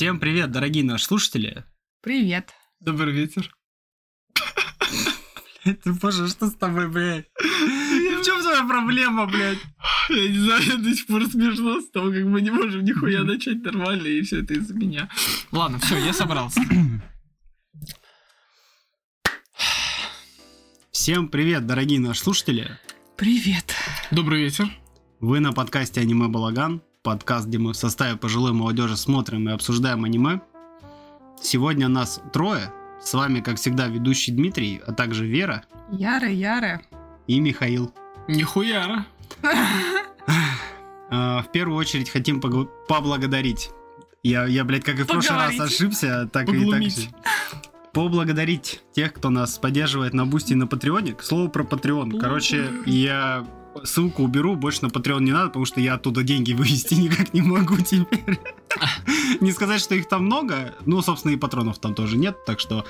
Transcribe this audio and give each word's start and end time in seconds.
Всем 0.00 0.18
привет, 0.18 0.50
дорогие 0.50 0.82
наши 0.82 1.04
слушатели. 1.04 1.62
Привет. 2.00 2.54
Добрый 2.80 3.12
вечер. 3.12 3.54
Блядь, 5.62 5.82
ты 5.82 5.92
боже, 5.92 6.26
что 6.28 6.46
с 6.46 6.54
тобой, 6.54 6.88
блядь? 6.88 7.26
В 7.36 8.24
чем 8.24 8.40
твоя 8.40 8.64
проблема, 8.66 9.26
блядь? 9.26 9.58
Я 10.08 10.28
не 10.30 10.38
знаю, 10.38 10.62
я 10.62 10.76
до 10.78 10.94
сих 10.94 11.06
пор 11.06 11.26
смешно 11.26 11.82
с 11.82 11.90
того, 11.90 12.10
как 12.10 12.24
мы 12.24 12.40
не 12.40 12.50
можем 12.50 12.82
нихуя 12.82 13.24
начать 13.24 13.62
нормально, 13.62 14.06
и 14.06 14.22
все 14.22 14.42
это 14.42 14.54
из-за 14.54 14.72
меня. 14.72 15.10
Ладно, 15.52 15.78
все, 15.80 15.98
я 15.98 16.14
собрался. 16.14 16.62
Всем 20.90 21.28
привет, 21.28 21.66
дорогие 21.66 22.00
наши 22.00 22.22
слушатели. 22.22 22.70
Привет. 23.18 23.74
Добрый 24.10 24.44
вечер. 24.44 24.66
Вы 25.20 25.40
на 25.40 25.52
подкасте 25.52 26.00
«Аниме 26.00 26.28
Балаган», 26.28 26.80
подкаст, 27.02 27.46
где 27.46 27.58
мы 27.58 27.72
в 27.72 27.76
составе 27.76 28.16
пожилой 28.16 28.52
молодежи 28.52 28.96
смотрим 28.96 29.48
и 29.48 29.52
обсуждаем 29.52 30.04
аниме. 30.04 30.40
Сегодня 31.40 31.88
нас 31.88 32.20
трое. 32.32 32.72
С 33.02 33.14
вами, 33.14 33.40
как 33.40 33.56
всегда, 33.56 33.86
ведущий 33.86 34.32
Дмитрий, 34.32 34.80
а 34.86 34.92
также 34.92 35.26
Вера 35.26 35.64
Яра, 35.90 36.28
Яра. 36.28 36.82
и 37.26 37.40
Михаил. 37.40 37.92
Нихуя. 38.28 39.06
А, 41.12 41.42
В 41.42 41.50
первую 41.50 41.76
очередь 41.76 42.08
хотим 42.08 42.40
поблагодарить. 42.40 43.70
Я, 44.22 44.44
я, 44.44 44.62
блядь, 44.62 44.84
как 44.84 45.00
и 45.00 45.02
в 45.02 45.08
прошлый 45.08 45.38
раз 45.40 45.58
ошибся, 45.58 46.30
так 46.32 46.48
и 46.48 46.70
так. 46.70 46.82
Поблагодарить 47.92 48.80
тех, 48.92 49.12
кто 49.14 49.28
нас 49.28 49.58
поддерживает 49.58 50.14
на 50.14 50.24
Boosty 50.24 50.52
и 50.52 50.54
на 50.54 50.68
Патреоне. 50.68 51.14
К 51.14 51.24
слову 51.24 51.48
про 51.48 51.64
Патреон. 51.64 52.12
Короче, 52.20 52.70
я 52.86 53.44
ссылку 53.84 54.22
уберу, 54.24 54.56
больше 54.56 54.82
на 54.82 54.90
Патреон 54.90 55.24
не 55.24 55.32
надо, 55.32 55.48
потому 55.48 55.64
что 55.64 55.80
я 55.80 55.94
оттуда 55.94 56.22
деньги 56.22 56.52
вывести 56.54 56.94
никак 56.94 57.32
не 57.34 57.42
могу 57.42 57.76
теперь. 57.78 58.38
Не 59.40 59.52
сказать, 59.52 59.80
что 59.80 59.94
их 59.94 60.08
там 60.08 60.24
много, 60.26 60.74
ну, 60.86 61.00
собственно, 61.02 61.32
и 61.32 61.36
патронов 61.36 61.78
там 61.78 61.94
тоже 61.94 62.16
нет, 62.16 62.44
так 62.44 62.60
что... 62.60 62.84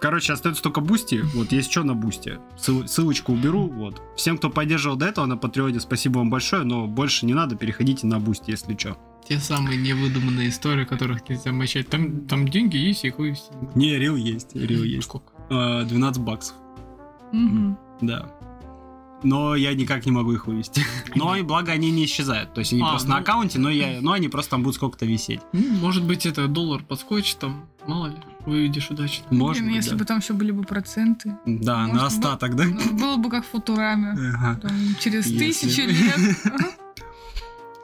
Короче, 0.00 0.32
остается 0.32 0.62
только 0.62 0.80
Boosty. 0.80 1.22
Вот 1.34 1.50
есть 1.50 1.72
что 1.72 1.82
на 1.82 1.94
Boosty. 1.94 2.38
Ссыл- 2.56 2.86
ссылочку 2.86 3.32
уберу. 3.32 3.66
Вот. 3.68 4.00
Всем, 4.16 4.38
кто 4.38 4.48
поддерживал 4.48 4.96
до 4.96 5.06
этого 5.06 5.26
на 5.26 5.36
Патреоне, 5.36 5.80
спасибо 5.80 6.18
вам 6.18 6.30
большое, 6.30 6.62
но 6.62 6.86
больше 6.86 7.26
не 7.26 7.34
надо, 7.34 7.56
переходите 7.56 8.06
на 8.06 8.20
Boosty, 8.20 8.52
если 8.52 8.76
что. 8.76 8.96
Те 9.28 9.40
самые 9.40 9.76
невыдуманные 9.76 10.50
истории, 10.50 10.84
которых 10.84 11.28
нельзя 11.28 11.50
молчать. 11.52 11.88
Там, 11.88 12.26
там 12.26 12.46
деньги 12.46 12.76
есть, 12.76 13.04
их 13.04 13.18
вывести. 13.18 13.50
Не, 13.74 13.98
real 13.98 14.14
есть, 14.14 14.54
real 14.54 14.84
есть. 14.84 15.02
Сколько? 15.04 15.32
А, 15.50 15.82
12 15.84 16.22
баксов, 16.22 16.54
Мгм. 17.32 17.76
да. 18.00 18.30
Но 19.22 19.56
я 19.56 19.74
никак 19.74 20.06
не 20.06 20.12
могу 20.12 20.32
их 20.32 20.46
вывести. 20.46 20.84
Но 21.16 21.34
и 21.36 21.42
благо 21.42 21.72
они 21.72 21.90
не 21.90 22.04
исчезают. 22.04 22.54
То 22.54 22.60
есть 22.60 22.72
они 22.72 22.82
А, 22.82 22.90
просто 22.90 23.08
ну- 23.08 23.14
на 23.14 23.20
аккаунте, 23.20 23.58
но, 23.58 23.68
я, 23.70 24.00
но 24.00 24.12
они 24.12 24.28
просто 24.28 24.52
там 24.52 24.62
будут 24.62 24.76
сколько-то 24.76 25.06
висеть. 25.06 25.40
М, 25.52 25.78
Может 25.80 26.04
быть, 26.04 26.24
это 26.24 26.46
доллар 26.46 26.82
подскочит 26.84 27.38
там, 27.38 27.66
мало 27.86 28.06
ли, 28.08 28.16
выведешь 28.46 28.90
удачно. 28.90 29.24
Может 29.30 29.62
Блин, 29.62 29.74
быть, 29.74 29.76
если 29.76 29.90
да. 29.90 29.96
бы 29.96 30.04
там 30.04 30.18
еще 30.18 30.34
были 30.34 30.52
бы 30.52 30.62
проценты. 30.62 31.36
Да, 31.46 31.78
Может, 31.78 31.94
на 31.94 32.00
бы- 32.00 32.06
остаток, 32.06 32.54
да? 32.56 32.64
Ну, 32.64 32.92
Было 32.98 33.16
бы 33.16 33.28
как 33.28 33.44
в 33.44 33.48
Футураме. 33.48 34.10
Ага. 34.34 34.60
Там 34.62 34.70
через 35.00 35.26
Если- 35.26 35.38
тысячи 35.38 35.80
лет. 35.80 36.36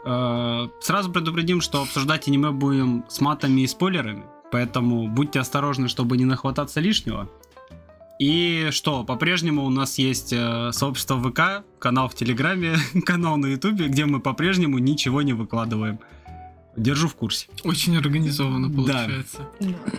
Э, 0.07 0.69
Сразу 0.81 1.11
предупредим, 1.11 1.61
что 1.61 1.81
обсуждать 1.83 2.29
аниме 2.29 2.51
будем 2.51 3.05
с 3.09 3.21
матами 3.23 3.63
и 3.63 3.67
спойлерами, 3.67 4.25
поэтому 4.53 5.09
будьте 5.09 5.41
осторожны, 5.41 5.89
чтобы 5.89 6.17
не 6.19 6.25
нахвататься 6.27 6.81
лишнего. 6.81 7.29
И 8.19 8.69
что, 8.71 9.03
по-прежнему 9.05 9.65
у 9.65 9.71
нас 9.71 9.99
есть 9.99 10.33
э, 10.33 10.71
сообщество 10.73 11.21
ВК, 11.21 11.65
канал 11.81 12.09
в 12.09 12.15
Телеграме, 12.15 12.77
канал 13.05 13.37
на 13.37 13.47
Ютубе, 13.47 13.89
где 13.89 14.05
мы 14.05 14.21
по-прежнему 14.21 14.79
ничего 14.79 15.23
не 15.23 15.33
выкладываем. 15.33 15.99
Держу 16.77 17.09
в 17.09 17.15
курсе. 17.15 17.49
Очень 17.63 17.97
организованно 17.97 18.69
Да. 18.69 18.75
получается. 18.77 19.49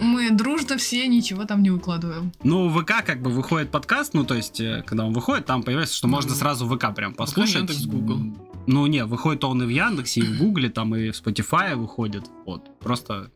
Мы 0.01 0.29
дружно 0.31 0.77
все 0.77 1.07
ничего 1.07 1.45
там 1.45 1.63
не 1.63 1.69
выкладываем. 1.69 2.33
Ну, 2.43 2.67
в 2.67 2.81
ВК 2.81 3.05
как 3.05 3.21
бы 3.21 3.29
выходит 3.31 3.69
подкаст, 3.69 4.13
ну, 4.13 4.25
то 4.25 4.35
есть, 4.35 4.59
э, 4.59 4.83
когда 4.85 5.05
он 5.05 5.13
выходит, 5.13 5.45
там 5.45 5.63
появляется, 5.63 5.95
что 5.95 6.07
можно 6.07 6.33
сразу 6.35 6.65
в 6.65 6.75
ВК 6.75 6.93
прям 6.93 7.13
послушать. 7.13 7.55
Яндекс, 7.55 7.85
Google. 7.85 8.19
Ну, 8.67 8.87
не, 8.87 9.05
выходит 9.05 9.43
он 9.43 9.61
и 9.63 9.65
в 9.65 9.69
Яндексе, 9.69 10.21
и 10.21 10.23
в 10.23 10.37
Гугле, 10.37 10.69
там 10.69 10.95
и 10.95 11.11
в 11.11 11.21
Spotify 11.21 11.75
выходит. 11.75 12.25
Вот, 12.45 12.79
просто... 12.79 13.29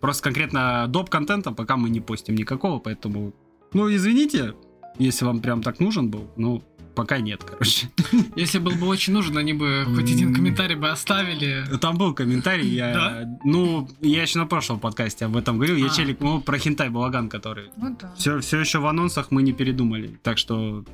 Просто 0.00 0.24
конкретно 0.24 0.86
доп. 0.88 1.08
контента 1.08 1.52
пока 1.52 1.76
мы 1.76 1.88
не 1.88 2.00
постим 2.00 2.34
никакого, 2.34 2.78
поэтому... 2.78 3.32
Ну, 3.72 3.94
извините, 3.94 4.54
если 4.98 5.24
вам 5.24 5.40
прям 5.40 5.62
так 5.62 5.80
нужен 5.80 6.10
был, 6.10 6.30
ну, 6.36 6.62
пока 6.96 7.18
нет, 7.18 7.44
короче. 7.44 7.90
Если 8.36 8.58
был 8.58 8.72
бы 8.72 8.86
очень 8.86 9.12
нужен, 9.12 9.36
они 9.36 9.52
бы 9.52 9.84
хоть 9.94 10.10
один 10.10 10.34
комментарий 10.34 10.76
бы 10.76 10.88
оставили. 10.88 11.64
Там 11.80 11.98
был 11.98 12.14
комментарий, 12.14 12.68
я... 12.68 12.94
Да? 12.94 13.38
Ну, 13.44 13.88
я 14.00 14.22
еще 14.22 14.38
на 14.38 14.46
прошлом 14.46 14.80
подкасте 14.80 15.26
об 15.26 15.36
этом 15.36 15.56
говорил, 15.56 15.76
я 15.76 15.86
А. 15.86 15.88
челик, 15.90 16.20
ну, 16.20 16.40
про 16.40 16.58
хентай 16.58 16.88
балаган, 16.88 17.28
который 17.28 17.70
Ну 17.76 17.94
да. 18.00 18.14
Все, 18.16 18.40
все 18.40 18.58
еще 18.58 18.78
в 18.78 18.86
анонсах 18.86 19.30
мы 19.30 19.42
не 19.42 19.52
передумали. 19.52 20.18
Так 20.22 20.38
что 20.38 20.84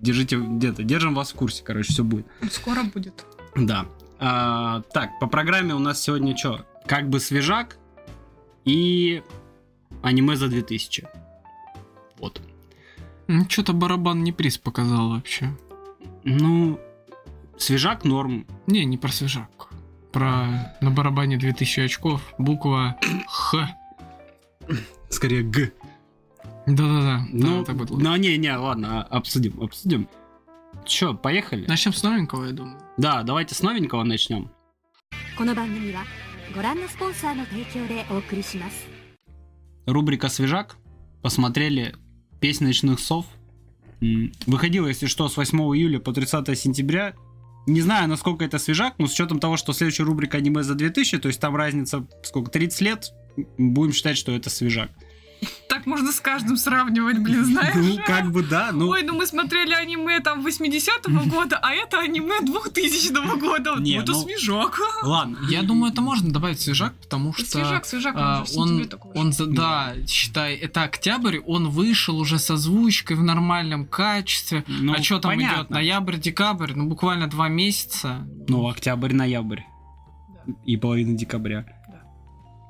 держите 0.00 0.36
где-то, 0.36 0.82
держим 0.82 1.14
вас 1.14 1.30
в 1.30 1.34
курсе, 1.34 1.62
короче, 1.62 1.92
все 1.92 2.04
будет. 2.04 2.26
Скоро 2.50 2.82
будет. 2.82 3.26
Да. 3.54 3.86
А, 4.18 4.82
так, 4.94 5.10
по 5.20 5.26
программе 5.26 5.74
у 5.74 5.78
нас 5.78 6.00
сегодня 6.00 6.36
что? 6.36 6.66
Как 6.86 7.08
бы 7.10 7.20
свежак 7.20 7.76
и 8.64 9.22
аниме 10.02 10.36
за 10.36 10.48
2000 10.48 11.06
вот. 12.20 12.40
Ну, 13.26 13.48
что-то 13.48 13.72
барабан 13.72 14.22
не 14.22 14.32
приз 14.32 14.58
показал 14.58 15.10
вообще. 15.10 15.56
Ну, 16.24 16.78
свежак 17.56 18.04
норм. 18.04 18.46
Не, 18.66 18.84
не 18.84 18.98
про 18.98 19.10
свежак. 19.10 19.68
Про 20.12 20.76
на 20.80 20.90
барабане 20.90 21.36
2000 21.36 21.80
очков, 21.80 22.34
буква 22.38 22.96
Х. 23.28 23.76
Скорее 25.08 25.42
Г. 25.42 25.72
Да-да-да. 26.66 27.26
Ну, 27.30 27.64
да, 27.64 27.72
ну, 27.72 28.16
не-не, 28.16 28.56
ну, 28.56 28.64
ладно, 28.64 29.02
а, 29.02 29.16
обсудим, 29.16 29.60
обсудим. 29.62 30.08
Че, 30.84 31.14
поехали? 31.14 31.66
Начнем 31.66 31.92
с 31.92 32.02
новенького, 32.02 32.46
я 32.46 32.52
думаю. 32.52 32.80
Да, 32.96 33.22
давайте 33.22 33.54
с 33.54 33.62
новенького 33.62 34.04
начнем. 34.04 34.50
Рубрика 39.86 40.28
«Свежак». 40.28 40.76
Посмотрели 41.22 41.94
«Песнь 42.40 42.64
ночных 42.64 43.00
сов». 43.00 43.26
Выходила, 44.46 44.86
если 44.86 45.06
что, 45.06 45.28
с 45.28 45.36
8 45.36 45.58
июля 45.76 45.98
по 45.98 46.12
30 46.12 46.58
сентября. 46.58 47.14
Не 47.66 47.82
знаю, 47.82 48.08
насколько 48.08 48.44
это 48.44 48.58
свежак, 48.58 48.94
но 48.98 49.06
с 49.06 49.12
учетом 49.12 49.38
того, 49.38 49.56
что 49.56 49.72
следующая 49.74 50.04
рубрика 50.04 50.38
аниме 50.38 50.62
за 50.62 50.74
2000, 50.74 51.18
то 51.18 51.28
есть 51.28 51.38
там 51.38 51.54
разница, 51.54 52.06
сколько, 52.22 52.50
30 52.50 52.80
лет, 52.80 53.12
будем 53.58 53.92
считать, 53.92 54.16
что 54.16 54.32
это 54.32 54.48
свежак. 54.48 54.90
Так 55.68 55.86
можно 55.86 56.10
с 56.12 56.20
каждым 56.20 56.56
сравнивать, 56.56 57.18
блин, 57.18 57.44
знаешь? 57.44 57.74
Ну, 57.76 57.98
как 58.04 58.30
бы 58.30 58.42
да, 58.42 58.70
ну... 58.72 58.88
Ой, 58.88 59.02
ну 59.02 59.14
мы 59.14 59.26
смотрели 59.26 59.72
аниме 59.72 60.20
там 60.20 60.44
80-го 60.44 61.30
года, 61.30 61.58
а 61.62 61.72
это 61.72 62.00
аниме 62.00 62.40
2000 62.40 63.38
года. 63.38 63.76
Не, 63.78 63.96
Вот 63.96 64.02
это 64.02 64.12
ну, 64.12 64.22
свежак. 64.22 64.80
Ладно. 65.02 65.38
Я 65.48 65.62
думаю, 65.62 65.92
это 65.92 66.02
можно 66.02 66.30
добавить 66.30 66.60
свежак, 66.60 66.94
потому 67.00 67.32
что... 67.32 67.46
Свежак, 67.46 67.86
свежак, 67.86 68.14
а, 68.16 68.44
он 68.56 68.70
он, 69.14 69.32
он, 69.38 69.54
да, 69.54 69.94
считай, 70.06 70.56
это 70.56 70.82
октябрь, 70.82 71.38
он 71.46 71.68
вышел 71.68 72.18
уже 72.18 72.38
с 72.38 72.50
озвучкой 72.50 73.16
в 73.16 73.22
нормальном 73.22 73.86
качестве. 73.86 74.64
Ну, 74.66 74.94
а 74.94 75.02
что 75.02 75.18
там 75.18 75.34
идет? 75.34 75.50
понятно. 75.50 75.76
Ноябрь, 75.76 76.16
декабрь, 76.16 76.72
ну 76.74 76.86
буквально 76.86 77.28
два 77.28 77.48
месяца. 77.48 78.26
Ну, 78.48 78.68
октябрь-ноябрь. 78.68 79.60
Да. 80.46 80.54
И 80.64 80.76
половина 80.76 81.16
декабря. 81.16 81.66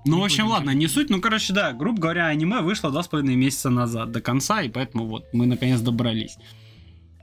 Ну, 0.06 0.20
в 0.20 0.24
общем, 0.24 0.46
ладно, 0.46 0.70
не 0.70 0.88
суть. 0.88 1.10
Ну, 1.10 1.20
короче, 1.20 1.52
да, 1.52 1.72
грубо 1.72 2.00
говоря, 2.00 2.26
аниме 2.26 2.60
вышло 2.60 2.90
два 2.90 3.02
с 3.02 3.08
половиной 3.08 3.36
месяца 3.36 3.70
назад 3.70 4.12
до 4.12 4.20
конца, 4.20 4.62
и 4.62 4.68
поэтому 4.68 5.06
вот 5.06 5.26
мы 5.32 5.46
наконец 5.46 5.80
добрались. 5.80 6.36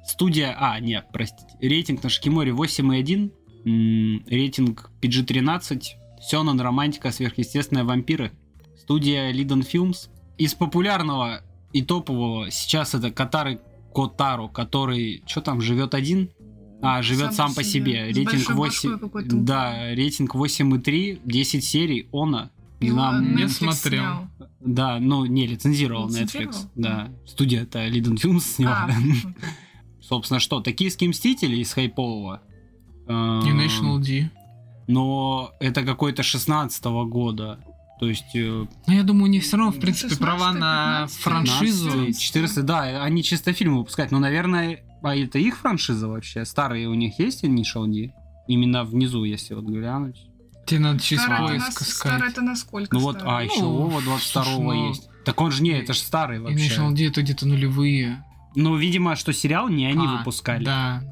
Студия... 0.06 0.56
А, 0.58 0.80
нет, 0.80 1.08
простите. 1.12 1.50
Рейтинг 1.60 2.04
на 2.04 2.10
Шикиморе 2.10 2.52
8,1. 2.52 3.32
М, 3.66 4.24
Рейтинг 4.28 4.90
PG-13. 5.02 5.84
Сёнэн, 6.22 6.60
романтика, 6.62 7.12
сверхъестественные 7.12 7.84
вампиры. 7.84 8.32
Студия 8.80 9.34
Liden 9.34 9.68
Films. 9.70 10.10
Из 10.38 10.54
популярного 10.54 11.42
и 11.74 11.82
топового 11.82 12.52
сейчас 12.52 12.94
это 12.96 13.12
Катары 13.12 13.60
Котаро, 13.94 14.48
который... 14.48 15.24
Что 15.26 15.42
там, 15.42 15.62
живет 15.62 15.94
один? 15.94 16.30
А, 16.82 17.02
живет 17.02 17.34
сам, 17.34 17.54
по 17.54 17.64
себе. 17.64 18.12
С 18.14 18.16
Рейтинг 18.16 18.56
большой 18.56 18.56
8... 18.56 18.90
башкой 18.92 19.00
какой-то. 19.00 19.36
Да, 19.36 19.94
рейтинг 19.96 20.36
8,3, 20.36 21.22
10 21.26 21.64
серий, 21.66 22.08
Она. 22.14 22.52
Не 22.80 22.88
Его 22.90 22.98
знаю, 23.00 23.22
не 23.24 23.44
Netflix 23.44 23.50
смотрел. 23.50 24.04
снял. 24.04 24.28
да, 24.60 25.00
ну 25.00 25.26
не 25.26 25.48
лицензировал 25.48 26.08
Лицензировал? 26.10 26.52
Netflix. 26.54 26.70
Да, 26.76 27.10
студия-то 27.26 27.80
Liden 27.88 28.16
Films 28.16 28.42
сняла. 28.42 28.90
А, 28.90 28.92
Собственно, 30.02 30.40
что, 30.40 30.62
токийские 30.62 31.10
мстители 31.10 31.58
из 31.58 31.74
хайпового. 31.74 32.42
И 33.08 33.12
Э, 33.12 33.42
National 33.42 34.00
D. 34.00 34.30
Но 34.88 35.52
это 35.60 35.84
какой-то 35.84 36.24
16 36.24 36.84
года. 37.10 37.60
То 38.00 38.08
есть... 38.08 38.36
э, 38.36 38.66
Ну, 38.88 38.94
я 38.94 39.04
думаю, 39.04 39.24
у 39.26 39.28
них 39.28 39.44
все 39.44 39.58
равно, 39.58 39.72
в 39.72 39.80
принципе, 39.80 40.10
16, 40.10 40.20
права 40.20 40.54
на 40.54 40.94
15, 41.08 41.18
франшизу. 41.22 41.90
15, 41.92 42.22
14, 42.22 42.66
да, 42.66 43.04
они 43.04 43.24
чисто 43.24 43.54
фильмы 43.54 43.80
выпускают. 43.80 44.12
Но, 44.12 44.20
наверное, 44.20 44.84
а 45.02 45.16
это 45.16 45.40
их 45.40 45.58
франшиза 45.58 46.08
вообще? 46.08 46.46
Старые 46.46 46.88
у 46.90 46.94
них 46.94 47.20
есть 47.20 47.44
Initial 47.44 47.88
D? 47.88 48.14
Именно 48.48 48.84
внизу, 48.86 49.24
если 49.24 49.56
вот 49.56 49.66
глянуть. 49.66 50.28
Тебе 50.68 50.80
надо 50.82 51.00
через 51.00 51.24
Старый 51.24 51.38
это 51.38 51.48
поиск 51.48 51.80
нас- 51.80 51.90
искать. 51.90 52.12
Старый 52.14 52.30
это 52.30 52.42
насколько 52.42 52.94
Ну 52.96 53.00
вот, 53.02 53.18
а 53.24 53.44
еще 53.44 53.62
Ну, 53.62 53.72
Вова 53.72 54.02
22 54.02 54.44
слушай, 54.44 54.60
ну, 54.62 54.90
есть. 54.90 55.10
Так 55.26 55.42
он 55.42 55.52
же 55.52 55.64
не, 55.64 55.72
это 55.72 55.94
же 55.94 56.00
старый 56.00 56.38
И 56.38 56.40
вообще. 56.42 56.68
National 56.68 56.94
D 56.94 57.06
это 57.08 57.22
где-то 57.22 57.48
нулевые. 57.48 58.24
Ну, 58.56 58.76
видимо, 58.76 59.16
что 59.16 59.34
сериал 59.34 59.70
не 59.70 59.86
они 59.86 60.06
А, 60.06 60.18
выпускали. 60.18 60.64
Да, 60.66 61.04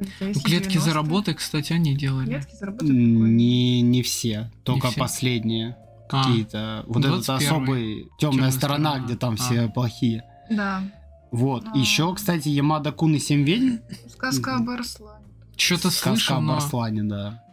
Ну, 0.00 0.06
клетки 0.40 0.70
90. 0.74 0.80
за 0.80 0.92
работой, 0.94 1.34
кстати, 1.34 1.72
они 1.72 1.94
делали. 1.96 2.26
Клетки 2.26 2.54
за 2.56 2.66
работой 2.66 2.88
прикольно. 2.88 3.26
Не, 3.26 3.80
не 3.82 4.02
все, 4.02 4.50
только 4.64 4.88
все? 4.90 4.98
последние 5.00 5.76
А, 6.10 6.22
какие-то. 6.24 6.84
Вот 6.88 7.04
этот 7.04 7.20
21-й. 7.28 7.46
особый 7.46 8.08
темная 8.18 8.50
сторона, 8.50 8.90
сторона. 8.90 9.06
где 9.06 9.16
там 9.16 9.34
А. 9.34 9.36
все 9.36 9.68
плохие. 9.68 10.24
Да. 10.50 10.82
Вот. 11.30 11.64
А. 11.72 11.78
Еще, 11.78 12.12
кстати, 12.14 12.48
Ямада 12.48 12.90
Кун 12.92 13.14
и 13.14 13.18
Семь 13.18 13.44
ведьм. 13.44 13.76
Сказка 14.10 14.56
об 14.56 14.68
Арслане. 14.70 15.24
Что-то 15.56 15.90
Сказка 15.90 16.08
слышал, 16.10 16.36
об 16.38 16.42
но... 16.44 16.54
Арслане, 16.56 17.02
да. 17.04 17.43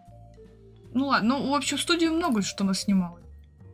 Ну 0.94 1.08
ладно, 1.08 1.38
ну 1.38 1.52
в 1.52 1.54
общем 1.56 1.78
студию 1.78 2.14
много 2.14 2.42
что 2.42 2.64
нас 2.64 2.82
снимало. 2.82 3.20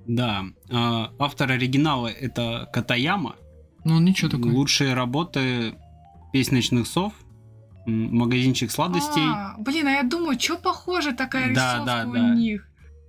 Да. 0.07 0.43
А, 0.71 1.11
автор 1.19 1.51
оригинала 1.51 2.07
это 2.07 2.69
Катаяма. 2.71 3.35
Ну, 3.83 3.95
он 3.95 4.05
ничего 4.05 4.29
такой. 4.29 4.51
Лучшие 4.51 4.93
работы 4.93 5.75
«Песнь 6.33 6.55
ночных 6.55 6.87
сов», 6.87 7.13
«Магазинчик 7.85 8.69
сладостей» 8.71 9.23
А, 9.25 9.55
блин, 9.59 9.87
а 9.87 9.91
я 9.91 10.03
думаю, 10.03 10.39
что 10.39 10.57
похоже 10.57 11.13
такая 11.13 11.53
Да, 11.53 11.73
рисовка 11.75 11.85
да, 11.85 12.05
у 12.09 12.13
да. 12.13 12.35
них. 12.35 12.66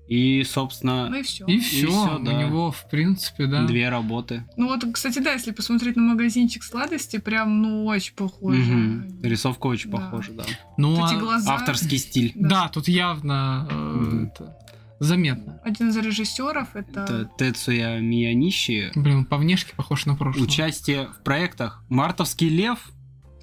И, 0.09 0.43
собственно, 0.45 1.09
Ну 1.11 1.17
и 1.19 1.23
все. 1.23 1.45
И 1.47 1.59
все, 1.61 1.87
всё, 1.87 2.17
у 2.19 2.25
да. 2.25 2.33
него, 2.33 2.71
в 2.71 2.89
принципе, 2.89 3.47
да. 3.47 3.67
две 3.67 3.89
работы. 3.89 4.45
Ну 4.57 4.67
вот, 4.69 4.83
кстати, 4.93 5.19
да, 5.19 5.33
если 5.35 5.51
посмотреть 5.53 5.97
на 5.97 6.03
магазинчик 6.03 6.63
сладости, 6.65 7.19
прям, 7.19 7.61
ну, 7.63 7.85
очень 7.87 8.15
похоже. 8.15 8.61
Мгм. 8.63 9.23
Рисовка 9.23 9.67
очень 9.67 9.91
Да. 9.91 9.99
похожа, 9.99 10.33
да. 10.33 10.45
Ну, 10.79 10.95
Вот 10.97 11.13
а- 11.13 11.17
глаза. 11.19 11.55
Авторский 11.55 11.99
стиль. 11.99 12.33
да, 12.35 12.69
тут 12.69 12.89
явно 12.89 13.69
э, 13.71 14.27
это, 14.33 14.57
заметно. 14.99 15.61
Один 15.65 15.91
из 15.91 15.97
режиссеров 15.99 16.75
это... 16.75 17.03
Это 17.03 17.31
Тецуя 17.39 18.01
Мияниши. 18.01 18.93
Блин, 18.95 19.25
по 19.27 19.37
внешке 19.37 19.75
похож 19.77 20.07
на 20.07 20.17
прошлое. 20.17 20.45
Участие 20.45 21.09
в 21.09 21.23
проектах 21.23 21.85
«Мартовский 21.89 22.49
лев» 22.49 22.79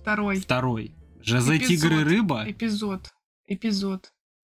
второй 0.01 0.37
второй, 0.39 0.95
«Жозе 1.21 1.57
Эпизод. 1.57 1.67
Тигр 1.67 1.93
и 1.99 2.03
рыба», 2.03 2.43
эпизод. 2.47 3.11
Эпизод. 3.47 4.11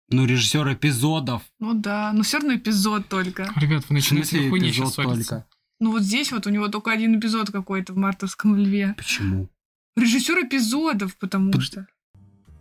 Ну, 0.10 0.26
режиссер 0.26 0.74
эпизодов. 0.74 1.42
Ну 1.60 1.74
да, 1.74 2.12
но 2.14 2.24
все 2.24 2.38
равно 2.38 2.56
эпизод 2.56 3.08
только. 3.08 3.52
Ребят, 3.56 3.86
вы 3.90 3.96
начинаете 3.96 4.42
на 4.42 4.50
хуйне 4.50 4.70
эпизод 4.70 4.94
сейчас 4.94 5.06
только? 5.06 5.48
Ну 5.80 5.92
вот 5.92 6.04
здесь 6.04 6.32
вот 6.32 6.48
у 6.48 6.50
него 6.50 6.68
только 6.68 6.92
один 6.92 7.20
эпизод 7.20 7.52
какой-то 7.52 7.94
в 7.94 7.98
«Мартовском 7.98 8.56
льве». 8.56 8.94
Почему? 8.98 9.50
Режиссер 9.98 10.46
эпизодов, 10.46 11.18
потому 11.18 11.52
П- 11.52 11.62
что... 11.62 11.88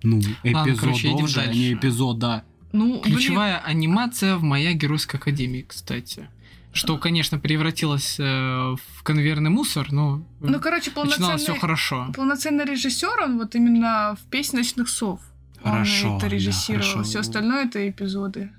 Ну, 0.02 0.20
Ладно, 0.44 0.76
короче, 0.76 1.10
едем 1.10 1.26
же, 1.28 1.40
а 1.40 1.44
дальше. 1.46 1.58
не 1.58 1.72
эпизода. 1.74 2.44
Ну, 2.72 3.00
блин, 3.00 3.16
Ключевая 3.16 3.58
анимация 3.58 4.36
в 4.36 4.42
«Моя 4.42 4.72
геройская 4.72 5.20
академия», 5.20 5.62
кстати. 5.62 6.28
Что, 6.72 6.98
конечно, 6.98 7.38
превратилось 7.38 8.16
э, 8.18 8.24
в 8.24 9.02
конвейерный 9.04 9.50
мусор, 9.50 9.92
но 9.92 10.26
ну, 10.40 10.58
короче, 10.58 10.90
начиналось 10.90 11.42
все 11.42 11.52
полноценный, 11.52 11.60
хорошо. 11.60 12.12
полноценный 12.16 12.64
режиссер, 12.64 13.20
он 13.22 13.38
вот 13.38 13.54
именно 13.54 14.16
в 14.20 14.28
«Песнь 14.28 14.56
ночных 14.56 14.88
сов». 14.88 15.20
Хорошо, 15.64 16.10
он 16.12 16.16
это 16.18 16.26
да, 16.26 16.34
режиссировал. 16.34 16.82
хорошо. 16.86 17.02
Все 17.02 17.20
остальное 17.20 17.64
это 17.66 17.88
эпизоды. 17.88 18.50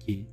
Окей. 0.00 0.26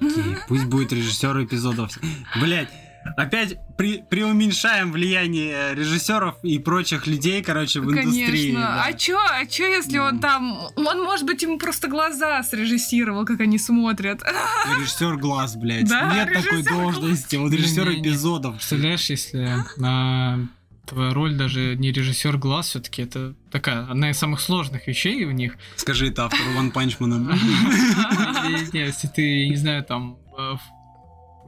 Окей, 0.00 0.36
Пусть 0.48 0.64
будет 0.64 0.92
режиссер 0.92 1.44
эпизодов. 1.44 1.96
Блять, 2.40 2.68
опять 3.16 3.56
при, 3.76 4.02
преуменьшаем 4.08 4.92
влияние 4.92 5.74
режиссеров 5.74 6.36
и 6.42 6.58
прочих 6.58 7.06
людей, 7.06 7.42
короче, 7.42 7.80
в 7.80 7.90
индустрии. 7.90 8.52
Конечно. 8.52 8.60
да. 8.60 8.84
А 8.86 8.92
чё, 8.92 9.18
а 9.18 9.46
чё, 9.46 9.66
если 9.66 9.98
он 9.98 10.14
М. 10.16 10.20
там... 10.20 10.58
Он, 10.76 11.02
может 11.02 11.26
быть, 11.26 11.42
ему 11.42 11.58
просто 11.58 11.88
глаза 11.88 12.42
срежиссировал, 12.42 13.24
как 13.24 13.40
они 13.40 13.58
смотрят. 13.58 14.22
Режиссер 14.80 15.16
глаз, 15.16 15.56
блядь. 15.56 15.88
Да, 15.88 16.12
Нет 16.14 16.32
такой 16.32 16.62
должности. 16.62 17.36
Он 17.36 17.52
режиссер 17.52 17.92
эпизодов. 18.00 18.54
Представляешь, 18.56 19.10
если 19.10 19.56
на 19.76 20.48
твоя 20.86 21.12
роль 21.12 21.34
даже 21.34 21.76
не 21.76 21.92
режиссер 21.92 22.36
глаз, 22.38 22.68
все-таки 22.68 23.02
это 23.02 23.34
такая 23.50 23.86
одна 23.86 24.10
из 24.10 24.18
самых 24.18 24.40
сложных 24.40 24.86
вещей 24.86 25.24
в 25.24 25.32
них. 25.32 25.56
Скажи 25.76 26.08
это 26.08 26.26
автору 26.26 26.52
Ван 26.56 26.70
Панчмана. 26.70 27.36
Если 28.72 29.08
ты, 29.08 29.48
не 29.48 29.56
знаю, 29.56 29.84
там 29.84 30.18
э, 30.38 30.56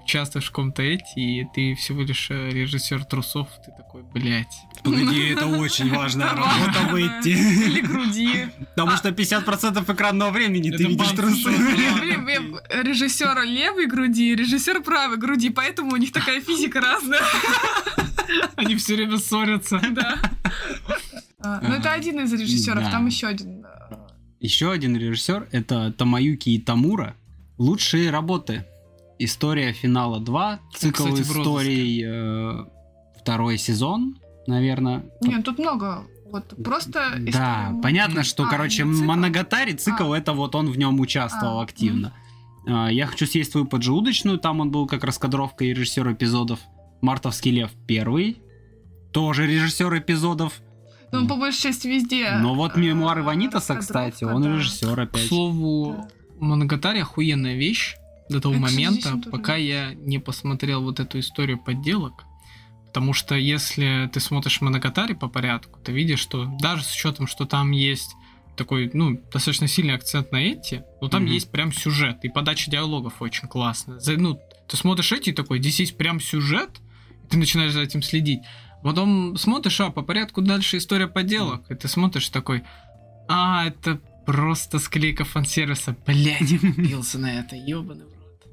участвуешь 0.07 0.47
в 0.47 0.51
каком-то 0.51 0.83
эти, 0.83 1.19
и 1.19 1.47
ты 1.53 1.75
всего 1.75 2.03
лишь 2.03 2.29
э, 2.31 2.51
режиссер 2.51 3.05
трусов, 3.05 3.49
ты 3.65 3.73
такой, 3.77 4.03
блядь. 4.15 4.55
Погоди, 4.85 5.31
это 5.31 5.47
очень 5.47 5.93
важная 5.93 6.29
работа 6.29 6.53
важно, 6.61 6.89
в 6.89 6.93
да. 6.93 7.19
эти. 7.19 7.29
Или 7.31 7.81
груди. 7.81 8.49
Потому 8.75 8.97
что 8.97 9.09
50% 9.09 9.93
экранного 9.93 10.31
времени 10.31 10.71
ты 10.71 10.85
видишь 10.85 11.11
трусы. 11.11 11.51
Режиссер 12.71 13.43
левой 13.43 13.87
груди, 13.87 14.35
режиссер 14.37 14.83
правой 14.83 15.17
груди, 15.17 15.51
поэтому 15.51 15.93
у 15.93 15.97
них 15.97 16.13
такая 16.13 16.41
физика 16.41 16.81
разная. 16.81 17.23
Они 18.57 18.77
все 18.77 18.95
время 18.97 19.19
ссорятся. 19.19 19.81
Да. 19.93 20.17
А, 21.39 21.61
Ну, 21.63 21.75
это 21.75 21.93
один 21.93 22.21
из 22.21 22.33
режиссеров, 22.33 22.91
там 22.91 23.07
еще 23.07 23.27
один. 23.29 23.65
э, 23.65 23.97
Еще 24.41 24.71
один 24.71 24.97
режиссер 24.97 25.49
это 25.53 25.93
Тамаюки 25.93 26.57
Итамура. 26.57 27.15
Лучшие 27.59 28.11
работы. 28.11 28.65
История 29.19 29.73
финала 29.73 30.21
2. 30.21 30.61
Цикл 30.75 31.05
кстати, 31.05 31.23
историй 31.23 32.03
э, 32.05 32.65
второй 33.21 33.59
сезон, 33.59 34.19
наверное. 34.47 35.05
Нет, 35.21 35.45
тут 35.45 35.59
много. 35.59 36.05
Вот 36.31 36.55
просто 36.63 37.13
Да, 37.33 37.73
понятно, 37.83 38.25
что, 38.25 38.45
А, 38.45 38.49
короче, 38.51 38.83
цикл. 38.83 39.05
Моногатари 39.05 39.73
цикл, 39.75 40.13
это 40.13 40.33
вот 40.33 40.55
он 40.55 40.71
в 40.71 40.77
нем 40.77 40.99
участвовал 41.01 41.61
А, 41.61 41.63
активно. 41.63 42.13
А, 42.67 42.89
Я 42.89 43.07
хочу 43.07 43.27
съесть 43.27 43.53
твою 43.53 43.67
поджелудочную, 43.67 44.39
там 44.39 44.61
он 44.61 44.71
был 44.71 44.87
как 44.87 45.05
раскадровка 45.05 45.65
и 45.65 45.73
режиссер 45.73 46.13
эпизодов. 46.13 46.59
Мартовский 47.01 47.51
лев 47.51 47.71
первый, 47.87 48.39
тоже 49.13 49.47
режиссер 49.47 49.99
эпизодов. 49.99 50.61
Ну, 51.13 51.21
он 51.21 51.29
по 51.29 51.37
большей 51.37 51.63
части 51.63 51.87
везде. 51.87 52.33
Но 52.39 52.55
вот 52.55 52.77
э, 52.77 52.81
мемуары 52.81 53.23
Ванитаса, 53.23 53.77
кстати, 53.77 54.25
он 54.25 54.43
да. 54.43 54.57
режиссер 54.57 54.95
К 54.95 54.99
опять. 54.99 55.29
слову, 55.29 56.09
Моногатари 56.41 57.01
охуенная 57.01 57.55
вещь 57.57 57.95
до 58.29 58.41
того 58.41 58.55
момента, 58.57 59.11
тоже 59.13 59.31
пока 59.31 59.57
я 59.57 59.95
не 59.95 60.19
посмотрел 60.19 60.83
вот 60.83 61.01
эту 61.01 61.21
историю 61.21 61.59
подделок. 61.59 62.25
Потому 62.89 63.13
что 63.13 63.35
если 63.35 64.11
ты 64.13 64.21
смотришь 64.21 64.61
Моногатари 64.61 65.15
по 65.15 65.29
порядку, 65.29 65.79
ты 65.81 65.93
видишь, 65.93 66.19
что 66.21 66.47
даже 66.61 66.83
с 66.83 66.93
учетом, 66.93 67.27
что 67.27 67.45
там 67.45 67.71
есть 67.71 68.11
такой, 68.57 68.91
ну, 68.95 69.21
достаточно 69.33 69.69
сильный 69.69 69.95
акцент 69.95 70.33
на 70.33 70.39
эти, 70.39 70.83
но 71.03 71.09
там 71.09 71.25
Мгм. 71.25 71.33
есть 71.33 71.51
прям 71.51 71.73
сюжет, 71.73 72.25
и 72.25 72.31
подача 72.31 72.71
диалогов 72.71 73.21
очень 73.21 73.49
классная. 73.49 73.99
За- 74.01 74.17
ну, 74.17 74.41
ты 74.67 74.77
смотришь 74.79 75.13
эти 75.13 75.29
и 75.29 75.33
такой, 75.33 75.61
здесь 75.61 75.79
есть 75.81 75.97
прям 75.99 76.21
сюжет, 76.21 76.71
ты 77.29 77.39
начинаешь 77.39 77.73
за 77.73 77.81
этим 77.81 78.03
следить. 78.03 78.41
Потом 78.83 79.37
смотришь, 79.37 79.81
а, 79.81 79.91
по 79.91 80.03
порядку 80.03 80.43
дальше 80.43 80.77
история 80.77 81.09
подделок, 81.09 81.71
и 81.71 81.75
ты 81.75 81.89
смотришь 81.89 82.29
такой, 82.29 82.63
а, 83.29 83.67
это 83.67 84.01
просто 84.25 84.79
склейка 84.79 85.25
фан-сервиса. 85.25 85.97
Блядь, 86.07 86.41
я 86.43 86.59
купился 86.59 87.19
на 87.19 87.41
это, 87.41 87.57
ёбаный 87.57 88.05
в 88.05 88.09
рот. 88.09 88.47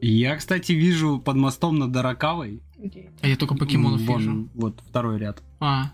Я, 0.00 0.36
кстати, 0.36 0.72
вижу 0.72 1.18
под 1.18 1.36
мостом 1.36 1.78
над 1.78 1.92
Даракавой. 1.92 2.62
Где? 2.76 3.10
А 3.20 3.28
я 3.28 3.36
только 3.36 3.54
покемонов 3.54 4.00
Вон, 4.02 4.18
вижу. 4.18 4.48
Вот 4.54 4.80
второй 4.88 5.18
ряд. 5.18 5.42
А, 5.60 5.92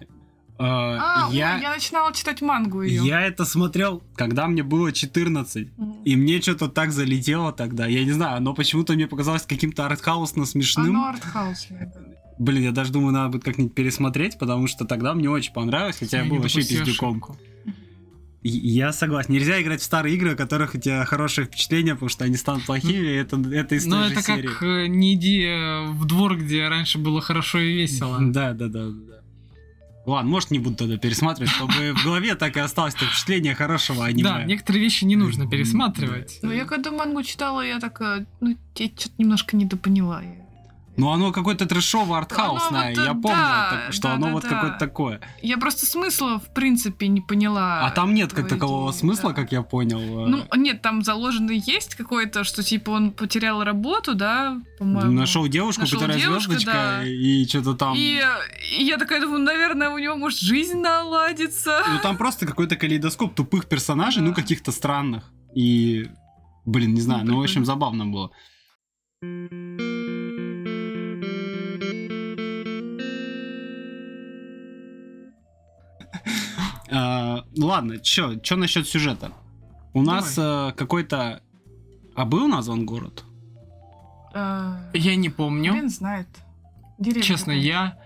А, 0.57 1.27
ой, 1.29 1.37
я, 1.37 1.59
я 1.59 1.71
начинала 1.75 2.13
читать 2.13 2.41
мангу 2.41 2.83
ее. 2.83 3.05
я 3.05 3.23
это 3.23 3.45
смотрел, 3.45 4.03
когда 4.15 4.47
мне 4.47 4.63
было 4.63 4.93
14. 4.93 5.69
И 6.05 6.17
мне 6.17 6.41
что-то 6.41 6.69
так 6.69 6.93
залетело 6.93 7.53
тогда. 7.53 7.87
Я 7.87 8.05
не 8.05 8.13
знаю, 8.13 8.37
оно 8.37 8.55
почему-то 8.55 8.93
мне 8.93 9.07
показалось 9.09 9.43
каким-то 9.43 9.87
артхаусно 9.87 10.45
смешным. 10.47 10.91
Оно 10.91 11.07
артхаусное, 11.09 11.93
да. 11.95 12.01
Блин, 12.39 12.63
я 12.65 12.73
даже 12.73 12.93
думаю, 12.93 13.13
надо 13.13 13.31
будет 13.31 13.45
как-нибудь 13.45 13.75
пересмотреть, 13.75 14.39
потому 14.39 14.67
что 14.67 14.85
тогда 14.85 15.15
мне 15.15 15.29
очень 15.31 15.53
понравилось, 15.53 15.97
хотя 15.99 16.19
я 16.19 16.25
не 16.25 16.31
был 16.31 16.39
вообще 16.39 16.61
пиздюком. 16.61 17.11
ошибку. 17.11 17.39
Я 18.43 18.93
согласен. 18.93 19.33
Нельзя 19.33 19.61
играть 19.63 19.81
в 19.81 19.85
старые 19.85 20.17
игры, 20.17 20.33
о 20.33 20.37
которых 20.37 20.75
у 20.75 20.79
тебя 20.79 21.05
хорошее 21.07 21.47
впечатление, 21.47 21.95
потому 21.95 22.11
что 22.11 22.25
они 22.25 22.37
станут 22.37 22.67
плохими, 22.67 23.07
это, 23.09 23.37
это 23.51 23.75
из 23.75 23.87
Ну, 23.87 23.97
той 23.97 24.09
же 24.09 24.13
это 24.13 24.23
серии. 24.23 24.47
как 24.49 24.63
э, 24.63 24.87
не 24.87 25.15
иди 25.15 25.43
э, 25.45 25.87
в 25.91 26.05
двор, 26.05 26.37
где 26.37 26.69
раньше 26.69 26.99
было 26.99 27.21
хорошо 27.23 27.59
и 27.59 27.73
весело. 27.73 28.19
Да, 28.21 28.53
да, 28.53 28.69
да, 28.69 28.89
да. 28.91 29.21
Ладно, 30.07 30.31
может 30.31 30.51
не 30.51 30.59
буду 30.59 30.77
тогда 30.77 30.99
пересматривать, 30.99 31.51
чтобы 31.51 31.95
в 31.95 32.05
голове 32.05 32.35
так 32.35 32.57
и 32.57 32.61
осталось 32.61 32.95
это 32.95 33.07
впечатление 33.07 33.55
хорошего 33.55 34.05
аниме. 34.05 34.23
Да, 34.29 34.45
некоторые 34.45 34.83
вещи 34.83 35.05
не 35.05 35.17
нужно 35.17 35.49
пересматривать. 35.49 36.39
Ну, 36.43 36.53
я 36.53 36.65
когда 36.67 36.91
мангу 36.91 37.23
читала, 37.23 37.63
я 37.63 37.81
такая, 37.81 38.27
ну, 38.41 38.57
я 38.77 38.87
что-то 38.87 39.15
немножко 39.19 39.57
недопоняла. 39.57 40.23
Я- 40.23 40.44
Ну 40.97 41.11
оно 41.11 41.33
какое-то 41.33 41.67
трэшово 41.67 42.19
артхаусное, 42.19 42.95
вот, 42.95 43.05
я 43.05 43.15
помню, 43.15 43.37
да, 43.37 43.71
так- 43.87 43.93
что 43.93 44.03
да, 44.09 44.15
оно 44.15 44.27
да, 44.27 44.33
вот 44.33 44.43
да. 44.45 44.49
какое-то 44.49 44.79
такое. 44.79 45.21
Я 45.43 45.59
просто 45.59 45.87
смысла, 45.87 46.39
в 46.39 46.55
принципе, 46.55 47.09
не 47.09 47.21
поняла. 47.21 47.85
А 47.85 47.91
там 47.91 48.15
нет 48.15 48.33
как 48.33 48.49
такового 48.49 48.91
идее, 48.91 48.99
смысла, 49.01 49.31
да. 49.31 49.35
как 49.35 49.51
я 49.51 49.63
понял. 49.63 49.99
э, 49.99 50.29
Ну, 50.29 50.45
нет, 50.57 50.83
там 50.83 51.03
заложено 51.03 51.51
есть 51.51 51.97
какое-то, 51.97 52.45
что 52.45 52.63
типа 52.63 52.91
он 52.91 53.11
потерял 53.11 53.65
работу, 53.65 54.15
да, 54.15 54.61
по-моему. 54.79 55.11
Нашел 55.13 55.49
девушку, 55.49 55.81
Нашел 55.83 55.99
которая 55.99 56.19
девушку, 56.19 56.53
звездочка, 56.53 56.73
да. 57.01 57.05
и 57.05 57.45
что-то 57.47 57.75
там. 57.75 57.95
И, 57.97 58.21
и 58.79 58.85
я 58.85 58.97
такая 58.97 59.21
думаю, 59.21 59.41
наверное, 59.41 59.91
у 59.91 59.99
него 59.99 60.15
может 60.17 60.39
жизнь 60.39 60.79
наладится. 60.79 61.83
Ну 61.89 61.99
там 62.03 62.17
просто 62.17 62.47
какой-то 62.47 62.77
калейдоскоп 62.77 63.35
тупых 63.35 63.67
персонажей, 63.67 64.23
Да. 64.23 64.29
ну 64.29 64.35
каких-то 64.35 64.71
странных. 64.71 65.25
И, 65.57 66.09
блин, 66.65 66.95
не 66.95 67.01
знаю, 67.01 67.25
ну, 67.27 67.39
в 67.39 67.43
общем, 67.43 67.65
забавно 67.65 68.07
было. 68.07 68.31
А, 76.95 77.45
Ладно, 77.57 77.99
чё, 77.99 78.37
чё 78.37 78.57
насчет 78.57 78.87
сюжета? 78.89 79.33
У 79.93 80.03
нас 80.03 80.35
э, 80.39 80.73
какой-то... 80.77 81.43
А 82.15 82.25
был 82.25 82.47
назван 82.47 82.87
город? 82.87 83.25
Э, 84.33 84.77
Я 84.93 85.17
не 85.17 85.29
помню. 85.29 85.73
Блин, 85.73 85.89
знает. 85.89 86.29
Деревня 86.99 87.23
Честно, 87.23 87.51
я, 87.51 87.99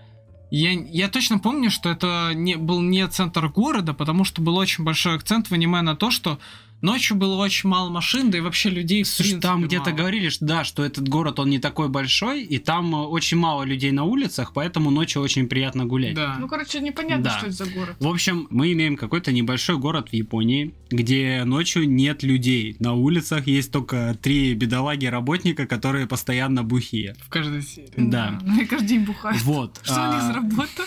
я, 0.49 0.71
я 0.71 1.09
точно 1.09 1.37
помню, 1.37 1.69
что 1.69 1.89
это 1.89 2.31
не, 2.33 2.55
был 2.55 2.81
не 2.81 3.07
центр 3.07 3.47
города, 3.49 3.93
потому 3.93 4.23
что 4.23 4.41
был 4.41 4.57
очень 4.57 4.83
большой 4.83 5.15
акцент 5.15 5.49
в 5.49 5.53
аниме 5.53 5.81
на 5.81 5.95
то, 5.95 6.09
что 6.09 6.39
ночью 6.81 7.17
было 7.17 7.35
очень 7.35 7.69
мало 7.69 7.89
машин, 7.89 8.31
да 8.31 8.37
и 8.37 8.41
вообще 8.41 8.69
людей 8.69 9.03
в 9.03 9.07
Слушай, 9.07 9.29
принципе 9.31 9.41
там 9.47 9.63
где-то 9.63 9.85
мало. 9.89 9.97
говорили, 9.97 10.29
что 10.29 10.45
да, 10.45 10.63
что 10.63 10.83
этот 10.83 11.07
город, 11.09 11.39
он 11.39 11.49
не 11.49 11.59
такой 11.59 11.89
большой, 11.89 12.43
и 12.43 12.57
там 12.57 12.93
э, 12.95 12.99
очень 12.99 13.37
мало 13.37 13.63
людей 13.63 13.91
на 13.91 14.03
улицах, 14.03 14.53
поэтому 14.53 14.91
ночью 14.91 15.21
очень 15.21 15.47
приятно 15.47 15.85
гулять. 15.85 16.15
Да. 16.15 16.37
Ну, 16.39 16.47
короче, 16.47 16.79
непонятно, 16.79 17.23
Да. 17.25 17.37
что 17.37 17.47
это 17.47 17.55
за 17.55 17.65
город. 17.65 17.95
В 17.99 18.07
общем, 18.07 18.47
мы 18.49 18.71
имеем 18.73 18.95
какой-то 18.97 19.31
небольшой 19.31 19.77
город 19.77 20.09
в 20.09 20.13
Японии, 20.13 20.73
где 20.89 21.43
ночью 21.45 21.89
нет 21.89 22.23
людей. 22.23 22.75
На 22.79 22.93
улицах 22.93 23.47
есть 23.47 23.71
только 23.71 24.17
три 24.21 24.53
бедолаги-работника, 24.53 25.67
которые 25.67 26.07
постоянно 26.07 26.63
бухие. 26.63 27.15
В 27.21 27.29
каждой 27.29 27.61
серии. 27.61 27.91
Да. 27.97 28.39
Ну, 28.49 28.61
и 28.61 28.65
каждый 28.65 28.87
день 28.87 29.05
бухают. 29.05 29.41
Вот. 29.43 29.79
Что 29.83 29.93
у 29.93 30.13
них 30.13 30.21
а, 30.23 30.27
за 30.27 30.33
работа? 30.33 30.83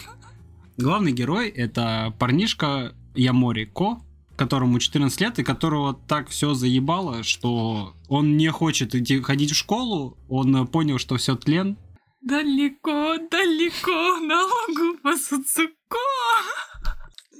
Главный 0.79 1.13
герой 1.13 1.49
это 1.49 2.15
парнишка 2.19 2.95
Ямори 3.15 3.67
Ко, 3.67 4.01
которому 4.37 4.79
14 4.79 5.21
лет, 5.21 5.39
и 5.39 5.45
которого 5.45 5.95
так 6.09 6.29
все 6.29 6.55
заебало, 6.55 7.23
что 7.23 7.95
он 8.09 8.37
не 8.37 8.51
хочет 8.51 8.95
идти 8.95 9.21
ходить 9.21 9.53
в 9.53 9.57
школу, 9.57 10.17
он 10.29 10.55
э, 10.57 10.67
понял, 10.67 10.99
что 10.99 11.17
все 11.17 11.37
тлен, 11.37 11.77
Далеко, 12.23 13.17
далеко, 13.33 14.19
на 14.21 14.45
лугу 14.45 14.97
пасутся. 15.03 15.63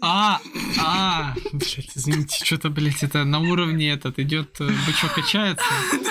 А, 0.01 0.41
а, 0.81 1.35
блядь, 1.53 1.91
извините, 1.95 2.45
что-то, 2.45 2.69
блядь, 2.69 3.05
это 3.05 3.25
на 3.25 3.39
уровне 3.39 3.93
этот 3.93 4.19
идет 4.19 4.61
э, 4.61 4.69
бычок 4.85 5.15
качается, 5.15 5.65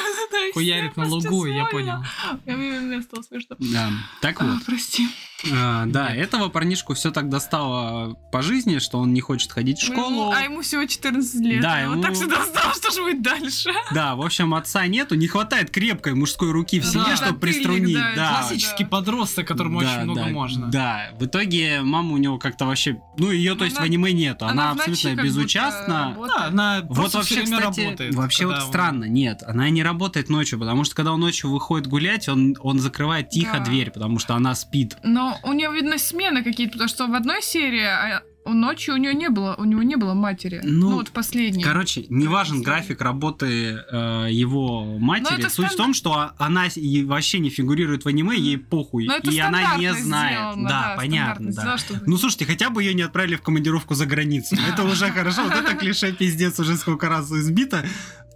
хуярит 0.54 0.96
на 0.96 1.06
лугу, 1.06 1.46
я 1.46 1.66
понял. 1.66 2.02
Мне 2.46 3.02
стало 3.02 3.24
смешно. 3.24 3.58
Да. 3.60 3.92
Так 4.22 4.42
А, 4.42 4.46
вот, 4.46 4.66
Прости. 4.66 5.10
А, 5.54 5.86
да, 5.88 6.14
этого 6.14 6.50
парнишку 6.50 6.94
все 6.94 7.12
так 7.12 7.30
достало 7.30 8.16
по 8.32 8.42
жизни, 8.42 8.78
что 8.80 9.00
он 9.00 9.14
не 9.14 9.22
хочет 9.22 9.52
ходить 9.52 9.80
в 9.80 9.86
школу. 9.86 10.32
А 10.32 10.42
ему 10.42 10.62
всего 10.62 10.86
14 10.86 11.42
лет. 11.42 11.62
Да, 11.62 11.80
ему- 11.80 12.02
так 12.02 12.14
всегда 12.14 12.44
стало, 12.46 12.74
что 12.76 12.92
же 12.92 13.02
будет 13.02 13.22
дальше? 13.22 13.72
Да, 13.94 14.16
в 14.16 14.22
общем, 14.22 14.54
отца 14.54 14.86
нету, 14.88 15.16
не 15.16 15.28
хватает 15.28 15.72
крепкой 15.72 16.14
мужской 16.14 16.52
руки 16.52 16.80
в 16.80 16.84
Да, 16.84 16.90
семье, 16.92 17.16
чтобы 17.16 17.40
приструнить. 17.40 17.96
да, 17.96 18.12
Да, 18.16 18.30
Классический 18.42 18.84
да. 18.84 18.90
подросток, 18.90 19.48
которому 19.48 19.82
Да, 19.82 19.88
очень 19.94 20.04
много 20.04 20.22
да, 20.22 20.28
можно. 20.28 20.68
Да, 20.68 21.10
в 21.20 21.26
итоге 21.26 21.82
мама 21.82 22.14
у 22.14 22.18
него 22.18 22.38
как-то 22.38 22.66
вообще, 22.66 23.02
ну 23.18 23.32
ее 23.32 23.54
то 23.54 23.60
Ну, 23.60 23.66
есть 23.66 23.78
в 23.78 23.82
аниме 23.82 24.12
нету, 24.14 24.46
она, 24.46 24.72
абсолютно 24.72 25.22
безучастна. 25.24 26.14
работает. 26.16 26.38
Да, 26.38 26.46
она 26.48 26.82
Вот 26.88 27.14
вообще, 27.14 27.44
кстати, 27.44 27.62
работает. 27.62 28.16
вообще 28.16 28.46
вот 28.46 28.56
он- 28.56 28.62
странно, 28.68 29.06
нет, 29.06 29.44
она 29.46 29.70
не 29.70 29.84
работает 29.84 30.30
ночью, 30.30 30.60
потому 30.60 30.84
что 30.84 30.96
когда 30.96 31.14
он 31.14 31.20
ночью 31.20 31.50
выходит 31.52 31.88
гулять, 31.88 32.30
он, 32.30 32.56
он 32.62 32.80
закрывает 32.80 33.30
тихо 33.30 33.58
Да. 33.60 33.66
дверь, 33.66 33.92
потому 33.92 34.20
что 34.20 34.36
она 34.36 34.56
спит. 34.56 34.98
Но 35.04 35.31
у 35.44 35.54
нее, 35.54 35.72
видно, 35.74 35.98
смены 35.98 36.44
какие-то, 36.44 36.74
потому 36.74 36.90
что 36.90 37.08
в 37.08 37.14
одной 37.16 37.42
серии 37.42 37.84
а 37.84 38.24
ночью 38.44 38.96
у 38.96 38.98
нее 38.98 39.14
не 39.14 39.30
было, 39.30 39.54
у 39.60 39.66
него 39.66 39.84
не 39.84 39.96
было 39.98 40.16
матери. 40.16 40.62
Ну, 40.64 40.90
Ну, 40.90 40.96
вот 40.96 41.10
в 41.10 41.12
последней. 41.12 41.64
Короче, 41.64 42.06
не 42.10 42.26
важен 42.28 42.64
график 42.64 43.00
работы 43.02 43.46
э, 43.92 44.28
его 44.32 44.98
матери. 44.98 45.42
Суть 45.44 45.46
в 45.52 45.52
стандарт- 45.52 45.78
том, 45.78 45.94
что 45.94 46.32
она 46.40 46.66
вообще 47.06 47.38
не 47.38 47.50
фигурирует 47.52 48.04
в 48.04 48.08
аниме, 48.08 48.36
ей 48.36 48.58
похуй. 48.58 49.06
И 49.06 49.40
она 49.40 49.76
не 49.78 49.94
знает. 49.94 50.38
сделано, 50.40 50.70
да, 50.70 50.94
понятно. 50.98 51.34
стандартно 51.34 51.46
Да. 51.46 51.52
сделано, 51.52 51.78
чтобы- 51.78 52.02
Ну 52.08 52.18
слушайте, 52.18 52.46
хотя 52.46 52.72
бы 52.72 52.82
ее 52.82 52.96
не 52.96 53.04
отправили 53.04 53.36
в 53.36 53.44
командировку 53.44 53.94
за 53.94 54.08
границу. 54.08 54.56
Это 54.68 54.84
уже 54.86 55.12
хорошо. 55.12 55.44
Вот 55.44 55.54
это 55.54 55.76
клише 55.76 56.12
пиздец 56.12 56.60
уже 56.60 56.78
сколько 56.78 57.10
раз 57.10 57.32
избито. 57.32 57.86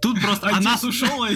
Тут 0.00 0.20
просто 0.20 0.48
она 0.48 0.76
ушел, 0.82 1.24
а 1.24 1.30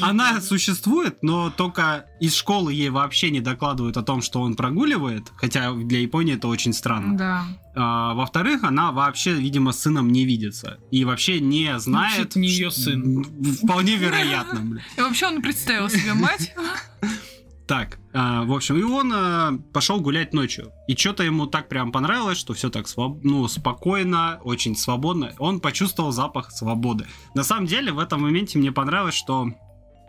Она 0.08 0.40
существует, 0.40 1.18
но 1.22 1.50
только 1.50 2.06
из 2.20 2.34
школы 2.34 2.72
ей 2.72 2.88
вообще 2.88 3.30
не 3.30 3.40
докладывают 3.40 3.96
о 3.96 4.02
том, 4.02 4.22
что 4.22 4.40
он 4.40 4.54
прогуливает, 4.56 5.30
хотя 5.36 5.72
для 5.72 6.00
Японии 6.00 6.34
это 6.34 6.48
очень 6.48 6.72
странно. 6.72 7.16
Да. 7.16 7.44
А, 7.76 8.14
во-вторых, 8.14 8.64
она 8.64 8.92
вообще, 8.92 9.34
видимо, 9.34 9.72
с 9.72 9.80
сыном 9.80 10.10
не 10.10 10.24
видится 10.24 10.78
и 10.90 11.04
вообще 11.04 11.40
не 11.40 11.78
знает. 11.78 12.14
Значит, 12.14 12.36
не 12.36 12.48
ш- 12.48 12.70
сын. 12.70 13.24
Вполне 13.62 13.96
вероятно. 13.96 14.80
И 14.96 15.00
вообще 15.00 15.26
он 15.26 15.42
представил 15.42 15.88
себе 15.88 16.14
мать. 16.14 16.54
Так, 17.66 17.98
а, 18.12 18.44
в 18.44 18.52
общем, 18.52 18.76
и 18.76 18.82
он 18.82 19.10
а, 19.14 19.58
пошел 19.72 19.98
гулять 20.00 20.34
ночью. 20.34 20.72
И 20.86 20.94
что-то 20.94 21.22
ему 21.22 21.46
так 21.46 21.68
прям 21.68 21.92
понравилось, 21.92 22.36
что 22.36 22.52
все 22.52 22.68
так 22.68 22.86
своб- 22.86 23.20
ну, 23.22 23.48
спокойно, 23.48 24.38
очень 24.44 24.76
свободно. 24.76 25.32
Он 25.38 25.60
почувствовал 25.60 26.12
запах 26.12 26.50
свободы. 26.50 27.06
На 27.34 27.42
самом 27.42 27.66
деле, 27.66 27.90
в 27.92 27.98
этом 27.98 28.20
моменте 28.20 28.58
мне 28.58 28.70
понравилось, 28.70 29.14
что 29.14 29.50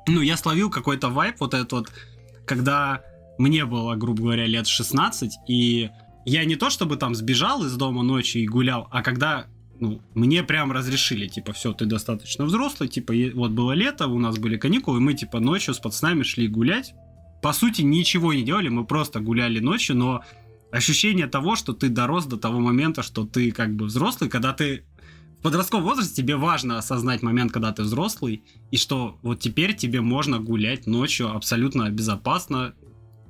ну, 0.07 0.21
я 0.21 0.35
словил 0.35 0.69
какой-то 0.69 1.09
вайп, 1.09 1.39
вот 1.39 1.53
этот 1.53 1.71
вот, 1.71 1.91
когда 2.45 3.01
мне 3.38 3.65
было, 3.65 3.95
грубо 3.95 4.24
говоря, 4.24 4.45
лет 4.45 4.67
16, 4.67 5.33
и 5.47 5.89
я 6.25 6.43
не 6.45 6.55
то 6.55 6.69
чтобы 6.69 6.97
там 6.97 7.15
сбежал 7.15 7.63
из 7.63 7.75
дома 7.75 8.03
ночью 8.03 8.43
и 8.43 8.47
гулял, 8.47 8.88
а 8.91 9.01
когда 9.01 9.45
ну, 9.79 10.01
мне 10.13 10.43
прям 10.43 10.71
разрешили, 10.71 11.27
типа, 11.27 11.53
все, 11.53 11.74
ты 11.74 11.85
достаточно 11.85 12.45
взрослый, 12.45 12.89
типа, 12.89 13.13
вот 13.33 13.51
было 13.51 13.74
лето, 13.74 14.07
у 14.07 14.19
нас 14.19 14.38
были 14.38 14.57
каникулы, 14.57 15.00
мы, 15.00 15.13
типа, 15.13 15.39
ночью 15.39 15.74
с 15.74 15.79
пацанами 15.79 16.24
шли 16.24 16.47
гулять, 16.47 16.93
по 17.41 17.53
сути, 17.53 17.81
ничего 17.81 18.33
не 18.33 18.43
делали, 18.43 18.69
мы 18.69 18.85
просто 18.85 19.19
гуляли 19.19 19.59
ночью, 19.59 19.95
но 19.95 20.23
ощущение 20.71 21.27
того, 21.27 21.55
что 21.55 21.73
ты 21.73 21.89
дорос 21.89 22.25
до 22.25 22.37
того 22.37 22.59
момента, 22.59 23.03
что 23.03 23.25
ты 23.25 23.51
как 23.51 23.75
бы 23.75 23.85
взрослый, 23.85 24.29
когда 24.29 24.53
ты 24.53 24.83
в 25.39 25.41
подростковом 25.41 25.85
возрасте 25.85 26.15
тебе 26.15 26.35
важно 26.35 26.77
осознать 26.77 27.21
момент, 27.21 27.51
когда 27.51 27.71
ты 27.71 27.83
взрослый, 27.83 28.43
и 28.71 28.77
что 28.77 29.17
вот 29.21 29.39
теперь 29.39 29.75
тебе 29.75 30.01
можно 30.01 30.39
гулять 30.39 30.87
ночью 30.87 31.31
абсолютно 31.31 31.89
безопасно, 31.89 32.73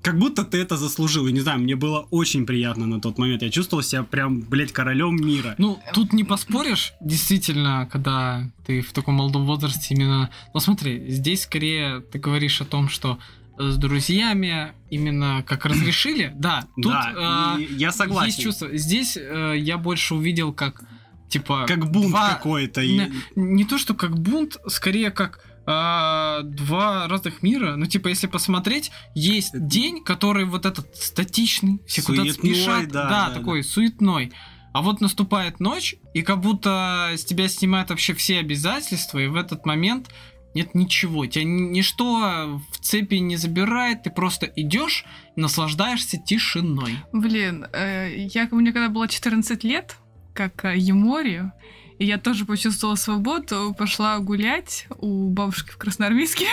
как 0.05 0.19
будто 0.19 0.43
ты 0.43 0.59
это 0.59 0.77
заслужил. 0.77 1.25
И 1.25 1.31
не 1.31 1.39
знаю, 1.39 1.59
мне 1.59 1.75
было 1.75 2.07
очень 2.11 2.45
приятно 2.45 2.85
на 2.85 3.01
тот 3.01 3.17
момент. 3.17 3.41
Я 3.41 3.49
чувствовал 3.49 3.83
себя 3.83 4.03
прям, 4.03 4.41
блядь, 4.41 4.71
королем 4.71 5.15
мира. 5.15 5.55
Ну, 5.57 5.79
тут 5.93 6.13
не 6.13 6.23
поспоришь, 6.23 6.93
действительно, 7.01 7.89
когда 7.91 8.51
ты 8.67 8.81
в 8.81 8.93
таком 8.93 9.15
молодом 9.15 9.47
возрасте 9.47 9.95
именно... 9.95 10.29
Ну, 10.53 10.59
смотри, 10.59 11.09
здесь 11.09 11.43
скорее 11.43 12.01
ты 12.01 12.19
говоришь 12.19 12.61
о 12.61 12.65
том, 12.65 12.87
что 12.87 13.17
с 13.57 13.77
друзьями 13.77 14.73
именно 14.89 15.43
как 15.47 15.65
разрешили. 15.65 16.31
Да, 16.35 16.65
тут 16.75 16.91
да, 16.91 17.55
э, 17.59 17.63
я 17.77 17.91
согласен. 17.91 18.27
есть 18.27 18.41
чувство. 18.41 18.69
Здесь 18.77 19.17
э, 19.17 19.55
я 19.57 19.77
больше 19.77 20.15
увидел 20.15 20.53
как, 20.53 20.83
типа... 21.29 21.65
Как 21.67 21.89
бунт 21.91 22.09
два- 22.09 22.33
какой-то. 22.35 22.81
и- 22.81 22.97
Не, 22.97 23.11
не 23.35 23.65
то, 23.65 23.77
что 23.77 23.93
как 23.93 24.17
бунт, 24.19 24.57
скорее 24.67 25.11
как 25.11 25.39
а, 25.67 26.41
два 26.43 27.07
разных 27.07 27.41
мира. 27.41 27.75
Ну, 27.75 27.85
типа, 27.87 28.09
если 28.09 28.27
посмотреть, 28.27 28.91
есть 29.15 29.51
день, 29.67 30.03
который 30.03 30.45
вот 30.45 30.65
этот 30.65 30.95
статичный, 30.95 31.81
все 31.87 32.03
куда-то 32.03 32.33
спешат. 32.33 32.87
да, 32.89 33.09
Да, 33.09 33.29
да, 33.29 33.35
такой 33.35 33.63
суетной. 33.63 34.31
А 34.73 34.81
вот 34.81 34.99
наступает 35.01 35.59
ночь, 35.61 35.95
и 36.13 36.21
как 36.21 36.41
будто 36.41 37.09
с 37.15 37.23
тебя 37.23 37.47
снимают 37.47 37.89
вообще 37.89 38.13
все 38.13 38.39
обязательства, 38.39 39.19
и 39.19 39.27
в 39.27 39.35
этот 39.37 39.65
момент 39.65 40.09
нет 40.55 40.73
ничего. 40.73 41.25
Тебя 41.27 41.43
ни- 41.43 41.69
ничто 41.69 42.59
в 42.71 42.77
цепи 42.79 43.15
не 43.15 43.35
забирает, 43.37 44.03
ты 44.03 44.09
просто 44.09 44.47
идешь 44.55 45.05
и 45.35 45.41
наслаждаешься 45.41 46.17
тишиной. 46.17 46.95
Блин, 47.11 47.67
э, 47.73 48.13
я, 48.33 48.47
мне 48.51 48.71
когда 48.71 48.89
было 48.89 49.07
14 49.07 49.63
лет, 49.63 49.97
как 50.33 50.65
э, 50.65 50.75
Емори, 50.77 51.51
и 51.99 52.05
я 52.05 52.17
тоже 52.17 52.45
почувствовала 52.45 52.95
свободу, 52.95 53.73
пошла 53.77 54.17
гулять 54.19 54.87
у 54.97 55.29
бабушки 55.29 55.71
в 55.71 55.77
Красноармейске. 55.77 56.45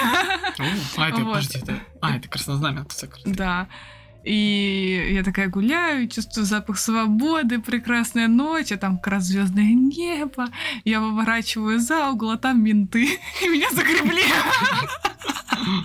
А, 0.97 1.09
это, 1.09 1.17
Вот. 1.25 1.35
подожди, 1.35 1.59
это... 1.59 1.81
А, 2.01 2.17
это 2.17 2.29
краснознамя. 2.29 2.83
это 2.83 2.91
всё 2.95 3.07
красно. 3.09 3.35
Да. 3.35 3.69
И 4.25 5.11
я 5.13 5.23
такая 5.25 5.49
гуляю, 5.49 6.09
чувствую 6.09 6.47
запах 6.47 6.79
свободы, 6.79 7.59
прекрасная 7.61 8.29
ночь, 8.29 8.73
а 8.73 8.77
там 8.77 8.99
как 8.99 9.15
раз 9.15 9.25
звездное 9.25 9.73
небо. 9.75 10.49
Я 10.85 11.01
выворачиваю 11.01 11.81
за 11.81 12.11
угол, 12.11 12.31
а 12.31 12.39
там 12.39 12.63
менты. 12.63 13.05
И 13.43 13.49
меня 13.49 13.69
загребли. 13.71 14.23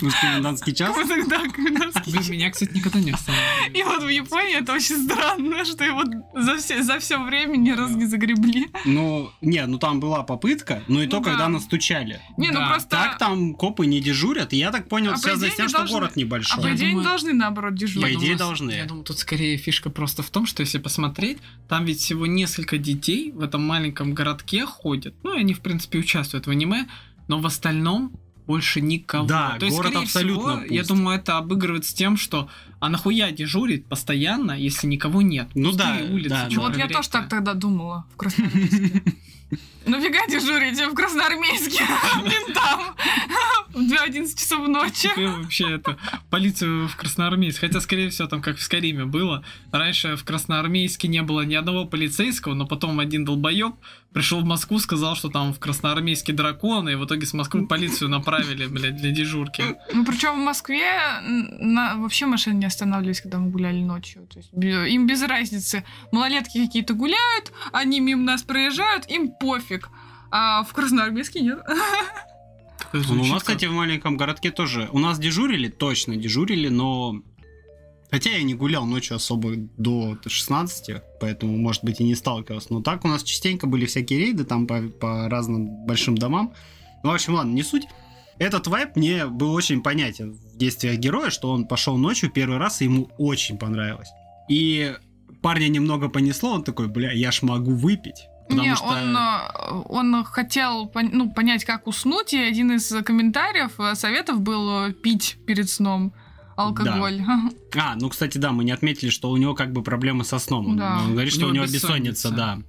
Ну, 0.01 0.09
комендантский 0.21 0.73
час. 0.73 0.95
Тогда 0.95 1.39
комендантский 1.49 2.13
час. 2.13 2.29
меня, 2.29 2.49
кстати, 2.49 2.73
никогда 2.73 2.99
не 2.99 3.11
останавливали. 3.11 3.77
И 3.77 3.83
вот 3.83 4.03
в 4.03 4.07
Японии 4.07 4.57
это 4.57 4.73
очень 4.73 5.03
странно, 5.03 5.65
что 5.65 5.83
его 5.83 6.03
за 6.33 6.57
все, 6.57 6.81
за 6.81 6.99
все 6.99 7.23
время 7.23 7.57
ни 7.57 7.71
разу 7.71 7.97
не 7.97 8.05
загребли. 8.05 8.67
Ну, 8.85 9.29
не, 9.41 9.65
ну 9.65 9.77
там 9.77 9.99
была 9.99 10.23
попытка, 10.23 10.83
но 10.87 11.03
и 11.03 11.07
то, 11.07 11.17
Ну 11.17 11.23
да. 11.23 11.29
когда 11.31 11.47
настучали. 11.47 12.21
Не, 12.37 12.49
ну 12.49 12.59
Да, 12.59 12.69
просто... 12.69 12.89
Так 12.89 13.17
там 13.17 13.53
копы 13.53 13.85
не 13.85 13.99
дежурят, 13.99 14.53
и 14.53 14.57
я 14.57 14.71
так 14.71 14.89
понял, 14.89 15.11
А 15.13 15.17
связано 15.17 15.51
с 15.51 15.55
тем, 15.55 15.69
что 15.69 15.85
город 15.85 16.11
А 16.11 16.13
по 16.13 16.19
небольшой. 16.19 16.75
Идее, 16.75 17.01
должны, 17.01 17.33
наоборот, 17.33 17.75
дежурить. 17.75 18.17
Идее, 18.27 18.37
думаю, 18.37 18.49
должны. 18.49 18.71
Я 18.71 18.85
думаю, 18.85 19.03
тут 19.03 19.19
скорее 19.19 19.57
фишка 19.57 19.89
просто 19.89 20.23
в 20.23 20.29
том, 20.29 20.45
что 20.45 20.61
если 20.61 20.77
посмотреть, 20.77 21.37
там 21.67 21.85
ведь 21.85 21.99
всего 21.99 22.25
несколько 22.25 22.77
детей 22.77 23.31
в 23.31 23.41
этом 23.41 23.61
маленьком 23.63 24.13
городке 24.13 24.65
ходят. 24.65 25.13
Ну, 25.23 25.35
и 25.35 25.39
они, 25.39 25.53
в 25.53 25.61
принципе, 25.61 25.99
участвуют 25.99 26.47
в 26.47 26.49
аниме, 26.49 26.87
но 27.27 27.39
в 27.39 27.45
остальном 27.45 28.11
больше 28.47 28.79
никого. 28.79 29.27
Да, 29.27 29.57
То 29.59 29.65
есть, 29.65 29.75
город 29.75 29.91
скорее 29.91 30.05
абсолютно 30.05 30.61
всего, 30.61 30.73
я 30.73 30.81
пуст. 30.81 30.89
думаю, 30.89 31.19
это 31.19 31.37
обыгрывает 31.37 31.85
с 31.85 31.93
тем, 31.93 32.15
что 32.15 32.49
а 32.79 32.89
нахуя 32.89 33.31
дежурить 33.31 33.85
постоянно, 33.85 34.53
если 34.53 34.87
никого 34.87 35.21
нет? 35.21 35.49
Ну 35.53 35.71
Пустые 35.71 36.03
да, 36.03 36.13
улицы, 36.13 36.29
да, 36.29 36.47
да. 36.49 36.61
Вот 36.61 36.77
я 36.77 36.87
тоже 36.87 37.09
так 37.09 37.27
тогда 37.27 37.53
думала 37.53 38.05
в 38.13 38.17
Красноармейске. 38.17 39.03
Нафига 39.87 40.27
дежурите 40.27 40.87
в 40.89 40.93
Красноармейске 40.93 41.83
ментам 42.23 42.95
в 43.73 43.79
2-11 43.79 44.37
часов 44.37 44.67
ночи? 44.67 45.09
Ты 45.15 45.27
вообще 45.27 45.75
это 45.75 45.97
полицию 46.29 46.89
в 46.89 46.95
Красноармейске. 46.97 47.67
Хотя, 47.67 47.79
скорее 47.79 48.09
всего, 48.09 48.27
там 48.27 48.41
как 48.41 48.57
в 48.57 48.61
Скариме 48.61 49.05
было. 49.05 49.45
Раньше 49.71 50.17
в 50.17 50.25
Красноармейске 50.25 51.07
не 51.07 51.21
было 51.21 51.41
ни 51.41 51.55
одного 51.55 51.85
полицейского, 51.85 52.53
но 52.53 52.67
потом 52.67 52.99
один 52.99 53.23
долбоеб 53.23 53.75
пришел 54.13 54.41
в 54.41 54.45
Москву, 54.45 54.79
сказал, 54.79 55.15
что 55.15 55.29
там 55.29 55.53
в 55.53 55.59
Красноармейске 55.59 56.33
драконы, 56.33 56.91
и 56.91 56.95
в 56.95 57.05
итоге 57.05 57.25
с 57.25 57.33
Москвы 57.33 57.67
полицию 57.67 58.09
направили, 58.09 58.65
блядь, 58.67 58.95
для 58.97 59.11
дежурки. 59.11 59.63
Ну, 59.93 60.05
причем 60.05 60.41
в 60.41 60.43
Москве 60.43 60.83
на- 61.21 61.95
вообще 61.97 62.25
машины 62.25 62.55
не 62.55 62.65
останавливались, 62.65 63.21
когда 63.21 63.37
мы 63.37 63.49
гуляли 63.49 63.79
ночью. 63.79 64.27
То 64.27 64.39
есть 64.39 64.49
им 64.53 65.07
без 65.07 65.21
разницы. 65.23 65.83
Малолетки 66.11 66.65
какие-то 66.65 66.93
гуляют, 66.93 67.51
они 67.71 67.99
мимо 67.99 68.23
нас 68.23 68.43
проезжают, 68.43 69.05
им 69.09 69.29
пофиг. 69.31 69.89
А 70.31 70.63
в 70.63 70.73
Красноармейске 70.73 71.41
нет. 71.41 71.59
Ну, 72.93 73.21
у 73.21 73.25
нас, 73.25 73.41
кстати, 73.41 73.65
в 73.65 73.73
маленьком 73.73 74.17
городке 74.17 74.51
тоже. 74.51 74.87
У 74.91 74.99
нас 74.99 75.19
дежурили, 75.19 75.67
точно 75.67 76.15
дежурили, 76.15 76.69
но... 76.69 77.21
Хотя 78.09 78.29
я 78.29 78.43
не 78.43 78.53
гулял 78.53 78.85
ночью 78.85 79.17
особо 79.17 79.55
до 79.77 80.17
16, 80.25 81.01
поэтому, 81.19 81.57
может 81.57 81.83
быть, 81.83 81.99
и 81.99 82.05
не 82.05 82.15
сталкивался. 82.15 82.71
Но 82.71 82.81
так 82.81 83.03
у 83.03 83.07
нас 83.07 83.23
частенько 83.23 83.67
были 83.67 83.85
всякие 83.85 84.19
рейды 84.19 84.45
там 84.45 84.65
по, 84.65 84.81
по 84.81 85.27
разным 85.27 85.85
большим 85.85 86.17
домам. 86.17 86.53
Ну, 87.03 87.11
в 87.11 87.13
общем, 87.13 87.33
ладно, 87.33 87.51
не 87.51 87.63
суть. 87.63 87.83
Этот 88.39 88.67
вайп 88.67 88.95
мне 88.95 89.25
был 89.25 89.53
очень 89.53 89.81
понятен 89.81 90.33
в 90.33 90.57
действиях 90.57 90.97
героя, 90.99 91.31
что 91.31 91.51
он 91.51 91.65
пошел 91.67 91.97
ночью 91.97 92.29
первый 92.29 92.57
раз, 92.59 92.81
и 92.81 92.85
ему 92.85 93.09
очень 93.17 93.57
понравилось. 93.57 94.09
И 94.47 94.95
парня 95.41 95.67
немного 95.67 96.07
понесло, 96.07 96.51
он 96.51 96.63
такой, 96.63 96.87
бля, 96.87 97.11
я 97.11 97.31
ж 97.31 97.41
могу 97.41 97.71
выпить. 97.71 98.27
Потому 98.47 98.67
Не, 98.67 98.75
что... 98.75 98.85
он, 98.85 99.17
э, 99.17 99.83
он 99.89 100.23
хотел 100.23 100.89
ну, 100.93 101.31
понять, 101.31 101.65
как 101.65 101.87
уснуть, 101.87 102.33
и 102.33 102.39
один 102.39 102.71
из 102.71 102.89
комментариев, 103.03 103.77
э, 103.79 103.95
советов 103.95 104.39
был 104.39 104.85
э, 104.85 104.93
пить 104.93 105.37
перед 105.45 105.69
сном 105.69 106.13
алкоголь. 106.57 107.21
А, 107.75 107.95
ну, 107.95 108.09
кстати, 108.09 108.37
да, 108.37 108.51
мы 108.51 108.63
не 108.65 108.71
отметили, 108.71 109.09
что 109.09 109.29
у 109.29 109.37
него 109.37 109.53
как 109.53 109.71
бы 109.71 109.83
проблемы 109.83 110.23
со 110.25 110.39
сном. 110.39 110.67
Он, 110.71 110.77
Да. 110.77 111.01
он 111.05 111.11
говорит, 111.13 111.31
У 111.33 111.35
что 111.35 111.47
у 111.47 111.51
него 111.53 111.63
бессонница, 111.65 112.29
бессонница. 112.29 112.31
да. 112.31 112.59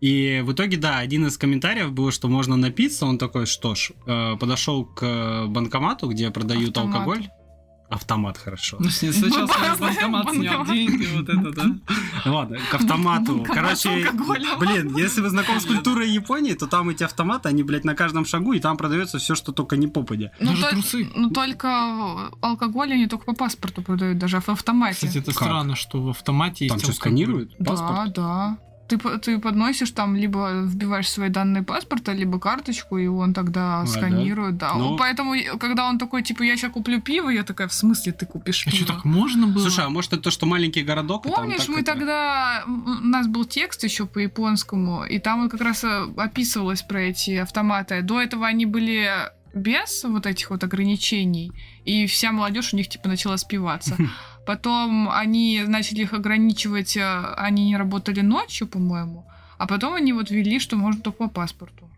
И 0.00 0.42
в 0.44 0.52
итоге, 0.52 0.76
да, 0.76 0.98
один 0.98 1.26
из 1.26 1.36
комментариев 1.36 1.92
был, 1.92 2.10
что 2.12 2.28
можно 2.28 2.56
напиться. 2.56 3.04
Он 3.04 3.18
такой, 3.18 3.46
что 3.46 3.74
ж, 3.74 3.90
э, 4.06 4.36
подошел 4.38 4.84
к 4.84 5.46
банкомату, 5.48 6.08
где 6.08 6.30
продают 6.30 6.68
Автомату. 6.76 6.98
алкоголь. 7.10 7.28
Автомат, 7.90 8.36
хорошо. 8.36 8.76
Ну, 8.80 8.90
с- 8.90 8.98
сначала 9.12 9.46
снял 9.48 9.76
знаем, 9.76 10.12
банкомат, 10.12 10.30
снял 10.34 10.66
деньги, 10.66 11.06
вот 11.16 11.28
это, 11.28 11.50
да. 11.52 12.30
Ладно, 12.30 12.58
к 12.70 12.74
автомату. 12.74 13.36
Банкомат 13.38 13.78
с 13.78 13.82
Короче, 13.82 14.10
блин, 14.58 14.94
если 14.96 15.22
вы 15.22 15.30
знакомы 15.30 15.58
с 15.60 15.64
культурой 15.64 16.10
Японии, 16.10 16.52
то 16.52 16.66
там 16.66 16.90
эти 16.90 17.02
автоматы, 17.02 17.48
они, 17.48 17.62
блядь, 17.62 17.84
на 17.84 17.94
каждом 17.94 18.26
шагу, 18.26 18.52
и 18.52 18.60
там 18.60 18.76
продается 18.76 19.18
все, 19.18 19.34
что 19.34 19.52
только 19.52 19.76
не 19.78 19.86
попадя. 19.86 20.32
Ну, 20.38 20.50
Даже 20.50 20.62
то- 20.62 20.70
трусы. 20.70 21.08
ну, 21.16 21.30
только 21.30 22.30
алкоголь 22.42 22.92
они 22.92 23.06
только 23.06 23.24
по 23.24 23.32
паспорту 23.34 23.80
продают, 23.82 24.18
даже 24.18 24.40
в 24.40 24.48
автомате. 24.50 24.94
Кстати, 25.06 25.18
это 25.18 25.32
Как? 25.32 25.42
странно, 25.44 25.74
что 25.74 26.02
в 26.02 26.08
автомате 26.10 26.66
есть 26.66 26.74
Там 26.74 26.80
что, 26.84 26.92
сканируют 26.92 27.56
паспорт? 27.56 28.12
Да, 28.12 28.56
да. 28.56 28.58
Ты, 28.88 28.96
ты 28.96 29.38
подносишь 29.38 29.90
там, 29.90 30.16
либо 30.16 30.62
вбиваешь 30.64 31.08
свои 31.10 31.28
данные 31.28 31.62
паспорта, 31.62 32.12
либо 32.14 32.40
карточку, 32.40 32.96
и 32.98 33.06
он 33.06 33.34
тогда 33.34 33.82
А, 33.82 33.86
сканирует, 33.86 34.56
да. 34.56 34.74
Ну- 34.74 34.96
Поэтому, 34.96 35.34
и- 35.34 35.58
когда 35.58 35.86
он 35.88 35.98
такой, 35.98 36.22
типа, 36.22 36.42
я 36.42 36.56
сейчас 36.56 36.72
куплю 36.72 37.00
пиво, 37.02 37.28
я 37.28 37.42
такая, 37.42 37.68
в 37.68 37.72
смысле 37.74 38.12
ты 38.12 38.24
купишь 38.26 38.66
А 38.66 38.70
пиво? 38.70 38.84
что, 38.84 38.94
так 38.94 39.04
можно 39.04 39.46
было? 39.46 39.60
Слушай, 39.62 39.84
а 39.84 39.88
может 39.90 40.12
это 40.14 40.22
то, 40.22 40.30
что 40.30 40.46
маленький 40.46 40.82
городок? 40.82 41.24
Помнишь, 41.24 41.58
так 41.60 41.68
мы 41.68 41.80
это- 41.80 41.92
тогда... 41.92 42.64
У 42.66 43.06
нас 43.06 43.26
был 43.26 43.44
текст 43.44 43.84
еще 43.84 44.06
по 44.06 44.18
японскому, 44.20 45.04
и 45.04 45.18
там 45.18 45.42
вот 45.42 45.50
как 45.50 45.60
раз 45.60 45.84
э, 45.84 46.06
описывалось 46.16 46.82
про 46.82 47.00
эти 47.02 47.32
автоматы. 47.36 48.00
До 48.02 48.20
этого 48.22 48.46
они 48.46 48.64
были 48.66 49.10
без 49.54 50.04
вот 50.04 50.26
этих 50.26 50.50
вот 50.50 50.62
ограничений, 50.64 51.52
и 51.84 52.06
вся 52.06 52.32
молодежь 52.32 52.72
у 52.72 52.76
них 52.76 52.88
типа 52.88 53.08
начала 53.08 53.36
спиваться. 53.36 53.96
Потом 54.48 55.10
они 55.10 55.62
начали 55.66 56.00
их 56.00 56.14
ограничивать, 56.14 56.96
э, 56.96 57.34
они 57.36 57.66
не 57.66 57.76
работали 57.76 58.22
ночью, 58.22 58.66
по-моему, 58.66 59.26
а 59.58 59.66
потом 59.66 59.92
они 59.92 60.14
вот 60.14 60.30
ввели, 60.30 60.58
что 60.58 60.74
можно 60.76 61.02
только 61.02 61.24
по 61.24 61.28
паспорту. 61.28 61.90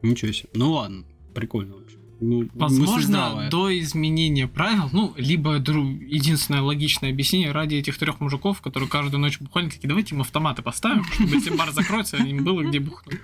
Ничего 0.00 0.30
себе. 0.30 0.48
Ну 0.54 0.70
ладно, 0.70 1.02
прикольно 1.34 1.74
вообще. 1.74 1.96
Ну, 2.20 2.48
Возможно, 2.54 3.48
до 3.50 3.76
изменения 3.80 4.46
правил, 4.46 4.90
ну, 4.92 5.12
либо 5.16 5.56
дру- 5.56 6.04
единственное 6.04 6.62
логичное 6.62 7.10
объяснение 7.10 7.50
ради 7.50 7.74
этих 7.74 7.98
трех 7.98 8.20
мужиков, 8.20 8.60
которые 8.60 8.88
каждую 8.88 9.20
ночь 9.20 9.40
бухали, 9.40 9.68
такие, 9.68 9.88
давайте 9.88 10.14
им 10.14 10.20
автоматы 10.20 10.62
поставим, 10.62 11.02
чтобы 11.12 11.34
если 11.34 11.50
бар 11.50 11.72
закроется, 11.72 12.16
им 12.16 12.44
было 12.44 12.62
где 12.62 12.78
бухнуть. 12.78 13.18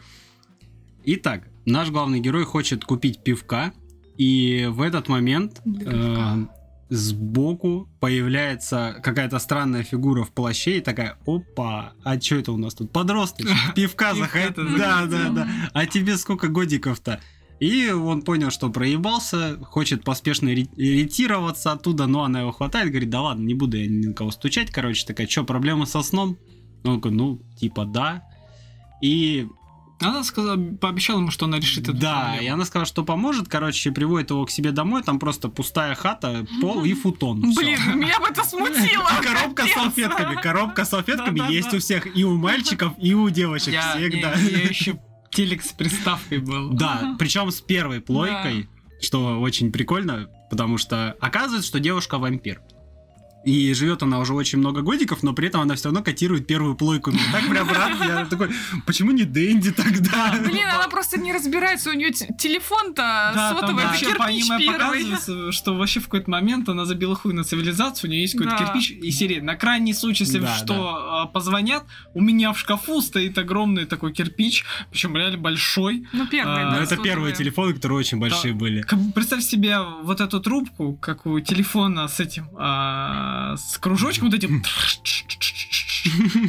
Итак, 1.05 1.47
наш 1.65 1.91
главный 1.91 2.19
герой 2.19 2.43
хочет 2.45 2.85
купить 2.85 3.23
пивка, 3.23 3.73
и 4.17 4.67
в 4.69 4.81
этот 4.81 5.07
момент 5.07 5.63
э, 5.65 6.47
сбоку 6.89 7.89
появляется 8.01 8.97
какая-то 9.03 9.39
странная 9.39 9.83
фигура 9.83 10.25
в 10.25 10.31
плаще 10.33 10.79
и 10.79 10.81
такая, 10.81 11.19
опа, 11.27 11.93
а 12.05 12.21
что 12.21 12.37
это 12.37 12.53
у 12.53 12.57
нас 12.57 12.75
тут? 12.75 12.93
Подросточек, 12.93 13.51
пивка. 13.75 14.15
Пивка-то 14.15 14.65
Да, 14.77 15.07
да, 15.07 15.29
да. 15.31 15.49
А 15.73 15.87
тебе 15.87 16.17
сколько 16.17 16.49
годиков-то? 16.49 17.21
И 17.61 17.91
он 17.91 18.23
понял, 18.23 18.51
что 18.51 18.71
проебался, 18.71 19.59
хочет 19.65 20.05
поспешно 20.05 20.49
ре- 20.49 20.69
ретироваться 20.77 21.73
оттуда, 21.73 22.07
но 22.07 22.23
она 22.23 22.41
его 22.41 22.53
хватает, 22.53 22.91
говорит, 22.91 23.11
да 23.11 23.21
ладно, 23.21 23.43
не 23.43 23.55
буду 23.55 23.77
я 23.77 23.87
ни 23.89 24.07
на 24.07 24.15
кого 24.15 24.31
стучать, 24.31 24.71
короче, 24.71 25.05
такая, 25.05 25.27
что, 25.27 25.43
проблемы 25.43 25.87
со 25.87 26.03
сном? 26.03 26.39
Он 26.85 26.97
такой, 27.01 27.11
ну, 27.11 27.43
типа, 27.59 27.85
да. 27.85 28.23
И 29.03 29.49
Она 30.01 30.23
сказала, 30.23 30.57
пообещала 30.57 31.19
ему, 31.19 31.31
что 31.31 31.47
она 31.47 31.59
решит 31.59 31.85
эту 31.85 31.95
да, 31.95 32.21
проблему. 32.21 32.43
и 32.43 32.47
она 32.49 32.65
сказала, 32.65 32.87
что 32.87 33.05
поможет, 33.05 33.49
короче, 33.49 33.91
приводит 33.91 34.31
его 34.31 34.45
к 34.45 34.51
себе 34.51 34.71
домой, 34.71 35.03
там 35.03 35.19
просто 35.19 35.49
пустая 35.49 35.95
хата, 35.95 36.47
пол 36.61 36.85
и 36.85 36.95
футон. 36.95 37.51
всё. 37.51 37.61
Блин, 37.61 37.99
меня 37.99 38.21
бы 38.21 38.29
это 38.29 38.45
смутило. 38.45 39.09
Коробка 39.23 39.67
с 39.67 39.73
салфетками. 39.73 40.41
Коробка 40.41 40.85
с 40.85 40.91
салфетками 40.91 41.53
есть 41.53 41.75
у 41.75 41.79
всех, 41.79 42.17
и 42.17 42.25
у 42.25 42.37
мальчиков, 42.37 42.93
и 42.99 43.15
у 43.15 43.29
девочек 43.29 43.75
всегда. 43.75 44.35
я 44.35 44.63
еще 44.69 45.01
телек 45.31 45.63
с 45.63 45.73
приставкой 45.73 46.39
был. 46.39 46.71
Да, 46.79 47.17
причем 47.19 47.51
с 47.51 47.61
первой 47.61 48.01
плойкой, 48.01 48.69
что 49.01 49.41
очень 49.41 49.73
прикольно, 49.73 50.29
потому 50.51 50.79
что 50.79 51.17
оказывается, 51.21 51.69
что 51.69 51.81
девушка 51.81 52.19
вампир. 52.19 52.61
И 53.49 53.73
живет 53.73 54.03
она 54.03 54.19
уже 54.19 54.35
очень 54.35 54.59
много 54.59 54.83
годиков, 54.83 55.23
но 55.23 55.33
при 55.33 55.49
этом 55.49 55.63
она 55.63 55.75
все 55.75 55.85
равно 55.87 56.03
котирует 56.03 56.47
первую 56.47 56.75
плойку. 56.75 57.11
Мне 57.13 57.21
так 57.33 57.49
прям 57.49 57.69
рад, 57.71 57.93
я 58.07 58.27
такой, 58.27 58.51
почему 58.87 59.11
не 59.13 59.25
Дэнди 59.25 59.71
тогда? 59.73 60.35
Блин, 60.45 60.67
она 60.69 60.87
просто 60.89 61.19
не 61.19 61.33
разбирается, 61.33 61.91
у 61.91 61.95
нее 61.95 62.11
телефон-то 62.13 63.03
Да, 63.03 63.33
там 63.35 63.57
сотовый, 63.57 63.85
это 63.85 63.89
вообще 63.93 64.07
по 64.15 64.27
кирпич 64.27 64.51
аниме 64.51 64.59
первый. 64.59 64.79
показывается, 64.79 65.53
что 65.53 65.75
вообще 65.75 66.01
в 66.01 66.05
какой-то 66.05 66.31
момент 66.31 66.69
она 66.69 66.85
забила 66.85 67.15
хуй 67.15 67.33
на 67.33 67.43
цивилизацию, 67.45 68.09
у 68.09 68.13
нее 68.13 68.23
есть 68.23 68.35
какой-то 68.37 68.57
Да. 68.59 68.65
кирпич 68.67 68.91
и 68.91 69.11
серия. 69.11 69.41
На 69.41 69.55
крайний 69.57 69.95
случай, 69.95 70.25
если 70.25 70.41
Да, 70.41 70.55
что, 70.55 71.23
а, 71.23 71.27
позвонят, 71.27 71.85
у 72.15 72.21
меня 72.21 72.53
в 72.53 72.59
шкафу 72.59 73.01
стоит 73.01 73.39
огромный 73.39 73.87
такой 73.87 74.13
кирпич, 74.13 74.65
причем 74.91 75.17
реально 75.17 75.39
большой. 75.39 76.07
Ну, 76.13 76.27
первый, 76.27 76.53
А, 76.55 76.71
да, 76.71 76.71
Ну, 76.73 76.77
это 76.79 76.87
сотовый. 76.91 77.11
первые 77.11 77.35
телефоны, 77.35 77.73
которые 77.73 77.99
очень 77.99 78.19
большие 78.19 78.53
были. 78.53 78.83
Как 78.83 78.99
бы 78.99 79.13
представь 79.13 79.43
себе 79.43 79.79
вот 80.03 80.21
эту 80.21 80.41
трубку, 80.41 80.97
как 81.01 81.25
у 81.27 81.41
телефона 81.41 82.09
с 82.09 82.21
этим, 82.21 82.49
а, 82.59 83.38
с 83.57 83.79
кружочком 83.79 84.31
вот 84.31 84.37
этим. 84.37 84.63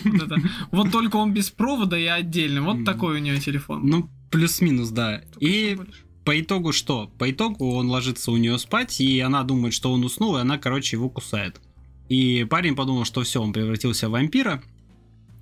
Вот 0.06 0.22
это. 0.24 0.36
Вот 0.72 0.92
только 0.92 1.18
он 1.18 1.34
без 1.34 1.50
провода 1.50 1.98
и 1.98 2.06
отдельно. 2.06 2.62
Вот 2.62 2.86
такой 2.86 3.18
у 3.18 3.20
нее 3.20 3.40
телефон. 3.40 3.86
Ну, 3.86 4.10
плюс-минус, 4.32 4.90
да. 4.90 5.22
Только 5.34 5.46
И 5.46 5.78
по 6.24 6.40
итогу 6.40 6.72
что? 6.72 7.08
По 7.18 7.30
итогу 7.30 7.74
он 7.74 7.90
ложится 7.90 8.32
у 8.32 8.38
нее 8.38 8.58
спать, 8.60 9.02
и 9.02 9.20
она 9.20 9.44
думает, 9.44 9.74
что 9.74 9.92
он 9.92 10.04
уснул, 10.06 10.38
и 10.38 10.42
она, 10.42 10.58
короче, 10.58 10.96
его 10.96 11.10
кусает. 11.10 11.60
И 12.10 12.46
парень 12.50 12.76
подумал, 12.76 13.06
что 13.06 13.24
все, 13.24 13.42
он 13.42 13.54
превратился 13.54 14.10
в 14.10 14.12
вампира. 14.12 14.62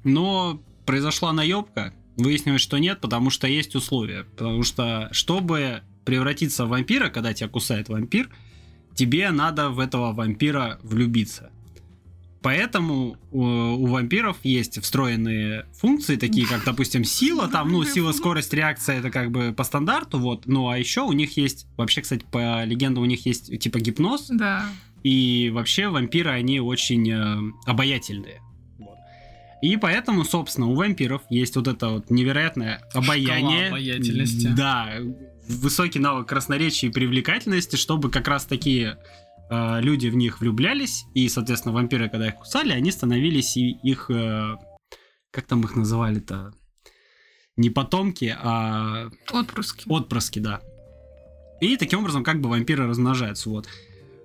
Но 0.03 0.61
произошла 0.85 1.33
наебка. 1.33 1.93
Выяснилось, 2.15 2.61
что 2.61 2.77
нет, 2.77 3.01
потому 3.01 3.29
что 3.29 3.47
есть 3.47 3.75
условия. 3.75 4.23
Потому 4.23 4.63
что, 4.63 5.09
чтобы 5.11 5.81
превратиться 6.05 6.65
в 6.65 6.69
вампира, 6.69 7.09
когда 7.09 7.33
тебя 7.33 7.49
кусает 7.49 7.89
вампир, 7.89 8.29
тебе 8.97 9.31
надо 9.31 9.69
в 9.69 9.79
этого 9.79 10.11
вампира 10.11 10.79
влюбиться. 10.83 11.51
Поэтому 12.41 13.17
у, 13.31 13.41
у 13.43 13.85
вампиров 13.87 14.37
есть 14.43 14.81
встроенные 14.81 15.65
функции, 15.73 16.15
такие 16.17 16.47
как, 16.47 16.63
допустим, 16.63 17.03
сила, 17.03 17.47
там, 17.47 17.71
ну, 17.71 17.83
сила, 17.83 18.11
скорость, 18.11 18.53
реакция, 18.53 18.99
это 18.99 19.09
как 19.09 19.31
бы 19.31 19.53
по 19.53 19.63
стандарту, 19.63 20.19
вот. 20.19 20.45
Ну, 20.45 20.69
а 20.69 20.77
еще 20.77 21.01
у 21.01 21.11
них 21.13 21.35
есть, 21.35 21.67
вообще, 21.77 22.01
кстати, 22.01 22.25
по 22.31 22.63
легенде 22.63 23.01
у 23.01 23.05
них 23.05 23.25
есть 23.25 23.59
типа 23.59 23.79
гипноз, 23.79 24.27
Да. 24.29 24.65
и 25.03 25.49
вообще 25.53 25.89
вампиры, 25.89 26.29
они 26.29 26.59
очень 26.61 27.09
э, 27.11 27.37
обаятельные. 27.65 28.39
Вот. 28.77 28.97
И 29.63 29.75
поэтому, 29.75 30.23
собственно, 30.23 30.67
у 30.67 30.75
вампиров 30.75 31.23
есть 31.29 31.55
вот 31.55 31.67
это 31.67 31.89
вот 31.89 32.09
невероятное 32.11 32.81
обаяние. 32.93 33.65
Шкала 33.65 33.67
обаятельности. 33.69 34.47
Да, 34.55 34.89
высокий 35.49 35.99
навык 35.99 36.27
красноречия 36.27 36.89
и 36.89 36.93
привлекательности, 36.93 37.75
чтобы 37.75 38.09
как 38.11 38.27
раз 38.27 38.45
такие 38.45 38.97
э, 39.49 39.81
люди 39.81 40.07
в 40.07 40.15
них 40.15 40.39
влюблялись, 40.41 41.05
и, 41.13 41.29
соответственно, 41.29 41.73
вампиры, 41.73 42.09
когда 42.09 42.27
их 42.27 42.35
кусали, 42.35 42.71
они 42.71 42.91
становились 42.91 43.57
и 43.57 43.71
их... 43.83 44.09
э, 44.09 44.55
как 45.31 45.45
там 45.45 45.61
их 45.61 45.75
называли-то? 45.75 46.53
Не 47.55 47.69
потомки, 47.69 48.35
а 48.39 49.09
Отпрыски. 49.31 49.83
отпрыски, 49.87 50.39
да. 50.39 50.61
И 51.59 51.75
таким 51.77 51.99
образом 51.99 52.23
как 52.23 52.39
бы 52.39 52.49
вампиры 52.49 52.87
размножаются, 52.87 53.49
вот. 53.49 53.67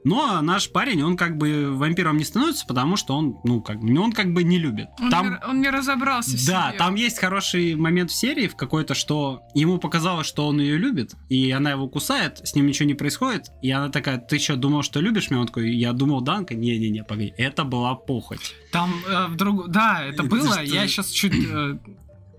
Но 0.04 0.40
наш 0.42 0.70
парень, 0.70 1.02
он 1.02 1.16
как 1.16 1.36
бы 1.36 1.68
вампиром 1.76 2.16
не 2.16 2.24
становится, 2.24 2.66
потому 2.66 2.96
что 2.96 3.14
он, 3.16 3.36
ну, 3.44 3.60
как 3.62 3.80
бы, 3.80 3.98
он 4.00 4.12
как 4.12 4.32
бы 4.32 4.42
не 4.42 4.58
любит. 4.58 4.88
Он, 5.00 5.10
Там, 5.10 5.30
не, 5.30 5.38
он 5.46 5.60
не 5.60 5.70
разобрался 5.70 6.30
в 6.36 6.46
да, 6.46 6.68
себе. 6.70 6.78
там 6.78 6.94
есть 6.96 7.18
хороший 7.18 7.74
момент 7.76 8.10
в 8.10 8.14
серии 8.14 8.48
в 8.48 8.56
какой-то, 8.56 8.94
что 8.94 9.42
ему 9.54 9.78
показалось, 9.78 10.26
что 10.26 10.46
он 10.48 10.60
ее 10.60 10.76
любит, 10.76 11.14
и 11.28 11.50
она 11.52 11.70
его 11.70 11.88
кусает, 11.88 12.38
с 12.46 12.54
ним 12.54 12.66
ничего 12.66 12.88
не 12.88 12.94
происходит, 12.94 13.50
и 13.62 13.70
она 13.70 13.90
такая, 13.90 14.18
ты 14.18 14.38
что, 14.38 14.56
думал, 14.56 14.82
что 14.82 15.00
любишь 15.00 15.30
меня? 15.30 15.40
Он 15.42 15.46
такой, 15.46 15.72
я 15.74 15.92
думал, 15.92 16.20
Данка, 16.20 16.54
не-не-не, 16.54 17.04
погоди, 17.04 17.32
это 17.38 17.64
была 17.64 17.94
похоть. 17.94 18.54
Там 18.72 18.92
э, 19.08 19.26
вдруг... 19.28 19.68
Да, 19.68 20.02
это 20.02 20.14
Это 20.14 20.22
было. 20.24 20.52
что? 20.54 20.62
Я 20.62 20.86
сейчас 20.88 21.10
чуть 21.10 21.34
э, 21.48 21.78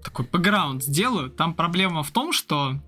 такой 0.04 0.26
бэкграунд 0.26 0.84
сделаю. 0.84 1.30
Там 1.30 1.54
проблема 1.54 2.04
в 2.04 2.12
том, 2.12 2.34
что 2.34 2.80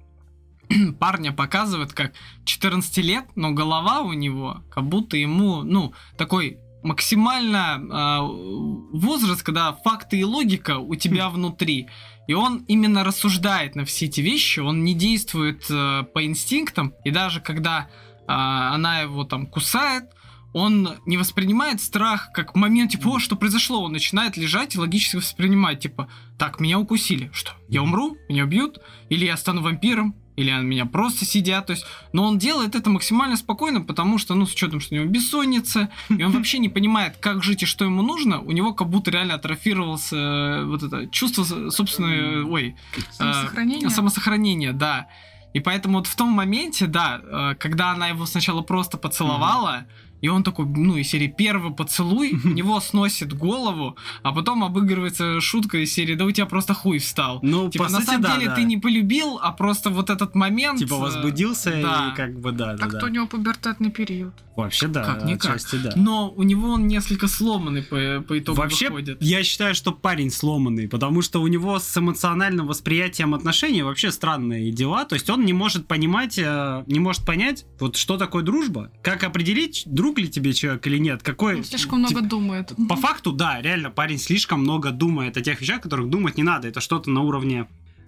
парня 0.99 1.31
показывают 1.31 1.93
как 1.93 2.13
14 2.45 2.97
лет, 2.97 3.25
но 3.35 3.51
голова 3.51 4.01
у 4.01 4.13
него 4.13 4.63
как 4.69 4.87
будто 4.87 5.17
ему, 5.17 5.63
ну, 5.63 5.93
такой 6.17 6.59
максимально 6.85 7.79
э, 7.79 8.97
возраст, 8.97 9.43
когда 9.43 9.73
факты 9.73 10.19
и 10.19 10.23
логика 10.23 10.77
у 10.77 10.95
тебя 10.95 11.29
внутри. 11.29 11.87
И 12.27 12.33
он 12.33 12.63
именно 12.67 13.03
рассуждает 13.03 13.75
на 13.75 13.85
все 13.85 14.05
эти 14.05 14.21
вещи, 14.21 14.59
он 14.59 14.83
не 14.83 14.93
действует 14.93 15.65
э, 15.69 16.03
по 16.13 16.23
инстинктам, 16.25 16.93
и 17.03 17.11
даже 17.11 17.41
когда 17.41 17.87
э, 17.87 18.23
она 18.27 19.01
его 19.01 19.23
там 19.23 19.47
кусает, 19.47 20.05
он 20.53 20.89
не 21.05 21.17
воспринимает 21.17 21.81
страх 21.81 22.29
как 22.33 22.55
момент, 22.55 22.91
типа, 22.91 23.09
о, 23.09 23.19
что 23.19 23.35
произошло, 23.35 23.83
он 23.83 23.91
начинает 23.91 24.37
лежать 24.37 24.75
и 24.75 24.79
логически 24.79 25.17
воспринимать, 25.17 25.81
типа, 25.81 26.09
так, 26.37 26.61
меня 26.61 26.79
укусили, 26.79 27.29
что, 27.33 27.51
я 27.67 27.83
умру, 27.83 28.15
меня 28.29 28.45
убьют, 28.45 28.79
или 29.09 29.25
я 29.25 29.35
стану 29.35 29.61
вампиром, 29.61 30.15
или 30.35 30.49
они 30.49 30.65
меня 30.65 30.85
просто 30.85 31.25
сидят, 31.25 31.67
то 31.67 31.71
есть, 31.71 31.85
но 32.13 32.25
он 32.25 32.37
делает 32.37 32.75
это 32.75 32.89
максимально 32.89 33.37
спокойно, 33.37 33.81
потому 33.81 34.17
что, 34.17 34.35
ну, 34.35 34.45
с 34.45 34.53
учетом, 34.53 34.79
что 34.79 34.95
у 34.95 34.97
него 34.97 35.07
бессонница, 35.07 35.89
и 36.09 36.23
он 36.23 36.31
вообще 36.31 36.59
не 36.59 36.69
понимает, 36.69 37.17
как 37.17 37.43
жить 37.43 37.63
и 37.63 37.65
что 37.65 37.85
ему 37.85 38.01
нужно, 38.01 38.39
у 38.39 38.51
него 38.51 38.73
как 38.73 38.89
будто 38.89 39.11
реально 39.11 39.35
атрофировался 39.35 40.15
э, 40.15 40.65
вот 40.65 40.83
это 40.83 41.07
чувство 41.07 41.69
собственной, 41.69 42.43
ой, 42.43 42.75
Самосохранение? 43.11 43.87
Э, 43.87 43.89
самосохранение, 43.89 44.73
да. 44.73 45.07
И 45.53 45.61
поэтому 45.61 45.99
вот 45.99 46.07
в 46.07 46.15
том 46.15 46.29
моменте, 46.29 46.85
да, 46.85 47.21
э, 47.23 47.55
когда 47.57 47.91
она 47.91 48.09
его 48.09 48.25
сначала 48.25 48.61
просто 48.61 48.97
поцеловала, 48.97 49.85
и 50.25 50.27
он 50.27 50.43
такой, 50.43 50.65
ну, 50.65 50.97
из 50.97 51.07
серии 51.07 51.27
первый 51.27 51.71
поцелуй, 51.71 52.33
у 52.43 52.47
него 52.47 52.79
сносит 52.79 53.31
голову, 53.33 53.95
а 54.23 54.31
потом 54.31 54.63
обыгрывается 54.63 55.39
шутка 55.39 55.77
из 55.77 55.93
серии, 55.93 56.15
да 56.15 56.25
у 56.25 56.31
тебя 56.31 56.47
просто 56.47 56.73
хуй 56.73 56.97
встал. 56.97 57.39
Ну, 57.43 57.69
Типа, 57.69 57.85
по 57.85 57.91
на 57.91 57.97
сути, 57.99 58.07
самом 58.07 58.21
да, 58.23 58.35
деле 58.35 58.47
да. 58.47 58.55
ты 58.55 58.63
не 58.63 58.77
полюбил, 58.77 59.39
а 59.39 59.51
просто 59.51 59.91
вот 59.91 60.09
этот 60.09 60.33
момент... 60.33 60.79
Типа 60.79 60.95
э, 60.95 60.99
возбудился 60.99 61.69
да. 61.69 62.11
и 62.11 62.15
как 62.15 62.39
бы 62.39 62.51
да, 62.51 62.73
да, 62.73 62.77
Так 62.77 62.91
да. 62.93 62.99
то 63.01 63.05
у 63.05 63.09
него 63.09 63.27
пубертатный 63.27 63.91
период. 63.91 64.33
Вообще 64.55 64.87
да, 64.87 65.03
Как-никак. 65.03 65.55
отчасти 65.55 65.75
да. 65.75 65.91
Но 65.95 66.33
у 66.35 66.43
него 66.43 66.69
он 66.69 66.87
несколько 66.87 67.27
сломанный 67.27 67.83
по, 67.83 68.23
по 68.25 68.39
итогу 68.39 68.57
Вообще, 68.57 68.87
выходит. 68.87 69.21
я 69.21 69.43
считаю, 69.43 69.75
что 69.75 69.91
парень 69.91 70.31
сломанный, 70.31 70.87
потому 70.87 71.21
что 71.21 71.41
у 71.41 71.47
него 71.47 71.77
с 71.77 71.97
эмоциональным 71.97 72.65
восприятием 72.65 73.33
отношений 73.33 73.83
вообще 73.83 74.11
странные 74.11 74.71
дела. 74.71 75.03
То 75.05 75.15
есть 75.15 75.29
он 75.29 75.45
не 75.45 75.51
может 75.51 75.87
понимать, 75.87 76.39
э, 76.39 76.83
не 76.87 76.99
может 76.99 77.25
понять, 77.25 77.65
вот 77.79 77.97
что 77.97 78.17
такое 78.17 78.43
дружба, 78.43 78.91
как 79.03 79.23
определить, 79.23 79.83
друг 79.85 80.14
ли 80.19 80.29
тебе 80.29 80.53
человек 80.53 80.85
или 80.87 80.97
нет, 80.97 81.23
какой... 81.23 81.55
Он 81.55 81.63
слишком 81.63 81.99
много 81.99 82.15
типа, 82.15 82.25
думает. 82.25 82.73
По 82.89 82.95
факту, 82.95 83.31
да, 83.31 83.61
реально, 83.61 83.91
парень 83.91 84.19
слишком 84.19 84.61
много 84.61 84.91
думает 84.91 85.37
о 85.37 85.41
тех 85.41 85.61
вещах, 85.61 85.79
о 85.79 85.81
которых 85.81 86.09
думать 86.09 86.37
не 86.37 86.43
надо. 86.43 86.67
Это 86.67 86.81
что-то 86.81 87.09
на 87.09 87.21
уровне... 87.21 87.67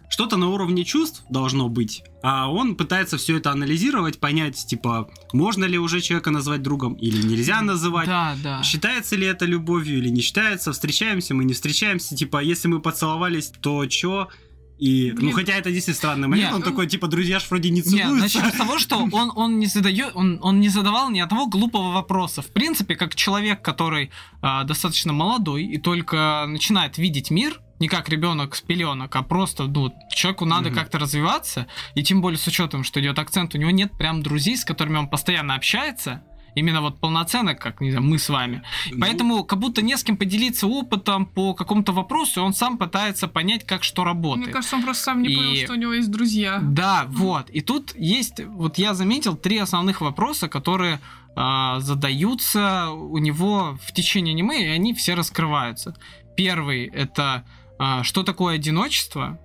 Что-то 0.09 0.37
на 0.37 0.47
уровне 0.47 0.85
чувств 0.85 1.23
должно 1.29 1.67
быть, 1.67 2.01
а 2.23 2.49
он 2.49 2.75
пытается 2.75 3.17
все 3.17 3.35
это 3.35 3.51
анализировать, 3.51 4.21
понять, 4.21 4.55
типа, 4.55 5.11
можно 5.33 5.65
ли 5.65 5.77
уже 5.77 5.99
человека 5.99 6.31
назвать 6.31 6.61
другом 6.61 6.93
или 6.93 7.21
нельзя 7.27 7.61
называть. 7.61 8.07
Да, 8.07 8.37
да. 8.41 8.63
Считается 8.63 9.17
ли 9.17 9.27
это 9.27 9.45
любовью 9.45 9.97
или 9.97 10.07
не 10.07 10.21
считается? 10.21 10.71
Встречаемся 10.71 11.33
мы, 11.33 11.43
не 11.43 11.53
встречаемся? 11.53 12.15
Типа, 12.15 12.41
если 12.41 12.69
мы 12.69 12.79
поцеловались, 12.79 13.51
то 13.59 13.85
чё? 13.87 14.29
И, 14.77 15.11
ну, 15.17 15.31
хотя 15.31 15.53
это 15.53 15.71
действительно 15.71 15.95
странный 15.97 16.27
момент, 16.27 16.49
Не, 16.51 16.55
он 16.55 16.61
такой, 16.61 16.85
типа, 16.87 17.07
друзья 17.07 17.39
ж 17.39 17.45
вроде 17.49 17.71
не 17.71 17.81
целуются. 17.81 18.13
начнем 18.39 18.51
с 18.51 18.57
того, 18.57 18.77
что 18.77 18.97
он, 19.11 19.31
он, 19.35 19.57
не 19.59 19.65
задает, 19.65 20.11
он, 20.13 20.39
он 20.41 20.59
не 20.59 20.69
задавал 20.69 21.09
ни 21.09 21.19
одного 21.19 21.47
глупого 21.47 21.91
вопроса. 21.91 22.41
В 22.43 22.47
принципе, 22.53 22.95
как 22.95 23.15
человек, 23.15 23.61
который 23.63 24.11
а, 24.41 24.63
достаточно 24.65 25.13
молодой 25.13 25.63
и 25.65 25.77
только 25.79 26.45
начинает 26.47 26.97
видеть 26.99 27.31
мир, 27.31 27.59
не 27.79 27.87
как 27.87 28.09
ребенок 28.09 28.55
с 28.55 28.61
пеленок, 28.61 29.15
а 29.15 29.23
просто, 29.23 29.63
ну, 29.65 29.91
человеку 30.11 30.45
надо 30.45 30.69
Мгм. 30.69 30.77
как-то 30.77 30.99
развиваться, 30.99 31.65
и 31.95 32.03
тем 32.03 32.21
более 32.21 32.37
с 32.37 32.45
учетом, 32.47 32.83
что 32.83 32.99
идет 32.99 33.17
акцент, 33.19 33.55
у 33.55 33.57
него 33.57 33.71
нет 33.71 33.91
прям 33.97 34.21
друзей, 34.21 34.57
с 34.57 34.63
которыми 34.65 34.97
он 34.97 35.07
постоянно 35.09 35.55
общается, 35.55 36.21
именно 36.57 36.81
вот 36.81 36.99
полноценно, 36.99 37.55
как, 37.55 37.81
не 37.81 37.91
знаю, 37.91 38.05
мы 38.05 38.17
с 38.17 38.29
вами. 38.29 38.63
Ну, 38.91 38.99
Поэтому 38.99 39.43
как 39.43 39.59
будто 39.59 39.81
не 39.81 39.95
с 39.95 40.03
кем 40.03 40.17
поделиться 40.17 40.67
опытом 40.67 41.25
по 41.25 41.53
какому-то 41.53 41.91
вопросу, 41.91 42.41
и 42.41 42.43
он 42.43 42.53
сам 42.53 42.77
пытается 42.77 43.27
понять, 43.27 43.65
как 43.65 43.83
что 43.83 44.03
работает. 44.03 44.47
Мне 44.47 44.53
кажется, 44.53 44.75
он 44.75 44.83
просто 44.83 45.03
сам 45.03 45.21
не 45.21 45.29
И- 45.29 45.35
понял, 45.35 45.55
что 45.63 45.73
у 45.73 45.75
него 45.75 45.93
есть 45.93 46.11
друзья. 46.11 46.59
Да, 46.61 47.05
вот. 47.09 47.49
И 47.49 47.61
тут 47.61 47.95
есть, 47.95 48.43
вот 48.45 48.77
я 48.77 48.93
заметил 48.93 49.35
три 49.35 49.57
основных 49.57 50.01
вопроса, 50.01 50.47
которые 50.47 50.99
а, 51.35 51.79
задаются 51.79 52.89
у 52.89 53.17
него 53.19 53.77
в 53.85 53.91
течение 53.91 54.33
аниме, 54.33 54.63
и 54.65 54.67
они 54.69 54.93
все 54.93 55.13
раскрываются. 55.13 55.95
Первый 56.35 56.85
это 56.85 57.45
а, 57.77 58.03
что 58.03 58.23
такое 58.23 58.55
одиночество, 58.55 59.39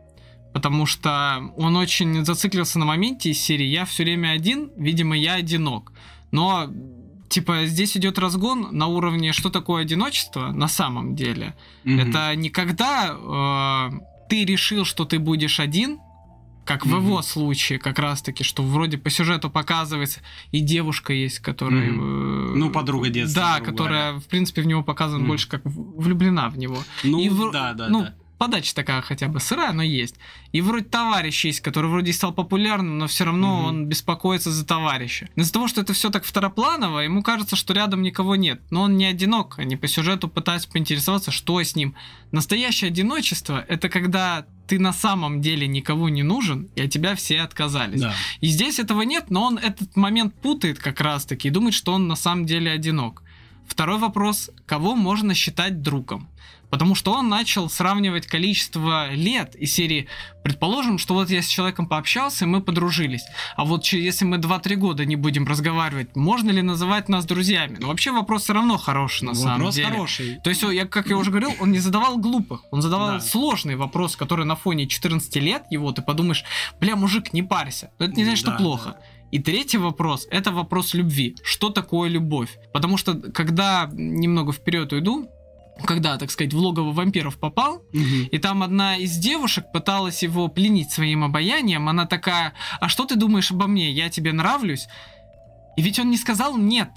потому 0.55 0.87
что 0.87 1.53
он 1.57 1.77
очень 1.77 2.25
зациклился 2.25 2.79
на 2.79 2.87
моменте 2.87 3.31
из 3.31 3.41
серии 3.41 3.67
«Я 3.67 3.85
все 3.85 4.05
время 4.05 4.31
один, 4.31 4.71
видимо, 4.77 5.17
я 5.17 5.35
одинок». 5.35 5.93
Но 6.31 6.67
типа 7.33 7.65
здесь 7.67 7.97
идет 7.97 8.19
разгон 8.19 8.69
на 8.73 8.87
уровне 8.87 9.33
что 9.33 9.51
такое 9.51 9.83
одиночество 9.83 10.53
на 10.53 10.69
самом 10.69 11.15
деле. 11.17 11.55
Мгм. 11.85 12.01
Это 12.11 12.35
не 12.37 12.51
когда 12.51 13.17
э, 13.19 13.91
ты 14.29 14.45
решил, 14.45 14.85
что 14.85 15.05
ты 15.05 15.19
будешь 15.19 15.59
один, 15.61 15.99
как 16.65 16.87
в 16.87 16.91
Мгм. 16.95 17.05
его 17.07 17.23
случае, 17.23 17.79
как 17.79 17.99
раз-таки, 17.99 18.45
что 18.45 18.63
вроде 18.63 18.97
по 18.99 19.11
сюжету 19.11 19.51
показывается, 19.51 20.21
и 20.53 20.61
девушка 20.61 21.13
есть, 21.13 21.39
которая... 21.41 21.89
э, 21.89 21.93
Ну, 21.93 22.71
подруга 22.71 23.09
детства, 23.09 23.43
Да, 23.43 23.57
грубо 23.57 23.71
которая, 23.73 24.13
в 24.21 24.27
принципе, 24.27 24.63
в 24.63 24.67
него 24.67 24.83
показана 24.85 25.19
Мгм. 25.21 25.29
больше 25.29 25.49
как 25.49 25.65
в- 25.65 26.01
влюблена 26.01 26.49
в 26.51 26.59
него. 26.59 26.79
Ну, 27.03 27.19
и 27.21 27.29
в- 27.29 27.51
да, 27.51 27.73
да, 27.73 27.89
ну, 27.89 28.03
да. 28.03 28.15
Подача 28.43 28.75
такая 28.75 29.03
хотя 29.03 29.29
бы 29.29 29.39
сырая, 29.39 29.73
но 29.73 29.85
есть. 29.85 30.17
И 30.51 30.61
вроде 30.61 30.85
товарищ 30.87 31.45
есть, 31.45 31.61
который 31.61 31.89
вроде 31.89 32.11
и 32.11 32.13
стал 32.13 32.33
популярным, 32.33 32.99
но 32.99 33.07
все 33.07 33.23
равно 33.25 33.59
Мгм. 33.59 33.67
он 33.67 33.87
беспокоится 33.87 34.51
за 34.51 34.67
товарища. 34.67 35.29
Но 35.37 35.43
Из-за 35.45 35.53
того, 35.53 35.69
что 35.69 35.81
это 35.81 35.93
все 35.93 36.11
так 36.11 36.25
второпланово, 36.25 36.99
ему 37.05 37.23
кажется, 37.23 37.55
что 37.55 37.73
рядом 37.73 38.03
никого 38.03 38.35
нет. 38.35 38.61
Но 38.71 38.83
он 38.83 38.97
не 38.97 39.05
одинок. 39.05 39.61
Они 39.61 39.77
по 39.77 39.87
сюжету 39.87 40.27
пытаются 40.29 40.69
поинтересоваться, 40.69 41.31
что 41.31 41.61
с 41.63 41.77
ним. 41.77 41.95
Настоящее 42.33 42.89
одиночество— 42.89 43.65
это 43.69 43.89
когда 43.89 44.45
ты 44.67 44.81
на 44.81 44.93
самом 44.93 45.41
деле 45.41 45.69
никого 45.69 46.09
не 46.09 46.25
нужен, 46.25 46.69
и 46.75 46.83
от 46.83 46.91
тебя 46.91 47.15
все 47.15 47.43
отказались. 47.43 48.01
Да. 48.01 48.13
И 48.41 48.49
здесь 48.49 48.81
этого 48.81 49.03
нет, 49.03 49.27
но 49.31 49.45
он 49.45 49.57
этот 49.59 49.95
момент 49.97 50.35
путает 50.35 50.81
как 50.81 51.01
раз-таки 51.01 51.47
и 51.47 51.51
думает, 51.53 51.75
что 51.75 51.93
он 51.93 52.09
на 52.09 52.17
самом 52.17 52.45
деле 52.45 52.73
одинок. 52.73 53.23
Второй 53.69 53.99
вопрос, 53.99 54.51
кого 54.67 54.97
можно 54.97 55.33
считать 55.35 55.81
другом? 55.81 56.29
Потому 56.73 56.95
что 56.95 57.13
он 57.13 57.29
начал 57.29 57.69
сравнивать 57.69 58.27
количество 58.27 59.13
лет 59.13 59.55
из 59.55 59.75
серии, 59.75 60.09
предположим, 60.43 60.97
что 60.97 61.13
вот 61.13 61.29
я 61.29 61.43
с 61.43 61.47
человеком 61.47 61.87
пообщался, 61.87 62.47
и 62.47 62.49
мы 62.49 62.63
подружились. 62.63 63.23
А 63.57 63.67
вот 63.67 63.85
если 63.89 64.25
мы 64.25 64.39
2-3 64.39 64.77
года 64.77 65.05
не 65.05 65.17
будем 65.17 65.47
разговаривать, 65.47 66.17
можно 66.17 66.51
ли 66.51 66.63
называть 66.63 67.11
нас 67.11 67.27
друзьями? 67.27 67.77
Ну, 67.79 67.89
вообще 67.89 68.11
вопрос 68.11 68.45
все 68.45 68.55
равно 68.55 68.79
хороший 68.79 69.25
на 69.25 69.35
самом 69.35 69.57
Вопрос 69.59 69.75
деле. 69.75 69.89
хороший. 69.89 70.41
То 70.43 70.49
есть, 70.49 70.63
я, 70.63 70.87
как 70.87 71.09
я 71.11 71.19
уже 71.19 71.31
говорил, 71.31 71.53
он 71.61 71.73
не 71.73 71.79
задавал 71.79 72.17
глупых, 72.17 72.63
он 72.71 72.81
задавал 72.81 73.09
Да. 73.09 73.21
сложный 73.21 73.77
вопрос, 73.77 74.17
который 74.17 74.47
на 74.47 74.57
фоне 74.57 74.87
14 74.87 75.37
лет 75.37 75.65
его, 75.71 75.93
ты 75.93 76.01
подумаешь, 76.01 76.43
бля, 76.81 76.97
мужик, 76.97 77.35
не 77.35 77.43
парься. 77.43 77.91
Но 77.99 78.07
это 78.07 78.15
не 78.15 78.25
значит, 78.25 78.41
что 78.41 78.53
Да, 78.53 78.57
плохо. 78.57 78.97
И 79.31 79.39
третий 79.41 79.77
вопрос 79.77 80.27
это 80.31 80.53
вопрос 80.53 80.95
любви. 80.95 81.37
Что 81.45 81.69
такое 81.69 82.09
любовь? 82.09 82.57
Потому 82.73 82.97
что 82.97 83.15
когда 83.15 83.91
немного 83.93 84.53
вперед 84.53 84.91
уйду, 84.95 85.29
когда, 85.85 86.17
так 86.19 86.31
сказать, 86.31 86.53
в 86.53 86.59
логово 86.59 86.93
вампиров 86.93 87.39
попал, 87.39 87.83
Мгм. 87.93 88.27
и 88.31 88.39
там 88.39 88.63
одна 88.63 88.97
из 88.97 89.17
девушек 89.17 89.65
пыталась 89.73 90.23
его 90.23 90.49
пленить 90.49 90.91
своим 90.93 91.25
обаянием. 91.25 91.89
Она 91.89 92.07
такая, 92.07 92.53
а 92.81 92.89
что 92.89 93.05
ты 93.05 93.17
думаешь 93.17 93.51
обо 93.51 93.67
мне? 93.67 93.91
Я 93.91 94.09
тебе 94.09 94.33
нравлюсь? 94.33 94.87
И 95.77 95.83
ведь 95.83 95.99
он 95.99 96.11
не 96.11 96.17
сказал 96.17 96.57
нет 96.57 96.91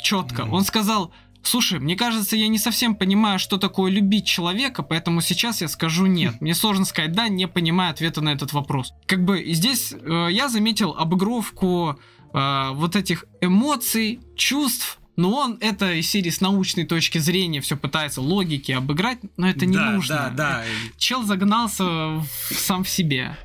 четко. 0.00 0.44
Мгм. 0.44 0.54
Он 0.54 0.64
сказал, 0.64 1.10
слушай, 1.42 1.78
мне 1.80 1.96
кажется, 1.96 2.36
я 2.36 2.48
не 2.48 2.58
совсем 2.58 2.94
понимаю, 2.94 3.38
что 3.38 3.56
такое 3.56 3.90
любить 3.90 4.26
человека, 4.26 4.82
поэтому 4.82 5.20
сейчас 5.20 5.60
я 5.60 5.68
скажу 5.68 6.06
нет. 6.06 6.34
Мне 6.40 6.54
сложно 6.54 6.84
сказать 6.84 7.12
да, 7.12 7.28
не 7.28 7.48
понимая 7.48 7.90
ответа 7.90 8.20
на 8.20 8.30
этот 8.30 8.52
вопрос. 8.52 8.92
Как 9.06 9.24
бы 9.24 9.44
здесь 9.52 9.92
э, 9.92 10.28
я 10.30 10.48
заметил 10.48 10.92
обыгровку 10.96 11.98
э, 12.32 12.70
вот 12.72 12.94
этих 12.96 13.24
эмоций, 13.40 14.20
чувств, 14.36 14.98
но 15.16 15.32
он 15.34 15.58
это 15.60 15.92
из 15.94 16.08
серии 16.08 16.30
с 16.30 16.40
научной 16.40 16.84
точки 16.84 17.18
зрения 17.18 17.60
все 17.60 17.76
пытается 17.76 18.20
логики 18.20 18.72
обыграть, 18.72 19.18
но 19.36 19.48
это 19.48 19.66
не 19.66 19.76
да, 19.76 19.92
нужно. 19.92 20.16
Да, 20.16 20.30
да. 20.30 20.64
Чел 20.98 21.22
загнался 21.24 21.84
в- 21.84 22.26
сам 22.50 22.84
в 22.84 22.88
себе. 22.88 23.36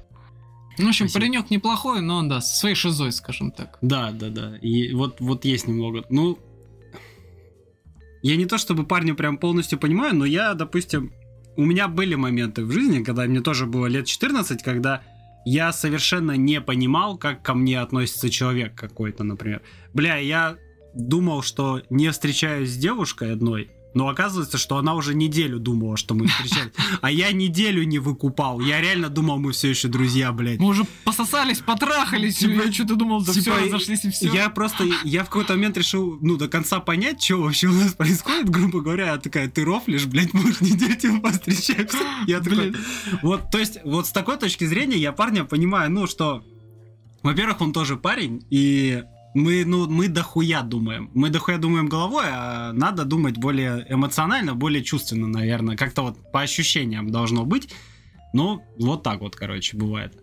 Ну, 0.77 0.85
в 0.85 0.89
общем, 0.89 1.07
Спасибо. 1.07 1.31
паренек 1.31 1.49
неплохой, 1.49 2.01
но 2.01 2.17
он, 2.17 2.29
да, 2.29 2.41
со 2.41 2.57
своей 2.57 2.75
шизой, 2.75 3.11
скажем 3.11 3.51
так. 3.51 3.77
Да, 3.81 4.11
да, 4.11 4.29
да. 4.29 4.57
И 4.57 4.93
вот, 4.93 5.19
вот 5.19 5.45
есть 5.45 5.67
немного. 5.67 6.03
Ну, 6.09 6.39
я 8.23 8.35
не 8.35 8.45
то 8.45 8.57
чтобы 8.57 8.85
парня 8.85 9.15
прям 9.15 9.37
полностью 9.37 9.79
понимаю, 9.79 10.15
но 10.15 10.25
я, 10.25 10.53
допустим, 10.53 11.11
у 11.57 11.65
меня 11.65 11.87
были 11.87 12.15
моменты 12.15 12.63
в 12.63 12.71
жизни, 12.71 13.03
когда 13.03 13.23
мне 13.23 13.41
тоже 13.41 13.65
было 13.65 13.87
лет 13.87 14.05
14, 14.05 14.63
когда 14.63 15.01
я 15.45 15.71
совершенно 15.73 16.33
не 16.33 16.61
понимал, 16.61 17.17
как 17.17 17.41
ко 17.41 17.53
мне 17.53 17.79
относится 17.79 18.29
человек 18.29 18.75
какой-то, 18.75 19.23
например. 19.23 19.61
Бля, 19.93 20.17
я 20.17 20.57
думал, 20.93 21.41
что 21.41 21.81
не 21.89 22.11
встречаюсь 22.11 22.71
с 22.71 22.77
девушкой 22.77 23.33
одной, 23.33 23.71
но 23.93 24.07
оказывается, 24.07 24.57
что 24.57 24.77
она 24.77 24.95
уже 24.95 25.13
неделю 25.13 25.59
думала, 25.59 25.97
что 25.97 26.15
мы 26.15 26.27
встречались. 26.27 26.71
А 27.01 27.11
я 27.11 27.31
неделю 27.31 27.83
не 27.83 27.99
выкупал. 27.99 28.61
Я 28.61 28.79
реально 28.79 29.09
думал, 29.09 29.37
мы 29.37 29.51
все 29.51 29.69
еще 29.69 29.89
друзья, 29.89 30.31
блядь. 30.31 30.59
Мы 30.59 30.67
уже 30.67 30.85
пососались, 31.03 31.59
потрахались, 31.59 32.37
Типа- 32.37 32.63
я 32.65 32.71
что-то 32.71 32.95
думал, 32.95 33.21
да 33.23 33.33
типа, 33.33 33.55
все, 33.57 33.65
разошлись 33.65 34.05
и 34.05 34.09
все. 34.09 34.33
Я 34.33 34.49
просто, 34.49 34.85
я 35.03 35.23
в 35.23 35.27
какой-то 35.27 35.53
момент 35.53 35.77
решил, 35.77 36.17
ну, 36.21 36.37
до 36.37 36.47
конца 36.47 36.79
понять, 36.79 37.21
что 37.21 37.41
вообще 37.41 37.67
у 37.67 37.73
нас 37.73 37.93
происходит, 37.93 38.49
грубо 38.49 38.79
говоря. 38.79 39.07
Я 39.07 39.17
такая, 39.17 39.49
ты 39.49 39.65
рофлишь, 39.65 40.05
блядь, 40.05 40.33
может, 40.33 40.61
неделю 40.61 40.95
типа 40.95 41.31
встречаемся. 41.31 41.97
Я 42.27 42.39
такой, 42.39 42.73
вот, 43.21 43.51
то 43.51 43.57
есть, 43.57 43.79
вот 43.83 44.07
с 44.07 44.11
такой 44.11 44.37
точки 44.37 44.63
зрения 44.65 44.97
я 44.97 45.11
парня 45.11 45.43
понимаю, 45.43 45.91
ну, 45.91 46.07
что, 46.07 46.45
во-первых, 47.23 47.59
он 47.59 47.73
тоже 47.73 47.97
парень, 47.97 48.45
и 48.49 49.03
мы, 49.33 49.63
ну, 49.65 49.87
мы 49.87 50.07
дохуя 50.07 50.61
думаем. 50.61 51.09
Мы 51.13 51.29
дохуя 51.29 51.57
думаем 51.57 51.87
головой, 51.87 52.25
а 52.27 52.73
надо 52.73 53.05
думать 53.05 53.37
более 53.37 53.85
эмоционально, 53.89 54.55
более 54.55 54.83
чувственно, 54.83 55.27
наверное. 55.27 55.75
Как-то 55.77 56.01
вот 56.03 56.31
по 56.31 56.41
ощущениям 56.41 57.09
должно 57.09 57.45
быть. 57.45 57.69
Ну, 58.33 58.61
вот 58.79 59.03
так 59.03 59.21
вот, 59.21 59.35
короче, 59.35 59.77
бывает. 59.77 60.13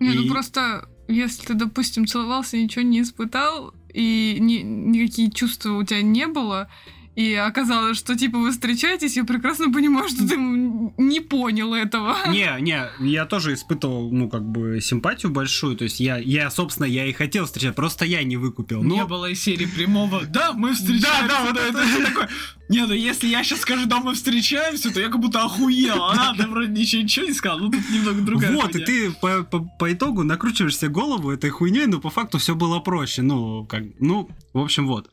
Не, 0.00 0.12
И- 0.14 0.18
ну 0.18 0.32
просто, 0.32 0.88
если 1.08 1.46
ты, 1.46 1.54
допустим, 1.54 2.06
целовался, 2.06 2.56
ничего 2.56 2.82
не 2.84 3.00
испытал, 3.02 3.74
и 3.94 4.36
ни- 4.40 4.62
никакие 4.62 5.30
чувства 5.30 5.72
у 5.72 5.84
тебя 5.84 6.02
не 6.02 6.26
было, 6.26 6.68
и 7.14 7.34
оказалось, 7.34 7.98
что 7.98 8.16
типа 8.16 8.38
вы 8.38 8.52
встречаетесь, 8.52 9.16
я 9.16 9.24
прекрасно 9.24 9.70
понимаю, 9.70 10.08
что 10.08 10.26
ты 10.26 10.36
не 10.36 11.20
понял 11.20 11.74
этого. 11.74 12.16
Не, 12.28 12.56
не, 12.60 12.88
я 13.00 13.26
тоже 13.26 13.52
испытывал, 13.52 14.10
ну, 14.10 14.30
как 14.30 14.42
бы, 14.42 14.80
симпатию 14.80 15.30
большую. 15.30 15.76
То 15.76 15.84
есть 15.84 16.00
я, 16.00 16.16
я, 16.16 16.50
собственно, 16.50 16.86
я 16.86 17.06
и 17.06 17.12
хотел 17.12 17.44
встречать, 17.44 17.74
просто 17.74 18.06
я 18.06 18.22
не 18.24 18.38
выкупил. 18.38 18.82
Не 18.82 19.00
Ну, 19.00 19.06
было 19.06 19.26
из 19.26 19.42
серии 19.42 19.66
прямого 19.66 20.22
«Да, 20.24 20.52
мы 20.54 20.72
встречаемся». 20.72 21.28
Да, 21.28 21.28
да, 21.28 21.44
вот 21.44 21.56
это, 21.58 21.78
это. 21.78 22.06
такой, 22.06 22.26
Не, 22.70 22.86
ну 22.86 22.94
если 22.94 23.28
я 23.28 23.44
сейчас 23.44 23.60
скажу 23.60 23.86
«Да, 23.86 24.00
мы 24.00 24.14
встречаемся», 24.14 24.90
то 24.90 24.98
я 24.98 25.08
как 25.08 25.20
будто 25.20 25.42
охуел. 25.42 26.02
А 26.02 26.30
она 26.30 26.46
вроде 26.46 26.72
ничего, 26.72 27.02
ничего 27.02 27.26
не 27.26 27.34
сказала. 27.34 27.60
Ну, 27.60 27.70
тут 27.70 27.90
немного 27.90 28.22
другая 28.22 28.52
вот, 28.52 28.74
и 28.74 28.84
ты 28.84 29.12
по, 29.12 29.42
по, 29.42 29.60
по 29.78 29.92
итогу 29.92 30.22
накручиваешь 30.22 30.78
себе 30.78 30.88
голову 30.88 31.30
этой 31.30 31.50
хуйней, 31.50 31.86
но 31.86 32.00
по 32.00 32.08
факту 32.08 32.38
все 32.38 32.54
было 32.54 32.80
проще. 32.80 33.20
Ну, 33.20 33.66
как, 33.66 33.84
ну, 34.00 34.30
в 34.54 34.60
общем, 34.60 34.86
вот. 34.86 35.10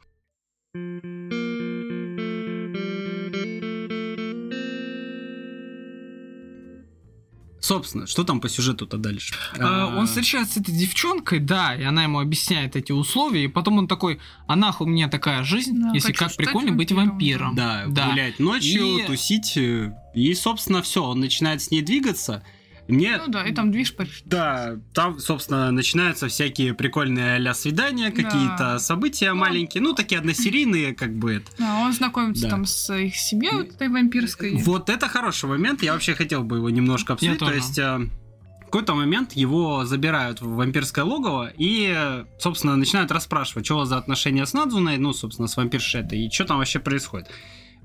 Собственно, 7.62 8.08
что 8.08 8.24
там 8.24 8.40
по 8.40 8.48
сюжету-то 8.50 8.98
дальше? 8.98 9.34
А, 9.60 9.88
Он 9.98 10.08
встречается 10.08 10.56
с 10.56 10.58
этой 10.58 10.74
девчонкой, 10.74 11.40
да, 11.40 11.76
и 11.76 11.84
она 11.84 12.04
ему 12.04 12.20
объясняет 12.20 12.76
эти 12.76 12.92
условия, 12.94 13.44
и 13.44 13.48
потом 13.48 13.78
он 13.80 13.88
такой, 13.88 14.20
а 14.48 14.56
нахуй 14.56 14.88
мне 14.88 15.08
такая 15.10 15.44
жизнь, 15.44 15.78
Да, 15.80 15.92
если 15.94 16.14
как 16.14 16.36
прикольно 16.36 16.72
быть 16.72 16.92
вампиром, 16.92 17.50
вампиром. 17.50 17.56
Да, 17.56 17.84
Да. 17.88 18.10
гулять 18.12 18.40
ночью, 18.40 19.00
И- 19.00 19.06
тусить. 19.06 19.58
э, 19.58 19.92
И, 20.16 20.34
собственно, 20.34 20.82
все, 20.82 21.04
он 21.04 21.20
начинает 21.20 21.62
с 21.62 21.70
ней 21.70 21.82
двигаться. 21.82 22.44
Мне, 22.90 23.18
Ну 23.18 23.32
да, 23.32 23.44
и 23.46 23.54
там 23.54 23.72
движ 23.72 23.96
почти. 23.96 24.24
да, 24.26 24.78
там, 24.94 25.20
собственно, 25.20 25.72
начинаются 25.72 26.28
всякие 26.28 26.74
прикольные 26.74 27.38
а 27.50 27.54
свидания, 27.54 28.10
Да. 28.10 28.24
какие-то 28.24 28.80
события 28.80 29.30
Ну, 29.34 29.40
маленькие, 29.40 29.82
ну, 29.84 29.94
такие 29.94 30.20
односерийные, 30.20 30.94
как 30.96 31.16
бы 31.16 31.34
это. 31.34 31.52
Да, 31.58 31.80
он 31.82 31.94
знакомится 31.94 32.44
Да. 32.44 32.50
там 32.50 32.66
с 32.66 32.94
их 32.94 33.16
семьей, 33.16 33.54
вот 33.54 33.70
этой 33.70 33.90
вампирской. 33.90 34.56
Вот 34.64 34.90
это 34.90 35.08
хороший 35.08 35.48
момент, 35.48 35.84
я 35.84 35.94
вообще 35.94 36.16
хотел 36.16 36.44
бы 36.44 36.58
его 36.58 36.70
немножко 36.70 37.14
обсудить. 37.14 37.38
То 37.40 37.46
тоже. 37.46 37.58
есть, 37.58 37.78
э, 37.80 37.98
в 38.62 38.66
какой-то 38.66 38.94
момент 38.96 39.34
его 39.34 39.86
забирают 39.86 40.42
в 40.42 40.56
вампирское 40.56 41.04
логово 41.06 41.52
и, 41.58 41.92
э, 41.96 42.26
собственно, 42.40 42.76
начинают 42.76 43.12
расспрашивать, 43.12 43.66
что 43.66 43.76
у 43.76 43.78
вас 43.80 43.90
за 43.90 43.98
отношения 43.98 44.46
с 44.46 44.54
Надзуной, 44.54 44.98
ну, 44.98 45.14
собственно, 45.14 45.48
с 45.48 45.58
вампиршей 45.58 46.02
этой, 46.02 46.26
и 46.26 46.30
что 46.32 46.46
там 46.46 46.58
вообще 46.58 46.80
происходит. 46.80 47.30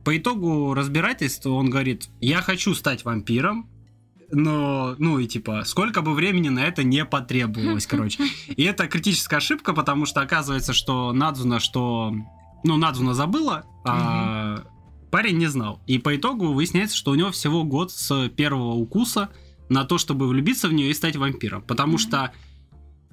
По 0.04 0.14
итогу 0.18 0.74
разбирательства 0.74 1.50
он 1.50 1.70
говорит, 1.70 2.08
я 2.20 2.42
хочу 2.42 2.74
стать 2.74 3.04
вампиром, 3.06 3.70
но, 4.34 4.94
ну 4.98 5.18
и 5.18 5.26
типа, 5.26 5.62
сколько 5.64 6.02
бы 6.02 6.14
времени 6.14 6.48
на 6.48 6.60
это 6.66 6.82
не 6.82 7.04
потребовалось, 7.04 7.86
короче. 7.86 8.22
И 8.48 8.62
это 8.64 8.86
критическая 8.86 9.36
ошибка, 9.36 9.72
потому 9.72 10.06
что 10.06 10.20
оказывается, 10.20 10.72
что 10.72 11.12
Надзуна, 11.12 11.60
что... 11.60 12.14
Ну, 12.64 12.76
Надзуна 12.76 13.14
забыла, 13.14 13.64
а 13.84 14.64
парень 15.10 15.38
не 15.38 15.46
знал. 15.46 15.80
И 15.86 15.98
по 15.98 16.16
итогу 16.16 16.52
выясняется, 16.52 16.96
что 16.96 17.12
у 17.12 17.14
него 17.14 17.30
всего 17.30 17.62
год 17.64 17.92
с 17.92 18.28
первого 18.30 18.72
укуса 18.72 19.30
на 19.68 19.84
то, 19.84 19.98
чтобы 19.98 20.26
влюбиться 20.26 20.68
в 20.68 20.72
нее 20.72 20.90
и 20.90 20.94
стать 20.94 21.16
вампиром. 21.16 21.62
Потому 21.62 21.98
что 21.98 22.32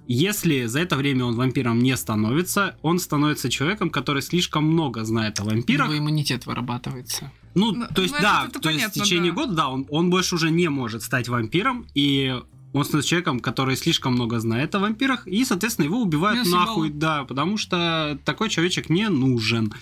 если 0.08 0.66
за 0.66 0.80
это 0.80 0.96
время 0.96 1.26
он 1.26 1.36
вампиром 1.36 1.80
не 1.80 1.96
становится, 1.96 2.78
он 2.82 3.00
становится 3.00 3.50
человеком, 3.50 3.90
который 3.90 4.22
слишком 4.22 4.66
много 4.66 5.04
знает 5.04 5.40
о 5.40 5.44
вампирах. 5.44 5.88
Его 5.88 6.00
иммунитет 6.00 6.46
вырабатывается. 6.46 7.32
Ну, 7.54 7.72
Ну, 7.74 7.88
то 7.94 8.02
есть, 8.02 8.14
ну, 8.14 8.22
да, 8.22 8.42
то 8.42 8.46
есть 8.48 8.58
в 8.58 8.62
понятно, 8.62 9.04
течение 9.04 9.32
да. 9.32 9.36
года, 9.36 9.54
да, 9.54 9.70
он, 9.70 9.86
он 9.90 10.10
больше 10.10 10.36
уже 10.36 10.52
не 10.52 10.70
может 10.70 11.04
стать 11.04 11.28
вампиром, 11.28 11.86
и 11.94 12.40
он 12.74 12.86
становится 12.86 13.10
человеком, 13.10 13.40
который 13.42 13.76
слишком 13.76 14.14
много 14.14 14.40
знает 14.40 14.74
о 14.76 14.80
вампирах, 14.80 15.28
и, 15.28 15.44
соответственно, 15.44 15.86
его 15.86 16.02
убивают 16.02 16.46
Меня 16.46 16.58
нахуй, 16.60 16.88
съебало. 16.90 17.00
да, 17.18 17.24
потому 17.26 17.58
что 17.58 18.18
такой 18.24 18.50
человечек 18.50 18.90
не 18.90 19.10
нужен. 19.10 19.74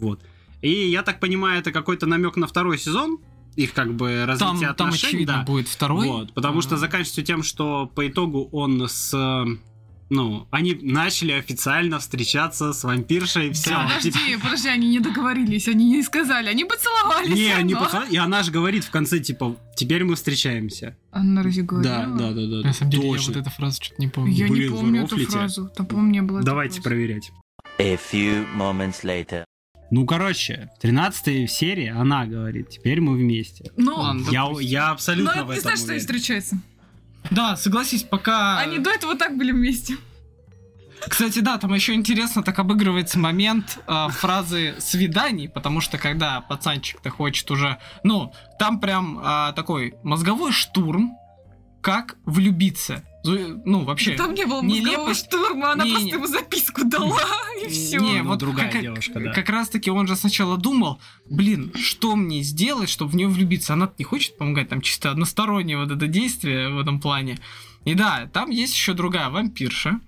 Вот. 0.00 0.20
И 0.62 0.70
я 0.90 1.02
так 1.02 1.20
понимаю, 1.20 1.60
это 1.60 1.70
какой-то 1.72 2.06
намек 2.06 2.36
на 2.36 2.46
второй 2.46 2.78
сезон, 2.78 3.18
их 3.54 3.72
как 3.74 3.94
бы 3.94 4.24
Там, 4.26 4.28
развитие 4.28 4.72
там 4.72 4.86
отношений. 4.88 5.08
очевидно 5.12 5.34
да. 5.34 5.42
будет 5.42 5.68
второй. 5.68 6.08
Вот, 6.08 6.32
потому 6.32 6.62
что 6.62 6.74
А. 6.74 6.78
заканчивается 6.78 7.22
тем, 7.22 7.42
что 7.42 7.86
по 7.94 8.08
итогу 8.08 8.48
он 8.50 8.88
с... 8.88 9.14
Ну, 10.14 10.46
они 10.50 10.74
начали 10.82 11.32
официально 11.32 11.98
встречаться 11.98 12.74
с 12.74 12.84
вампиршей, 12.84 13.50
все. 13.52 13.70
Да. 13.70 13.88
Подожди, 13.96 14.36
подожди, 14.36 14.68
они 14.68 14.88
не 14.88 15.00
договорились, 15.00 15.68
они 15.68 15.86
не 15.86 16.02
сказали, 16.02 16.48
они 16.48 16.66
поцеловались. 16.66 17.34
Не, 17.34 17.50
они 17.54 17.74
поцеловались, 17.74 18.12
и 18.12 18.18
она 18.18 18.42
же 18.42 18.50
говорит 18.52 18.84
в 18.84 18.90
конце, 18.90 19.20
типа, 19.20 19.56
теперь 19.74 20.04
мы 20.04 20.14
встречаемся. 20.16 20.98
Она 21.12 21.42
разве 21.42 21.62
Да, 21.62 21.68
говорила? 21.68 22.18
да, 22.18 22.32
да, 22.32 22.46
да. 22.46 22.66
На 22.68 22.72
самом 22.74 22.90
деле, 22.90 23.04
я 23.10 23.18
вот 23.26 23.36
эту 23.36 23.48
фразу 23.50 23.82
что-то 23.82 24.02
не 24.02 24.08
помню. 24.08 24.32
Я 24.34 24.48
Блин, 24.48 24.70
не 24.70 24.76
помню 24.76 25.00
эту 25.04 25.10
рофлите. 25.12 25.32
фразу. 25.32 25.70
Там, 25.74 25.86
по-моему, 25.86 26.10
не 26.12 26.20
было. 26.20 26.42
Давайте 26.42 26.82
проверять. 26.82 27.32
A 27.78 27.94
few 27.94 28.46
moments 28.54 29.02
later. 29.04 29.44
Ну, 29.90 30.04
короче, 30.06 30.68
в 30.76 30.80
13 30.82 31.50
серии 31.50 31.88
она 31.88 32.26
говорит, 32.26 32.68
теперь 32.68 33.00
мы 33.00 33.14
вместе. 33.16 33.70
Ну, 33.78 33.94
Ладно, 33.96 34.26
Я, 34.30 34.46
я 34.60 34.86
но 34.88 34.92
абсолютно 34.92 35.30
это 35.30 35.44
в 35.44 35.50
не 35.50 35.56
этом 35.58 35.60
что 35.60 35.68
они 35.70 35.84
уверен. 35.84 36.00
встречаются. 36.00 36.56
Да, 37.30 37.56
согласись, 37.56 38.02
пока... 38.02 38.58
Они 38.58 38.78
до 38.78 38.90
этого 38.90 39.16
так 39.16 39.36
были 39.36 39.52
вместе. 39.52 39.96
Кстати, 41.08 41.40
да, 41.40 41.58
там 41.58 41.74
еще 41.74 41.94
интересно 41.94 42.42
так 42.42 42.58
обыгрывается 42.58 43.18
момент 43.18 43.78
э, 43.86 44.08
фразы 44.10 44.74
свиданий, 44.78 45.48
потому 45.48 45.80
что 45.80 45.98
когда 45.98 46.40
пацанчик-то 46.40 47.10
хочет 47.10 47.50
уже, 47.50 47.78
ну, 48.04 48.32
там 48.58 48.80
прям 48.80 49.20
а, 49.22 49.52
такой 49.52 49.94
мозговой 50.04 50.52
штурм, 50.52 51.16
как 51.80 52.16
влюбиться. 52.24 53.02
Ну, 53.24 53.84
вообще. 53.84 54.14
Там 54.16 54.34
не 54.34 54.44
было 54.46 54.62
мозгового 54.62 55.08
нелепость- 55.08 55.26
штурма, 55.26 55.72
она 55.72 55.84
Не, 55.84 55.90
просто 55.90 56.06
не. 56.06 56.12
ему 56.12 56.26
записку 56.26 56.84
дала, 56.84 57.20
и 57.64 57.68
все. 57.68 57.98
Не, 57.98 58.22
Ну, 58.22 58.30
вот 58.30 58.38
другая 58.40 58.70
как, 58.70 58.82
девушка, 58.82 59.20
да. 59.20 59.32
Как 59.32 59.48
раз 59.48 59.68
таки 59.68 59.90
он 59.90 60.06
же 60.08 60.16
сначала 60.16 60.56
думал, 60.56 61.00
блин, 61.30 61.72
что 61.76 62.16
мне 62.16 62.42
сделать, 62.42 62.88
чтобы 62.88 63.12
в 63.12 63.16
нее 63.16 63.28
влюбиться? 63.28 63.74
Она 63.74 63.90
не 63.98 64.04
хочет 64.04 64.36
помогать, 64.38 64.68
там 64.68 64.80
чисто 64.80 65.10
одностороннее 65.10 65.76
вот 65.78 65.90
это 65.92 66.06
действие 66.08 66.70
в 66.70 66.80
этом 66.80 67.00
плане. 67.00 67.38
И 67.84 67.94
да, 67.94 68.28
там 68.32 68.50
есть 68.50 68.74
еще 68.74 68.92
другая 68.92 69.28
вампирша, 69.30 70.00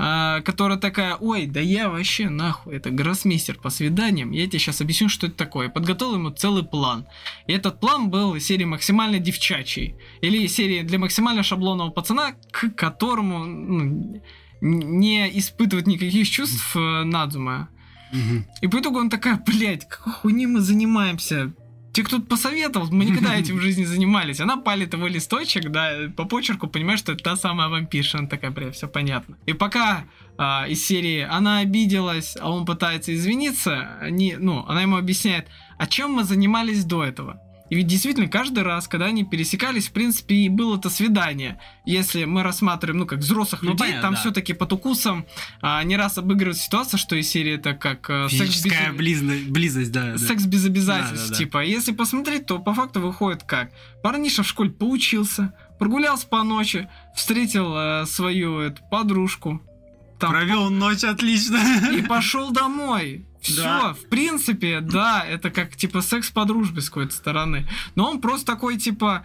а, 0.00 0.42
которая 0.42 0.78
такая, 0.78 1.16
ой, 1.16 1.46
да 1.46 1.58
я 1.58 1.88
вообще 1.88 2.28
нахуй, 2.28 2.76
это 2.76 2.90
гроссмейстер 2.90 3.58
по 3.58 3.68
свиданиям, 3.68 4.30
я 4.30 4.46
тебе 4.46 4.60
сейчас 4.60 4.80
объясню, 4.80 5.08
что 5.08 5.26
это 5.26 5.34
такое. 5.34 5.68
Подготовил 5.68 6.14
ему 6.14 6.30
целый 6.30 6.62
план. 6.62 7.06
И 7.48 7.52
этот 7.52 7.80
план 7.80 8.08
был 8.08 8.36
из 8.36 8.46
серии 8.46 8.64
максимально 8.64 9.18
девчачий. 9.18 9.96
Или 10.20 10.44
из 10.44 10.54
серии 10.54 10.82
для 10.82 11.00
максимально 11.00 11.42
шаблонного 11.42 11.90
пацана, 11.90 12.34
к 12.52 12.70
которому 12.76 13.44
ну, 13.44 14.22
не 14.60 15.36
испытывать 15.36 15.88
никаких 15.88 16.30
чувств 16.30 16.76
э, 16.76 17.02
Надзума. 17.02 17.68
Мгм. 18.12 18.46
И 18.62 18.68
по 18.68 18.78
итогу 18.78 19.00
он 19.00 19.10
такая, 19.10 19.42
блядь, 19.44 19.88
какой 19.88 20.12
хуйней 20.12 20.46
мы 20.46 20.60
занимаемся? 20.60 21.52
Те, 21.92 22.02
кто 22.02 22.20
посоветовал, 22.20 22.88
мы 22.90 23.04
никогда 23.04 23.34
этим 23.38 23.56
в 23.56 23.60
жизни 23.60 23.84
занимались. 23.84 24.40
Она 24.40 24.56
палит 24.56 24.94
его 24.94 25.06
листочек, 25.06 25.70
да, 25.70 26.10
по 26.16 26.24
почерку 26.24 26.66
понимаешь, 26.68 27.00
что 27.00 27.12
это 27.12 27.24
та 27.24 27.36
самая 27.36 27.68
вампирша. 27.68 28.18
Она 28.18 28.28
такая, 28.28 28.50
бля, 28.50 28.70
все 28.70 28.88
понятно. 28.88 29.36
И 29.46 29.52
пока 29.52 30.04
а, 30.36 30.66
из 30.68 30.84
серии 30.86 31.20
она 31.20 31.58
обиделась, 31.58 32.36
а 32.40 32.50
он 32.50 32.64
пытается 32.66 33.14
извиниться, 33.14 33.98
они, 34.00 34.36
ну, 34.38 34.64
она 34.68 34.82
ему 34.82 34.96
объясняет, 34.96 35.48
о 35.78 35.86
чем 35.86 36.12
мы 36.12 36.24
занимались 36.24 36.84
до 36.84 37.04
этого. 37.04 37.40
И 37.70 37.76
ведь 37.76 37.86
действительно, 37.86 38.28
каждый 38.28 38.62
раз, 38.62 38.88
когда 38.88 39.06
они 39.06 39.24
пересекались, 39.24 39.88
в 39.88 39.92
принципе, 39.92 40.34
и 40.36 40.48
было 40.48 40.76
это 40.78 40.88
свидание. 40.90 41.60
Если 41.84 42.24
мы 42.24 42.42
рассматриваем, 42.42 43.00
ну, 43.00 43.06
как 43.06 43.18
взрослых 43.18 43.62
Ну, 43.62 43.70
людей, 43.72 43.78
понятно, 43.80 44.02
там 44.02 44.14
да. 44.14 44.20
все-таки 44.20 44.52
под 44.54 44.72
укусом 44.72 45.26
а, 45.60 45.82
не 45.84 45.96
раз 45.96 46.16
обыгрывает 46.18 46.56
ситуация, 46.58 46.98
что 46.98 47.14
из 47.16 47.28
серии 47.28 47.54
это 47.54 47.74
как 47.74 48.08
э, 48.10 48.28
секс 48.30 48.62
без, 48.64 48.72
близно- 48.96 49.50
близость, 49.50 49.92
да. 49.92 50.12
да. 50.12 50.18
секс 50.18 50.44
без 50.44 50.64
обязательств. 50.66 51.16
Да, 51.16 51.22
да, 51.24 51.28
да. 51.30 51.34
Типа, 51.36 51.64
если 51.64 51.92
посмотреть, 51.92 52.46
то 52.46 52.58
по 52.58 52.72
факту 52.74 53.00
выходит 53.00 53.42
как? 53.42 53.70
Парниша 54.02 54.42
в 54.42 54.48
школе 54.48 54.70
поучился, 54.70 55.52
прогулялся 55.78 56.26
по 56.26 56.42
ночи, 56.42 56.88
встретил 57.14 57.74
э, 57.76 58.06
свою 58.06 58.60
эту 58.60 58.82
подружку. 58.90 59.60
Там, 60.18 60.30
Провел 60.32 60.68
ночь 60.70 61.04
отлично. 61.04 61.58
и 61.92 62.02
пошел 62.02 62.50
домой. 62.50 63.24
Все, 63.52 63.62
Да. 63.62 63.94
в 63.94 64.08
принципе, 64.08 64.80
да, 64.80 65.24
это 65.24 65.50
как 65.50 65.76
типа 65.76 66.00
секс 66.02 66.30
по 66.30 66.44
дружбе 66.44 66.80
с 66.82 66.88
какой-то 66.88 67.14
стороны. 67.14 67.68
Но 67.94 68.10
он 68.10 68.20
просто 68.20 68.46
такой 68.52 68.76
типа. 68.78 69.24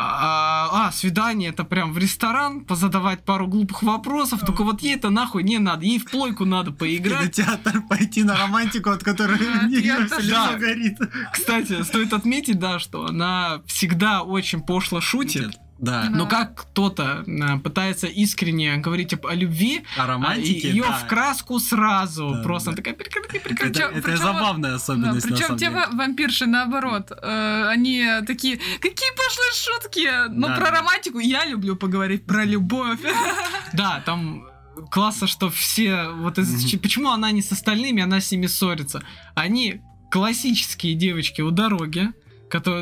А, 0.00 0.68
а, 0.86 0.92
свидание 0.92 1.50
это 1.50 1.64
прям 1.64 1.92
в 1.92 1.98
ресторан, 1.98 2.64
позадавать 2.64 3.24
пару 3.24 3.48
глупых 3.48 3.82
вопросов, 3.82 4.42
только 4.46 4.62
вот 4.62 4.80
ей 4.80 4.94
это 4.94 5.10
нахуй 5.10 5.42
не 5.42 5.58
надо, 5.58 5.84
ей 5.84 5.98
в 5.98 6.04
плойку 6.08 6.44
надо 6.44 6.70
поиграть. 6.70 7.34
Кинотеатр 7.34 7.82
пойти 7.82 8.22
на 8.22 8.36
романтику, 8.36 8.90
от 8.90 9.02
которой 9.02 9.36
лицо 9.68 10.20
Да. 10.30 10.52
горит. 10.56 10.98
Кстати, 11.32 11.82
стоит 11.82 12.12
отметить, 12.12 12.60
да, 12.60 12.78
что 12.78 13.06
она 13.06 13.60
всегда 13.66 14.22
очень 14.22 14.60
пошло 14.60 15.00
шутит. 15.00 15.58
Да. 15.78 16.08
Но 16.10 16.24
Да. 16.24 16.30
как 16.30 16.54
кто-то 16.62 17.24
а, 17.42 17.58
пытается 17.58 18.08
искренне 18.08 18.76
говорить 18.78 19.12
об- 19.14 19.26
о 19.26 19.34
любви, 19.34 19.84
О 19.96 20.06
романтике, 20.06 20.70
ее 20.70 20.82
да. 20.82 20.92
в 20.98 21.06
краску 21.06 21.60
сразу. 21.60 22.30
Да, 22.34 22.42
просто 22.42 22.66
да. 22.66 22.70
она 22.72 22.76
такая 22.76 22.94
прекрати, 22.94 23.38
прекрати. 23.38 23.80
Это, 23.80 23.88
Причём- 23.90 23.98
это 23.98 24.16
забавная 24.16 24.70
Да, 24.70 24.76
особенность, 24.76 25.26
на 25.30 25.36
причем 25.36 25.46
самом 25.46 25.58
те 25.58 25.70
вампирши 25.70 26.46
наоборот, 26.46 27.12
э, 27.12 27.68
они 27.68 28.04
такие, 28.26 28.56
какие 28.80 29.10
пошлые 29.16 29.52
шутки. 29.54 30.10
Но 30.34 30.48
Да, 30.48 30.56
про 30.56 30.64
да. 30.66 30.70
романтику 30.78 31.20
я 31.20 31.46
люблю 31.46 31.76
поговорить 31.76 32.26
про 32.26 32.44
любовь. 32.44 32.98
Да, 33.72 34.02
там 34.04 34.46
классно, 34.90 35.26
что 35.28 35.48
все 35.50 36.08
вот 36.08 36.38
из- 36.38 36.72
почему 36.80 37.10
она 37.10 37.30
не 37.30 37.42
с 37.42 37.52
остальными, 37.52 38.02
она 38.02 38.20
с 38.20 38.30
ними 38.32 38.46
ссорится. 38.46 39.02
Они 39.36 39.80
классические 40.10 40.94
девочки 40.94 41.40
у 41.42 41.50
дороги, 41.50 42.08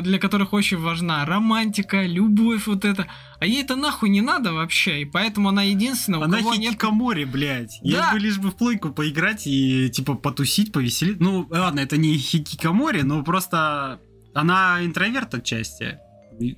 для 0.01 0.19
которых 0.19 0.53
очень 0.53 0.77
важна 0.77 1.25
романтика, 1.25 2.03
любовь 2.03 2.67
вот 2.67 2.85
это. 2.85 3.07
А 3.39 3.45
ей 3.45 3.61
это 3.63 3.75
нахуй 3.75 4.09
не 4.09 4.21
надо 4.21 4.53
вообще, 4.53 5.01
и 5.01 5.05
поэтому 5.05 5.49
она 5.49 5.63
единственная, 5.63 6.19
у 6.19 6.23
Она 6.23 6.37
кого 6.37 6.55
нет 6.55 6.71
хикикамори, 6.73 7.25
блядь. 7.25 7.79
Ей 7.81 7.93
Да. 7.95 8.11
бы 8.13 8.19
лишь 8.19 8.37
бы 8.37 8.49
в 8.51 8.55
плойку 8.55 8.89
поиграть 8.91 9.45
и, 9.45 9.89
типа, 9.89 10.15
потусить, 10.15 10.71
повеселить. 10.71 11.19
Ну, 11.19 11.45
ладно, 11.49 11.81
это 11.81 11.97
не 11.97 12.17
хикикамори, 12.17 13.01
но 13.01 13.23
просто 13.23 13.99
она 14.33 14.79
интроверт 14.83 15.33
отчасти. 15.33 15.99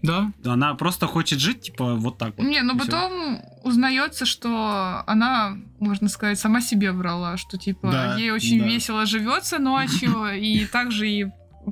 Да, 0.03 0.31
Она 0.43 0.75
просто 0.75 1.07
хочет 1.07 1.39
жить, 1.39 1.61
типа, 1.61 1.95
вот 1.95 2.17
так 2.17 2.37
вот. 2.37 2.45
Не, 2.45 2.61
но 2.63 2.73
всё. 2.73 2.83
потом 2.85 3.39
узнается, 3.63 4.25
что 4.25 5.03
она, 5.07 5.55
можно 5.79 6.09
сказать, 6.09 6.37
сама 6.37 6.59
себе 6.59 6.91
врала, 6.91 7.37
что 7.37 7.57
типа 7.57 7.89
Да, 7.89 8.15
ей 8.17 8.31
очень 8.31 8.59
да. 8.59 8.65
весело 8.65 9.05
живется 9.05 9.57
ночью, 9.57 10.37
и 10.37 10.65
также 10.65 11.09
и 11.09 11.25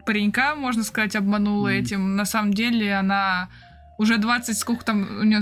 паренька, 0.05 0.55
можно 0.55 0.83
сказать, 0.83 1.15
обманула 1.15 1.67
Мгм. 1.69 1.77
этим. 1.77 2.15
На 2.15 2.25
самом 2.25 2.53
деле 2.53 2.93
она 2.95 3.49
уже 3.97 4.17
20, 4.17 4.57
сколько 4.57 4.83
там 4.85 5.07
у 5.19 5.23
нее 5.23 5.41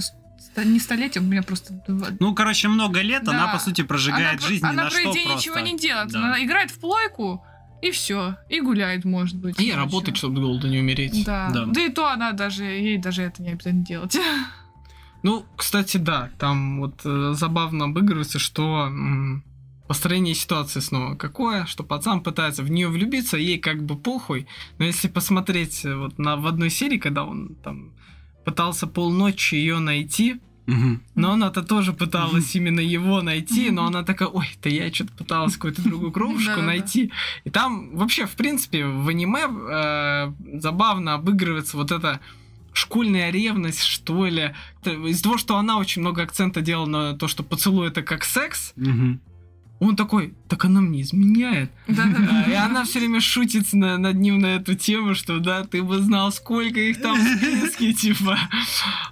не 0.64 0.80
столетие, 0.80 1.22
у 1.22 1.26
меня 1.26 1.44
просто 1.44 1.74
Ну, 2.20 2.34
короче, 2.34 2.68
много 2.70 3.02
лет 3.02 3.24
Да. 3.24 3.32
она, 3.34 3.48
по 3.54 3.60
сути, 3.60 3.82
прожигает 3.84 4.40
она, 4.40 4.48
жизнь 4.48 4.66
она 4.66 4.88
идеи 4.90 5.02
просто. 5.02 5.20
ничего 5.38 5.60
не 5.60 5.78
делает. 5.78 6.10
Да. 6.12 6.20
Она 6.20 6.44
играет 6.44 6.72
в 6.72 6.80
плойку, 6.80 7.44
и 7.82 7.92
все. 7.92 8.38
И 8.50 8.62
гуляет, 8.62 9.04
может 9.06 9.36
быть. 9.36 9.60
и 9.60 9.74
работать, 9.74 10.16
чтобы 10.16 10.38
с 10.38 10.40
голода 10.40 10.70
не 10.70 10.80
умереть. 10.80 11.26
Да. 11.26 11.50
Да. 11.54 11.66
да. 11.66 11.82
и 11.82 11.90
то 11.90 12.10
она 12.10 12.32
даже, 12.32 12.64
ей 12.64 12.98
даже 12.98 13.24
это 13.24 13.42
не 13.44 13.50
обязательно 13.50 13.84
делать. 13.86 14.18
Ну, 15.24 15.44
кстати, 15.58 15.98
да, 15.98 16.30
там 16.40 16.80
вот 16.82 17.02
э, 17.04 17.34
забавно 17.34 17.86
обыгрывается, 17.86 18.38
что 18.40 18.86
м, 18.88 19.44
построение 19.88 20.34
ситуации 20.36 20.80
снова 20.80 21.16
какое, 21.16 21.66
что 21.66 21.84
пацан 21.84 22.22
пытается 22.22 22.64
в 22.64 22.70
нее 22.72 22.88
влюбиться, 22.88 23.38
ей 23.38 23.60
как 23.60 23.84
бы 23.84 23.96
похуй, 23.96 24.48
но 24.78 24.86
если 24.86 25.08
посмотреть 25.08 25.86
э, 25.86 25.96
вот 25.96 26.18
на, 26.18 26.36
в 26.38 26.48
одной 26.48 26.70
серии, 26.70 26.98
когда 26.98 27.24
он 27.24 27.56
там 27.64 27.92
пытался 28.44 28.88
полночи 28.88 29.56
ее 29.56 29.80
найти, 29.80 30.40
Мгм. 30.68 31.04
но 31.14 31.34
она-то 31.34 31.62
тоже 31.62 31.94
пыталась 31.94 32.56
именно 32.56 32.80
его 32.80 33.22
найти, 33.22 33.70
но 33.70 33.86
она 33.86 34.02
такая, 34.04 34.30
ой, 34.30 34.50
да 34.64 34.70
я 34.72 34.92
что-то 34.92 35.14
пыталась 35.14 35.54
какую-то 35.54 35.84
другую 35.84 36.12
кровушку 36.14 36.62
найти. 36.62 37.12
И 37.44 37.52
там 37.52 37.96
вообще, 37.96 38.26
в 38.26 38.32
принципе, 38.36 38.86
в 38.88 39.08
аниме 39.08 39.44
э, 39.48 40.34
забавно 40.60 41.14
обыгрывается 41.14 41.78
вот 41.78 41.92
эта 41.92 42.20
школьная 42.74 43.30
ревность, 43.30 43.84
что 43.84 44.26
ли. 44.26 44.56
Из-за 44.84 45.24
того, 45.24 45.38
что 45.38 45.58
она 45.58 45.78
очень 45.78 46.02
много 46.02 46.24
акцента 46.24 46.62
делала 46.62 46.88
на 46.88 47.14
то, 47.14 47.28
что 47.28 47.44
поцелуй 47.44 47.88
это 47.90 48.02
как 48.02 48.24
секс, 48.24 48.74
Мгм. 48.76 49.22
Он 49.80 49.96
такой, 49.96 50.34
так 50.48 50.64
она 50.66 50.80
мне 50.82 51.02
изменяет. 51.02 51.70
А, 51.90 52.50
И 52.50 52.54
она 52.54 52.86
все 52.86 53.00
время 53.00 53.20
шутит 53.20 53.74
на- 53.74 53.98
над 53.98 54.16
ним 54.16 54.40
на 54.40 54.48
эту 54.56 54.74
тему, 54.76 55.16
что 55.16 55.40
да, 55.40 55.64
ты 55.64 55.84
бы 55.84 56.00
знал, 56.00 56.32
сколько 56.32 56.80
их 56.80 57.02
там 57.02 57.18
в 57.20 57.38
списке, 57.38 57.94
типа. 58.02 58.38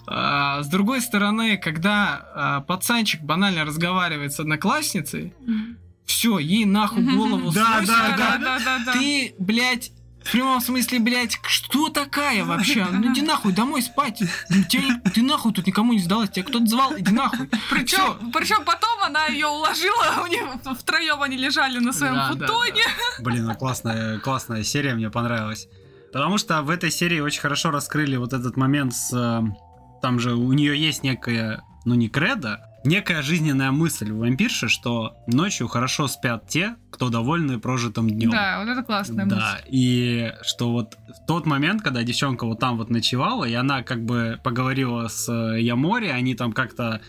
А, 0.08 0.64
С 0.64 0.68
другой 0.68 1.02
стороны, 1.02 1.58
когда 1.58 2.26
а, 2.34 2.62
пацанчик 2.62 3.22
банально 3.22 3.66
разговаривает 3.66 4.34
с 4.34 4.40
одноклассницей, 4.40 5.34
все, 6.06 6.38
ей 6.40 6.66
нахуй 6.66 7.04
голову 7.04 7.52
Да, 7.52 7.82
да, 7.86 8.16
да, 8.18 8.38
да, 8.38 8.80
да. 8.86 8.94
Ты, 8.94 9.36
блядь, 9.40 9.92
в 10.26 10.32
прямом 10.32 10.62
смысле, 10.62 11.00
блядь, 11.00 11.40
что 11.48 11.90
такая 11.90 12.44
вообще? 12.46 12.86
Ну 12.92 13.12
иди 13.12 13.22
нахуй 13.22 13.54
домой 13.54 13.82
спать. 13.82 14.22
Тебя- 14.70 15.00
ты 15.14 15.22
нахуй 15.22 15.54
тут 15.54 15.68
никому 15.68 15.94
не 15.94 16.00
сдалась, 16.00 16.30
тебя 16.30 16.46
кто-то 16.46 16.66
звал, 16.66 16.98
иди 16.98 17.12
нахуй. 17.12 17.50
Причем, 17.70 18.32
причем 18.32 18.64
потом 18.66 19.04
она 19.04 19.28
ее 19.28 19.48
уложила, 19.48 20.22
у 20.24 20.28
них 20.28 20.42
втроем 20.80 21.22
они 21.22 21.38
лежали 21.38 21.80
на 21.80 21.92
своем 21.94 22.16
Да, 22.16 22.34
да, 22.34 22.48
футоне. 22.48 22.84
Блин, 23.20 23.50
а 23.50 23.56
классная, 23.56 24.20
классная 24.20 24.64
серия, 24.64 24.94
мне 24.96 25.10
понравилась. 25.10 25.68
Потому 26.12 26.38
что 26.38 26.62
в 26.62 26.70
этой 26.70 26.92
серии 26.92 27.20
очень 27.20 27.42
хорошо 27.42 27.72
раскрыли 27.72 28.16
вот 28.18 28.34
этот 28.34 28.56
момент 28.56 28.94
с... 28.94 29.12
э, 29.14 29.42
Там 30.02 30.20
же 30.20 30.36
у 30.36 30.54
нее 30.54 30.80
есть 30.80 31.02
некая, 31.04 31.64
ну 31.86 31.96
не 31.96 32.08
кредо, 32.08 32.60
некая 32.84 33.22
жизненная 33.22 33.72
мысль 33.72 34.12
у 34.12 34.20
вампирши, 34.20 34.70
что 34.70 35.16
ночью 35.28 35.68
хорошо 35.68 36.08
спят 36.08 36.48
те, 36.48 36.76
кто 36.92 37.10
довольны 37.10 37.60
прожитым 37.60 38.10
днем. 38.10 38.32
Да, 38.32 38.60
вот 38.60 38.70
это 38.70 38.84
классная 38.84 39.26
Да, 39.26 39.60
и 39.68 40.34
что 40.42 40.72
вот 40.72 40.96
в 40.96 41.26
тот 41.28 41.46
момент, 41.46 41.82
когда 41.82 42.04
девчонка 42.04 42.46
вот 42.46 42.60
там 42.60 42.78
вот 42.78 42.90
ночевала, 42.90 43.46
и 43.46 43.54
она 43.54 43.84
как 43.84 44.06
бы 44.06 44.40
поговорила 44.44 45.08
с 45.08 45.30
э, 45.30 45.62
Ямори, 45.62 46.08
они 46.08 46.36
там 46.36 46.54
как-то 46.54 47.02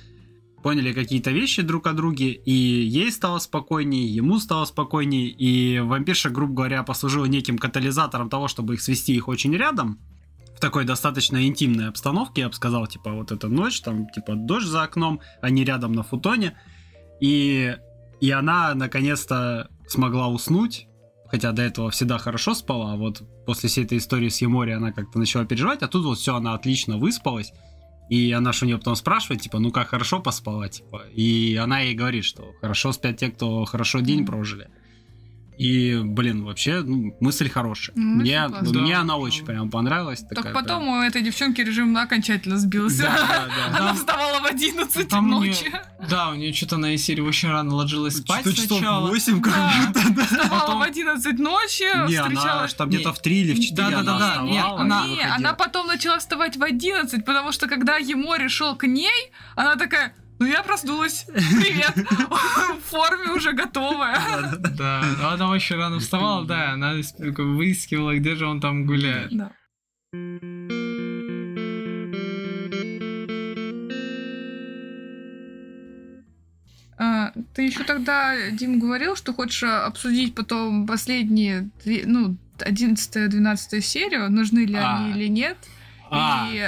поняли 0.63 0.95
какие-то 0.95 1.31
вещи 1.31 1.61
друг 1.61 1.87
о 1.87 1.93
друге, 1.93 2.33
и 2.33 2.51
ей 2.51 3.13
стало 3.13 3.39
спокойнее, 3.39 4.07
ему 4.07 4.39
стало 4.39 4.65
спокойнее, 4.65 5.29
и 5.29 5.79
вампирша, 5.81 6.31
грубо 6.31 6.55
говоря, 6.55 6.83
послужила 6.83 7.27
неким 7.27 7.59
катализатором 7.59 8.31
того, 8.31 8.49
чтобы 8.49 8.75
их 8.75 8.81
свести 8.81 9.15
их 9.15 9.29
очень 9.29 9.55
рядом, 9.55 9.99
в 10.14 10.14
такой 10.65 10.87
достаточно 10.87 11.47
интимной 11.47 11.89
обстановке, 11.89 12.41
я 12.41 12.49
бы 12.49 12.55
сказал, 12.55 12.87
типа 12.87 13.13
вот 13.13 13.33
эта 13.33 13.49
ночь, 13.49 13.83
там 13.83 14.09
типа 14.09 14.35
дождь 14.35 14.67
за 14.67 14.83
окном, 14.83 15.21
они 15.43 15.63
рядом 15.63 15.93
на 15.93 16.03
футоне, 16.03 16.57
и, 17.21 17.77
и 18.23 18.31
она 18.31 18.75
наконец-то 18.75 19.69
смогла 19.87 20.29
уснуть, 20.29 20.87
хотя 21.27 21.53
до 21.53 21.61
этого 21.61 21.91
всегда 21.91 22.17
хорошо 22.17 22.55
спала, 22.55 22.95
а 22.95 22.97
вот 22.97 23.23
после 23.45 23.69
всей 23.69 23.85
этой 23.85 23.99
истории 23.99 24.31
с 24.31 24.41
Емори 24.41 24.73
она 24.73 24.91
как-то 24.93 25.19
начала 25.19 25.45
переживать, 25.45 25.83
а 25.83 25.87
тут 25.87 26.07
вот 26.07 26.17
все, 26.17 26.35
она 26.35 26.55
отлично 26.55 26.97
выспалась, 26.97 27.53
и 28.09 28.33
она 28.33 28.53
же 28.53 28.65
у 28.65 28.67
нее 28.67 28.79
потом 28.79 28.97
спрашивает, 28.97 29.43
типа, 29.43 29.59
ну 29.59 29.71
как 29.71 29.89
хорошо 29.89 30.21
поспала, 30.21 30.71
типа, 30.71 31.03
и 31.13 31.61
она 31.63 31.81
ей 31.81 31.95
говорит, 31.95 32.25
что 32.25 32.55
хорошо 32.63 32.93
спят 32.93 33.19
те, 33.19 33.29
кто 33.29 33.67
хорошо 33.67 34.01
день 34.01 34.25
прожили. 34.25 34.71
И, 35.59 36.01
блин, 36.03 36.45
вообще, 36.45 36.83
ну, 36.83 37.17
мысль 37.21 37.49
хорошая. 37.49 37.95
Ну, 37.97 38.17
мне, 38.17 38.41
мысль 38.49 38.59
классная. 38.59 38.83
мне 38.83 38.95
Да. 38.95 39.01
она 39.01 39.17
очень 39.17 39.45
прям 39.45 39.71
понравилась. 39.71 40.21
Только 40.21 40.35
такая 40.37 40.53
потом 40.55 40.83
прям- 40.83 40.89
у 40.99 41.03
этой 41.03 41.23
девчонки 41.23 41.61
режим 41.61 41.97
окончательно 41.97 42.59
сбился. 42.59 43.03
Да, 43.03 43.17
да, 43.29 43.47
да. 43.57 43.67
Она 43.69 43.79
Там- 43.89 43.97
вставала 43.97 44.41
в 44.41 44.47
11 44.47 45.09
Там 45.09 45.29
ночи. 45.31 45.73
Да, 46.11 46.31
у 46.31 46.35
нее 46.35 46.53
что-то 46.53 46.77
на 46.77 46.97
серии 46.99 47.21
очень 47.21 47.49
рано 47.51 47.75
ложилась 47.75 48.17
спать 48.17 48.41
Что-то 48.41 48.57
часов 48.57 48.79
сначала. 48.79 49.09
8 49.09 49.41
как 49.41 49.53
Да. 49.55 49.73
будто, 49.87 50.11
да. 50.11 50.25
Вставала 50.25 50.61
Потом- 50.61 50.79
в 50.81 50.83
11 50.83 51.39
ночи, 51.39 51.83
Не, 52.11 52.17
она 52.17 52.29
встречала... 52.31 52.63
аж 52.65 52.73
там 52.75 52.89
Не, 52.91 52.97
где-то 52.97 53.13
в 53.13 53.23
3 53.23 53.41
или 53.41 53.53
в 53.55 53.61
4 53.61 53.77
да, 53.77 53.91
да, 53.91 53.99
она 54.01 54.19
да, 54.19 54.29
вставала, 54.31 54.51
не, 54.51 54.61
она- 54.61 55.07
Не, 55.07 55.23
она 55.23 55.53
потом 55.55 55.87
начала 55.87 56.19
вставать 56.19 56.57
в 56.57 56.63
11, 56.63 57.25
потому 57.25 57.53
что 57.53 57.69
когда 57.69 57.97
Емори 57.97 58.49
шел 58.49 58.77
к 58.77 58.87
ней, 58.87 59.31
она 59.57 59.77
такая, 59.77 60.15
ну 60.45 60.51
я 60.51 60.63
проснулась, 60.63 61.25
привет, 61.33 61.95
в 61.97 62.81
форме 62.91 63.31
уже 63.33 63.53
готовая. 63.55 64.19
Да, 64.77 65.03
она 65.33 65.49
очень 65.49 65.77
рано 65.77 66.01
вставала, 66.01 66.45
да, 66.45 66.73
она 66.73 66.97
выискивала, 67.19 68.15
где 68.19 68.35
же 68.35 68.47
он 68.47 68.61
там 68.61 68.85
гуляет. 68.85 69.35
Да. 69.35 69.53
А, 76.99 77.33
Ты 77.55 77.63
еще 77.63 77.85
тогда, 77.85 78.51
Дим, 78.51 78.79
говорил, 78.79 79.17
что 79.17 79.33
хочешь 79.33 79.63
а, 79.65 79.87
обсудить 79.87 80.35
потом 80.35 80.87
последние, 80.87 81.71
ну, 81.85 82.37
11-12 82.59 83.81
серию, 83.81 84.31
нужны 84.31 84.61
ли 84.67 84.77
А. 84.77 84.99
они 84.99 85.11
или 85.13 85.29
нет. 85.29 85.57
А, 86.11 86.49
И, 86.53 86.61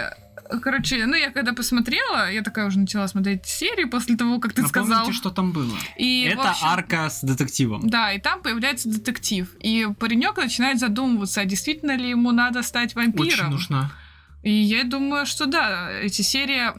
короче, 0.62 1.06
ну, 1.06 1.14
я 1.14 1.30
когда 1.30 1.52
посмотрела, 1.52 2.30
я 2.30 2.42
такая 2.42 2.66
уже 2.66 2.78
начала 2.78 3.06
смотреть 3.08 3.46
серию 3.46 3.88
после 3.90 4.16
того, 4.16 4.38
как 4.38 4.52
ты 4.52 4.66
сказал. 4.66 4.88
Напомните, 4.98 5.18
что 5.18 5.30
там 5.30 5.52
было. 5.52 5.76
И, 5.96 6.22
это 6.32 6.50
общем, 6.50 6.66
арка 6.66 7.08
с 7.10 7.22
детективом. 7.22 7.88
Да, 7.88 8.12
и 8.12 8.20
там 8.20 8.42
появляется 8.42 8.88
детектив. 8.88 9.48
И 9.60 9.86
паренек 9.98 10.36
начинает 10.36 10.78
задумываться, 10.78 11.40
а 11.40 11.44
действительно 11.44 11.96
ли 11.96 12.10
ему 12.10 12.32
надо 12.32 12.62
стать 12.62 12.96
Очень 12.96 13.12
вампиром. 13.12 13.50
нужна. 13.50 13.92
И 14.42 14.50
я 14.50 14.84
думаю, 14.84 15.26
что 15.26 15.46
да, 15.46 15.90
эти 15.90 16.22
серии... 16.22 16.72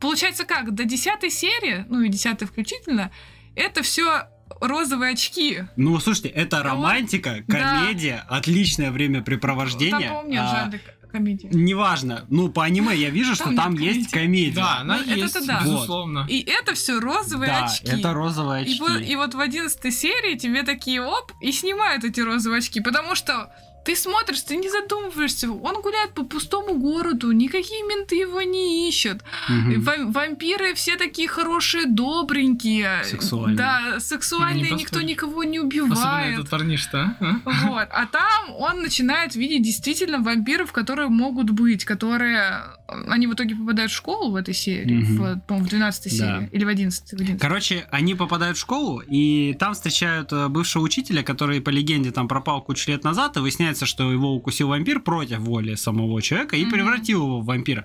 Получается 0.00 0.44
как, 0.44 0.74
до 0.74 0.84
десятой 0.84 1.30
серии, 1.30 1.84
ну 1.88 2.02
и 2.02 2.08
десятой 2.08 2.46
включительно, 2.46 3.10
это 3.56 3.82
все 3.82 4.28
розовые 4.60 5.12
очки. 5.12 5.64
Ну, 5.76 5.98
слушайте, 5.98 6.28
это 6.28 6.62
романтика, 6.62 7.42
Да. 7.48 7.80
комедия, 7.80 8.24
отличное 8.28 8.90
времяпрепровождение. 8.92 10.08
Там 10.08 10.22
помню, 10.22 10.40
а, 10.42 10.70
жанр 11.08 11.08
к- 11.08 11.12
комедии. 11.12 11.48
Неважно. 11.52 12.24
Ну, 12.28 12.48
по 12.48 12.64
аниме 12.64 12.94
я 12.94 13.10
вижу, 13.10 13.34
что 13.34 13.44
Там 13.44 13.56
там 13.56 13.74
есть 13.74 14.10
комедия. 14.10 14.54
Да, 14.56 14.78
она 14.80 14.96
Ну, 14.98 15.02
это 15.02 15.14
есть, 15.14 15.46
да. 15.46 15.60
безусловно. 15.64 16.26
И 16.28 16.40
это 16.40 16.74
все 16.74 17.00
розовые 17.00 17.50
Да, 17.50 17.64
очки. 17.66 17.86
это 17.88 18.12
розовые 18.14 18.64
И 18.64 18.70
очки. 18.70 18.80
вот, 18.80 19.00
и 19.00 19.16
вот 19.16 19.34
в 19.34 19.40
одиннадцатой 19.40 19.92
серии 19.92 20.36
тебе 20.36 20.62
такие 20.62 21.02
оп, 21.02 21.32
и 21.40 21.52
снимают 21.52 22.04
эти 22.04 22.20
розовые 22.20 22.58
очки, 22.58 22.80
потому 22.80 23.14
что 23.14 23.50
ты 23.84 23.96
смотришь, 23.96 24.42
ты 24.42 24.56
не 24.56 24.68
задумываешься, 24.68 25.50
он 25.50 25.80
гуляет 25.82 26.12
по 26.12 26.22
пустому 26.24 26.74
городу, 26.78 27.32
никакие 27.32 27.82
менты 27.84 28.16
его 28.16 28.42
не 28.42 28.88
ищут. 28.88 29.22
Мгм. 29.48 29.70
И 29.72 29.76
ва- 29.76 30.04
вампиры 30.12 30.74
все 30.74 30.96
такие 30.96 31.26
хорошие, 31.28 31.86
добренькие. 31.86 33.02
Сексуальные. 33.04 33.56
Да, 33.56 34.00
сексуальные, 34.00 34.70
Не 34.72 34.78
никто 34.82 35.00
никого 35.00 35.44
не 35.44 35.58
Особенно 35.58 35.84
убивает. 35.84 36.34
этот 36.34 36.50
парниш-то, 36.50 37.16
а? 37.20 37.36
Вот. 37.44 37.88
А 37.90 38.06
там 38.06 38.50
он 38.58 38.82
начинает 38.82 39.34
видеть 39.34 39.62
действительно 39.62 40.18
вампиров, 40.18 40.72
которые 40.72 41.08
могут 41.08 41.50
быть, 41.50 41.84
которые... 41.84 42.62
Они 42.88 43.26
в 43.26 43.34
итоге 43.34 43.54
попадают 43.54 43.92
в 43.92 43.94
школу 43.94 44.30
в 44.32 44.36
этой 44.36 44.54
серии, 44.54 45.02
в, 45.02 45.40
по-моему, 45.46 45.66
в 45.66 45.70
12 45.70 46.04
Да. 46.04 46.10
серии. 46.38 46.48
Или 46.52 46.64
в 46.64 46.68
11 46.68 47.10
в 47.10 47.14
11 47.20 47.38
Короче, 47.40 47.86
они 47.90 48.14
попадают 48.14 48.56
в 48.56 48.60
школу, 48.60 49.00
и 49.00 49.54
там 49.58 49.74
встречают 49.74 50.32
э, 50.32 50.48
бывшего 50.48 50.82
учителя, 50.82 51.22
который, 51.22 51.60
по 51.60 51.70
легенде, 51.70 52.10
там 52.12 52.28
пропал 52.28 52.62
кучу 52.62 52.90
лет 52.90 53.04
назад, 53.04 53.36
и 53.36 53.40
выясняется, 53.40 53.84
что 53.86 54.10
его 54.10 54.34
укусил 54.34 54.68
вампир 54.68 55.00
против 55.00 55.38
воли 55.40 55.74
самого 55.74 56.22
человека 56.22 56.56
и 56.56 56.62
Мгм. 56.62 56.70
превратил 56.72 57.22
его 57.24 57.40
в 57.40 57.44
вампира. 57.44 57.84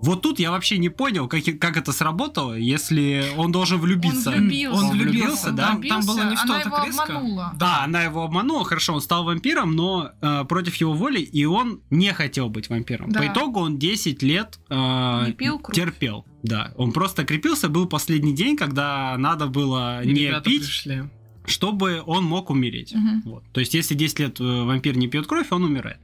Вот 0.00 0.22
тут 0.22 0.38
я 0.38 0.50
вообще 0.50 0.78
не 0.78 0.88
понял, 0.88 1.26
как, 1.28 1.42
как 1.60 1.76
это 1.76 1.92
сработало, 1.92 2.54
если 2.54 3.24
он 3.36 3.50
должен 3.52 3.78
влюбиться. 3.78 4.30
Он 4.30 4.36
влюбился. 4.48 4.76
Он 4.84 4.90
влюбился, 4.90 5.18
влюбился, 5.18 5.50
да? 5.52 5.78
да? 5.80 5.88
Там, 5.88 6.06
было 6.06 6.24
не 6.30 6.36
в 6.36 6.40
она 6.42 6.54
то 6.54 6.60
его 6.60 6.76
так 6.76 6.86
резко. 6.86 7.02
обманула. 7.04 7.52
Да, 7.58 7.84
она 7.84 8.02
его 8.02 8.22
обманула, 8.22 8.64
хорошо, 8.64 8.94
он 8.94 9.00
стал 9.00 9.24
вампиром, 9.24 9.74
но 9.74 10.10
э, 10.20 10.44
против 10.44 10.76
его 10.76 10.92
воли, 10.94 11.20
и 11.20 11.44
он 11.44 11.80
не 11.90 12.12
хотел 12.12 12.48
быть 12.48 12.68
вампиром. 12.68 13.10
Да. 13.10 13.20
По 13.20 13.26
итогу 13.26 13.60
он 13.60 13.78
10 13.78 14.22
лет 14.22 14.58
э, 14.70 15.24
Не 15.26 15.32
пил 15.32 15.58
кровь. 15.58 15.74
терпел. 15.76 16.24
Да, 16.42 16.72
он 16.76 16.92
просто 16.92 17.24
крепился, 17.24 17.68
был 17.68 17.86
последний 17.86 18.32
день, 18.32 18.56
когда 18.56 19.16
надо 19.18 19.46
было 19.48 20.02
И 20.04 20.12
не 20.12 20.40
пить, 20.42 20.62
пришли. 20.62 21.02
чтобы 21.46 22.02
он 22.06 22.24
мог 22.24 22.50
умереть. 22.50 22.94
Мгм. 22.94 23.22
Вот. 23.24 23.44
То 23.52 23.60
есть, 23.60 23.74
если 23.74 23.94
10 23.94 24.18
лет 24.20 24.40
э, 24.40 24.44
вампир 24.44 24.96
не 24.96 25.08
пьет 25.08 25.26
кровь, 25.26 25.48
он 25.50 25.64
умирает. 25.64 25.98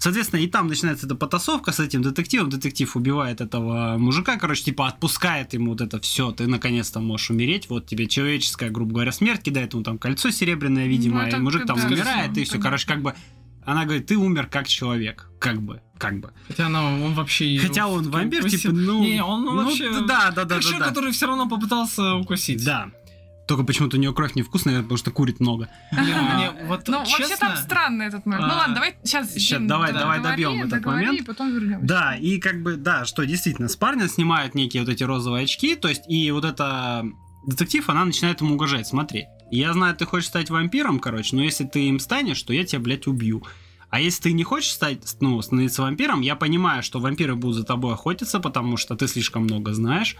Соответственно, 0.00 0.40
и 0.40 0.46
там 0.46 0.66
начинается 0.66 1.04
эта 1.04 1.14
потасовка 1.14 1.72
с 1.72 1.78
этим 1.78 2.00
детективом. 2.00 2.48
Детектив 2.48 2.96
убивает 2.96 3.42
этого 3.42 3.98
мужика, 3.98 4.38
короче, 4.38 4.64
типа 4.64 4.88
отпускает 4.88 5.52
ему 5.52 5.72
вот 5.72 5.82
это 5.82 6.00
все, 6.00 6.32
ты 6.32 6.46
наконец-то 6.46 7.00
можешь 7.00 7.30
умереть. 7.30 7.68
Вот 7.68 7.86
тебе 7.86 8.06
человеческая, 8.06 8.70
грубо 8.70 8.94
говоря, 8.94 9.12
смерть 9.12 9.42
кидает 9.42 9.74
ему 9.74 9.82
там 9.82 9.98
кольцо 9.98 10.30
серебряное, 10.30 10.86
видимо, 10.86 11.26
Ну, 11.30 11.36
и 11.36 11.40
мужик 11.40 11.66
там 11.66 11.78
да, 11.78 11.86
умирает, 11.86 12.36
и 12.38 12.44
все. 12.44 12.52
понятно. 12.52 12.60
Короче, 12.62 12.86
как 12.86 13.02
бы 13.02 13.14
она 13.64 13.84
говорит, 13.84 14.06
ты 14.06 14.16
умер 14.16 14.46
как 14.46 14.66
человек. 14.66 15.28
Как 15.38 15.60
бы, 15.60 15.80
как 15.98 16.18
бы. 16.18 16.32
Хотя 16.48 16.66
она, 16.66 16.82
он 16.82 17.14
вообще... 17.14 17.58
Хотя 17.58 17.86
он 17.86 18.10
вампир, 18.10 18.40
укусил. 18.40 18.58
типа, 18.58 18.74
ну... 18.74 19.02
Не, 19.02 19.22
он 19.22 19.44
ну, 19.44 19.64
вообще... 19.64 19.90
Да, 20.06 20.30
да, 20.30 20.30
да, 20.30 20.42
Как 20.42 20.48
да, 20.48 20.60
человек, 20.60 20.80
да. 20.80 20.88
который 20.88 21.12
все 21.12 21.26
равно 21.26 21.48
попытался 21.48 22.14
укусить. 22.14 22.64
Да. 22.64 22.90
Только 23.50 23.64
почему-то 23.64 23.96
у 23.96 24.00
нее 24.00 24.12
кровь 24.12 24.36
невкусная, 24.36 24.80
потому 24.80 24.96
что 24.96 25.10
курит 25.10 25.40
много. 25.40 25.68
Ну, 25.90 26.98
вообще 26.98 27.36
там 27.36 27.56
странный 27.56 28.06
этот 28.06 28.24
момент. 28.24 28.46
Ну 28.46 28.54
а, 28.54 28.58
ладно, 28.58 28.74
давай 28.76 28.94
сейчас... 29.02 29.34
щас, 29.36 29.60
давай, 29.60 29.92
давай 29.92 30.20
добьем 30.20 30.62
этот 30.62 30.84
момент. 30.84 31.18
и 31.18 31.24
потом 31.24 31.52
вернемся. 31.52 31.84
Да, 31.84 32.14
и 32.14 32.38
как 32.38 32.62
бы, 32.62 32.76
да, 32.76 33.04
что 33.04 33.26
действительно, 33.26 33.66
с 33.66 33.74
парня 33.74 34.06
снимают 34.06 34.54
некие 34.54 34.84
вот 34.84 34.88
эти 34.88 35.02
розовые 35.02 35.42
очки, 35.42 35.74
то 35.74 35.88
есть, 35.88 36.02
и 36.08 36.30
вот 36.30 36.44
эта 36.44 37.04
детектив, 37.44 37.90
она 37.90 38.04
начинает 38.04 38.40
ему 38.40 38.54
угрожать. 38.54 38.86
Смотри, 38.86 39.24
я 39.50 39.72
знаю, 39.72 39.96
ты 39.96 40.06
хочешь 40.06 40.28
стать 40.28 40.48
вампиром, 40.48 41.00
короче, 41.00 41.34
но 41.34 41.42
если 41.42 41.64
ты 41.64 41.88
им 41.88 41.98
станешь, 41.98 42.40
то 42.44 42.52
я 42.52 42.64
тебя, 42.64 42.78
блядь, 42.78 43.08
убью. 43.08 43.42
А 43.88 44.00
если 44.00 44.22
ты 44.22 44.32
не 44.32 44.44
хочешь 44.44 44.70
стать, 44.70 45.16
ну, 45.18 45.42
становиться 45.42 45.82
вампиром, 45.82 46.20
я 46.20 46.36
понимаю, 46.36 46.84
что 46.84 47.00
вампиры 47.00 47.34
будут 47.34 47.56
за 47.56 47.64
тобой 47.64 47.94
охотиться, 47.94 48.38
потому 48.38 48.76
что 48.76 48.94
ты 48.94 49.08
слишком 49.08 49.42
много 49.42 49.74
знаешь. 49.74 50.14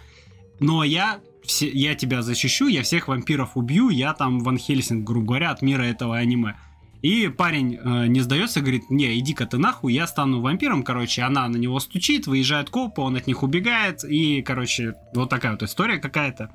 Но 0.61 0.85
я, 0.85 1.21
все, 1.43 1.69
я 1.69 1.95
тебя 1.95 2.23
защищу, 2.23 2.69
я 2.69 2.83
всех 2.83 3.09
вампиров 3.09 3.57
убью, 3.57 3.89
я 3.89 4.13
там 4.13 4.41
Ван 4.41 4.59
Хельсинг, 4.59 5.05
грубо 5.05 5.29
говоря, 5.29 5.51
от 5.51 5.63
мира 5.63 5.83
этого 5.83 6.17
аниме. 6.17 6.57
И 7.03 7.29
парень 7.29 7.79
э, 7.83 8.07
не 8.09 8.21
сдается, 8.21 8.61
говорит, 8.61 8.91
не, 8.91 9.19
иди-ка 9.19 9.47
ты 9.47 9.57
нахуй, 9.57 9.95
я 9.95 10.07
стану 10.07 10.43
вампиром, 10.43 10.83
короче, 10.83 11.23
она 11.23 11.49
на 11.49 11.57
него 11.57 11.81
стучит, 11.81 12.27
выезжает 12.27 12.69
копы, 12.69 13.01
он 13.01 13.17
от 13.17 13.27
них 13.27 13.43
убегает, 13.43 14.05
и, 14.05 14.43
короче, 14.43 14.95
вот 15.15 15.31
такая 15.31 15.53
вот 15.53 15.63
история 15.63 15.97
какая-то. 15.97 16.51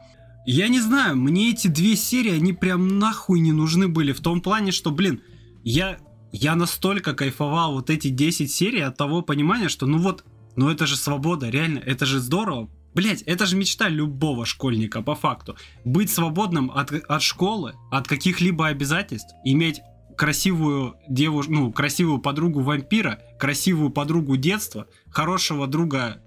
Я 0.45 0.67
не 0.67 0.79
знаю, 0.79 1.17
мне 1.17 1.49
эти 1.49 1.67
две 1.67 1.95
серии, 1.95 2.33
они 2.33 2.53
прям 2.53 2.99
нахуй 2.99 3.39
не 3.39 3.51
нужны 3.51 3.87
были, 3.87 4.11
в 4.11 4.21
том 4.21 4.39
плане, 4.39 4.71
что, 4.71 4.91
блин, 4.91 5.21
я, 5.63 5.97
я 6.31 6.55
настолько 6.55 7.15
кайфовал 7.15 7.73
вот 7.73 7.89
эти 7.89 8.09
10 8.09 8.51
серий 8.51 8.81
от 8.81 8.95
того 8.95 9.23
понимания, 9.23 9.67
что, 9.67 9.87
ну 9.87 9.97
вот, 9.97 10.23
ну 10.55 10.69
это 10.69 10.85
же 10.85 10.95
свобода, 10.95 11.49
реально, 11.49 11.79
это 11.79 12.05
же 12.05 12.19
здорово. 12.19 12.69
Блять, 12.95 13.23
это 13.23 13.45
же 13.45 13.57
мечта 13.57 13.89
любого 13.89 14.45
школьника, 14.45 15.01
по 15.01 15.15
факту. 15.15 15.57
Быть 15.83 16.09
свободным 16.09 16.71
от, 16.71 16.93
от 16.93 17.21
школы, 17.21 17.73
от 17.91 18.07
каких-либо 18.07 18.67
обязательств, 18.67 19.35
иметь 19.43 19.81
красивую 20.17 20.95
девушку, 21.09 21.51
ну, 21.51 21.71
красивую 21.73 22.19
подругу 22.19 22.61
вампира, 22.61 23.19
красивую 23.37 23.89
подругу 23.89 24.37
детства, 24.37 24.87
хорошего 25.09 25.67
друга 25.67 26.21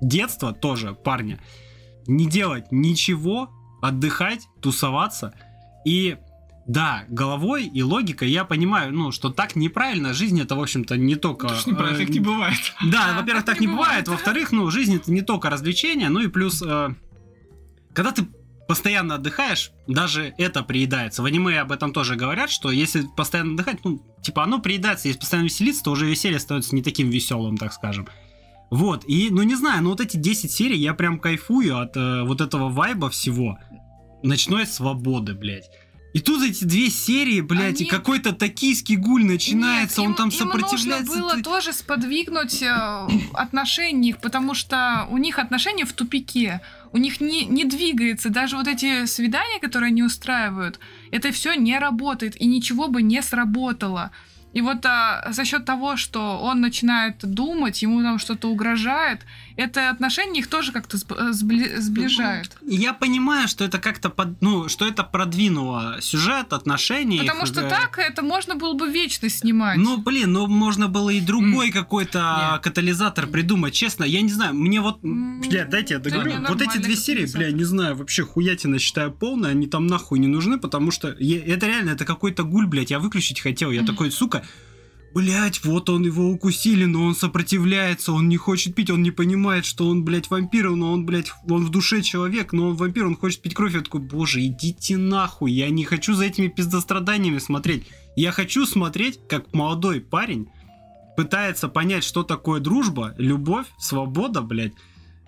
детства 0.00 0.54
тоже, 0.54 0.94
парня. 0.94 1.40
Не 2.06 2.26
делать 2.26 2.72
ничего, 2.72 3.50
отдыхать, 3.82 4.48
тусоваться. 4.62 5.34
И 5.84 6.16
да, 6.68 7.06
головой 7.08 7.64
и 7.64 7.82
логикой 7.82 8.30
я 8.30 8.44
понимаю, 8.44 8.92
ну, 8.92 9.10
что 9.10 9.30
так 9.30 9.56
неправильно. 9.56 10.12
Жизнь 10.12 10.38
это, 10.38 10.54
в 10.54 10.60
общем-то, 10.60 10.98
не 10.98 11.16
только... 11.16 11.46
Это 11.46 11.56
ж 11.56 11.66
неправильно, 11.66 11.96
э, 11.96 12.00
так 12.04 12.10
не 12.10 12.20
бывает. 12.20 12.58
да, 12.82 13.08
Да, 13.08 13.20
во-первых, 13.20 13.44
так 13.46 13.54
так 13.54 13.60
не 13.60 13.66
не 13.66 13.72
бывает. 13.72 14.04
бывает. 14.04 14.08
Во-вторых, 14.08 14.52
ну, 14.52 14.70
жизнь 14.70 14.94
это 14.96 15.10
не 15.10 15.22
только 15.22 15.48
развлечение, 15.48 16.10
ну 16.10 16.20
и 16.20 16.28
плюс, 16.28 16.62
э, 16.62 16.94
когда 17.94 18.12
ты 18.12 18.26
постоянно 18.68 19.14
отдыхаешь, 19.14 19.72
даже 19.86 20.34
это 20.36 20.62
приедается. 20.62 21.22
В 21.22 21.24
аниме 21.24 21.58
об 21.58 21.72
этом 21.72 21.94
тоже 21.94 22.16
говорят, 22.16 22.50
что 22.50 22.70
если 22.70 23.06
постоянно 23.16 23.54
отдыхать, 23.54 23.82
ну, 23.82 24.02
типа, 24.20 24.44
оно 24.44 24.58
приедается, 24.58 25.08
если 25.08 25.20
постоянно 25.20 25.46
веселиться, 25.46 25.84
то 25.84 25.90
уже 25.92 26.04
веселье 26.04 26.38
становится 26.38 26.74
не 26.74 26.82
таким 26.82 27.08
веселым, 27.08 27.56
так 27.56 27.72
скажем. 27.72 28.08
Вот, 28.70 29.04
и, 29.08 29.28
ну, 29.30 29.42
не 29.42 29.54
знаю, 29.54 29.82
ну, 29.82 29.90
вот 29.90 30.02
эти 30.02 30.18
10 30.18 30.52
серий, 30.52 30.78
я 30.78 30.92
прям 30.92 31.18
кайфую 31.18 31.78
от 31.78 31.96
э, 31.96 32.24
вот 32.24 32.42
этого 32.42 32.68
вайба 32.68 33.08
всего, 33.08 33.58
ночной 34.22 34.66
свободы, 34.66 35.32
блядь. 35.32 35.70
И 36.18 36.20
тут 36.20 36.42
эти 36.42 36.64
две 36.64 36.90
серии, 36.90 37.40
блядь, 37.40 37.80
и 37.80 37.84
Они- 37.84 37.90
какой-то 37.90 38.32
токийский 38.32 38.96
гуль 38.96 39.24
начинается, 39.24 40.00
Нет, 40.00 40.06
он 40.06 40.12
им- 40.12 40.16
там 40.16 40.28
им 40.30 40.34
сопротивляется. 40.36 41.06
нужно 41.12 41.20
было 41.22 41.34
ты- 41.36 41.42
тоже 41.42 41.72
сподвигнуть 41.72 42.60
э, 42.60 43.06
отношения 43.34 44.08
их, 44.10 44.18
потому 44.18 44.54
что 44.54 45.06
у 45.10 45.18
них 45.18 45.38
отношения 45.38 45.84
в 45.84 45.92
тупике. 45.92 46.60
У 46.92 46.98
них 46.98 47.20
не, 47.20 47.44
не 47.44 47.64
двигается. 47.64 48.30
Даже 48.30 48.56
вот 48.56 48.66
эти 48.66 49.06
свидания, 49.06 49.60
которые 49.60 49.88
они 49.90 50.02
устраивают, 50.02 50.80
это 51.12 51.30
все 51.30 51.54
не 51.54 51.78
работает, 51.78 52.34
и 52.40 52.46
ничего 52.46 52.88
бы 52.88 53.00
не 53.02 53.22
сработало. 53.22 54.10
И 54.54 54.60
вот 54.60 54.84
а, 54.86 55.24
за 55.30 55.44
счет 55.44 55.66
того, 55.66 55.96
что 55.96 56.40
он 56.40 56.60
начинает 56.60 57.18
думать, 57.22 57.80
ему 57.82 58.02
там 58.02 58.18
что-то 58.18 58.48
угрожает, 58.50 59.20
это 59.58 59.90
отношение 59.90 60.40
их 60.40 60.46
тоже 60.46 60.70
как-то 60.72 60.96
э, 60.96 61.30
сбли- 61.32 61.76
сближает. 61.80 62.56
Я 62.62 62.92
понимаю, 62.94 63.48
что 63.48 63.64
это 63.64 63.78
как-то 63.78 64.08
под, 64.08 64.40
ну, 64.40 64.68
что 64.68 64.86
это 64.86 65.02
продвинуло 65.02 65.98
сюжет, 66.00 66.52
отношения. 66.52 67.20
Потому 67.22 67.42
их, 67.42 67.48
что 67.48 67.60
э, 67.62 67.68
так 67.68 67.98
это 67.98 68.22
можно 68.22 68.54
было 68.54 68.74
бы 68.74 68.88
вечно 68.88 69.28
снимать. 69.28 69.76
Ну, 69.76 69.98
блин, 69.98 70.32
ну 70.32 70.46
можно 70.46 70.86
было 70.88 71.10
и 71.10 71.20
другой 71.20 71.70
какой-то 71.72 72.60
катализатор 72.62 73.26
придумать. 73.26 73.74
Честно, 73.74 74.04
я 74.04 74.22
не 74.22 74.30
знаю, 74.30 74.54
мне 74.54 74.80
вот... 74.80 75.02
М, 75.04 75.40
Блядь, 75.40 75.68
дайте 75.70 75.94
я 75.94 76.00
да 76.00 76.10
договорю. 76.10 76.38
не, 76.38 76.46
вот 76.46 76.62
эти 76.62 76.78
две 76.78 76.94
серии, 76.96 77.26
бля, 77.32 77.50
не 77.50 77.64
знаю, 77.64 77.96
вообще 77.96 78.24
хуятина 78.24 78.78
считаю 78.78 79.10
полная, 79.12 79.50
они 79.50 79.66
там 79.66 79.86
нахуй 79.88 80.20
не 80.20 80.28
нужны, 80.28 80.58
потому 80.58 80.92
что 80.92 81.14
я- 81.18 81.44
это 81.44 81.66
реально, 81.66 81.90
это 81.90 82.04
какой-то 82.04 82.44
гуль, 82.44 82.66
блядь, 82.66 82.90
я 82.92 83.00
выключить 83.00 83.40
хотел. 83.40 83.72
Я 83.72 83.82
Мгм. 83.82 83.90
такой, 83.90 84.10
сука, 84.12 84.44
Блять, 85.14 85.64
вот 85.64 85.88
он 85.88 86.04
его 86.04 86.28
укусили, 86.28 86.84
но 86.84 87.04
он 87.04 87.14
сопротивляется, 87.14 88.12
он 88.12 88.28
не 88.28 88.36
хочет 88.36 88.74
пить, 88.74 88.90
он 88.90 89.02
не 89.02 89.10
понимает, 89.10 89.64
что 89.64 89.88
он, 89.88 90.04
блядь, 90.04 90.30
вампир, 90.30 90.70
но 90.70 90.92
он, 90.92 91.06
блядь, 91.06 91.32
он 91.48 91.64
в 91.64 91.70
душе 91.70 92.02
человек, 92.02 92.52
но 92.52 92.68
он 92.68 92.76
вампир, 92.76 93.06
он 93.06 93.16
хочет 93.16 93.40
пить 93.40 93.54
кровь. 93.54 93.74
Я 93.74 93.80
такой, 93.80 94.00
боже, 94.00 94.44
идите 94.44 94.96
нахуй, 94.96 95.50
я 95.50 95.70
не 95.70 95.84
хочу 95.84 96.14
за 96.14 96.26
этими 96.26 96.48
пиздостраданиями 96.48 97.38
смотреть. 97.38 97.86
Я 98.16 98.32
хочу 98.32 98.66
смотреть, 98.66 99.18
как 99.28 99.52
молодой 99.54 100.00
парень 100.00 100.48
пытается 101.16 101.68
понять, 101.68 102.04
что 102.04 102.22
такое 102.22 102.60
дружба, 102.60 103.14
любовь, 103.18 103.66
свобода, 103.78 104.42
блядь, 104.42 104.74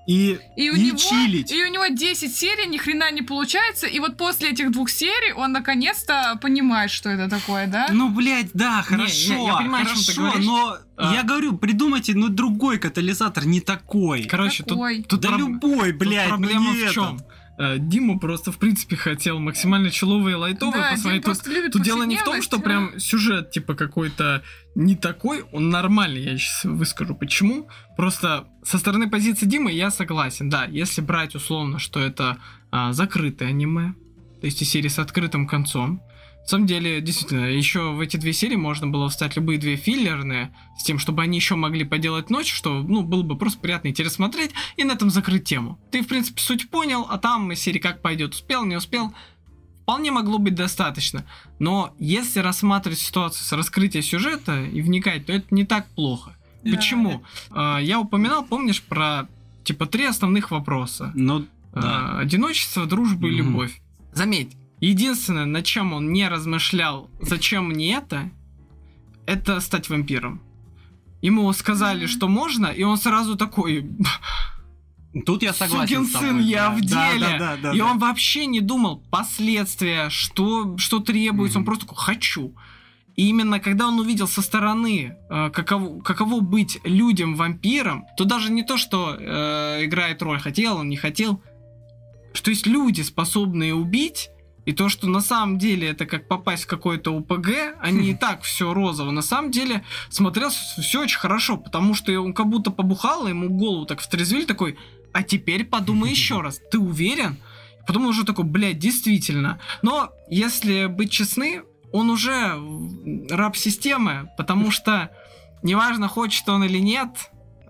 и, 0.06 0.38
И 0.56 0.70
у, 0.70 0.74
и 0.74 0.80
него, 0.86 0.96
чилить. 0.98 1.52
и 1.52 1.62
у 1.62 1.68
него 1.68 1.86
10 1.86 2.34
серий, 2.34 2.66
ни 2.66 2.78
хрена 2.78 3.10
не 3.12 3.22
получается. 3.22 3.86
И 3.86 4.00
вот 4.00 4.16
после 4.16 4.50
этих 4.50 4.70
двух 4.72 4.90
серий 4.90 5.32
он 5.32 5.52
наконец-то 5.52 6.38
понимает, 6.42 6.90
что 6.90 7.10
это 7.10 7.28
такое, 7.28 7.66
да? 7.66 7.86
Ну, 7.92 8.08
блядь, 8.10 8.50
да, 8.54 8.82
хорошо, 8.82 9.34
я- 9.34 9.38
я 9.52 9.56
понимаю, 9.58 9.86
хорошо, 9.86 10.12
говоришь. 10.22 10.44
но 10.46 10.78
А. 10.96 11.14
я 11.14 11.22
говорю, 11.22 11.56
придумайте, 11.58 12.14
ну, 12.14 12.28
другой 12.28 12.78
катализатор, 12.78 13.46
не 13.46 13.60
такой. 13.60 14.24
Короче, 14.24 14.58
тут, 14.64 14.68
Такой. 14.78 15.02
тут 15.04 15.20
да 15.20 15.28
проб- 15.30 15.38
любой, 15.38 15.90
тут 15.92 15.98
блядь, 15.98 16.28
ну 16.30 16.36
проблема 16.38 16.72
не 16.72 16.84
в 16.86 16.92
чем? 16.92 17.20
Дима 17.78 18.18
просто, 18.18 18.52
в 18.52 18.58
принципе, 18.58 18.96
хотел 18.96 19.38
максимально 19.38 19.90
человые 19.90 20.32
и 20.32 20.38
лайтовые 20.38 20.82
да, 20.82 20.90
посмотреть. 20.92 21.24
Тут, 21.24 21.72
тут 21.72 21.82
дело 21.82 22.04
не 22.04 22.16
в 22.16 22.24
том, 22.24 22.40
что 22.40 22.58
прям 22.58 22.98
сюжет, 22.98 23.50
типа, 23.50 23.74
какой-то 23.74 24.42
не 24.74 24.96
такой, 24.96 25.42
он 25.52 25.68
нормальный, 25.68 26.22
я 26.22 26.38
сейчас 26.38 26.64
выскажу 26.64 27.14
почему. 27.14 27.68
Просто 27.96 28.46
со 28.64 28.78
стороны 28.78 29.10
позиции 29.10 29.44
Димы 29.44 29.72
я 29.72 29.90
согласен, 29.90 30.48
да, 30.48 30.64
если 30.64 31.02
брать 31.02 31.34
условно, 31.34 31.78
что 31.78 32.00
это 32.00 32.38
а, 32.70 32.92
закрытое 32.92 33.50
аниме, 33.50 33.94
то 34.40 34.46
есть 34.46 34.62
и 34.62 34.64
серии 34.64 34.88
с 34.88 34.98
открытым 34.98 35.46
концом, 35.46 36.02
самом 36.50 36.66
деле, 36.66 37.00
действительно, 37.00 37.46
еще 37.46 37.92
в 37.92 38.00
эти 38.00 38.16
две 38.16 38.32
серии 38.32 38.56
можно 38.56 38.86
было 38.86 39.08
встать 39.08 39.36
любые 39.36 39.58
две 39.58 39.76
филлерные, 39.76 40.54
с 40.78 40.82
тем, 40.82 40.98
чтобы 40.98 41.22
они 41.22 41.36
еще 41.38 41.54
могли 41.54 41.84
поделать 41.84 42.30
ночь, 42.30 42.52
что, 42.52 42.82
ну, 42.82 43.02
было 43.02 43.22
бы 43.22 43.36
просто 43.36 43.60
приятно 43.60 43.88
и 43.88 43.90
интересно 43.90 44.16
смотреть, 44.16 44.50
и 44.76 44.84
на 44.84 44.92
этом 44.92 45.10
закрыть 45.10 45.44
тему. 45.44 45.78
Ты, 45.90 46.02
в 46.02 46.08
принципе, 46.08 46.40
суть 46.40 46.70
понял, 46.70 47.06
а 47.08 47.18
там 47.18 47.52
из 47.52 47.60
серии 47.60 47.78
как 47.78 48.02
пойдет, 48.02 48.34
успел, 48.34 48.64
не 48.64 48.76
успел, 48.76 49.14
вполне 49.82 50.10
могло 50.10 50.38
быть 50.38 50.54
достаточно. 50.54 51.24
Но 51.58 51.94
если 51.98 52.40
рассматривать 52.40 52.98
ситуацию 52.98 53.44
с 53.44 53.52
раскрытия 53.52 54.02
сюжета 54.02 54.64
и 54.64 54.82
вникать, 54.82 55.26
то 55.26 55.32
это 55.32 55.46
не 55.54 55.64
так 55.64 55.88
плохо. 55.94 56.36
Да. 56.62 56.76
Почему? 56.76 57.22
А, 57.50 57.78
Я 57.78 57.98
упоминал, 57.98 58.44
помнишь, 58.44 58.82
про, 58.82 59.28
типа, 59.64 59.86
три 59.86 60.04
основных 60.04 60.50
вопроса. 60.50 61.12
Ну, 61.14 61.46
Да. 61.72 62.18
Одиночество, 62.18 62.86
дружба 62.86 63.28
и 63.28 63.32
любовь. 63.32 63.80
Заметь, 64.12 64.56
единственное, 64.86 65.44
над 65.46 65.64
чем 65.64 65.92
он 65.92 66.12
не 66.12 66.28
размышлял, 66.28 67.10
зачем 67.20 67.68
мне 67.68 67.94
это, 67.94 68.30
это 69.26 69.60
стать 69.60 69.88
вампиром. 69.90 70.40
Ему 71.22 71.52
сказали, 71.52 72.00
Мгм. 72.04 72.08
что 72.08 72.28
можно, 72.28 72.66
и 72.66 72.82
он 72.82 72.96
сразу 72.96 73.36
такой, 73.36 73.86
тут 75.26 75.42
я 75.42 75.52
согласен 75.52 76.04
Сукин 76.04 76.06
с 76.06 76.12
тобой, 76.12 76.28
сын, 76.28 76.40
я 76.40 76.68
да. 76.68 76.74
в 76.74 76.80
деле. 76.80 77.20
да, 77.20 77.38
да, 77.38 77.56
да, 77.62 77.74
и 77.74 77.78
да. 77.78 77.84
он 77.84 77.98
вообще 77.98 78.46
не 78.46 78.60
думал 78.60 79.02
последствия, 79.10 80.08
что, 80.08 80.76
что 80.78 81.00
требуется, 81.00 81.58
он 81.58 81.62
Мгм. 81.62 81.66
просто 81.66 81.86
такой, 81.86 81.98
хочу. 81.98 82.54
И 83.16 83.28
именно 83.28 83.60
когда 83.60 83.88
он 83.88 83.98
увидел 84.00 84.26
со 84.28 84.40
стороны, 84.40 85.14
э, 85.28 85.50
каково, 85.50 86.00
каково 86.00 86.40
быть 86.40 86.78
людям-вампиром, 86.84 88.06
то 88.16 88.24
даже 88.24 88.50
не 88.50 88.62
то, 88.62 88.78
что 88.78 89.14
э, 89.18 89.84
играет 89.84 90.22
роль, 90.22 90.38
хотел 90.38 90.78
он, 90.78 90.88
не 90.88 90.96
хотел, 90.96 91.42
что 92.32 92.50
есть 92.50 92.66
люди, 92.66 93.02
способные 93.02 93.74
убить, 93.74 94.30
и 94.70 94.72
то, 94.72 94.88
что 94.88 95.08
на 95.08 95.20
самом 95.20 95.58
деле 95.58 95.88
это 95.88 96.06
как 96.06 96.28
попасть 96.28 96.62
в 96.62 96.66
какой-то 96.68 97.12
УПГ, 97.12 97.48
а 97.80 97.90
не 97.90 98.10
и 98.12 98.14
так 98.14 98.42
все 98.42 98.72
розово. 98.72 99.10
На 99.10 99.22
самом 99.22 99.50
деле 99.50 99.84
смотрелось 100.10 100.54
все 100.54 101.00
очень 101.02 101.18
хорошо, 101.18 101.56
потому 101.56 101.94
что 101.94 102.12
он 102.20 102.32
как 102.32 102.46
будто 102.46 102.70
побухал, 102.70 103.26
ему 103.26 103.48
голову 103.48 103.84
так 103.84 104.00
втрезвили, 104.00 104.44
такой, 104.44 104.78
а 105.12 105.24
теперь 105.24 105.64
подумай 105.64 106.10
еще 106.10 106.40
раз, 106.40 106.60
ты 106.70 106.78
уверен? 106.78 107.36
Потом 107.84 108.06
уже 108.06 108.24
такой, 108.24 108.44
блядь, 108.44 108.78
действительно. 108.78 109.58
Но 109.82 110.12
если 110.28 110.86
быть 110.86 111.10
честны, 111.10 111.62
он 111.92 112.08
уже 112.08 112.56
раб 113.28 113.56
системы, 113.56 114.30
потому 114.36 114.70
что 114.70 115.10
неважно, 115.64 116.06
хочет 116.06 116.48
он 116.48 116.62
или 116.62 116.78
нет, 116.78 117.08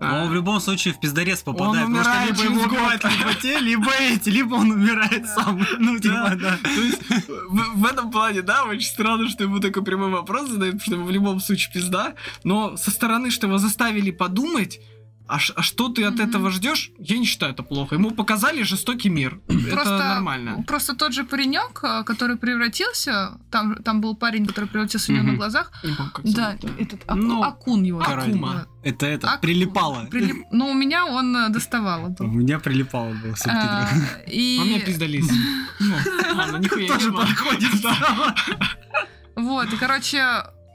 Но 0.01 0.23
он 0.23 0.29
в 0.29 0.33
любом 0.33 0.59
случае 0.59 0.95
в 0.95 0.99
пиздорез 0.99 1.41
попадает, 1.43 1.85
Он 1.85 1.93
потому 1.93 2.03
что 2.03 2.11
умирает 2.11 2.39
либо 2.39 2.53
его 2.53 2.63
убивают 2.63 3.03
либо 3.03 3.33
те, 3.35 3.59
либо 3.59 3.91
эти, 3.99 4.29
либо 4.29 4.55
он 4.55 4.71
умирает 4.71 5.27
сам. 5.27 5.65
Ну, 5.79 5.99
типа, 5.99 6.35
да. 6.41 6.57
То 6.63 6.81
есть 6.81 7.01
в, 7.27 7.79
в 7.79 7.85
этом 7.85 8.11
плане, 8.11 8.41
да, 8.41 8.63
очень 8.63 8.87
странно, 8.87 9.29
что 9.29 9.43
ему 9.43 9.59
такой 9.59 9.83
прямой 9.83 10.09
вопрос 10.09 10.49
задают, 10.49 10.79
потому 10.79 10.85
что 10.85 10.95
ему 10.95 11.05
в 11.05 11.11
любом 11.11 11.39
случае 11.39 11.71
пизда. 11.73 12.15
Но 12.43 12.77
со 12.77 12.89
стороны, 12.89 13.29
что 13.29 13.47
его 13.47 13.59
заставили 13.59 14.11
подумать, 14.11 14.79
а, 15.31 15.39
ш- 15.39 15.53
а 15.55 15.61
что 15.61 15.89
ты 15.89 16.03
от 16.03 16.15
Мгм. 16.15 16.29
этого 16.29 16.51
ждешь, 16.51 16.91
я 16.99 17.17
не 17.17 17.25
считаю 17.25 17.53
это 17.53 17.63
плохо. 17.63 17.95
Ему 17.95 18.11
показали 18.11 18.63
жестокий 18.63 19.09
мир. 19.09 19.39
это 19.47 19.97
нормально. 19.97 20.63
Просто 20.67 20.95
тот 20.95 21.13
же 21.13 21.23
паренек, 21.23 21.79
э, 21.83 22.03
который 22.03 22.35
превратился, 22.37 23.37
там, 23.51 23.75
там 23.83 24.01
был 24.01 24.15
парень, 24.15 24.45
который 24.45 24.65
превратился 24.65 25.11
у 25.11 25.15
него 25.15 25.27
на 25.31 25.33
глазах. 25.37 25.71
Помню, 25.81 26.33
Да, 26.35 26.57
зовут, 26.61 26.79
этот 26.81 26.99
Аку- 27.07 27.15
Ну, 27.15 27.43
Акун 27.43 27.83
его. 27.83 28.01
зовут. 28.03 28.67
Это 28.83 29.05
это, 29.05 29.27
Акун. 29.27 29.41
прилипало. 29.41 30.07
Прилип- 30.11 30.43
Ну, 30.51 30.69
у 30.71 30.73
меня 30.73 31.05
он 31.05 31.35
э, 31.35 31.49
доставало. 31.49 32.15
У 32.19 32.23
меня 32.27 32.59
прилипало 32.59 33.13
было 33.13 33.35
А. 33.47 33.87
И... 34.27 34.59
А 34.61 34.65
мне 34.65 34.79
пиздались. 34.79 35.29
Ну, 35.79 35.95
ладно, 36.37 36.57
нихуя 36.57 36.83
не 36.83 36.87
Тоже 36.87 37.11
подходит. 37.11 37.69
Вот, 39.35 39.73
и, 39.73 39.77
короче, 39.77 40.23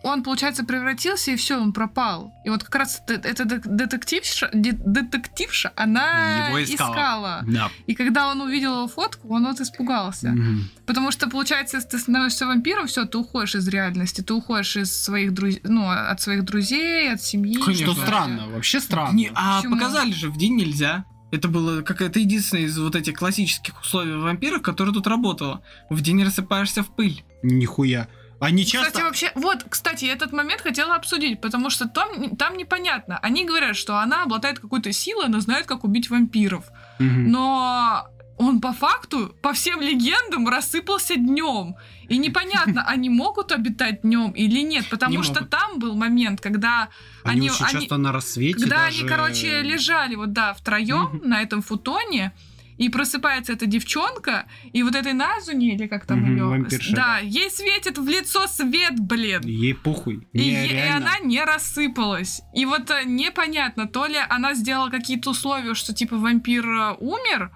он, 0.07 0.22
получается, 0.22 0.64
превратился, 0.64 1.32
и 1.32 1.36
все, 1.36 1.61
он 1.61 1.72
пропал. 1.72 2.32
И 2.44 2.48
вот 2.48 2.62
как 2.62 2.76
раз 2.76 3.02
эта 3.09 3.44
детективша, 3.44 4.50
де- 4.52 4.72
детективша, 4.72 5.72
она 5.76 6.48
Его 6.48 6.62
искала. 6.62 7.42
Да. 7.46 7.70
И 7.86 7.94
когда 7.94 8.28
он 8.28 8.40
увидел 8.40 8.76
его 8.76 8.88
фотку, 8.88 9.34
он 9.34 9.46
вот 9.46 9.61
испугался. 9.61 10.28
Мгм. 10.28 10.70
Потому 10.86 11.11
что, 11.11 11.28
получается, 11.28 11.78
если 11.78 11.90
ты 11.90 11.98
становишься 11.98 12.46
вампиром, 12.46 12.86
все, 12.86 13.04
ты 13.04 13.18
уходишь 13.18 13.57
из 13.57 13.66
реальности, 13.68 14.20
ты 14.20 14.32
уходишь 14.34 14.76
из 14.76 14.92
своих 15.04 15.34
друзей, 15.34 15.61
ну, 15.64 15.88
от 15.88 16.20
своих 16.20 16.44
друзей, 16.44 17.12
от 17.12 17.22
семьи. 17.22 17.57
Конечно. 17.57 17.92
Что 17.92 18.02
странно, 18.02 18.48
вообще 18.48 18.80
странно. 18.80 19.16
Не, 19.16 19.32
а 19.34 19.57
Почему? 19.59 19.76
показали 19.76 20.12
же, 20.12 20.30
в 20.30 20.38
день 20.38 20.57
нельзя. 20.57 21.04
Это 21.32 21.48
было 21.48 21.82
какая-то 21.82 22.20
единственное 22.20 22.64
из 22.66 22.78
вот 22.78 22.94
этих 22.94 23.14
классических 23.14 23.80
условий 23.80 24.14
вампира, 24.14 24.61
которое 24.61 24.92
тут 24.92 25.09
работало. 25.09 25.62
В 25.90 26.00
день 26.00 26.22
рассыпаешься 26.22 26.84
в 26.84 26.94
пыль. 26.94 27.24
Нихуя. 27.42 28.07
Они 28.41 28.64
Кстати, 28.64 28.84
часто... 28.84 29.05
вообще, 29.05 29.32
вот, 29.34 29.64
кстати, 29.68 30.05
этот 30.05 30.32
момент 30.32 30.61
хотела 30.61 30.95
обсудить, 30.97 31.41
потому 31.41 31.70
что 31.70 31.89
там, 31.89 32.37
там 32.37 32.57
непонятно. 32.57 33.18
Они 33.22 33.45
говорят, 33.45 33.76
что 33.76 33.99
она 33.99 34.24
обладает 34.24 34.59
какой-то 34.59 34.93
силой, 34.93 35.26
она 35.26 35.41
знает, 35.41 35.66
как 35.66 35.84
убить 35.84 36.11
вампиров. 36.11 36.64
Мгм. 36.99 37.30
Но 37.30 38.07
он 38.39 38.61
по 38.61 38.72
факту, 38.74 39.34
по 39.41 39.53
всем 39.55 39.80
легендам, 39.80 40.47
рассыпался 40.49 41.16
днем. 41.16 41.76
И 42.11 42.18
непонятно, 42.18 42.84
они 42.87 43.09
могут 43.09 43.53
обитать 43.53 44.03
днем 44.03 44.30
или 44.32 44.61
нет, 44.61 44.87
потому 44.91 45.16
Не 45.16 45.22
что 45.22 45.34
могут. 45.37 45.51
там 45.51 45.78
был 45.78 45.97
момент, 45.97 46.41
когда 46.43 46.89
Они, 47.24 47.41
они- 47.41 47.51
очень 47.51 47.64
они- 47.64 47.72
часто 47.80 47.97
на 47.97 48.12
рассвете 48.12 48.61
когда 48.61 48.84
даже... 48.84 49.01
они, 49.01 49.09
короче, 49.09 49.62
лежали 49.62 50.14
вот, 50.14 50.32
да, 50.34 50.53
втроем 50.53 51.22
на 51.24 51.41
этом 51.41 51.62
футоне, 51.62 52.32
и 52.78 52.88
просыпается 52.88 53.52
эта 53.52 53.66
девчонка, 53.66 54.46
и 54.72 54.82
вот 54.82 54.94
этой 54.94 55.12
Назуни, 55.12 55.74
или 55.74 55.86
как 55.86 56.06
там 56.06 56.20
Мгм, 56.20 56.36
ее, 56.36 56.44
вампирша, 56.44 56.94
да, 56.96 57.02
да. 57.02 57.18
ей 57.18 57.50
светит 57.50 57.98
в 57.98 58.06
лицо 58.08 58.46
свет, 58.46 58.98
блин. 59.00 59.40
Ей 59.44 59.74
похуй. 59.74 60.26
И, 60.32 60.40
е- 60.42 60.66
и 60.86 60.88
она 60.90 61.18
не 61.20 61.42
рассыпалась. 61.44 62.42
И 62.54 62.64
вот 62.66 62.90
э, 62.90 63.04
непонятно, 63.04 63.86
то 63.86 64.06
ли 64.06 64.16
она 64.28 64.54
сделала 64.54 64.90
какие-то 64.90 65.30
условия, 65.30 65.74
что 65.74 65.94
типа 65.94 66.16
вампир 66.16 66.66
э, 66.68 66.94
умер, 66.98 67.50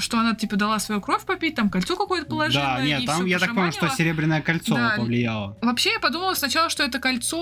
что 0.00 0.18
она, 0.18 0.34
типа, 0.34 0.56
дала 0.56 0.78
свою 0.78 1.00
кровь 1.00 1.24
попить, 1.24 1.54
там 1.54 1.70
кольцо 1.70 1.96
какое-то 1.96 2.26
положила. 2.28 2.64
Да, 2.64 2.82
нет, 2.82 3.02
и 3.02 3.06
там 3.06 3.24
я 3.26 3.38
так 3.38 3.54
понял, 3.54 3.72
что 3.72 3.88
серебряное 3.88 4.40
кольцо 4.42 4.74
Да. 4.74 4.94
повлияло. 4.96 5.56
Вообще, 5.62 5.92
я 5.94 6.00
подумала 6.00 6.34
сначала, 6.34 6.68
что 6.70 6.82
это 6.84 6.98
кольцо 6.98 7.40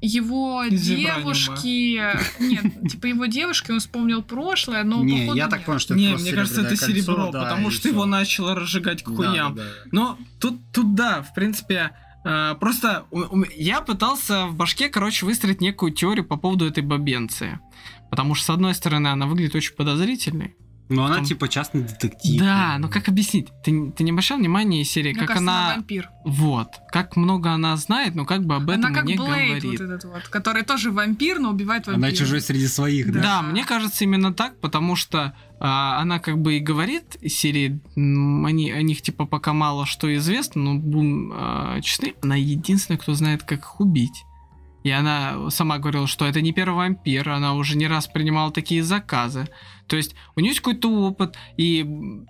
его 0.00 0.64
Из 0.64 0.82
девушки. 0.86 2.00
Нет, 2.40 2.90
типа 2.90 3.06
его 3.06 3.26
девушки, 3.26 3.70
он 3.70 3.80
вспомнил 3.80 4.22
прошлое, 4.22 4.82
но 4.84 5.02
не, 5.02 5.20
походу 5.20 5.36
я 5.38 5.48
так 5.48 5.58
нет. 5.60 5.66
понял, 5.66 5.78
что 5.78 5.94
это 5.94 6.02
Не, 6.02 6.14
мне 6.16 6.32
кажется, 6.32 6.60
это 6.60 6.68
кольцо, 6.70 6.86
серебро, 6.86 7.30
да, 7.30 7.42
потому 7.42 7.70
что 7.70 7.80
всё. 7.80 7.88
его 7.90 8.06
начало 8.06 8.54
разжигать 8.54 9.02
к 9.02 9.08
хуям. 9.14 9.54
да, 9.54 9.62
да. 9.62 9.68
Но 9.92 10.18
тут, 10.40 10.60
тут 10.72 10.94
да, 10.94 11.22
в 11.22 11.34
принципе, 11.34 11.90
э, 12.24 12.54
просто 12.60 13.04
у- 13.10 13.40
у- 13.40 13.44
я 13.56 13.80
пытался 13.80 14.46
в 14.46 14.54
башке, 14.54 14.88
короче, 14.88 15.26
выстроить 15.26 15.60
некую 15.60 15.92
теорию 15.92 16.24
по 16.24 16.36
поводу 16.36 16.66
этой 16.66 16.82
бабенции. 16.82 17.58
Потому 18.10 18.34
что, 18.34 18.46
с 18.46 18.50
одной 18.50 18.74
стороны, 18.74 19.08
она 19.08 19.26
выглядит 19.26 19.54
очень 19.54 19.74
подозрительной. 19.74 20.54
Но 20.88 21.04
она 21.04 21.16
Там- 21.16 21.24
типа 21.24 21.48
частный 21.48 21.82
детектив. 21.82 22.40
Да, 22.40 22.76
но 22.78 22.88
как 22.88 23.08
объяснить? 23.08 23.48
Ты, 23.64 23.90
ты 23.90 24.04
не 24.04 24.12
обращал 24.12 24.38
внимания 24.38 24.82
из 24.82 24.90
серии, 24.90 25.10
Мне 25.10 25.18
как 25.18 25.28
кажется, 25.28 25.50
она... 25.50 25.74
вампир. 25.74 26.10
Вот. 26.24 26.68
Как 26.92 27.16
много 27.16 27.50
она 27.50 27.76
знает, 27.76 28.14
но 28.14 28.24
как 28.24 28.44
бы 28.44 28.54
об 28.54 28.70
этом 28.70 28.86
Она 28.86 28.94
как 28.94 29.04
не 29.04 29.16
Блейд 29.16 29.62
говорит. 29.62 29.64
вот 29.64 29.80
этот 29.80 30.04
вот, 30.04 30.28
который 30.28 30.62
тоже 30.62 30.90
вампир, 30.92 31.38
но 31.38 31.50
убивает 31.50 31.86
вампира. 31.86 32.06
Она 32.06 32.16
чужой 32.16 32.40
среди 32.40 32.68
своих, 32.68 33.12
да? 33.12 33.22
Да. 33.22 33.42
мне 33.42 33.64
кажется 33.64 34.04
именно 34.04 34.32
так, 34.32 34.60
потому 34.60 34.96
что 34.96 35.34
а, 35.58 36.00
она 36.00 36.18
как 36.18 36.38
бы 36.38 36.54
и 36.54 36.60
говорит 36.60 37.16
из 37.20 37.34
серии, 37.34 37.80
они, 37.96 38.70
о 38.70 38.82
них 38.82 39.02
типа 39.02 39.26
пока 39.26 39.52
мало 39.52 39.86
что 39.86 40.14
известно, 40.16 40.62
но 40.62 40.74
будем 40.74 41.32
а, 41.34 41.80
честны, 41.80 42.14
она 42.22 42.36
единственная, 42.36 42.98
кто 42.98 43.14
знает, 43.14 43.42
как 43.42 43.60
их 43.60 43.80
убить. 43.80 44.24
И 44.86 44.90
она 44.92 45.50
сама 45.50 45.78
говорила, 45.78 46.06
что 46.06 46.26
это 46.26 46.40
не 46.40 46.52
первый 46.52 46.76
вампир, 46.76 47.30
она 47.30 47.54
уже 47.54 47.76
не 47.76 47.88
раз 47.88 48.06
принимала 48.06 48.52
такие 48.52 48.84
заказы. 48.84 49.48
То 49.88 49.96
есть 49.96 50.14
у 50.36 50.40
нее 50.40 50.50
есть 50.50 50.60
какой-то 50.60 50.88
опыт, 50.88 51.36
и 51.56 51.84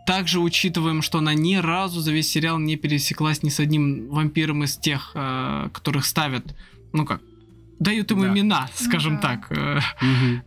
также 0.07 0.41
учитываем, 0.41 1.03
что 1.03 1.19
она 1.19 1.35
ни 1.35 1.57
разу 1.57 2.01
за 2.01 2.13
весь 2.13 2.31
сериал 2.31 2.59
не 2.59 2.77
пересеклась 2.77 3.43
ни 3.43 3.51
с 3.51 3.61
одним 3.61 4.09
вампиром 4.09 4.65
из 4.65 4.79
тех, 4.79 5.11
а, 5.15 5.69
которых 5.69 6.07
ставят, 6.07 6.57
ну 6.95 7.05
как, 7.05 7.21
дают 7.79 8.11
ему 8.11 8.23
Да. 8.23 8.29
имена, 8.29 8.71
скажем 8.75 9.17
да. 9.17 9.21
так. 9.21 9.47
э. 9.51 9.81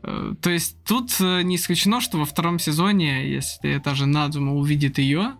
Э, 0.01 0.34
То 0.41 0.49
есть 0.49 0.84
тут 0.86 1.16
э, 1.20 1.43
не 1.43 1.57
исключено, 1.57 2.01
что 2.01 2.18
во 2.18 2.26
втором 2.26 2.57
сезоне, 2.57 3.30
если 3.30 3.70
эта 3.70 3.93
же 3.93 4.07
Надзума 4.07 4.55
увидит 4.55 4.97
ее, 4.97 5.34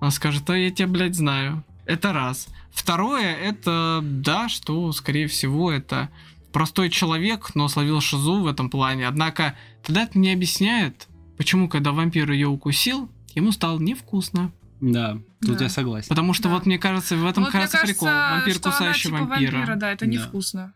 она 0.00 0.12
скажет, 0.12 0.48
а 0.48 0.56
я 0.56 0.70
тебя, 0.70 0.86
блядь, 0.86 1.16
знаю. 1.16 1.64
Это 1.86 2.12
раз. 2.12 2.46
Второе, 2.74 3.34
это, 3.34 4.00
да, 4.02 4.48
что, 4.48 4.90
скорее 4.92 5.26
всего, 5.28 5.70
это 5.72 6.10
простой 6.52 6.90
человек, 6.90 7.54
но 7.54 7.68
словил 7.68 8.00
шизу 8.00 8.40
в 8.40 8.46
этом 8.46 8.68
плане. 8.68 9.06
Однако, 9.08 9.56
тогда 9.82 10.02
это 10.02 10.18
не 10.18 10.32
объясняет, 10.32 11.08
почему, 11.38 11.68
когда 11.68 11.92
вампир 11.92 12.30
ее 12.32 12.48
укусил, 12.48 13.08
ему 13.34 13.52
стало 13.52 13.78
невкусно. 13.78 14.52
Да, 14.80 15.18
тут 15.40 15.58
Да. 15.58 15.64
я 15.64 15.70
согласен. 15.70 16.08
Потому 16.08 16.34
что 16.34 16.44
Да. 16.44 16.54
вот 16.56 16.66
мне 16.66 16.78
кажется, 16.78 17.16
в 17.16 17.24
этом 17.24 17.44
Вот 17.44 17.54
мне 17.54 17.60
кажется 17.60 17.78
прикол. 17.86 18.08
кажется, 18.08 18.34
Вампир, 18.36 18.54
что 18.56 18.68
она 18.68 18.76
кусающий 18.78 19.10
типа 19.10 19.24
вампира. 19.24 19.56
вампира, 19.56 19.76
да, 19.76 19.92
это 19.92 20.04
Да. 20.04 20.10
невкусно. 20.10 20.74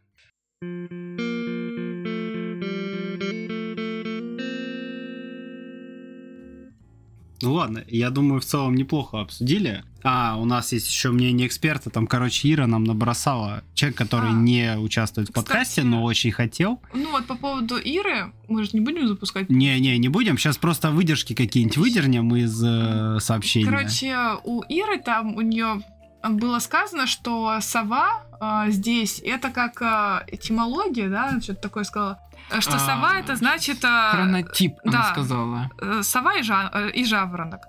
Ну 7.41 7.55
ладно, 7.55 7.85
я 7.87 8.11
думаю, 8.11 8.41
в 8.41 8.45
целом 8.45 8.75
неплохо 8.75 9.21
обсудили. 9.21 9.85
А, 10.03 10.37
у 10.39 10.45
нас 10.45 10.73
есть 10.73 10.89
еще 10.89 11.11
мнение 11.11 11.47
эксперта. 11.47 11.91
Там, 11.91 12.07
короче, 12.07 12.51
Ира 12.53 12.67
нам 12.67 12.85
набросала. 12.85 13.63
Человек, 13.75 13.97
который 13.99 14.31
А. 14.31 14.33
не 14.33 14.77
участвует 14.79 15.29
в 15.29 15.33
подкасте, 15.33 15.83
Кстати- 15.83 15.87
но 15.87 16.03
очень 16.05 16.31
хотел. 16.33 16.81
Ну 16.95 17.11
вот 17.11 17.27
по 17.27 17.35
поводу 17.37 17.77
Иры, 17.77 18.33
мы 18.49 18.65
же 18.65 18.71
не 18.73 18.81
будем 18.81 19.07
запускать. 19.09 19.51
Не-не, 19.51 19.99
не 19.99 20.09
будем. 20.09 20.39
Сейчас 20.39 20.57
просто 20.57 20.91
выдержки 20.91 21.35
какие-нибудь 21.35 21.77
выдернем 21.77 22.35
из 22.37 22.63
э, 22.65 23.19
сообщения. 23.21 23.67
Короче, 23.71 24.17
у 24.45 24.63
Иры 24.63 25.01
там 25.01 25.37
у 25.37 25.41
нее 25.41 25.83
было 26.29 26.59
сказано, 26.59 27.07
что 27.07 27.59
сова 27.61 28.25
а, 28.41 28.71
здесь 28.71 29.21
это 29.25 29.51
как 29.51 29.81
а, 29.83 30.25
этимология, 30.29 31.09
да, 31.09 31.41
что-то 31.41 31.61
такое 31.61 31.85
сказала. 31.85 32.19
Э, 32.51 32.61
Что 32.61 32.77
А, 32.77 32.79
сова 32.79 33.19
это 33.19 33.37
значит 33.37 33.79
а, 33.85 34.11
Хронотип, 34.13 34.75
она 34.85 34.93
да. 34.93 35.13
сказала. 35.13 35.71
э, 35.81 36.03
сова 36.03 36.35
и, 36.37 36.43
жа- 36.43 36.71
э, 36.73 36.91
и 36.93 37.05
жаворонок. 37.05 37.61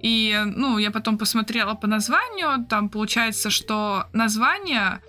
И, 0.00 0.38
ну, 0.44 0.78
я 0.78 0.90
потом 0.90 1.16
посмотрела 1.18 1.74
по 1.74 1.86
названию, 1.86 2.64
там 2.66 2.88
получается, 2.90 3.48
что 3.50 4.04
название, 4.12 5.00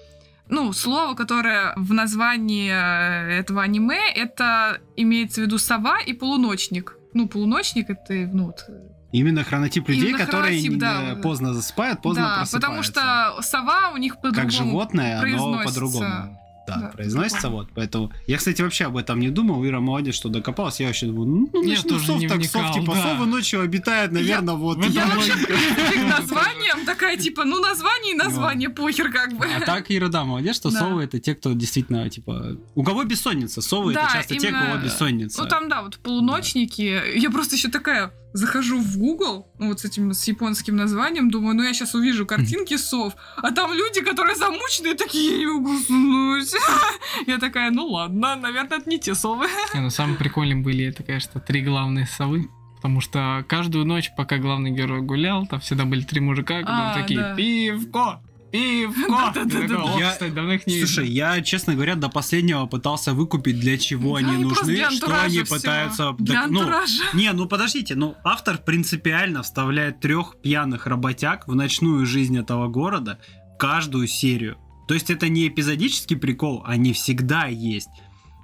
ну, 0.49 0.71
слово, 0.73 1.13
которое 1.13 1.73
в 1.75 1.91
названии 1.93 2.71
э, 2.71 3.39
этого 3.39 3.61
аниме, 3.63 3.99
это 4.15 4.79
имеется 4.95 5.41
в 5.41 5.43
виду 5.45 5.57
сова 5.57 5.99
и 5.99 6.13
полуночник. 6.13 6.95
Ну, 7.13 7.27
полуночник 7.27 7.89
это, 7.89 8.13
ну, 8.13 8.45
вот, 8.45 8.65
Именно 9.13 9.43
хронотип 9.45 9.87
людей, 9.89 10.09
Именно 10.09 10.25
которые 10.25 10.61
хронотип, 10.61 10.79
да. 10.79 11.15
поздно 11.23 11.53
засыпают, 11.53 12.01
поздно 12.01 12.23
да, 12.23 12.35
просыпаются. 12.37 12.59
потому 12.59 12.83
что 12.83 13.41
сова 13.41 13.89
у 13.93 13.97
них 13.97 14.15
по-другому. 14.15 14.35
Как 14.35 14.51
животное, 14.51 15.13
оно 15.13 15.21
произносится. 15.21 15.67
по-другому. 15.73 16.41
Да, 16.67 16.75
Да, 16.75 16.87
произносится 16.87 17.49
вот, 17.49 17.69
поэтому... 17.73 18.11
Я, 18.27 18.37
кстати, 18.37 18.61
вообще 18.61 18.85
об 18.85 18.97
этом 18.97 19.21
не 19.21 19.29
думал, 19.29 19.65
Ира 19.65 19.79
молодец, 19.79 20.15
что 20.15 20.27
докопалась, 20.27 20.81
я 20.81 20.87
вообще 20.87 21.05
думаю, 21.05 21.47
ну, 21.53 21.61
Я 21.63 21.67
значит, 21.67 21.85
ну, 21.85 21.89
тоже 21.91 22.05
сов 22.05 22.19
не 22.19 22.27
так 22.27 22.37
вникал, 22.37 22.61
сов, 22.61 22.75
типа, 22.75 22.93
да. 22.93 23.03
совы 23.03 23.25
ночью 23.25 23.61
обитают, 23.61 24.11
наверное, 24.11 24.55
вот... 24.55 24.77
в 24.77 24.81
этом 24.81 24.91
Я 24.91 25.05
я- 25.05 25.15
вообще 25.15 25.31
к 25.35 26.19
названиям 26.19 26.85
такая, 26.85 27.15
типа, 27.15 27.45
ну, 27.45 27.61
название 27.61 28.13
и 28.13 28.17
название, 28.17 28.69
похер 28.69 29.11
как 29.11 29.33
бы. 29.37 29.45
А 29.45 29.61
так 29.61 29.85
Ира, 29.89 30.09
да, 30.09 30.25
молодец, 30.25 30.57
что 30.57 30.69
совы 30.69 31.03
это 31.03 31.19
те, 31.19 31.35
кто 31.35 31.53
действительно, 31.53 32.09
типа... 32.09 32.57
У 32.75 32.83
кого 32.83 33.05
бессонница? 33.05 33.61
Совы 33.61 33.93
это 33.93 34.09
часто 34.13 34.35
те, 34.35 34.49
у 34.49 34.51
кого 34.51 34.77
бессонница. 34.83 35.43
Ну, 35.43 35.47
там, 35.47 35.69
да, 35.69 35.83
вот 35.83 35.97
полуночники. 35.99 37.17
Я 37.17 37.29
просто 37.29 37.55
еще 37.55 37.69
такая 37.69 38.11
захожу 38.37 38.79
в 38.79 38.97
Google, 38.97 39.47
ну, 39.59 39.67
вот 39.69 39.79
с 39.79 39.85
этим, 39.85 40.13
с 40.13 40.27
японским 40.27 40.75
названием, 40.75 41.29
думаю, 41.29 41.55
ну, 41.55 41.63
я 41.63 41.73
сейчас 41.73 41.95
увижу 41.95 42.25
картинки 42.25 42.77
сов, 42.77 43.13
а 43.37 43.51
там 43.51 43.73
люди, 43.73 44.01
которые 44.01 44.35
замученные, 44.35 44.93
такие, 44.95 45.31
я 45.31 45.37
не 45.39 45.45
могу 45.47 45.75
уснуть. 45.75 46.53
Я 47.27 47.37
такая, 47.39 47.71
ну, 47.71 47.87
ладно, 47.87 48.35
наверное, 48.35 48.77
это 48.77 48.89
не 48.89 48.99
те 48.99 49.15
совы. 49.15 49.47
Не, 49.73 49.81
ну 49.81 49.89
самые 49.89 50.17
прикольные 50.17 50.57
были, 50.57 50.85
это, 50.85 51.03
конечно, 51.03 51.41
три 51.41 51.61
главные 51.61 52.05
совы. 52.05 52.49
Потому 52.75 53.01
что 53.01 53.43
каждую 53.47 53.85
ночь, 53.85 54.11
пока 54.15 54.37
главный 54.37 54.69
герой 54.71 55.01
гулял, 55.01 55.47
там 55.47 55.59
всегда 55.59 55.85
были 55.85 56.03
три 56.03 56.21
мужика, 56.21 56.59
которые 56.61 56.91
А, 56.91 56.93
такие 56.93 57.19
да. 57.19 57.35
«Пивко! 57.35 58.21
Пивко!» 58.51 59.11
Я 59.11 59.31
такой, 59.33 59.75
«О, 59.75 59.99
Я- 59.99 60.11
кстати, 60.11 60.31
давно 60.31 60.53
их 60.53 60.67
не 60.67 60.79
Слушай, 60.79 61.05
видел». 61.05 61.15
я, 61.15 61.41
честно 61.41 61.73
говоря, 61.75 61.95
до 61.95 62.09
последнего 62.09 62.65
пытался 62.65 63.13
выкупить, 63.13 63.59
для 63.59 63.77
чего 63.77 64.19
Да, 64.19 64.25
они 64.27 64.41
и 64.41 64.45
просто 64.45 64.65
нужны, 64.65 64.75
для 64.75 64.91
что 64.91 65.05
антуража 65.05 65.25
они 65.25 65.43
всё. 65.43 65.55
пытаются... 65.55 66.15
Для 66.19 66.41
док- 66.43 66.51
ну, 66.51 66.59
антуража. 66.61 67.03
Не, 67.13 67.31
ну 67.33 67.45
подождите, 67.47 67.95
ну 67.95 68.15
автор 68.23 68.57
принципиально 68.57 69.43
вставляет 69.43 69.99
трех 69.99 70.37
пьяных 70.41 70.87
работяг 70.87 71.47
в 71.47 71.55
ночную 71.55 72.05
жизнь 72.05 72.37
этого 72.37 72.67
города 72.67 73.19
в 73.55 73.57
каждую 73.57 74.07
серию. 74.07 74.57
То 74.87 74.93
есть 74.93 75.09
это 75.09 75.27
не 75.29 75.47
эпизодический 75.47 76.15
прикол, 76.15 76.63
они 76.65 76.93
всегда 76.93 77.47
есть. 77.47 77.89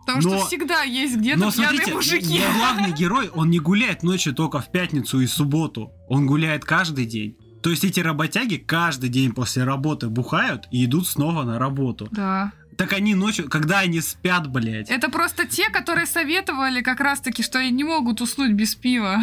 Потому 0.06 0.22
что 0.22 0.30
Но- 0.32 0.46
всегда 0.46 0.84
есть 0.84 1.16
где-то 1.16 1.40
Но 1.40 1.50
пьяные 1.52 1.68
смотрите, 1.70 1.94
мужики. 1.94 2.40
но 2.46 2.58
главный 2.60 2.92
герой, 2.98 3.30
он 3.30 3.50
не 3.50 3.60
гуляет 3.60 4.04
ночью 4.04 4.34
только 4.34 4.60
в 4.60 4.70
пятницу 4.70 5.22
и 5.22 5.28
субботу. 5.28 5.94
Он 6.10 6.28
гуляет 6.28 6.66
каждый 6.66 7.06
день. 7.06 7.38
То 7.64 7.70
есть 7.70 7.86
эти 7.86 8.02
работяги 8.02 8.58
каждый 8.58 9.10
день 9.10 9.32
после 9.32 9.64
работы 9.64 10.10
бухают 10.10 10.68
и 10.70 10.84
идут 10.84 11.08
снова 11.08 11.44
на 11.44 11.58
работу. 11.58 12.10
Да. 12.12 12.52
Так 12.78 12.92
они 12.92 13.16
ночью, 13.16 13.50
когда 13.50 13.80
они 13.80 14.02
спят, 14.02 14.50
блядь. 14.50 14.90
Это 14.90 15.10
просто 15.10 15.48
те, 15.48 15.70
которые 15.70 16.06
советовали 16.06 16.82
как 16.82 17.00
раз-таки, 17.00 17.42
что 17.42 17.60
они 17.60 17.72
не 17.72 17.86
могут 17.86 18.20
уснуть 18.20 18.52
без 18.52 18.76
пива. 18.76 19.18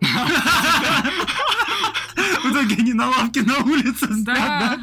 В 2.42 2.52
итоге 2.52 2.76
они 2.78 2.92
на 2.92 3.08
лавке 3.08 3.42
на 3.42 3.58
улице 3.58 4.06
спят, 4.06 4.24
Да. 4.24 4.78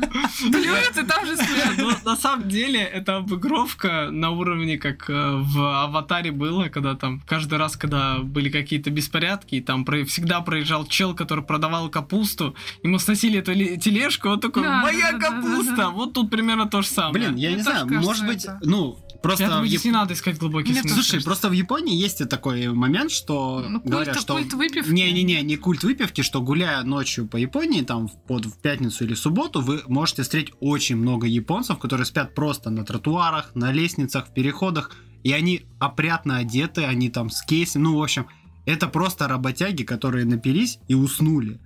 Блюют 0.49 0.97
и 0.97 1.03
там 1.03 1.25
же 1.25 1.35
спят. 1.35 2.03
На 2.05 2.15
самом 2.15 2.49
деле, 2.49 2.79
это 2.81 3.17
обыгровка 3.17 4.09
на 4.11 4.31
уровне, 4.31 4.77
как 4.77 5.09
э, 5.09 5.13
в 5.35 5.83
«Аватаре» 5.83 6.31
было, 6.31 6.69
когда 6.69 6.95
там 6.95 7.21
каждый 7.27 7.57
раз, 7.57 7.75
когда 7.75 8.19
были 8.19 8.49
какие-то 8.49 8.89
беспорядки, 8.89 9.55
и 9.55 9.61
там 9.61 9.85
всегда 10.05 10.41
проезжал 10.41 10.85
чел, 10.85 11.13
который 11.15 11.43
продавал 11.43 11.89
капусту, 11.89 12.55
ему 12.83 12.99
сносили 12.99 13.39
эту 13.39 13.53
тележку, 13.79 14.29
он 14.29 14.39
такой 14.39 14.63
Да, 14.63 14.81
«Моя 14.81 15.13
капуста!» 15.17 15.89
Вот 15.89 16.13
тут 16.13 16.29
примерно 16.29 16.65
то 16.67 16.81
же 16.81 16.87
самое. 16.87 17.13
Блин, 17.13 17.35
я 17.35 17.51
не 17.53 17.61
знаю, 17.61 17.87
кажется, 17.87 18.07
может 18.07 18.25
быть, 18.25 18.47
ну, 18.61 18.97
просто 19.21 19.61
в 19.61 19.67
здесь 19.67 19.81
Яп- 19.81 19.85
не 19.85 19.91
надо 19.91 20.13
искать 20.13 20.37
глубокий 20.37 20.73
смысл. 20.73 20.95
Слушай, 20.95 21.23
просто 21.23 21.49
в 21.49 21.53
Японии 21.53 21.95
есть 21.95 22.27
такой 22.29 22.67
момент, 22.73 23.11
что 23.11 23.65
Ну, 23.67 23.79
культ, 23.81 23.91
говорят, 23.93 24.19
что... 24.19 24.33
культ 24.35 24.53
выпивки. 24.53 24.89
Не-не-не, 24.89 25.41
не 25.41 25.57
культ 25.57 25.83
выпивки, 25.83 26.21
что 26.21 26.41
гуляя 26.41 26.83
ночью 26.83 27.27
по 27.31 27.37
Японии, 27.37 27.81
там, 27.81 28.09
под, 28.27 28.45
в 28.45 28.59
пятницу 28.59 29.05
или 29.05 29.15
субботу, 29.15 29.61
вы 29.61 29.81
можете 29.87 30.21
встретить 30.21 30.53
очень 30.59 30.97
много 30.97 31.25
японцев, 31.25 31.79
которые 31.79 32.05
спят 32.05 32.35
просто 32.35 32.69
на 32.69 32.85
тротуарах, 32.85 33.55
на 33.55 33.71
лестницах, 33.71 34.27
в 34.27 34.33
переходах, 34.33 34.91
и 35.23 35.31
они 35.31 35.65
опрятно 35.79 36.37
одеты, 36.37 36.83
они 36.83 37.09
там 37.09 37.29
с 37.29 37.41
кейсом, 37.41 37.83
ну, 37.83 37.97
в 37.97 38.03
общем, 38.03 38.27
это 38.65 38.87
просто 38.87 39.27
работяги, 39.27 39.83
которые 39.83 40.25
напились 40.25 40.79
и 40.87 40.93
уснули. 40.93 41.59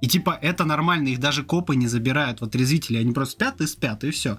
И 0.00 0.06
типа 0.06 0.38
это 0.40 0.64
нормально, 0.64 1.08
их 1.08 1.18
даже 1.18 1.42
копы 1.42 1.74
не 1.76 1.88
забирают 1.88 2.40
в 2.40 2.44
отрезвители, 2.44 2.98
они 2.98 3.12
просто 3.12 3.32
спят 3.34 3.60
и 3.60 3.66
спят, 3.66 4.04
и 4.04 4.10
все. 4.10 4.38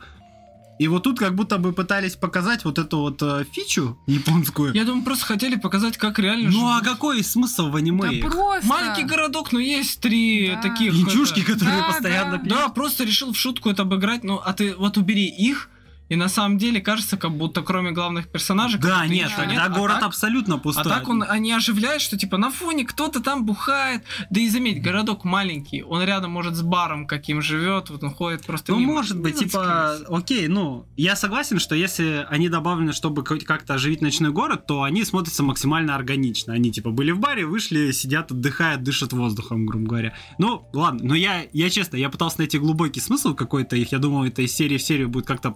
И 0.80 0.88
вот 0.88 1.04
тут 1.04 1.20
как 1.20 1.36
будто 1.36 1.58
бы 1.58 1.74
пытались 1.74 2.16
показать 2.16 2.64
вот 2.64 2.80
эту 2.80 3.00
вот 3.00 3.22
э, 3.22 3.44
фичу 3.52 3.98
японскую. 4.08 4.74
Я 4.74 4.86
думаю, 4.86 5.04
просто 5.04 5.26
хотели 5.26 5.56
показать, 5.58 5.98
как 5.98 6.20
реально 6.20 6.50
Ну 6.50 6.68
а 6.70 6.76
живут. 6.80 6.88
какой 6.88 7.24
смысл 7.24 7.70
в 7.70 7.76
аниме? 7.76 8.22
Да 8.22 8.30
просто. 8.30 8.66
Маленький 8.68 9.04
городок, 9.04 9.52
но 9.52 9.60
есть 9.60 10.00
три 10.00 10.52
Да. 10.56 10.62
таких... 10.62 10.94
Это- 10.94 11.44
которые 11.44 11.80
Да, 11.82 11.88
постоянно 11.90 12.32
да. 12.32 12.38
пьют. 12.38 12.50
Да, 12.50 12.70
просто 12.70 13.04
решил 13.04 13.34
в 13.34 13.38
шутку 13.38 13.70
это 13.70 13.82
обыграть, 13.82 14.24
ну 14.24 14.40
а 14.44 14.54
ты 14.54 14.74
вот 14.74 14.96
убери 14.98 15.26
их, 15.28 15.70
и 16.10 16.16
на 16.16 16.28
самом 16.28 16.58
деле 16.58 16.82
кажется, 16.82 17.18
как 17.18 17.32
будто 17.32 17.62
кроме 17.62 17.92
главных 17.92 18.28
персонажей... 18.28 18.80
Да, 18.80 19.06
нет, 19.08 19.32
тогда 19.36 19.66
а 19.66 19.70
город 19.70 19.98
так- 20.00 20.08
абсолютно 20.10 20.56
А 20.56 20.58
пустой. 20.58 20.84
так 20.92 21.08
он, 21.08 21.24
они 21.28 21.52
оживляют, 21.52 22.02
что 22.02 22.18
типа 22.18 22.38
на 22.38 22.50
фоне 22.52 22.84
кто-то 22.84 23.20
там 23.22 23.46
бухает. 23.46 24.04
Да 24.30 24.40
и 24.42 24.50
заметь, 24.50 24.82
городок 24.82 25.24
маленький, 25.24 25.84
он 25.84 26.04
рядом 26.04 26.32
может 26.32 26.56
с 26.56 26.62
баром 26.62 27.08
каким 27.08 27.42
живет, 27.42 27.90
вот 27.90 28.04
он 28.04 28.12
ходит 28.12 28.46
просто 28.46 28.72
Ну, 28.72 28.80
мимо. 28.80 28.94
может 28.94 29.20
быть, 29.20 29.38
типа, 29.38 29.96
окей, 30.10 30.48
ну, 30.48 30.86
я 30.98 31.16
согласен, 31.16 31.60
что 31.60 31.76
если 31.76 32.26
они 32.30 32.50
добавлены, 32.50 32.92
чтобы 32.94 33.24
как-то 33.24 33.76
оживить 33.76 34.02
ночной 34.02 34.32
город, 34.32 34.66
то 34.68 34.84
они 34.84 35.04
смотрятся 35.06 35.44
максимально 35.44 35.96
органично. 35.96 36.54
Они, 36.54 36.72
типа, 36.72 36.90
были 36.92 37.12
в 37.12 37.20
баре, 37.20 37.46
вышли, 37.46 37.92
сидят, 37.92 38.32
отдыхают, 38.32 38.84
дышат 38.84 39.14
воздухом, 39.14 39.66
грубо 39.66 39.88
говоря. 39.88 40.14
Ну, 40.38 40.68
ладно, 40.74 41.02
но 41.04 41.16
я, 41.16 41.46
я 41.54 41.70
честно, 41.70 41.98
я 41.98 42.10
пытался 42.10 42.40
найти 42.40 42.58
глубокий 42.58 43.00
смысл 43.00 43.36
какой-то 43.36 43.76
их. 43.76 43.92
Я 43.92 44.00
думал, 44.00 44.24
это 44.26 44.42
из 44.42 44.54
серии 44.56 44.78
в 44.78 44.82
серию 44.82 45.10
будет 45.10 45.26
как-то 45.26 45.50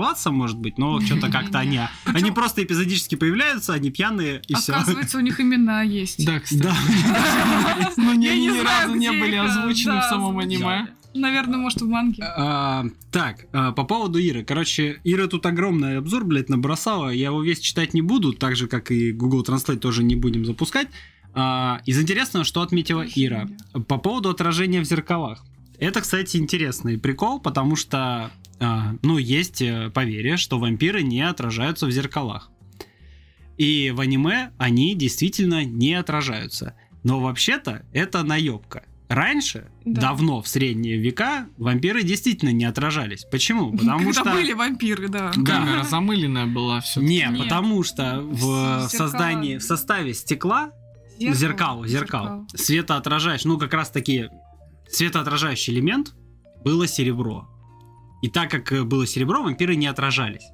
подраскрываться, 0.00 0.30
может 0.30 0.58
быть, 0.58 0.78
но 0.78 1.00
что-то 1.00 1.30
как-то 1.30 1.58
они... 1.58 1.80
Они 2.06 2.30
просто 2.30 2.62
эпизодически 2.64 3.14
появляются, 3.14 3.74
они 3.74 3.90
пьяные, 3.90 4.42
и 4.48 4.54
все. 4.54 4.72
Оказывается, 4.72 5.18
у 5.18 5.20
них 5.20 5.40
имена 5.40 5.82
есть. 5.82 6.24
Да, 6.24 6.40
кстати. 6.40 6.64
Но 7.96 8.10
они 8.10 8.26
Я 8.26 8.34
не 8.34 8.48
ни 8.48 8.60
разу 8.60 8.94
не 8.94 9.10
были 9.10 9.36
озвучены 9.36 10.00
в 10.00 10.04
самом 10.04 10.38
аниме. 10.38 10.88
Наверное, 11.14 11.58
может, 11.58 11.82
в 11.82 11.88
манге. 11.88 12.22
А, 12.22 12.86
так, 13.10 13.46
а, 13.52 13.72
по 13.72 13.84
поводу 13.84 14.18
Иры. 14.18 14.44
Короче, 14.44 15.00
Ира 15.02 15.26
тут 15.26 15.44
огромный 15.44 15.98
обзор, 15.98 16.24
блядь, 16.24 16.48
набросала. 16.48 17.10
Я 17.10 17.26
его 17.26 17.42
весь 17.42 17.58
читать 17.58 17.94
не 17.94 18.02
буду, 18.02 18.32
так 18.32 18.54
же, 18.54 18.68
как 18.68 18.92
и 18.92 19.10
Google 19.10 19.42
Translate 19.42 19.78
тоже 19.78 20.04
не 20.04 20.14
будем 20.14 20.44
запускать. 20.44 20.88
А, 21.34 21.80
из 21.84 22.00
интересного, 22.00 22.44
что 22.44 22.62
отметила 22.62 23.04
Ира. 23.14 23.48
По 23.88 23.98
поводу 23.98 24.30
отражения 24.30 24.80
в 24.80 24.84
зеркалах. 24.84 25.44
Это, 25.80 26.02
кстати, 26.02 26.36
интересный 26.36 26.98
прикол, 26.98 27.40
потому 27.40 27.74
что, 27.74 28.30
ну, 29.02 29.18
есть 29.18 29.62
э, 29.62 29.90
поверье, 29.90 30.36
что 30.36 30.58
вампиры 30.58 31.02
не 31.02 31.22
отражаются 31.22 31.86
в 31.86 31.90
зеркалах. 31.90 32.50
И 33.56 33.90
в 33.94 34.00
аниме 34.00 34.52
они 34.58 34.94
действительно 34.94 35.64
не 35.64 35.94
отражаются. 35.94 36.74
Но 37.02 37.20
вообще-то 37.20 37.84
это 37.92 38.22
наебка. 38.22 38.84
Раньше, 39.08 39.70
Да. 39.84 40.02
давно, 40.02 40.40
в 40.40 40.46
средние 40.46 40.96
века, 40.98 41.48
вампиры 41.58 42.02
действительно 42.04 42.50
не 42.50 42.64
отражались. 42.64 43.24
Почему? 43.24 43.72
Потому 43.76 43.98
Когда 44.12 44.20
что... 44.20 44.32
были 44.32 44.52
вампиры, 44.52 45.08
да. 45.08 45.32
Да. 45.34 45.42
Камера 45.58 45.82
замыленная 45.82 46.46
была 46.46 46.80
все. 46.80 47.00
Не, 47.00 47.26
Нет. 47.28 47.38
потому 47.38 47.82
что 47.82 48.20
в 48.22 48.36
Зеркала. 48.38 48.88
создании, 48.88 49.56
в 49.56 49.62
составе 49.62 50.14
стекла 50.14 50.70
зеркал, 51.18 51.84
зеркал, 51.84 52.46
светоотражающий, 52.54 53.48
ну 53.48 53.58
как 53.58 53.74
раз 53.74 53.90
таки 53.90 54.28
светоотражающий 54.88 55.74
элемент 55.74 56.14
было 56.64 56.86
серебро. 56.86 57.48
И 58.22 58.28
так 58.28 58.50
как 58.50 58.72
э, 58.72 58.84
было 58.84 59.06
серебро, 59.06 59.42
вампиры 59.42 59.76
не 59.76 59.86
отражались. 59.86 60.46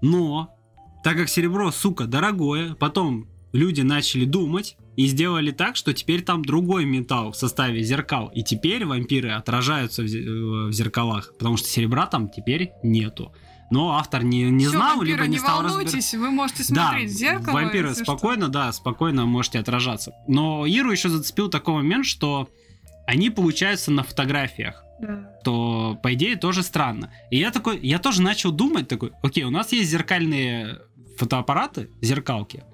Но, 0.00 0.54
так 1.02 1.16
как 1.16 1.28
серебро, 1.28 1.70
сука, 1.70 2.04
дорогое, 2.06 2.74
потом 2.74 3.28
люди 3.52 3.82
начали 3.82 4.24
думать 4.24 4.76
и 4.96 5.06
сделали 5.06 5.50
так, 5.50 5.76
что 5.76 5.92
теперь 5.92 6.22
там 6.22 6.44
другой 6.44 6.84
металл 6.84 7.32
в 7.32 7.36
составе 7.36 7.82
зеркал. 7.82 8.30
И 8.34 8.42
теперь 8.42 8.84
вампиры 8.84 9.30
отражаются 9.30 10.02
в, 10.02 10.06
э, 10.06 10.72
зеркалах, 10.72 11.32
потому 11.38 11.56
что 11.56 11.68
серебра 11.68 12.06
там 12.06 12.28
теперь 12.28 12.72
нету. 12.82 13.32
Но 13.70 13.92
автор 13.96 14.22
не, 14.22 14.42
не 14.50 14.66
Всё, 14.66 14.76
знал, 14.76 14.98
вампиры, 14.98 15.16
либо 15.16 15.22
не, 15.26 15.32
не 15.32 15.38
стал 15.38 15.62
волнуйтесь, 15.62 16.14
вы 16.14 16.30
можете 16.30 16.64
Да, 16.74 16.88
смотреть 16.90 17.10
в 17.10 17.14
зеркало. 17.14 17.54
вампиры 17.54 17.88
если 17.88 18.04
что. 18.04 18.12
спокойно, 18.12 18.48
да, 18.48 18.72
спокойно 18.72 19.26
можете 19.26 19.58
отражаться. 19.58 20.12
Но 20.28 20.66
Иру 20.66 20.92
еще 20.92 21.08
зацепил 21.08 21.48
такой 21.48 21.74
момент, 21.74 22.06
что 22.06 22.48
они 23.06 23.30
получаются 23.30 23.90
на 23.90 24.02
фотографиях. 24.02 24.83
Да. 25.00 25.30
То, 25.44 25.98
по 26.02 26.14
идее, 26.14 26.36
тоже 26.36 26.62
странно. 26.62 27.12
И 27.30 27.38
я 27.38 27.50
такой, 27.50 27.78
я 27.80 27.98
тоже 27.98 28.22
начал 28.22 28.52
думать 28.52 28.88
такой, 28.88 29.12
окей, 29.22 29.44
у 29.44 29.50
нас 29.50 29.72
есть 29.72 29.90
зеркальные 29.90 30.80
фотоаппараты, 31.18 31.90
зеркалки. 32.00 32.64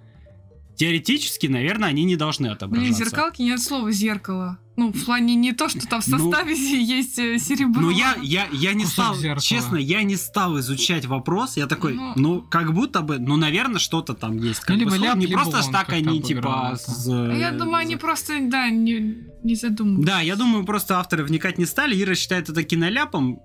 Теоретически, 0.76 1.46
наверное, 1.46 1.90
они 1.90 2.04
не 2.04 2.16
должны 2.16 2.46
отображаться. 2.46 2.94
Блин, 2.94 2.94
зеркалки 2.94 3.42
нет 3.42 3.60
слова 3.60 3.92
зеркало. 3.92 4.58
Ну, 4.80 4.92
в 4.92 5.04
плане 5.04 5.34
не 5.34 5.52
то, 5.52 5.68
что 5.68 5.86
там 5.86 6.00
в 6.00 6.08
Ну, 6.08 6.18
составе 6.18 6.54
есть 6.98 7.18
э, 7.18 7.38
серебро. 7.38 7.82
Ну, 7.82 7.90
я, 7.90 8.16
я, 8.22 8.46
я 8.52 8.72
не 8.72 8.86
стал, 8.86 9.14
зеркала. 9.14 9.40
честно, 9.40 9.76
я 9.76 10.02
не 10.02 10.16
стал 10.16 10.58
изучать 10.60 11.04
вопрос. 11.06 11.56
Я 11.56 11.66
такой, 11.66 11.94
Ну. 11.94 12.12
ну, 12.16 12.40
как 12.42 12.72
будто 12.72 13.02
бы, 13.02 13.18
ну, 13.18 13.36
наверное, 13.36 13.78
что-то 13.78 14.14
там 14.14 14.36
есть. 14.38 14.60
Как 14.60 14.70
Ну, 14.70 14.74
бы, 14.76 14.80
либо 14.80 14.90
слов. 14.92 15.02
ляп, 15.04 15.16
не 15.16 15.26
либо 15.26 15.42
просто 15.42 15.66
он 15.66 15.72
так 15.72 15.92
они, 15.92 16.22
типа, 16.22 16.76
с, 16.76 17.06
А 17.08 17.32
Я 17.34 17.50
э, 17.50 17.58
думаю, 17.58 17.76
они 17.76 17.94
за- 17.94 18.00
просто, 18.00 18.38
да, 18.40 18.70
не, 18.70 19.16
не 19.42 19.54
задумываются. 19.54 20.06
Да, 20.06 20.20
я 20.20 20.36
думаю, 20.36 20.64
просто 20.64 20.98
авторы 20.98 21.24
вникать 21.24 21.58
не 21.58 21.66
стали. 21.66 22.00
Ира 22.02 22.14
считает 22.14 22.48
это 22.48 22.62
киноляпом. 22.62 23.40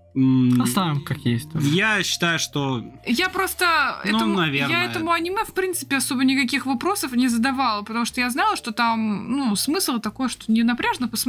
Оставим 0.62 1.04
как 1.04 1.18
есть. 1.26 1.50
Я 1.62 2.02
считаю, 2.04 2.40
что... 2.40 2.82
Я 3.06 3.28
просто 3.28 3.66
Ну, 4.06 4.16
этому, 4.18 4.36
наверное. 4.38 4.84
я 4.84 4.86
этому 4.86 5.12
аниме, 5.12 5.44
в 5.44 5.54
принципе, 5.54 5.98
особо 5.98 6.24
никаких 6.24 6.66
вопросов 6.66 7.12
не 7.14 7.28
задавала, 7.28 7.82
потому 7.82 8.06
что 8.06 8.22
я 8.22 8.30
знала, 8.30 8.56
что 8.56 8.72
там, 8.72 9.30
ну, 9.32 9.56
смысл 9.58 10.00
такой, 10.00 10.30
что 10.30 10.50
не 10.50 10.64
напряжно 10.64 11.10
посмотреть 11.10 11.25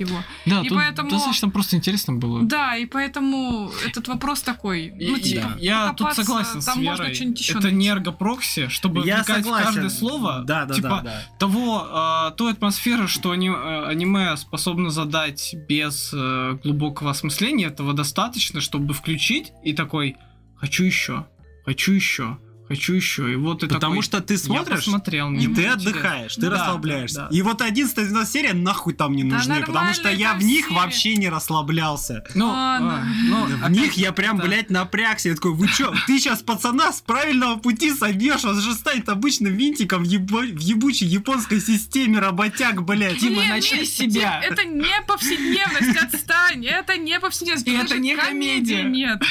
его. 0.00 0.18
Да, 0.46 0.60
И 0.62 0.68
тут 0.68 0.78
поэтому- 0.78 1.10
достаточно 1.10 1.48
просто 1.50 1.76
интересно 1.76 2.14
было. 2.14 2.42
Да, 2.42 2.76
и 2.76 2.86
поэтому 2.86 3.70
этот 3.86 4.08
вопрос 4.08 4.42
такой, 4.42 4.90
ну, 4.94 5.16
и 5.16 5.20
типа, 5.20 5.56
я 5.58 5.92
тут 5.92 6.12
согласен 6.14 6.60
с 6.62 6.64
там 6.66 6.82
можно 6.82 7.02
Верой. 7.02 7.14
что-нибудь 7.14 7.40
еще 7.40 7.58
Это 7.58 7.70
не 7.70 7.88
эргопрокси, 7.88 8.68
чтобы 8.68 9.06
я 9.06 9.16
вникать 9.18 9.36
согласен. 9.44 9.62
в 9.62 9.66
каждое 9.66 9.90
слово. 9.90 10.42
Да, 10.46 10.64
да, 10.64 10.74
типа, 10.74 10.88
да, 10.88 11.02
да. 11.02 11.22
того, 11.38 11.86
а, 11.90 12.30
той 12.32 12.52
атмосферы, 12.52 13.08
что 13.08 13.30
ани- 13.32 13.48
э, 13.50 13.86
аниме 13.86 14.36
способно 14.36 14.90
задать 14.90 15.54
без 15.68 16.10
э, 16.12 16.58
глубокого 16.62 17.10
осмысления, 17.10 17.68
этого 17.68 17.92
достаточно, 17.92 18.60
чтобы 18.60 18.94
включить 18.94 19.52
и 19.64 19.72
такой 19.72 20.16
«хочу 20.56 20.84
еще, 20.84 21.26
хочу 21.64 21.92
еще, 21.92 22.38
хочу 22.68 22.94
еще». 22.94 23.32
И 23.32 23.36
вот 23.36 23.60
ты 23.60 23.66
Потому 23.68 23.94
такой, 23.94 24.02
что 24.04 24.20
ты 24.20 24.34
«Я 24.34 24.38
смотришь, 24.38 24.84
посмотрел, 24.84 25.30
мне 25.30 25.44
и 25.44 25.48
ты 25.48 25.54
было 25.54 25.60
интересно». 25.62 25.90
отдыхаешь, 25.90 26.34
ты 26.34 26.40
Да, 26.42 26.50
расслабляешься. 26.50 27.28
да. 27.30 27.36
И 27.36 27.42
вот 27.42 27.62
11 27.62 28.28
серия 28.28 28.52
нахуй 28.54 28.94
там 28.94 29.14
не 29.14 29.24
Да 29.24 29.36
нужны, 29.36 29.60
потому 29.64 29.92
что 29.94 30.10
я 30.10 30.34
в 30.34 30.42
них 30.42 30.66
серии. 30.66 30.74
вообще 30.76 31.16
не 31.16 31.28
расслаблялся. 31.28 32.24
Ну, 32.34 32.46
Ладно. 32.48 33.00
а, 33.02 33.06
ну, 33.28 33.46
В 33.46 33.54
опять 33.64 33.70
них 33.70 33.92
я 33.94 34.12
прям, 34.12 34.38
да. 34.38 34.44
блядь, 34.44 34.70
напрягся. 34.70 35.28
Я 35.30 35.34
такой, 35.34 35.52
вы 35.54 35.68
чё, 35.68 35.92
ты 36.06 36.18
сейчас 36.18 36.42
пацана 36.42 36.92
с 36.92 37.00
правильного 37.00 37.56
пути 37.56 37.92
собьешь, 37.94 38.44
он 38.44 38.60
же 38.60 38.72
станет 38.74 39.08
обычным 39.08 39.54
винтиком 39.54 40.02
в, 40.04 40.06
ебо- 40.06 40.40
в 40.46 40.58
ебучей 40.60 41.06
японской 41.06 41.60
системе 41.60 42.18
работяг, 42.18 42.82
блядь. 42.82 43.20
Нет, 43.22 43.48
начни 43.48 43.78
нет, 43.80 43.88
с 43.88 43.92
себя. 43.92 44.40
Это 44.42 44.64
не 44.64 45.00
повседневность, 45.06 45.96
отстань. 45.96 46.64
Это 46.66 46.96
не 46.96 47.18
повседневность. 47.20 47.66
Это 47.68 47.98
не 47.98 48.14
комедия. 48.16 48.82
Нет. 48.82 49.22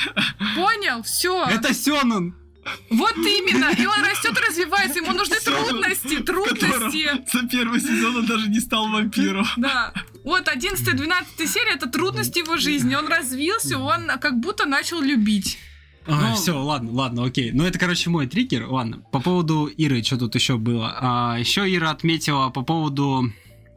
Понял? 0.55 1.03
Все. 1.03 1.45
Это 1.45 1.73
Сёнэн. 1.73 2.33
Вот 2.89 3.16
именно. 3.18 3.72
И 3.78 3.86
он 3.86 4.03
растет, 4.03 4.38
развивается. 4.47 4.99
Ему 4.99 5.13
нужны 5.13 5.36
трудности. 5.38 6.18
Трудности. 6.20 7.09
За 7.32 7.47
первый 7.47 7.80
сезон 7.80 8.18
он 8.18 8.26
даже 8.26 8.49
не 8.49 8.59
стал 8.59 8.89
вампиром. 8.89 9.45
Да. 9.57 9.93
Вот 10.24 10.47
11-12 10.47 11.47
серия 11.47 11.74
это 11.76 11.88
трудности 11.88 12.39
его 12.39 12.57
жизни. 12.57 12.95
Он 12.95 13.07
развился, 13.07 13.78
он 13.78 14.07
как 14.20 14.39
будто 14.39 14.66
начал 14.66 15.01
любить. 15.01 15.59
Ну- 16.07 16.36
все, 16.36 16.57
ладно, 16.57 16.91
ладно, 16.91 17.26
окей. 17.26 17.51
Ну, 17.51 17.63
это, 17.66 17.80
короче, 17.80 18.09
мой 18.09 18.28
триггер. 18.28 18.68
Ладно. 18.68 19.03
По 19.11 19.20
поводу 19.20 19.66
Иры, 19.66 20.03
что 20.03 20.18
тут 20.18 20.36
еще 20.36 20.57
было? 20.57 20.95
А, 20.99 21.38
еще 21.39 21.61
Ира 21.74 21.89
отметила 21.91 22.49
по 22.49 22.61
поводу 22.61 23.32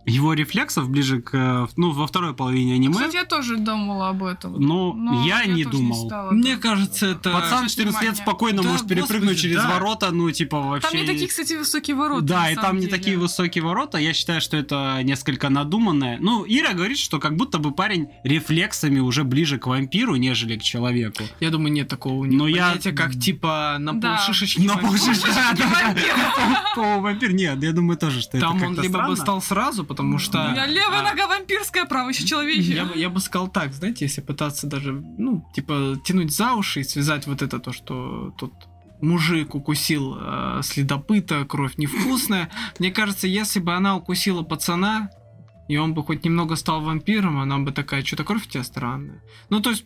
его 0.08 0.32
рефлексов 0.32 0.88
ближе 0.90 1.20
к, 1.20 1.68
ну, 1.76 1.90
во 1.92 2.06
второй 2.06 2.34
половине 2.34 2.74
аниме. 2.74 2.94
Кстати, 2.94 3.16
я 3.16 3.24
тоже 3.24 3.56
думала 3.58 4.08
об 4.08 4.24
этом. 4.24 4.60
Ну, 4.60 4.92
Но 4.94 5.24
я, 5.26 5.44
не 5.44 5.64
тоже 5.64 5.76
думал. 5.78 6.06
стала 6.06 6.30
Мне 6.32 6.56
кажется, 6.56 7.06
это... 7.06 7.30
Пацан 7.32 7.68
14 7.68 7.78
лет 7.78 7.86
внимание. 7.88 8.14
спокойно 8.14 8.62
Да, 8.62 8.68
может 8.70 8.88
перепрыгнуть 8.88 9.30
господи, 9.32 9.42
через 9.42 9.56
да. 9.62 9.68
ворота, 9.74 10.10
ну, 10.10 10.30
типа, 10.30 10.60
вообще... 10.60 10.88
Там 10.90 11.00
не 11.00 11.06
такие, 11.06 11.28
кстати, 11.28 11.52
высокие 11.54 11.96
ворота. 11.96 12.22
Да, 12.24 12.50
и 12.50 12.54
там 12.54 12.76
не 12.76 12.86
деле. 12.86 12.92
такие 12.96 13.18
высокие 13.18 13.62
ворота. 13.62 13.98
Я 13.98 14.14
считаю, 14.14 14.40
что 14.40 14.56
это 14.56 15.00
несколько 15.02 15.48
надуманное. 15.48 16.18
Ну, 16.20 16.44
Ира 16.48 16.72
говорит, 16.72 16.98
что 16.98 17.18
как 17.18 17.36
будто 17.36 17.58
бы 17.58 17.72
парень 17.72 18.08
рефлексами 18.24 18.98
уже 19.00 19.24
ближе 19.24 19.58
к 19.58 19.66
вампиру, 19.66 20.16
нежели 20.16 20.56
к 20.56 20.62
человеку. 20.62 21.24
Я 21.40 21.50
думаю, 21.50 21.72
нет 21.72 21.88
такого 21.88 22.14
у 22.14 22.24
него 22.24 22.44
Но 22.44 22.48
я- 22.48 22.68
понятия, 22.68 22.92
как 22.92 23.18
типа 23.18 23.76
на 23.78 23.92
Да. 24.00 24.16
полшишечки 24.16 24.60
На 24.62 24.74
вампир. 24.74 24.88
полшишечки. 24.90 25.28
Полувампир. 26.74 27.32
Нет, 27.32 27.62
я 27.62 27.72
думаю 27.72 27.96
тоже, 27.98 28.20
что 28.20 28.36
это 28.36 28.46
Там 28.46 28.62
он 28.62 28.80
либо 28.80 29.06
бы 29.06 29.16
стал 29.16 29.40
сразу, 29.42 29.84
потому 29.98 30.18
что... 30.18 30.46
У 30.46 30.50
меня 30.52 30.66
левая 30.66 31.00
а, 31.00 31.02
нога 31.02 31.26
вампирская, 31.26 31.84
правая 31.84 32.12
еще 32.12 32.24
человечья. 32.24 32.74
Я, 32.74 32.84
бы- 32.84 32.96
я 32.96 33.08
бы 33.10 33.20
сказал 33.20 33.48
так, 33.48 33.72
знаете, 33.72 34.04
если 34.04 34.20
пытаться 34.20 34.66
даже, 34.66 34.92
ну, 34.92 35.44
типа, 35.54 35.96
тянуть 36.04 36.32
за 36.32 36.54
уши 36.54 36.80
и 36.80 36.84
связать 36.84 37.26
вот 37.26 37.42
это 37.42 37.58
то, 37.58 37.72
что 37.72 38.32
тут 38.38 38.52
мужик 39.00 39.54
укусил 39.54 40.16
э, 40.20 40.60
следопыта, 40.62 41.44
кровь 41.44 41.76
невкусная. 41.78 42.48
Мне 42.78 42.90
кажется, 42.90 43.26
если 43.26 43.60
бы 43.60 43.74
она 43.74 43.96
укусила 43.96 44.42
пацана, 44.42 45.10
и 45.68 45.76
он 45.76 45.94
бы 45.94 46.02
хоть 46.02 46.24
немного 46.24 46.56
стал 46.56 46.80
вампиром, 46.80 47.38
она 47.38 47.58
бы 47.58 47.72
такая, 47.72 48.04
что-то 48.04 48.24
кровь 48.24 48.46
у 48.46 48.48
тебя 48.48 48.64
странная. 48.64 49.22
Ну, 49.50 49.60
то 49.60 49.70
есть, 49.70 49.84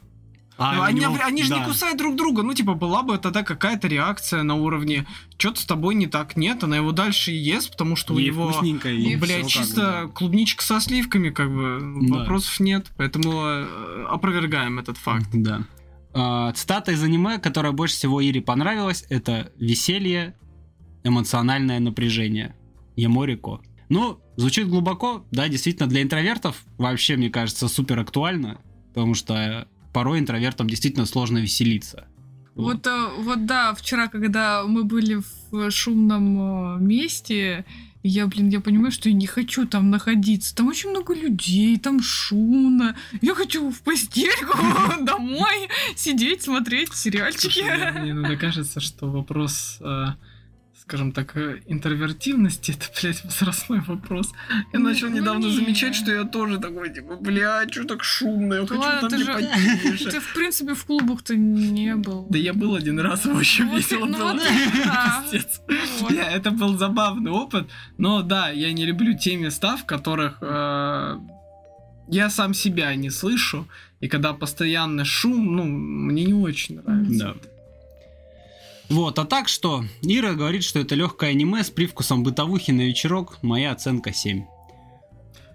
А, 0.58 0.74
Ну, 0.74 0.80
у 0.80 0.82
они, 0.84 1.00
него- 1.00 1.16
они 1.24 1.42
же 1.42 1.48
да. 1.50 1.58
не 1.60 1.64
кусают 1.64 1.96
друг 1.98 2.14
друга. 2.16 2.42
Ну, 2.42 2.52
типа, 2.54 2.74
была 2.74 3.02
бы 3.02 3.16
тогда 3.18 3.42
какая-то 3.42 3.88
реакция 3.88 4.42
на 4.42 4.54
уровне 4.54 5.06
что-то 5.38 5.60
с 5.60 5.64
тобой 5.64 5.94
не 5.94 6.06
так. 6.06 6.36
Нет, 6.36 6.62
она 6.62 6.76
его 6.76 6.92
дальше 6.92 7.32
ест, 7.32 7.70
потому 7.72 7.96
что 7.96 8.14
у 8.14 8.18
Ей 8.18 8.28
него... 8.30 8.50
вкусненько, 8.52 8.90
и 8.90 9.16
Блядь, 9.16 9.46
всё 9.46 9.58
как 9.60 9.66
чисто 9.66 10.02
бы, 10.06 10.12
клубничка 10.12 10.62
со 10.62 10.80
сливками, 10.80 11.30
как 11.30 11.50
бы, 11.52 11.80
Да. 12.08 12.18
вопросов 12.18 12.60
нет. 12.60 12.92
Поэтому 12.96 13.32
э, 13.44 14.04
опровергаем 14.10 14.78
этот 14.78 14.98
факт. 14.98 15.28
Да. 15.32 15.62
А, 16.14 16.52
цитата 16.52 16.92
из 16.92 17.02
аниме, 17.02 17.38
которая 17.38 17.72
больше 17.72 17.94
всего 17.96 18.20
Ире 18.20 18.42
понравилась, 18.42 19.04
это 19.08 19.50
«Веселье, 19.58 20.34
эмоциональное 21.04 21.80
напряжение». 21.80 22.54
Яморико. 22.94 23.62
Ну, 23.88 24.20
звучит 24.36 24.68
глубоко, 24.68 25.24
да, 25.30 25.48
действительно, 25.48 25.88
для 25.88 26.02
интровертов 26.02 26.62
вообще, 26.78 27.16
мне 27.16 27.30
кажется, 27.30 27.68
супер 27.68 27.98
актуально, 28.00 28.60
потому 28.94 29.14
что 29.14 29.66
порой 29.92 30.18
интровертам 30.18 30.68
действительно 30.68 31.06
сложно 31.06 31.38
веселиться. 31.38 32.06
Вот, 32.54 32.86
э, 32.86 33.08
вот 33.18 33.46
да, 33.46 33.74
вчера, 33.74 34.08
когда 34.08 34.64
мы 34.64 34.84
были 34.84 35.22
в 35.50 35.70
шумном 35.70 36.76
э, 36.76 36.78
месте, 36.80 37.64
я, 38.02 38.26
блин, 38.26 38.48
я 38.48 38.60
понимаю, 38.60 38.90
что 38.90 39.08
я 39.08 39.14
не 39.14 39.26
хочу 39.26 39.66
там 39.66 39.90
находиться. 39.90 40.54
Там 40.54 40.66
очень 40.66 40.90
много 40.90 41.14
людей, 41.14 41.78
там 41.78 42.02
шумно. 42.02 42.96
Я 43.20 43.34
хочу 43.34 43.70
в 43.70 43.80
постельку 43.82 44.58
домой 45.02 45.68
сидеть, 45.94 46.42
смотреть 46.42 46.92
сериальчики. 46.94 47.62
Мне 48.00 48.10
иногда 48.10 48.36
кажется, 48.36 48.80
что 48.80 49.10
вопрос, 49.10 49.78
э, 49.80 50.06
скажем 50.82 51.12
так, 51.12 51.36
э, 51.36 51.60
интровертивности, 51.66 52.72
это, 52.76 52.86
блядь, 53.00 53.24
возрастной 53.24 53.80
вопрос. 53.80 54.32
Я 54.72 54.78
Ну, 54.78 54.88
начал 54.88 55.08
ну 55.08 55.16
недавно 55.16 55.46
не. 55.46 55.54
замечать, 55.56 55.94
что 55.94 56.12
я 56.12 56.24
тоже 56.24 56.58
такой, 56.58 56.92
типа, 56.92 57.16
блядь, 57.16 57.72
что 57.72 57.84
так 57.84 58.02
шумно, 58.04 58.54
я 58.54 58.60
Да 58.62 58.66
хочу 58.66 58.80
ладно, 58.80 59.00
там 59.00 59.10
ты 59.10 59.16
не 59.16 59.24
же- 59.24 59.32
потише. 59.32 60.10
Ты, 60.10 60.20
в 60.20 60.34
принципе, 60.34 60.74
в 60.74 60.84
клубах-то 60.84 61.36
не 61.36 61.94
был. 61.96 62.26
Да 62.30 62.38
я 62.38 62.52
был 62.52 62.74
один 62.74 62.98
раз, 63.00 63.24
и 63.26 63.30
очень 63.30 63.66
Вот 63.68 63.76
весело 63.78 64.06
ну 64.06 64.18
было. 64.18 64.34
да. 64.34 65.24
Пиздец. 65.32 65.60
Вот. 66.00 66.10
Я- 66.12 66.30
Это 66.32 66.50
был 66.50 66.76
забавный 66.76 67.30
опыт, 67.30 67.68
но 67.98 68.22
да, 68.22 68.50
я 68.50 68.72
не 68.72 68.84
люблю 68.84 69.16
те 69.16 69.36
места, 69.36 69.76
в 69.76 69.86
которых 69.86 70.38
э, 70.42 71.16
я 72.08 72.28
сам 72.30 72.54
себя 72.54 72.94
не 72.96 73.10
слышу, 73.10 73.66
и 74.00 74.08
когда 74.08 74.32
постоянный 74.32 75.04
шум, 75.04 75.56
ну, 75.56 75.64
мне 75.64 76.24
не 76.24 76.34
очень 76.34 76.80
нравится. 76.82 77.34
Да. 77.40 77.48
Вот, 78.92 79.18
а 79.18 79.24
так 79.24 79.48
что, 79.48 79.84
Ира 80.02 80.32
говорит, 80.34 80.62
что 80.64 80.78
это 80.78 80.94
легкое 80.94 81.30
аниме 81.30 81.64
с 81.64 81.70
привкусом 81.70 82.22
бытовухи 82.22 82.70
на 82.72 82.82
вечерок, 82.82 83.38
моя 83.42 83.72
оценка 83.72 84.12
7. 84.12 84.44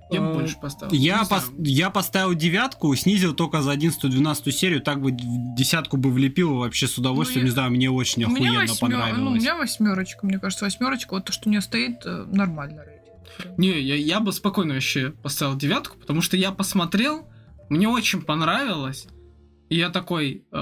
Я 0.09 0.21
бы 0.21 0.27
Э, 0.27 0.33
больше 0.35 0.57
поставил. 0.57 0.93
Я, 0.93 1.23
пос- 1.29 1.51
я 1.59 1.89
поставил 1.89 2.33
девятку, 2.33 2.95
снизил 2.95 3.33
только 3.33 3.61
за 3.61 3.73
11-12 3.73 4.51
серию, 4.53 4.81
так 4.81 5.01
бы 5.01 5.09
десятку 5.11 5.97
бы 5.97 6.09
влепил 6.11 6.55
вообще 6.55 6.87
с 6.87 6.97
удовольствием, 6.97 7.41
Ну, 7.41 7.47
не 7.49 7.51
знаю, 7.53 7.71
мне 7.71 7.89
очень 7.91 8.23
У 8.23 8.29
меня, 8.29 8.51
охуенно 8.51 8.61
восьмё- 8.71 8.79
понравилось. 8.79 9.19
ну, 9.21 9.31
у 9.31 9.35
меня 9.35 9.55
восьмерочка, 9.57 10.25
мне 10.25 10.39
кажется, 10.39 10.63
восьмерочка. 10.65 11.13
Вот 11.13 11.25
то, 11.25 11.33
что 11.33 11.49
у 11.49 11.51
нее 11.51 11.61
стоит, 11.61 12.05
э, 12.05 12.25
нормально 12.31 12.83
рейтинг. 12.85 13.57
Не, 13.59 13.79
я, 13.81 13.95
я 13.95 14.19
бы 14.21 14.31
спокойно 14.31 14.75
вообще 14.75 15.11
поставил 15.11 15.57
девятку, 15.57 15.97
потому 15.97 16.21
что 16.21 16.37
я 16.37 16.51
посмотрел, 16.51 17.27
мне 17.69 17.89
очень 17.89 18.21
понравилось. 18.21 19.07
И 19.69 19.75
я 19.75 19.89
такой, 19.89 20.45
э, 20.49 20.55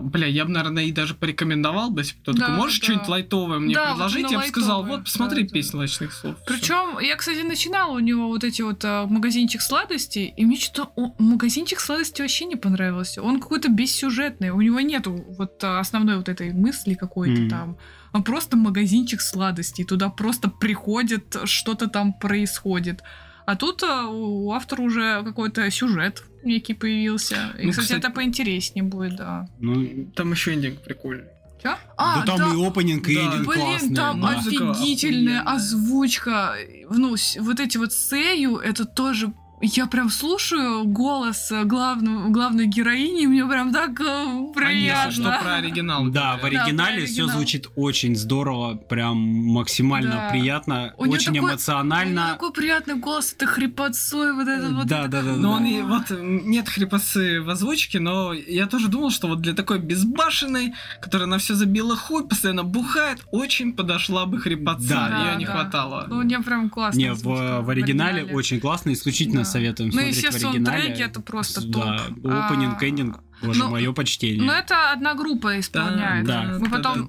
бля, 0.00 0.26
я 0.26 0.44
бы, 0.44 0.50
наверное, 0.50 0.84
и 0.84 0.92
даже 0.92 1.14
порекомендовал 1.14 1.90
бы, 1.90 2.00
если 2.02 2.14
бы 2.16 2.20
кто 2.22 2.32
Да, 2.32 2.38
такой, 2.40 2.56
можешь 2.56 2.78
да. 2.80 2.84
что-нибудь 2.84 3.08
лайтовое 3.08 3.58
мне 3.58 3.74
Да, 3.74 3.80
вот 3.82 3.88
предложить, 3.92 4.18
именно 4.20 4.32
я 4.32 4.38
бы 4.38 4.46
сказал, 4.46 4.84
вот, 4.84 5.04
посмотри 5.04 5.42
да, 5.42 5.48
да. 5.48 5.52
песню 5.54 5.80
ночных 5.80 6.12
слов. 6.12 6.36
Всё. 6.36 6.44
Причем, 6.46 6.98
я, 7.00 7.16
кстати, 7.16 7.42
начинала 7.42 7.92
у 7.92 7.98
него 7.98 8.28
вот 8.28 8.44
эти 8.44 8.62
вот 8.62 8.84
а, 8.84 9.06
магазинчик 9.06 9.60
сладостей, 9.62 10.32
и 10.36 10.44
мне 10.44 10.56
что-то 10.56 10.90
магазинчик 11.18 11.80
сладостей 11.80 12.22
вообще 12.22 12.44
не 12.44 12.56
понравился. 12.56 13.22
Он 13.22 13.40
какой-то 13.40 13.68
бессюжетный, 13.68 14.50
у 14.50 14.60
него 14.60 14.80
нету 14.80 15.24
вот 15.38 15.62
а, 15.64 15.80
основной 15.80 16.16
вот 16.16 16.28
этой 16.28 16.52
мысли 16.52 16.94
какой-то 16.94 17.40
Мгм. 17.40 17.50
там. 17.50 17.76
Он 18.12 18.22
просто 18.22 18.56
магазинчик 18.56 19.20
сладостей, 19.20 19.84
туда 19.84 20.08
просто 20.08 20.48
приходит, 20.48 21.36
что-то 21.44 21.88
там 21.88 22.12
происходит. 22.12 23.02
А 23.46 23.56
тут 23.56 23.82
а, 23.82 24.06
у 24.06 24.52
автора 24.52 24.82
уже 24.82 25.22
какой-то 25.24 25.70
сюжет 25.70 26.22
некий 26.44 26.74
появился. 26.74 27.54
И, 27.58 27.64
Ну, 27.66 27.70
кстати, 27.70 27.86
кстати- 27.86 27.98
это 28.00 28.10
поинтереснее 28.10 28.84
будет, 28.84 29.16
да. 29.16 29.48
Ну, 29.58 30.06
Там 30.14 30.32
еще 30.32 30.52
эндинг 30.54 30.80
прикольный. 30.82 31.24
Чё? 31.62 31.76
да 31.96 32.22
там 32.26 32.58
и 32.62 32.66
опенинг, 32.66 33.08
и 33.08 33.14
да. 33.14 33.20
эндинг 33.22 33.46
Блин, 33.48 33.60
классные, 33.60 33.96
там 33.96 34.20
да. 34.20 34.28
Офигительная 34.38 35.40
охуенная. 35.40 35.54
озвучка. 35.54 36.54
Ну, 36.90 37.16
вот 37.40 37.60
эти 37.60 37.78
вот 37.78 37.92
сею, 37.92 38.56
это 38.58 38.84
тоже... 38.84 39.32
Я 39.66 39.86
прям 39.86 40.10
слушаю 40.10 40.84
голос 40.84 41.50
э, 41.50 41.64
главного, 41.64 42.28
главной 42.28 42.66
героини, 42.66 43.22
и 43.22 43.26
мне 43.26 43.46
прям 43.46 43.72
так 43.72 43.98
э, 44.00 44.52
приятно. 44.54 45.08
нет, 45.08 45.12
что 45.14 45.38
про 45.42 45.54
оригинал. 45.56 46.06
Да, 46.10 46.36
в 46.36 46.44
оригинале 46.44 47.06
все 47.06 47.26
звучит 47.26 47.68
очень 47.74 48.14
здорово, 48.14 48.74
прям 48.76 49.16
максимально 49.16 50.10
Да. 50.12 50.28
приятно, 50.30 50.92
У 50.98 51.04
очень 51.08 51.32
такой- 51.32 51.40
У 51.40 51.52
эмоционально. 51.52 52.28
такой 52.32 52.52
приятный 52.52 52.96
голос, 52.96 53.32
это 53.32 53.46
хрипотцой, 53.46 54.34
вот 54.34 54.46
это 54.48 54.68
вот. 54.68 54.86
Да, 54.86 55.06
да, 55.06 55.22
да. 55.22 55.32
Но 55.32 55.52
он 55.52 55.64
и, 55.64 55.80
вот 55.82 56.10
нет 56.10 56.68
хрипосы 56.68 57.40
в 57.40 57.48
озвучке, 57.48 58.00
но 58.00 58.32
я 58.34 58.66
тоже 58.66 58.88
думал, 58.88 59.10
что 59.10 59.28
вот 59.28 59.40
для 59.40 59.54
такой 59.54 59.78
безбашенной, 59.78 60.74
которая 61.00 61.26
на 61.26 61.38
все 61.38 61.54
забила 61.54 61.96
хуй, 61.96 62.28
постоянно 62.28 62.64
бухает, 62.64 63.24
очень 63.30 63.72
подошла 63.72 64.26
бы 64.26 64.38
хрипотца. 64.40 64.88
Да, 65.10 65.30
Ее 65.30 65.36
не 65.38 65.46
да. 65.46 65.52
хватало. 65.52 66.04
Ну, 66.08 66.22
мне 66.22 66.38
прям 66.40 66.68
классно. 66.68 66.98
Не, 66.98 67.12
в, 67.14 67.22
в 67.62 67.70
оригинале 67.70 68.24
очень 68.24 68.60
классно, 68.60 68.92
исключительно 68.92 69.40
Да. 69.44 69.44
Советуем 69.54 69.90
Ну, 69.90 70.00
смотреть 70.00 70.32
в 70.32 70.34
оригинале. 70.46 70.82
треки 70.82 71.02
это 71.02 71.20
просто 71.20 71.60
топ. 71.62 71.84
Да, 72.16 72.46
опенинг, 72.48 72.82
А, 72.82 72.86
эндинг, 72.88 73.20
боже, 73.42 73.60
ну, 73.60 73.70
мое 73.70 73.92
почтение. 73.92 74.42
Ну, 74.42 74.52
это 74.52 74.92
одна 74.92 75.14
группа 75.14 75.58
исполняет. 75.60 76.26
Да. 76.26 76.58
Мы 76.60 76.68
потом... 76.70 77.08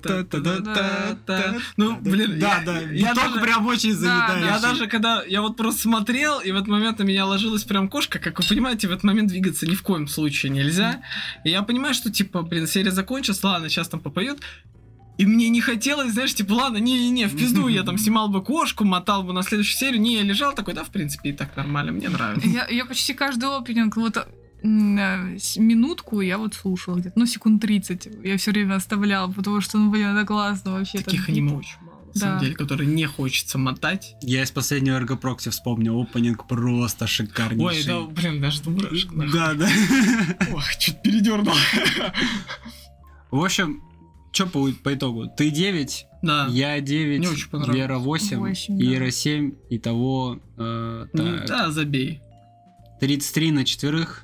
Ну, 1.78 1.98
блин, 2.02 2.39
да, 2.39 2.62
да, 2.66 2.80
я 2.82 3.14
даже- 3.14 3.39
прям 3.39 3.66
очень 3.68 3.93
Да, 3.93 3.98
заедающий. 3.98 4.48
Я 4.48 4.60
даже 4.60 4.88
когда, 4.88 5.24
я 5.24 5.41
вот 5.41 5.58
просто 5.58 5.82
смотрел, 5.82 6.39
и 6.39 6.52
в 6.52 6.56
этот 6.56 6.68
момент 6.68 7.00
на 7.00 7.04
меня 7.04 7.26
ложилась 7.26 7.64
прям 7.64 7.88
кошка, 7.89 8.20
как 8.20 8.39
вы 8.39 8.46
понимаете, 8.48 8.88
в 8.88 8.91
этот 8.91 9.04
момент 9.04 9.30
двигаться 9.30 9.66
ни 9.68 9.76
в 9.76 9.82
коем 9.82 10.08
случае 10.08 10.52
нельзя. 10.52 11.02
И 11.43 11.50
я 11.50 11.62
понимаю, 11.64 11.93
что, 11.93 12.12
типа, 12.12 12.41
блин, 12.43 12.68
серия 12.68 12.91
закончилась, 12.91 13.43
ладно, 13.43 13.70
сейчас 13.70 13.89
там 13.89 14.00
попоют. 14.00 14.39
И 15.18 15.26
мне 15.26 15.49
не 15.49 15.61
хотелось, 15.61 16.11
знаешь, 16.13 16.34
типа, 16.36 16.53
ладно, 16.53 16.78
не-не-не, 16.78 17.28
в 17.28 17.38
пизду 17.38 17.68
я 17.70 17.84
там 17.84 17.97
снимал 17.97 18.28
бы 18.28 18.43
кошку, 18.43 18.84
мотал 18.84 19.24
бы 19.24 19.32
на 19.34 19.43
следующую 19.43 19.78
серию. 19.78 20.01
Не, 20.01 20.16
я 20.16 20.22
лежал 20.24 20.53
такой, 20.53 20.74
да, 20.74 20.84
в 20.84 20.89
принципе, 20.89 21.30
и 21.30 21.34
так 21.34 21.55
нормально, 21.55 21.91
мне 21.93 22.09
нравится. 22.09 22.47
Я, 22.49 22.68
я 22.68 22.86
почти 22.86 23.13
каждый 23.13 23.45
опенинг, 23.55 23.95
вот 23.95 24.18
э, 24.18 24.26
минутку 24.63 26.22
я 26.22 26.38
вот 26.38 26.53
слушала 26.53 26.97
где-то, 26.97 27.18
ну, 27.18 27.26
секунд 27.26 27.61
30 27.61 28.09
я 28.24 28.38
все 28.38 28.51
время 28.51 28.76
оставляла, 28.76 29.32
потому 29.32 29.61
что, 29.61 29.78
ну, 29.78 29.89
блин, 29.89 30.16
это 30.16 30.26
классно 30.26 30.74
вообще. 30.74 30.97
Таких 30.99 31.30
аниме 31.30 31.53
очень 31.53 31.78
мало, 31.82 31.99
на 32.07 32.13
Да. 32.13 32.20
самом 32.20 32.39
деле, 32.41 32.55
которые 32.55 32.88
не 32.88 33.05
хочется 33.05 33.57
мотать. 33.57 34.16
Я 34.22 34.43
из 34.43 34.51
последнего 34.51 34.95
Эрго 34.95 35.16
Прокси 35.16 35.49
вспомнил, 35.49 36.01
опенинг 36.01 36.45
просто 36.47 37.05
Ой, 37.05 37.07
шикарнейший. 37.09 37.86
да, 37.86 38.01
блин, 38.01 38.41
даже 38.41 38.61
думаешь. 38.63 39.07
Да, 39.32 39.53
да. 39.53 39.70
Ох, 40.53 40.76
чуть 40.78 41.01
передернул. 41.01 41.55
В 43.32 43.43
общем, 43.43 43.82
что 44.36 44.45
по, 44.47 44.67
по 44.83 44.93
итогу? 44.93 45.27
Ты 45.27 45.49
9, 45.49 46.05
Да. 46.21 46.47
я 46.49 46.79
9, 46.81 47.19
Мне 47.19 47.29
очень 47.29 47.49
понравилось. 47.49 47.77
Вера 47.77 47.97
8, 47.97 48.38
Восемь, 48.39 48.77
да. 48.79 48.86
Ира 48.95 49.11
7, 49.11 49.51
итого 49.69 50.39
э, 50.57 51.05
Ну, 51.13 51.38
так, 51.38 51.47
Да, 51.47 51.71
забей. 51.71 52.21
33 52.99 53.51
на 53.51 53.65
четверых. 53.65 54.21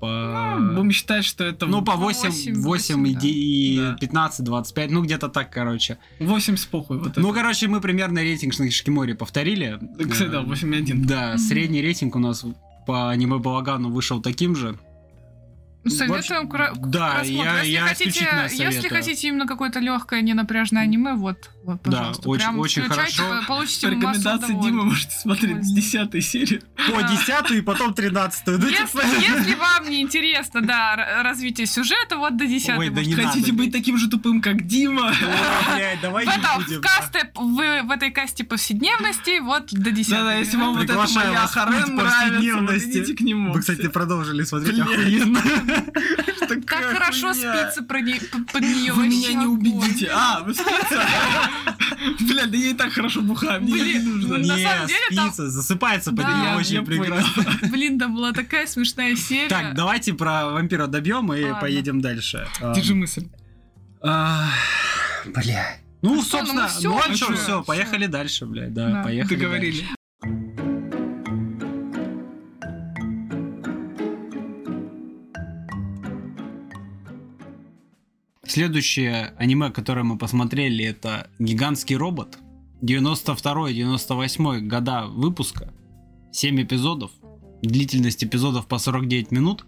По... 0.00 0.56
Будем 0.74 0.90
считать, 0.90 1.24
что 1.24 1.44
это 1.44 1.66
Ну, 1.66 1.80
по 1.82 1.92
8, 1.96 2.28
8, 2.30 2.54
восемь, 2.62 3.06
и, 3.08 3.14
да. 3.14 3.20
де- 3.20 3.28
и 3.28 3.78
Да. 3.78 3.96
15, 4.00 4.44
25, 4.44 4.90
ну 4.90 5.02
где-то 5.02 5.28
так, 5.28 5.50
короче. 5.50 5.96
8 6.20 6.56
с 6.56 6.66
похуй. 6.66 6.98
Вот 6.98 7.16
Ну, 7.16 7.28
это. 7.30 7.34
короче, 7.34 7.68
мы 7.68 7.80
примерно 7.80 8.18
рейтинг 8.20 8.52
Шкимори 8.70 9.14
повторили. 9.14 9.78
Кстати, 10.10 10.28
да, 10.30 10.40
Э, 10.42 10.44
8,1. 10.44 11.06
Да, 11.06 11.28
Мгм. 11.30 11.38
средний 11.38 11.80
рейтинг 11.80 12.16
у 12.16 12.18
нас 12.18 12.44
по 12.86 13.08
аниме 13.10 13.38
Балагану 13.38 13.90
вышел 13.90 14.20
таким 14.20 14.54
же. 14.56 14.76
Советуем 15.88 16.48
кра- 16.48 16.72
к 16.72 16.90
Да, 16.90 17.16
просмотру. 17.16 17.44
я- 17.44 17.58
если, 17.58 17.70
я 17.72 17.86
хотите, 17.86 18.28
если 18.64 18.88
хотите 18.88 19.28
именно 19.28 19.46
какое-то 19.46 19.80
легкое, 19.80 20.22
ненапряжное 20.22 20.82
аниме, 20.82 21.14
вот, 21.14 21.50
вот 21.64 21.80
Да, 21.84 22.12
очень- 22.24 22.40
Прям 22.44 22.58
очень 22.58 22.82
включайте, 22.82 23.16
хорошо. 23.22 23.40
по- 23.42 23.46
получите 23.46 23.86
По 23.88 23.90
рекомендации 23.92 24.52
Димы 24.62 24.84
можете 24.84 25.16
смотреть 25.16 25.64
с 25.64 25.72
10 25.72 26.20
серии. 26.20 26.60
По 26.76 27.00
Да. 27.02 27.08
10 27.08 27.50
и 27.52 27.60
потом 27.62 27.94
13 27.94 28.46
ну, 28.46 28.66
Если, 28.68 28.84
типа- 28.86 29.02
если 29.20 29.54
вам 29.54 29.88
не 29.88 30.02
интересно, 30.02 30.60
да, 30.60 31.22
развитие 31.22 31.66
сюжета, 31.66 32.16
вот 32.16 32.36
до 32.36 32.46
10 32.46 32.78
Ой, 32.78 32.90
да 32.90 33.02
не 33.02 33.14
надо. 33.14 33.28
Хотите 33.28 33.52
быть 33.52 33.72
таким 33.72 33.96
же 33.98 34.08
тупым, 34.08 34.40
как 34.40 34.66
Дима? 34.66 35.12
Блядь, 35.74 36.00
давай 36.00 36.24
в, 36.26 36.28
не 36.28 36.34
этом, 36.34 36.62
будем. 36.62 36.78
в, 36.78 36.80
касте, 36.82 37.30
в, 37.34 37.82
в 37.86 37.90
этой 37.90 38.10
касте 38.10 38.44
повседневности 38.44 39.40
вот 39.40 39.72
до 39.72 39.90
10 39.90 40.10
Да-да, 40.10 40.34
если 40.34 40.56
вам 40.56 40.74
вот 40.74 40.84
это 40.84 40.94
моя 41.14 41.46
Харен 41.46 41.96
нравится, 41.96 42.88
идите 42.88 43.14
к 43.14 43.20
нему. 43.20 43.52
Вы, 43.52 43.60
кстати, 43.60 43.88
продолжили 43.88 44.44
смотреть 44.44 44.78
охуенно. 44.80 45.40
Как 46.66 46.84
хорошо 46.84 47.32
спится 47.32 47.82
про 47.82 48.00
нее 48.00 48.92
Вы 48.92 49.08
меня 49.08 49.32
не 49.32 49.46
убедите. 49.46 50.10
А, 50.12 50.40
вы 50.40 50.54
спите? 50.54 51.00
Бля, 52.20 52.46
да 52.46 52.56
ей 52.56 52.74
так 52.74 52.92
хорошо 52.92 53.20
бухаю, 53.22 53.62
мне 53.62 53.94
не 53.94 53.98
нужно. 54.00 54.38
ну, 54.38 54.46
на 54.46 54.56
Не, 54.56 54.62
самом 54.64 54.86
деле 54.86 55.00
там- 55.16 55.26
спится, 55.32 55.50
засыпается 55.50 56.10
под 56.10 56.20
Да, 56.20 56.32
нее 56.36 56.44
я 56.50 56.56
очень 56.56 56.84
прекрасно. 56.84 57.44
Блин, 57.70 57.98
там 57.98 58.14
была 58.14 58.32
такая 58.32 58.66
смешная 58.66 59.16
серия. 59.16 59.48
Так, 59.48 59.74
давайте 59.74 60.14
про 60.14 60.46
вампира 60.50 60.86
добьем 60.86 61.32
и 61.32 61.42
Ладно. 61.44 61.60
поедем 61.60 62.00
дальше. 62.00 62.46
Держи 62.74 62.94
мысль. 62.94 63.26
а, 64.02 64.48
Бля. 65.26 65.76
Ну, 66.02 66.16
Ну 66.16 66.22
что, 66.22 66.42
ну 66.42 66.46
собственно, 66.46 66.70
ну 66.82 67.00
а 67.02 67.08
уже, 67.08 67.16
что, 67.16 67.34
все, 67.36 67.62
поехали 67.62 68.06
дальше, 68.06 68.44
блядь, 68.44 68.74
да, 68.74 68.88
Да. 68.90 69.02
поехали 69.02 69.34
Договорили. 69.36 69.84
Следующее 78.46 79.34
аниме, 79.38 79.70
которое 79.70 80.02
мы 80.02 80.18
посмотрели, 80.18 80.84
это 80.84 81.28
«Гигантский 81.38 81.96
робот». 81.96 82.38
92-98 82.82 84.60
года 84.60 85.06
выпуска. 85.06 85.72
7 86.32 86.62
эпизодов. 86.62 87.10
Длительность 87.62 88.22
эпизодов 88.24 88.66
по 88.66 88.78
49 88.78 89.30
минут. 89.30 89.64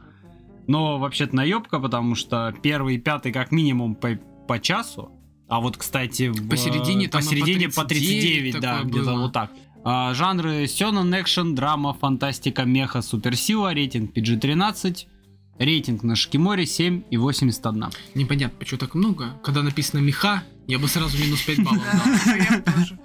Но 0.67 0.99
вообще-то 0.99 1.35
наебка, 1.35 1.79
потому 1.79 2.15
что 2.15 2.55
первый 2.63 2.97
и 2.97 2.99
пятый 2.99 3.33
как 3.33 3.53
минимум 3.53 3.95
по, 3.95 4.19
по 4.49 4.59
часу. 4.59 5.11
А 5.49 5.61
вот, 5.61 5.77
кстати, 5.77 6.29
в- 6.29 6.49
Посередине 6.49 7.09
там 7.09 7.21
и 7.21 7.25
по 7.25 7.31
посередине 7.31 7.69
по 7.69 7.85
39, 7.85 8.53
39 8.53 8.61
да, 8.61 8.83
где-то 8.83 9.15
вот 9.15 9.33
так. 9.33 9.53
А, 9.85 10.13
жанры 10.15 10.67
сёнэн, 10.67 11.15
экшен, 11.21 11.55
драма, 11.55 11.95
фантастика, 11.95 12.65
меха, 12.65 13.01
суперсила, 13.01 13.73
рейтинг 13.73 14.13
PG-13, 14.17 15.07
рейтинг 15.59 16.03
на 16.03 16.17
Шикиморе 16.17 16.67
7 16.67 17.03
и 17.11 17.17
81. 17.17 17.85
Непонятно, 18.15 18.59
почему 18.59 18.79
так 18.79 18.95
много. 18.95 19.39
Когда 19.43 19.63
написано 19.63 20.01
меха, 20.01 20.43
я 20.67 20.79
бы 20.79 20.89
сразу 20.89 21.19
минус 21.19 21.43
5 21.43 21.63
баллов 21.63 21.83
дал. 21.83 22.03
Да, 22.27 22.35
я 22.37 22.61
тоже. 22.61 22.99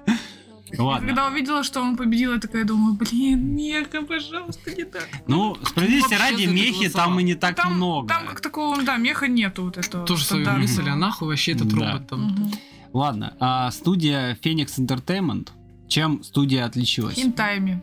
Ладно. 0.78 1.08
Когда 1.08 1.28
увидела, 1.28 1.64
что 1.64 1.82
он 1.82 1.98
победил, 1.98 2.34
я 2.34 2.40
такая 2.40 2.64
думаю, 2.64 2.94
блин, 2.94 3.56
Меха, 3.56 4.04
пожалуйста, 4.04 4.74
не 4.74 4.86
так. 4.86 5.06
Ну, 5.28 5.58
справедливости 5.66 6.14
ради, 6.14 6.46
мехи 6.46 6.88
там 6.90 7.20
и 7.20 7.24
не 7.24 7.36
так 7.36 7.56
там, 7.58 7.76
много. 7.76 8.08
Там 8.08 8.26
как 8.26 8.40
такого, 8.40 8.82
да, 8.82 8.96
меха 8.96 9.28
нету 9.28 9.64
вот 9.64 9.78
этого. 9.78 10.06
Тоже 10.06 10.24
свою 10.24 10.50
мысль, 10.52 10.88
а 10.88 10.96
нахуй 10.96 11.28
вообще 11.28 11.52
этот 11.52 11.68
Да. 11.68 11.92
робот 11.94 12.08
там. 12.08 12.52
Ладно, 12.94 13.36
а 13.40 13.70
студия 13.72 14.38
Phoenix 14.42 14.78
Entertainment, 14.80 15.50
чем 15.90 16.24
студия 16.24 16.66
отличилась? 16.66 17.16
Хинтаями. 17.16 17.82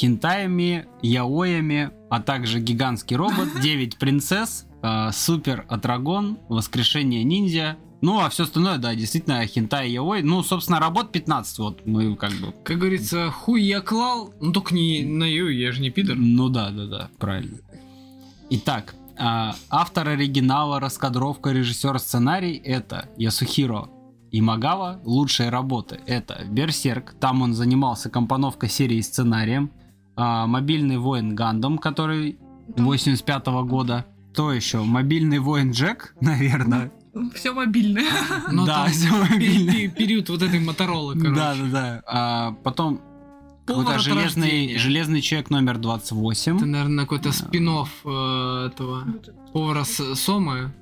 Хентаями, 0.00 0.86
яоями, 1.02 1.90
а 2.08 2.22
также 2.22 2.58
гигантский 2.58 3.16
робот, 3.16 3.48
9 3.62 3.98
принцесс, 3.98 4.66
а, 4.80 5.12
супер 5.12 5.66
атрагон, 5.68 6.38
воскрешение 6.48 7.22
ниндзя. 7.22 7.76
Ну, 8.00 8.18
а 8.18 8.30
все 8.30 8.44
остальное, 8.44 8.78
да, 8.78 8.94
действительно, 8.94 9.46
хентай, 9.46 9.90
яой. 9.90 10.22
Ну, 10.22 10.42
собственно, 10.42 10.80
работ 10.80 11.12
15, 11.12 11.58
вот 11.58 11.86
мы 11.86 12.16
как 12.16 12.32
бы... 12.32 12.54
Как 12.64 12.78
говорится, 12.78 13.30
хуй 13.30 13.60
я 13.62 13.82
клал, 13.82 14.32
ну 14.40 14.52
только 14.52 14.72
не 14.72 15.04
на 15.04 15.24
ю, 15.24 15.48
я 15.48 15.70
же 15.70 15.82
не 15.82 15.90
пидор. 15.90 16.16
Ну 16.16 16.48
да, 16.48 16.70
да, 16.70 16.86
да, 16.86 17.10
правильно. 17.18 17.58
Итак, 18.48 18.94
а, 19.18 19.54
автор 19.68 20.08
оригинала, 20.08 20.80
раскадровка, 20.80 21.50
режиссер, 21.50 21.98
сценарий 21.98 22.56
это 22.56 23.10
Ясухиро 23.18 23.90
Имагава. 24.32 24.98
Лучшие 25.04 25.50
работы 25.50 26.00
это 26.06 26.42
Берсерк, 26.46 27.12
там 27.20 27.42
он 27.42 27.52
занимался 27.52 28.08
компоновкой 28.08 28.70
серии 28.70 28.96
и 28.96 29.02
сценарием. 29.02 29.70
А, 30.22 30.46
Мобильный 30.46 30.98
воин 30.98 31.34
Гандам, 31.34 31.78
который 31.78 32.38
85 32.76 33.46
года. 33.64 34.04
То 34.34 34.52
еще? 34.52 34.82
Мобильный 34.82 35.38
воин 35.38 35.70
Джек, 35.70 36.14
наверное. 36.20 36.92
Все 37.34 37.54
мобильное. 37.54 38.04
Но 38.52 38.66
да, 38.66 38.86
пе- 38.86 39.10
мобильное. 39.10 39.72
пе- 39.74 39.88
период 39.88 40.28
вот 40.28 40.42
этой 40.42 40.60
Моторолы, 40.60 41.14
короче. 41.18 41.34
Да, 41.34 41.54
да, 41.54 41.64
да. 41.72 42.02
А, 42.06 42.52
потом 42.62 43.00
какой-то 43.64 43.98
железный, 43.98 44.76
железный 44.76 45.22
человек 45.22 45.48
номер 45.48 45.78
28. 45.78 46.56
Это, 46.56 46.66
наверное, 46.66 47.04
какой-то 47.04 47.32
спин 47.32 47.68
этого 47.70 49.04
повара 49.54 49.84
Сомы. 49.84 50.72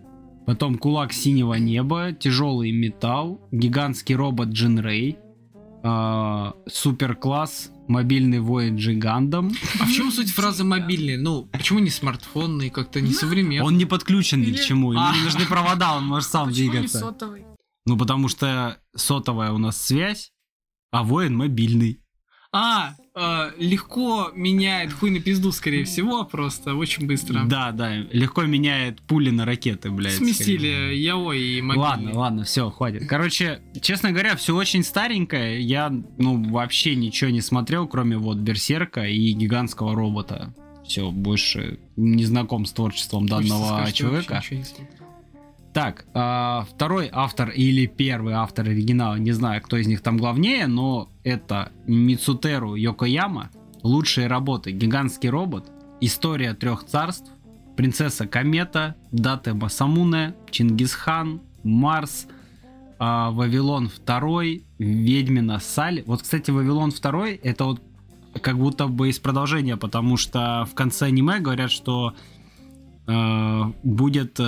Потом 0.47 0.78
кулак 0.78 1.12
синего 1.12 1.55
неба, 1.55 2.11
тяжелый 2.12 2.72
металл, 2.72 3.41
гигантский 3.53 4.14
робот 4.14 4.49
Джин 4.49 4.78
Рэй, 4.80 5.18
а, 5.91 6.55
суперкласс, 6.66 7.70
мобильный 7.89 8.41
воин 8.41 8.76
Джигандом. 8.76 9.53
А 9.80 9.86
в 9.86 9.91
чем 9.93 10.11
суть 10.12 10.30
фразы 10.30 10.62
мобильный? 10.64 11.16
Ну, 11.16 11.47
почему 11.47 11.78
не 11.78 11.89
смартфонный, 11.91 12.68
как-то 12.68 13.01
не 13.01 13.12
современный? 13.12 13.64
Он 13.64 13.78
не 13.78 13.86
подключен 13.86 14.43
ни 14.43 14.53
к 14.53 14.61
чему, 14.61 14.93
ему 14.93 15.03
А. 15.03 15.14
не 15.16 15.22
нужны 15.24 15.47
провода, 15.47 15.97
он 15.97 16.07
может 16.07 16.28
сам 16.28 16.53
двигаться. 16.53 16.99
сотовый? 16.99 17.45
Ну 17.86 17.97
потому 17.97 18.28
что 18.28 18.78
сотовая 18.95 19.51
у 19.53 19.59
нас 19.59 19.80
связь, 19.82 20.32
а 20.91 21.03
воин 21.03 21.34
мобильный. 21.34 22.03
А, 22.53 22.95
э, 23.19 23.51
легко 23.59 24.31
меняет 24.35 24.93
хуй 24.93 25.11
на 25.11 25.21
пизду, 25.21 25.53
скорее 25.53 25.85
всего, 25.85 26.25
просто 26.25 26.75
очень 26.75 27.07
быстро. 27.07 27.45
Да, 27.45 27.73
да, 27.73 27.97
легко 27.97 28.43
меняет 28.43 29.01
пули 29.03 29.31
на 29.31 29.45
ракеты, 29.45 29.91
блядь. 29.91 30.14
Сместили 30.14 30.95
яой 30.95 31.41
и 31.41 31.62
мобильный. 31.62 31.89
Ладно, 31.89 32.19
ладно, 32.19 32.45
все, 32.45 32.71
хватит. 32.71 33.09
Короче, 33.09 33.61
честно 33.81 34.12
говоря, 34.12 34.37
все 34.37 34.55
очень 34.55 34.83
старенькое. 34.83 35.61
Я, 35.61 35.91
ну, 36.19 36.43
вообще 36.51 36.95
ничего 36.95 37.31
не 37.31 37.41
смотрел, 37.41 37.87
кроме 37.89 38.16
вот 38.16 38.39
Берсерка 38.39 39.07
и 39.07 39.33
гигантского 39.33 39.95
робота. 39.95 40.55
Все, 40.87 41.11
больше 41.11 41.79
не 41.97 42.25
знаком 42.25 42.64
с 42.64 42.73
творчеством 42.73 43.29
Хочется 43.29 43.51
данного 43.51 43.66
сказать, 43.66 43.97
что 43.97 44.09
вообще 44.33 44.64
Так, 45.79 46.07
а, 46.12 46.66
второй 46.68 47.09
автор 47.12 47.51
или 47.51 47.87
первый 47.87 48.35
автор 48.35 48.66
оригинала, 48.66 49.14
не 49.14 49.31
знаю, 49.31 49.62
кто 49.62 49.76
из 49.76 49.87
них 49.87 50.01
там 50.01 50.16
главнее, 50.16 50.66
но 50.66 51.09
это 51.22 51.70
Мицутеру 51.87 52.74
Йокояма. 52.74 53.51
Лучшие 53.85 54.26
работы 54.26 54.72
«Гигантский 54.72 55.29
робот», 55.29 55.70
«История 56.01 56.55
трех 56.55 56.85
царств», 56.85 57.31
«Принцесса 57.76 58.26
Комета», 58.26 58.97
«Дате 59.12 59.53
Масамуне», 59.53 60.35
«Чингисхан», 60.51 61.43
«Марс», 61.62 62.26
а, 62.99 63.31
«Вавилон 63.31 63.89
2», 64.05 64.62
«Ведьмина 64.79 65.61
Саль». 65.61 66.03
Вот, 66.07 66.22
кстати, 66.22 66.51
«Вавилон 66.51 66.91
2» 66.91 67.39
это 67.41 67.64
вот 67.66 67.81
как 68.43 68.59
будто 68.59 68.89
бы 68.89 69.11
из 69.11 69.20
продолжения, 69.20 69.76
потому 69.76 70.16
что 70.16 70.66
в 70.68 70.74
конце 70.74 71.07
аниме 71.07 71.39
говорят, 71.39 71.70
что 71.70 72.16
э, 73.07 73.62
будет 73.85 74.41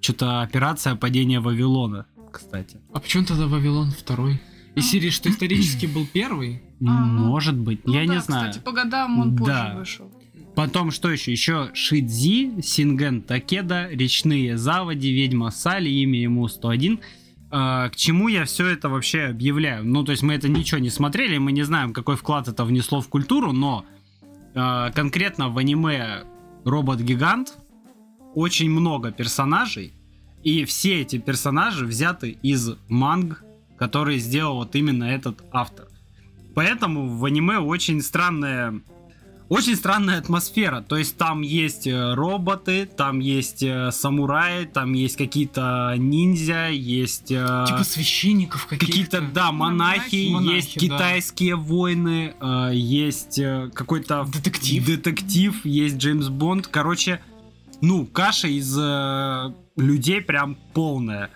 что-то 0.00 0.42
операция 0.42 0.94
падения 0.94 1.40
Вавилона, 1.40 2.06
кстати. 2.32 2.78
А 2.92 3.00
почему 3.00 3.24
тогда 3.24 3.46
Вавилон 3.46 3.90
второй? 3.90 4.40
Из 4.76 4.88
серии, 4.88 5.10
что 5.10 5.28
исторически 5.28 5.86
был 5.86 6.06
первый? 6.12 6.62
Ага. 6.80 6.90
Может 6.90 7.56
быть, 7.56 7.84
Ну 7.86 7.92
я 7.92 8.06
да, 8.06 8.14
не 8.14 8.20
знаю. 8.20 8.50
Кстати, 8.50 8.64
по 8.64 8.72
годам 8.72 9.18
он 9.18 9.36
позже 9.36 9.52
Да. 9.52 9.74
вышел. 9.76 10.10
Потом 10.54 10.90
что 10.90 11.10
еще? 11.10 11.32
Еще 11.32 11.70
Шидзи, 11.74 12.60
Синген 12.62 13.22
Такеда, 13.22 13.88
Речные 13.90 14.56
Заводи, 14.56 15.10
Ведьма 15.12 15.50
Сали, 15.50 15.88
имя 15.88 16.20
ему 16.20 16.48
101. 16.48 17.00
А, 17.52 17.88
к 17.88 17.96
чему 17.96 18.28
я 18.28 18.44
все 18.44 18.66
это 18.68 18.88
вообще 18.88 19.22
объявляю? 19.24 19.84
Ну, 19.84 20.04
то 20.04 20.12
есть 20.12 20.22
мы 20.22 20.34
это 20.34 20.48
ничего 20.48 20.78
не 20.80 20.90
смотрели, 20.90 21.36
мы 21.38 21.50
не 21.52 21.62
знаем, 21.64 21.92
какой 21.92 22.16
вклад 22.16 22.46
это 22.48 22.64
внесло 22.64 23.00
в 23.00 23.08
культуру, 23.08 23.52
но 23.52 23.84
а, 24.54 24.90
конкретно 24.92 25.48
в 25.48 25.58
аниме 25.58 26.22
Робот-гигант 26.64 27.54
очень 28.34 28.70
много 28.70 29.10
персонажей, 29.12 29.92
и 30.42 30.64
все 30.64 31.00
эти 31.02 31.18
персонажи 31.18 31.84
взяты 31.86 32.38
из 32.42 32.70
манг, 32.88 33.42
которые 33.76 34.18
сделал 34.18 34.56
вот 34.56 34.74
именно 34.74 35.04
этот 35.04 35.42
автор. 35.52 35.88
Поэтому 36.54 37.08
в 37.08 37.24
аниме 37.24 37.58
очень 37.58 38.02
странная 38.02 38.80
очень 39.50 39.74
странная 39.74 40.18
атмосфера. 40.18 40.80
То 40.80 40.96
есть 40.96 41.16
там 41.16 41.42
есть 41.42 41.84
э, 41.84 42.14
роботы, 42.14 42.86
там 42.86 43.18
есть 43.18 43.64
э, 43.64 43.90
самураи, 43.90 44.64
там 44.64 44.92
есть 44.92 45.16
какие-то 45.16 45.96
ниндзя, 45.98 46.68
есть 46.68 47.32
э, 47.32 47.64
Типа 47.66 47.82
священников 47.82 48.66
каких-то. 48.66 48.86
какие-то, 48.86 49.20
да, 49.34 49.50
монахи, 49.50 50.30
Монахи, 50.30 50.54
есть 50.54 50.74
да. 50.74 50.80
китайские 50.80 51.56
войны, 51.56 52.32
есть 52.72 53.40
какой-то 53.74 54.24
Детектив. 54.32 54.86
детектив, 54.86 55.64
есть 55.64 55.96
Джеймс 55.96 56.28
Бонд. 56.28 56.68
Короче, 56.68 57.20
ну, 57.82 58.06
каша 58.06 58.48
из 58.48 58.76
э, 58.78 59.52
людей 59.76 60.20
прям 60.20 60.56
полная. 60.74 61.30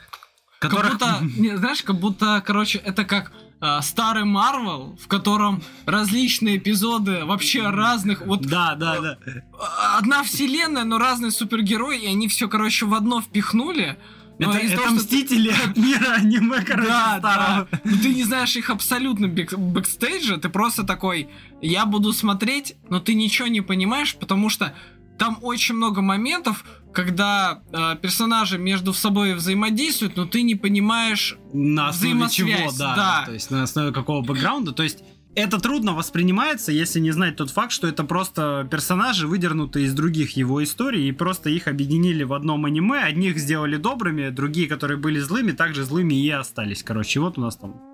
Как 0.61 0.71
Которых... 0.71 0.93
будто, 0.95 1.19
не, 1.37 1.57
знаешь, 1.57 1.83
как 1.83 1.97
будто, 1.99 2.43
короче, 2.47 2.79
это 2.79 3.05
как 3.05 3.33
а, 3.61 3.81
старый 3.83 4.25
Марвел, 4.25 4.99
в 5.03 5.09
котором 5.09 5.63
различные 5.87 6.57
эпизоды 6.59 7.25
вообще 7.25 7.69
разных, 7.71 8.27
вот 8.27 8.43
Да, 8.47 8.75
да, 8.75 9.01
да. 9.01 9.19
а, 9.59 9.99
одна 9.99 10.23
вселенная, 10.23 10.85
но 10.85 10.99
разные 10.99 11.31
супергерои, 11.31 11.99
и 12.03 12.07
они 12.07 12.29
все, 12.29 12.49
короче, 12.49 12.87
в 12.87 12.95
одно 12.95 13.21
впихнули. 13.21 13.97
Но 14.39 14.51
Это, 14.51 14.67
это 14.67 14.77
того, 14.77 14.87
что 14.89 14.95
ты- 14.97 15.01
Мстители 15.17 15.51
от 15.65 15.77
мира 15.77 16.15
аниме, 16.17 16.61
короче, 16.63 16.89
Да, 16.89 17.19
старого. 17.21 17.69
да. 17.71 17.81
Но 17.85 17.97
ты 17.99 18.13
не 18.15 18.25
знаешь 18.25 18.57
их 18.57 18.69
абсолютно 18.69 19.27
бэк- 19.27 19.57
бэкстейджа, 19.57 20.39
ты 20.39 20.49
просто 20.49 20.83
такой, 20.83 21.29
я 21.63 21.87
буду 21.87 22.13
смотреть, 22.13 22.75
но 22.91 22.99
ты 23.01 23.15
ничего 23.15 23.47
не 23.49 23.61
понимаешь, 23.61 24.17
потому 24.17 24.49
что 24.49 24.75
там 25.19 25.39
очень 25.43 25.75
много 25.75 26.03
моментов, 26.03 26.65
когда 26.93 27.63
э, 27.73 27.97
персонажи 28.01 28.59
между 28.59 28.93
собой 28.93 29.35
взаимодействуют, 29.35 30.17
но 30.17 30.27
ты 30.27 30.43
не 30.43 30.55
понимаешь 30.55 31.37
На 31.53 31.89
основе 31.89 32.29
чего, 32.31 32.73
да, 32.79 32.97
да. 32.97 33.23
То 33.27 33.33
есть 33.33 33.51
на 33.51 33.63
основе 33.63 33.93
какого 33.93 34.23
бэкграунда. 34.23 34.73
То 34.73 34.83
есть 34.83 35.01
это 35.35 35.59
трудно 35.59 35.95
воспринимается, 35.95 36.71
если 36.71 37.01
не 37.01 37.11
знать 37.11 37.37
тот 37.37 37.51
факт, 37.51 37.73
что 37.73 37.89
это 37.89 38.05
просто 38.05 38.69
персонажи, 38.71 39.27
выдернутые 39.27 39.87
из 39.87 39.95
других 39.95 40.37
его 40.37 40.63
историй, 40.63 41.09
и 41.09 41.13
просто 41.13 41.51
их 41.51 41.67
объединили 41.67 42.23
в 42.23 42.33
одном 42.33 42.65
аниме. 42.65 43.01
Одних 43.01 43.39
сделали 43.39 43.77
добрыми, 43.77 44.31
другие, 44.31 44.69
которые 44.69 44.97
были 44.97 45.19
злыми, 45.19 45.53
также 45.53 45.85
злыми 45.85 46.15
и 46.15 46.31
остались. 46.31 46.85
Короче, 46.85 47.19
вот 47.21 47.39
у 47.39 47.41
нас 47.41 47.57
там 47.57 47.94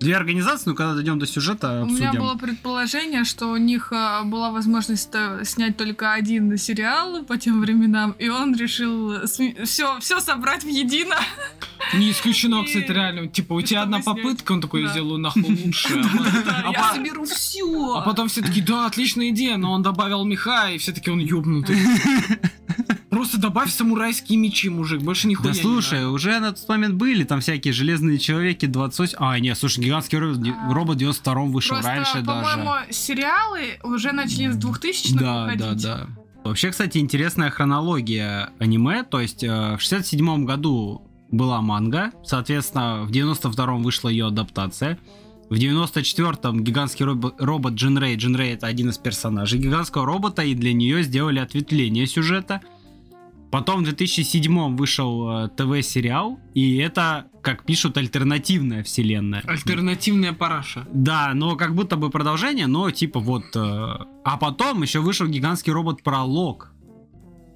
две 0.00 0.14
организации, 0.16 0.68
но 0.70 0.74
когда 0.74 0.94
дойдем 0.94 1.18
до 1.18 1.26
сюжета, 1.26 1.82
У 1.82 1.86
меня 1.86 2.08
обсудим. 2.10 2.20
было 2.20 2.34
предположение, 2.36 3.24
что 3.24 3.46
у 3.48 3.56
них 3.56 3.92
а, 3.92 4.22
была 4.24 4.50
возможность 4.50 5.08
э, 5.14 5.42
снять 5.44 5.76
только 5.76 6.12
один 6.12 6.56
сериал 6.58 7.24
по 7.24 7.38
тем 7.38 7.60
временам, 7.62 8.14
и 8.18 8.28
он 8.28 8.54
решил 8.54 9.26
все, 9.26 9.98
все 10.00 10.20
собрать 10.20 10.64
в 10.64 10.68
едино. 10.68 11.16
Не 11.94 12.10
исключено, 12.10 12.62
И- 12.62 12.66
кстати, 12.66 12.90
реально. 12.92 13.28
Типа, 13.28 13.54
у 13.54 13.60
и 13.60 13.62
тебя 13.62 13.82
одна 13.82 14.02
снять. 14.02 14.16
попытка, 14.16 14.52
он 14.52 14.60
такой, 14.60 14.82
я 14.82 14.86
Да. 14.88 14.92
сделаю 14.92 15.18
нахуй 15.18 15.42
лучше. 15.64 15.88
А 16.64 16.70
я 16.72 16.92
соберу 16.94 17.24
все. 17.24 17.94
А 17.96 18.02
потом 18.02 18.28
все 18.28 18.42
таки 18.42 18.60
да, 18.60 18.86
отличная 18.86 19.30
идея, 19.30 19.56
но 19.56 19.72
он 19.72 19.82
добавил 19.82 20.24
меха, 20.24 20.68
и 20.70 20.78
все 20.78 20.92
таки 20.92 21.10
он 21.10 21.20
ёбнутый. 21.20 21.78
Просто 23.16 23.38
добавь 23.38 23.70
самурайские 23.70 24.38
мечи, 24.38 24.68
мужик, 24.68 25.00
больше 25.02 25.26
нихуя 25.26 25.50
Да 25.52 25.56
не 25.56 25.62
слушай, 25.62 26.00
надо. 26.00 26.10
уже 26.10 26.38
на 26.38 26.52
тот 26.52 26.68
момент 26.68 26.94
были 26.96 27.24
там 27.24 27.40
всякие 27.40 27.72
железные 27.72 28.18
человеки 28.18 28.66
28... 28.66 29.16
А, 29.18 29.38
нет, 29.38 29.56
слушай, 29.58 29.82
гигантский 29.82 30.18
робот, 30.18 30.46
А. 30.48 30.72
робот 30.74 30.96
в 30.96 30.98
92 30.98 31.34
вышел 31.44 31.76
Просто, 31.76 31.90
раньше 31.90 32.20
даже. 32.20 32.24
по-моему, 32.26 32.72
сериалы 32.90 33.78
уже 33.82 34.12
начали 34.12 34.50
с 34.50 34.56
2000-х 34.58 35.18
Да, 35.18 35.42
выходить. 35.44 35.82
да, 35.82 35.96
да. 35.96 36.06
Вообще, 36.44 36.70
кстати, 36.70 36.98
интересная 36.98 37.50
хронология 37.50 38.50
аниме. 38.58 39.02
То 39.02 39.20
есть 39.20 39.42
э, 39.42 39.76
в 39.76 39.80
67 39.80 40.44
году 40.44 41.02
была 41.30 41.60
манга, 41.62 42.12
соответственно, 42.24 43.02
в 43.04 43.10
92-м 43.10 43.82
вышла 43.82 44.08
ее 44.10 44.26
адаптация. 44.26 44.98
В 45.48 45.54
94-м 45.54 46.62
гигантский 46.62 47.04
робо- 47.04 47.34
робот 47.38 47.74
Джин 47.74 47.98
Рэй. 47.98 48.16
Джин 48.16 48.36
Рэй 48.36 48.52
это 48.54 48.66
один 48.66 48.90
из 48.90 48.98
персонажей 48.98 49.58
гигантского 49.58 50.04
робота, 50.04 50.42
и 50.42 50.54
для 50.54 50.72
нее 50.72 51.02
сделали 51.02 51.38
ответвление 51.38 52.06
сюжета. 52.06 52.60
Потом 53.56 53.84
в 53.84 53.88
2007-м 53.88 54.76
вышел 54.76 55.30
э, 55.30 55.48
ТВ-сериал, 55.56 56.38
и 56.52 56.76
это, 56.76 57.24
как 57.42 57.64
пишут, 57.64 57.96
альтернативная 57.96 58.82
вселенная. 58.82 59.42
Альтернативная 59.46 60.34
параша. 60.34 60.86
Да, 60.92 61.32
но 61.32 61.56
как 61.56 61.74
будто 61.74 61.96
бы 61.96 62.10
продолжение, 62.10 62.66
но 62.66 62.90
типа 62.90 63.18
вот... 63.18 63.44
э, 63.56 63.58
А 64.24 64.36
потом 64.38 64.82
еще 64.82 65.00
вышел 65.00 65.26
гигантский 65.26 65.72
робот 65.72 66.02
Пролог. 66.02 66.72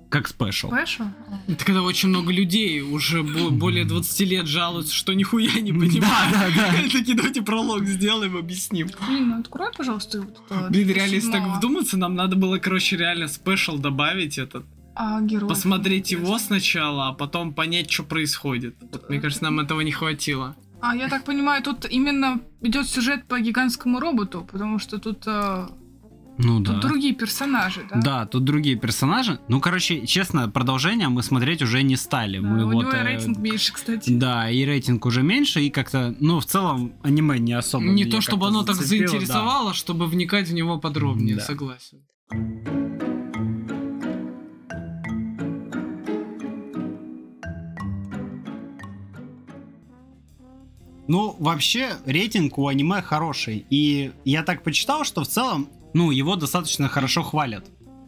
Как 0.08 0.26
special. 0.26 0.68
Special? 0.68 1.04
Это 1.48 1.64
когда 1.66 1.82
очень 1.82 2.08
много 2.08 2.32
людей 2.32 2.80
уже 2.80 3.22
бо- 3.22 3.50
более 3.50 3.84
20 3.84 4.20
лет 4.28 4.46
жалуются, 4.46 4.94
что 4.94 5.12
нихуя 5.12 5.52
не 5.60 5.70
Да, 5.70 5.78
понимают. 5.78 6.32
да, 6.32 6.48
да. 6.56 6.80
И 6.86 6.88
Такие, 6.88 7.14
давайте 7.14 7.42
пролог 7.42 7.84
сделаем, 7.84 8.38
объясним. 8.38 8.88
Блин, 9.06 9.28
ну 9.28 9.40
открой, 9.40 9.68
пожалуйста, 9.76 10.22
вот 10.22 10.40
это 10.48 10.68
Блин, 10.70 10.88
реально, 10.88 11.14
если 11.16 11.30
так 11.30 11.42
2007-го. 11.42 11.56
вдуматься, 11.58 11.96
нам 11.98 12.14
надо 12.14 12.36
было, 12.36 12.56
короче, 12.58 12.96
реально 12.96 13.28
special 13.28 13.76
добавить 13.78 14.38
этот. 14.38 14.64
А, 15.02 15.22
героев 15.22 15.48
Посмотреть 15.48 16.10
его 16.10 16.38
сначала, 16.38 17.08
а 17.08 17.12
потом 17.14 17.54
понять, 17.54 17.90
что 17.90 18.02
происходит. 18.02 18.76
Вот, 18.92 19.08
мне 19.08 19.18
кажется, 19.18 19.44
нам 19.44 19.58
этого 19.58 19.80
не 19.80 19.92
хватило. 19.92 20.56
А 20.82 20.94
я 20.94 21.08
так 21.08 21.24
понимаю, 21.24 21.62
тут 21.62 21.86
именно 21.90 22.40
идет 22.60 22.86
сюжет 22.86 23.24
по 23.24 23.40
гигантскому 23.40 23.98
роботу, 23.98 24.46
потому 24.52 24.78
что 24.78 24.98
тут, 24.98 25.22
э, 25.26 25.68
Ну 26.36 26.62
тут 26.62 26.80
да. 26.80 26.88
другие 26.88 27.14
персонажи, 27.14 27.80
да? 27.90 28.00
Да, 28.00 28.26
тут 28.26 28.44
другие 28.44 28.76
персонажи. 28.76 29.38
Ну, 29.48 29.58
короче, 29.60 30.06
честно, 30.06 30.50
продолжение 30.50 31.08
мы 31.08 31.22
смотреть 31.22 31.62
уже 31.62 31.82
не 31.82 31.96
стали. 31.96 32.38
Да, 32.38 32.46
мы 32.46 32.64
у 32.64 32.70
вот, 32.70 32.82
него 32.82 32.92
и 32.92 32.96
э, 32.96 33.02
рейтинг 33.02 33.38
меньше, 33.38 33.72
кстати. 33.72 34.10
Да, 34.10 34.50
и 34.50 34.66
рейтинг 34.66 35.06
уже 35.06 35.22
меньше, 35.22 35.62
и 35.62 35.70
как-то, 35.70 36.14
ну, 36.20 36.40
в 36.40 36.44
целом, 36.44 36.92
аниме 37.02 37.38
не 37.38 37.54
особо. 37.54 37.84
не 37.86 38.04
то, 38.04 38.20
чтобы 38.20 38.48
оно 38.48 38.64
так 38.64 38.76
зацепило, 38.76 39.06
да. 39.06 39.08
заинтересовало, 39.08 39.72
чтобы 39.72 40.06
вникать 40.06 40.48
в 40.48 40.52
него 40.52 40.78
подробнее, 40.78 41.36
Да. 41.36 41.42
согласен. 41.42 42.00
Ну, 51.10 51.34
вообще, 51.40 51.96
рейтинг 52.06 52.56
у 52.56 52.68
аниме 52.68 53.02
хороший. 53.02 53.66
И 53.68 54.12
я 54.24 54.44
так 54.44 54.62
почитал, 54.62 55.02
что 55.02 55.24
в 55.24 55.26
целом, 55.26 55.68
ну, 55.92 56.12
его 56.12 56.36
достаточно 56.36 56.88
хорошо 56.88 57.24
хвалят. 57.24 57.66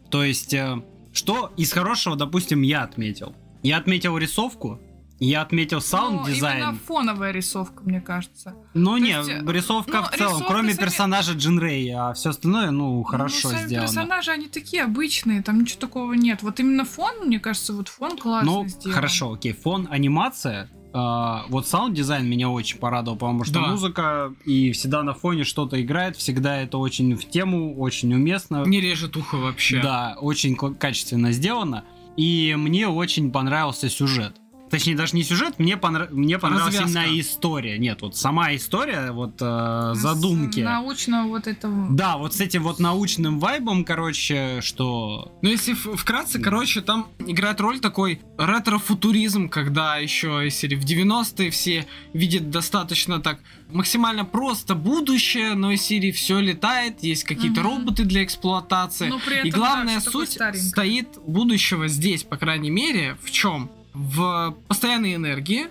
То 0.09 0.23
есть, 0.23 0.53
э, 0.53 0.81
что 1.11 1.51
из 1.57 1.73
хорошего, 1.73 2.15
допустим, 2.15 2.61
я 2.61 2.83
отметил. 2.83 3.35
Я 3.61 3.75
отметил 3.79 4.17
рисовку, 4.17 4.79
я 5.19 5.41
отметил 5.41 5.77
Ну, 5.77 5.81
саунд-дизайн. 5.81 6.57
именно 6.63 6.77
фоновая 6.87 7.31
рисовка, 7.31 7.83
мне 7.83 7.99
кажется. 7.99 8.55
Ну, 8.73 8.91
То 8.91 8.97
не, 8.99 9.09
есть, 9.09 9.29
э, 9.29 9.43
рисовка 9.51 9.97
ну, 9.99 10.03
в 10.03 10.17
целом, 10.17 10.43
кроме 10.47 10.73
сами- 10.73 10.85
персонажа 10.85 11.33
Джин 11.33 11.59
Рэй, 11.59 11.91
а 11.91 12.13
все 12.13 12.29
остальное, 12.29 12.71
ну, 12.71 13.03
хорошо 13.03 13.49
ну, 13.49 13.55
сами 13.55 13.67
сделано. 13.67 13.87
персонажи, 13.87 14.31
они 14.31 14.47
такие 14.47 14.81
обычные, 14.81 15.41
там 15.43 15.59
ничего 15.59 15.81
такого 15.81 16.13
нет. 16.13 16.41
Вот 16.41 16.61
именно 16.61 16.85
фон, 16.85 17.13
мне 17.25 17.41
кажется, 17.41 17.73
вот 17.73 17.89
фон 17.89 18.17
классно 18.17 18.49
Ну, 18.49 18.65
сделан. 18.69 18.95
хорошо, 18.95 19.33
окей, 19.33 19.51
фон, 19.51 19.89
анимация. 19.91 20.69
А, 20.93 21.45
вот 21.49 21.67
саунд-дизайн 21.67 22.25
меня 22.27 22.49
очень 22.49 22.77
порадовал, 22.77 23.17
потому 23.17 23.43
что 23.43 23.55
Да. 23.55 23.67
музыка 23.67 24.33
и 24.45 24.71
всегда 24.71 25.01
на 25.03 25.13
фоне 25.13 25.43
что-то 25.43 25.81
играет, 25.81 26.15
всегда 26.15 26.61
это 26.61 26.77
очень 26.77 27.15
в 27.15 27.25
тему, 27.27 27.75
очень 27.79 28.13
уместно. 28.13 28.63
Не 28.65 28.79
режет 28.79 29.17
ухо 29.17 29.35
вообще. 29.37 29.81
Да, 29.81 30.17
очень 30.21 30.55
качественно 30.55 31.31
сделано. 31.31 31.83
И 32.15 32.53
мне 32.57 32.87
очень 32.87 33.31
понравился 33.31 33.89
сюжет. 33.89 34.35
Точнее, 34.73 34.95
даже 34.95 35.15
не 35.15 35.23
сюжет, 35.23 35.59
мне, 35.59 35.75
понра- 35.75 36.09
мне 36.11 36.39
понравилась 36.39 36.73
Развязка. 36.75 37.03
именно 37.03 37.19
история. 37.21 37.77
Нет, 37.77 38.01
вот 38.01 38.17
сама 38.17 38.55
история, 38.55 39.11
вот 39.11 39.35
э, 39.39 39.91
С 39.93 39.99
задумки. 39.99 40.61
научного 40.61 41.27
вот 41.27 41.45
этого... 41.45 41.87
Да, 41.91 42.17
вот 42.17 42.33
с 42.33 42.41
этим 42.41 42.63
вот 42.63 42.79
научным 42.79 43.39
вайбом, 43.39 43.85
короче, 43.85 44.61
что... 44.61 45.31
Но 45.43 45.49
если 45.49 45.73
вкратце, 45.73 46.39
короче, 46.39 46.81
там 46.81 47.07
играет 47.19 47.61
роль 47.61 47.79
такой 47.79 48.19
ретро-футуризм, 48.39 49.47
когда 49.47 49.97
еще, 49.97 50.41
если 50.43 50.73
в 50.75 50.83
90-е 50.83 51.51
все 51.51 51.85
видят 52.13 52.49
достаточно 52.49 53.19
так 53.19 53.39
максимально 53.71 54.25
просто 54.25 54.73
будущее, 54.73 55.53
но 55.53 55.71
из 55.71 55.83
серии 55.83 56.11
все 56.11 56.39
летает, 56.39 57.03
есть 57.03 57.25
какие-то 57.25 57.61
Мгм. 57.61 57.69
роботы 57.69 58.05
для 58.05 58.23
эксплуатации. 58.23 59.07
Но 59.07 59.19
при 59.19 59.35
этом, 59.35 59.47
И 59.47 59.51
да, 59.51 59.57
главная 59.57 59.99
такое 60.01 60.25
суть 60.25 60.39
стоит 60.61 61.09
будущего 61.27 61.87
здесь, 61.87 62.23
по 62.23 62.37
крайней 62.37 62.71
мере, 62.71 63.17
в 63.21 63.29
чем? 63.29 63.69
В 63.93 64.55
постоянной 64.67 65.15
энергии, 65.15 65.67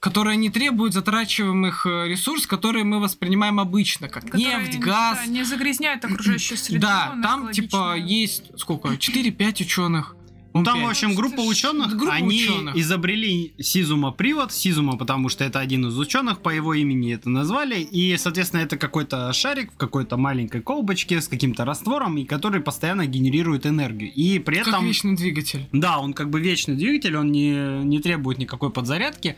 которая 0.00 0.36
не 0.36 0.50
требует 0.50 0.92
затрачиваемых 0.92 1.86
э, 1.86 2.08
ресурсов, 2.08 2.46
которые 2.46 2.84
мы 2.84 3.00
воспринимаем 3.00 3.58
обычно, 3.58 4.08
как 4.10 4.24
которые, 4.24 4.58
нефть, 4.58 4.78
газ. 4.78 5.18
да, 5.18 5.26
не 5.26 5.44
загрязняет 5.44 6.04
окружающую 6.04 6.58
среду. 6.58 6.82
Да, 6.82 7.12
она 7.12 7.22
там 7.22 7.52
типа 7.52 7.96
есть 7.96 8.50
сколько? 8.58 8.88
4-5 8.88 9.62
ученых. 9.62 10.14
Ну, 10.54 10.62
там, 10.62 10.76
Пять. 10.76 10.86
в 10.86 10.90
общем, 10.90 11.14
группа 11.16 11.40
ученых, 11.40 11.96
группа 11.96 12.14
они 12.14 12.44
ученых. 12.44 12.76
изобрели 12.76 13.54
Сизума 13.58 14.12
привод, 14.12 14.52
Сизума, 14.52 14.96
потому 14.96 15.28
что 15.28 15.42
это 15.42 15.58
один 15.58 15.88
из 15.88 15.98
ученых, 15.98 16.40
по 16.42 16.48
его 16.50 16.74
имени 16.74 17.12
это 17.12 17.28
назвали, 17.28 17.80
и, 17.80 18.16
соответственно, 18.16 18.60
это 18.60 18.76
какой-то 18.76 19.32
шарик 19.32 19.72
в 19.72 19.76
какой-то 19.76 20.16
маленькой 20.16 20.62
колбочке 20.62 21.20
с 21.20 21.26
каким-то 21.26 21.64
раствором, 21.64 22.18
и 22.18 22.24
который 22.24 22.60
постоянно 22.60 23.04
генерирует 23.06 23.66
энергию. 23.66 24.12
И 24.12 24.38
при 24.38 24.58
Как 24.58 24.68
этом... 24.68 24.86
вечный 24.86 25.16
двигатель. 25.16 25.68
Да, 25.72 25.98
он 25.98 26.12
как 26.12 26.30
бы 26.30 26.40
вечный 26.40 26.76
двигатель, 26.76 27.16
он 27.16 27.32
не, 27.32 27.84
не 27.84 27.98
требует 27.98 28.38
никакой 28.38 28.70
подзарядки. 28.70 29.36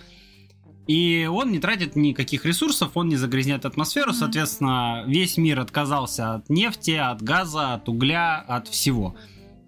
И 0.86 1.28
он 1.32 1.50
не 1.50 1.58
тратит 1.58 1.96
никаких 1.96 2.44
ресурсов, 2.44 2.92
он 2.94 3.08
не 3.08 3.16
загрязняет 3.16 3.64
атмосферу. 3.64 4.10
Мгм. 4.10 4.18
Соответственно, 4.18 5.02
весь 5.06 5.36
мир 5.36 5.60
отказался 5.60 6.34
от 6.34 6.48
нефти, 6.48 6.92
от 6.92 7.22
газа, 7.22 7.74
от 7.74 7.88
угля, 7.88 8.38
от 8.38 8.68
всего. 8.68 9.16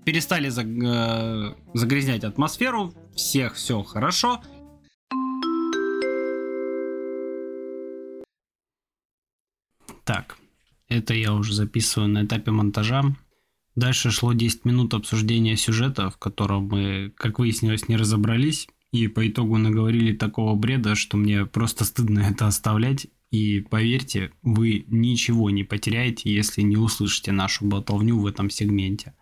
Перестали 0.09 0.49
э, 0.49 1.55
загрязнять 1.75 2.25
атмосферу, 2.25 2.95
всех 3.15 3.57
все 3.57 3.83
хорошо. 3.83 4.41
Так, 10.05 10.39
это 10.89 11.13
я 11.13 11.35
уже 11.35 11.53
записываю 11.53 12.09
на 12.09 12.25
этапе 12.25 12.53
монтажа. 12.53 13.03
Дальше 13.77 14.11
шло 14.11 14.33
10 14.33 14.65
минут 14.65 14.95
обсуждения 14.95 15.59
сюжета, 15.59 16.09
в 16.09 16.17
котором 16.17 16.69
мы, 16.69 17.13
как 17.15 17.39
выяснилось, 17.39 17.87
не 17.89 17.99
разобрались. 17.99 18.67
И 18.93 19.09
по 19.09 19.29
итогу 19.29 19.59
наговорили 19.59 20.17
такого 20.17 20.55
бреда, 20.55 20.95
что 20.95 21.19
мне 21.19 21.45
просто 21.45 21.85
стыдно 21.85 22.21
это 22.21 22.47
оставлять. 22.47 23.09
И 23.31 23.61
поверьте, 23.61 24.33
вы 24.41 24.87
ничего 24.89 25.51
не 25.51 25.65
потеряете, 25.65 26.33
если 26.33 26.63
не 26.63 26.79
услышите 26.79 27.31
нашу 27.31 27.67
болтовню 27.67 28.19
в 28.19 28.27
этом 28.27 28.49
сегменте. 28.49 29.13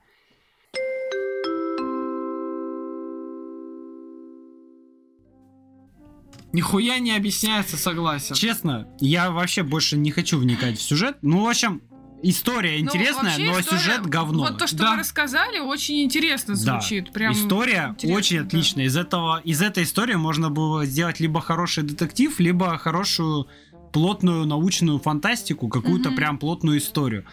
Нихуя 6.52 6.98
не 6.98 7.14
объясняется, 7.16 7.76
согласен. 7.76 8.34
Честно, 8.34 8.88
я 9.00 9.30
вообще 9.30 9.62
больше 9.62 9.96
не 9.96 10.10
хочу 10.10 10.38
вникать 10.38 10.78
в 10.78 10.82
сюжет. 10.82 11.18
Ну, 11.22 11.44
в 11.44 11.48
общем, 11.48 11.82
История 12.22 12.78
Ну, 12.78 12.86
интересная, 12.86 13.36
но 13.38 13.60
история- 13.60 13.78
сюжет 13.78 14.06
говно. 14.06 14.38
Вот 14.44 14.58
то, 14.58 14.66
что 14.66 14.78
Да. 14.78 14.92
вы 14.92 14.96
рассказали, 15.00 15.58
очень 15.58 16.02
интересно 16.02 16.54
Да. 16.54 16.80
звучит. 16.80 17.12
Прям 17.12 17.34
История 17.34 17.90
интересно, 17.90 18.16
очень 18.18 18.38
да. 18.38 18.44
отличная. 18.46 18.84
Из 18.86 18.96
этого, 18.96 19.40
из 19.44 19.60
этой 19.60 19.84
истории 19.84 20.14
можно 20.14 20.48
было 20.48 20.86
сделать 20.86 21.20
либо 21.20 21.42
хороший 21.42 21.84
детектив, 21.84 22.34
либо 22.40 22.78
хорошую 22.78 23.48
плотную 23.92 24.46
научную 24.46 24.98
фантастику, 24.98 25.68
какую-то 25.68 26.08
Мгм. 26.08 26.16
прям 26.16 26.38
плотную 26.38 26.78
историю. 26.78 27.26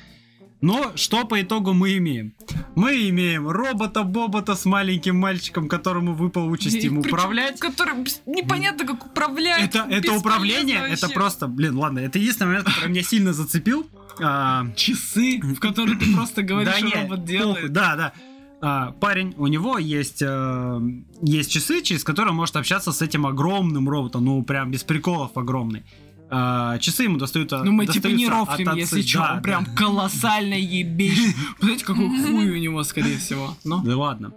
Но 0.63 0.93
что 0.95 1.25
по 1.25 1.41
итогу 1.41 1.73
мы 1.73 1.97
имеем? 1.97 2.33
Мы 2.75 3.09
имеем 3.09 3.49
робота-бобота 3.49 4.55
с 4.55 4.63
маленьким 4.63 5.17
мальчиком, 5.17 5.67
которому 5.67 6.13
выпала 6.13 6.45
участь 6.45 6.77
И 6.77 6.87
им 6.87 6.99
управлять. 6.99 7.59
который 7.59 7.95
бес- 7.95 8.21
непонятно 8.25 8.85
как 8.85 9.05
управлять. 9.05 9.61
Это, 9.61 9.85
это 9.89 10.13
управление, 10.13 10.77
это 10.87 11.01
вообще. 11.07 11.13
просто, 11.13 11.47
блин, 11.47 11.77
ладно, 11.77 11.99
это 11.99 12.17
единственный 12.17 12.47
момент, 12.47 12.67
который 12.67 12.89
меня 12.89 13.03
сильно 13.03 13.33
зацепил. 13.33 13.85
А, 14.21 14.65
Часы, 14.77 15.41
в 15.43 15.59
которые 15.59 15.97
ты 15.97 16.13
просто 16.15 16.43
говоришь, 16.43 16.73
да 16.81 16.87
что 16.87 17.01
робот 17.01 17.25
делает. 17.25 17.73
Да, 17.73 17.95
да. 17.97 18.13
А, 18.61 18.91
парень, 18.93 19.33
у 19.35 19.47
него 19.47 19.77
есть, 19.77 20.21
э, 20.21 20.81
есть 21.21 21.51
часы, 21.51 21.81
через 21.81 22.05
которые 22.05 22.31
он 22.31 22.37
может 22.37 22.55
общаться 22.55 22.93
с 22.93 23.01
этим 23.01 23.25
огромным 23.25 23.89
роботом, 23.89 24.23
ну 24.23 24.41
прям 24.43 24.71
без 24.71 24.85
приколов 24.85 25.35
огромный. 25.35 25.83
А, 26.29 26.77
часы 26.79 27.03
ему 27.03 27.17
достают 27.17 27.51
Ну 27.51 27.71
мы 27.71 27.85
типа 27.85 28.07
не 28.07 28.25
от 28.25 28.31
рофлим, 28.31 28.69
отца- 28.69 28.77
если 28.77 29.01
что, 29.01 29.19
да, 29.19 29.33
он 29.35 29.41
прям 29.43 29.63
да. 29.65 29.71
колоссально 29.75 30.55
ебейший. 30.55 31.35
Знаете, 31.59 31.85
какой 31.85 32.07
хуй 32.09 32.49
у 32.49 32.57
него, 32.57 32.83
скорее 32.83 33.17
всего. 33.17 33.55
Ну, 33.63 33.81
Да 33.83 33.97
ладно. 33.97 34.33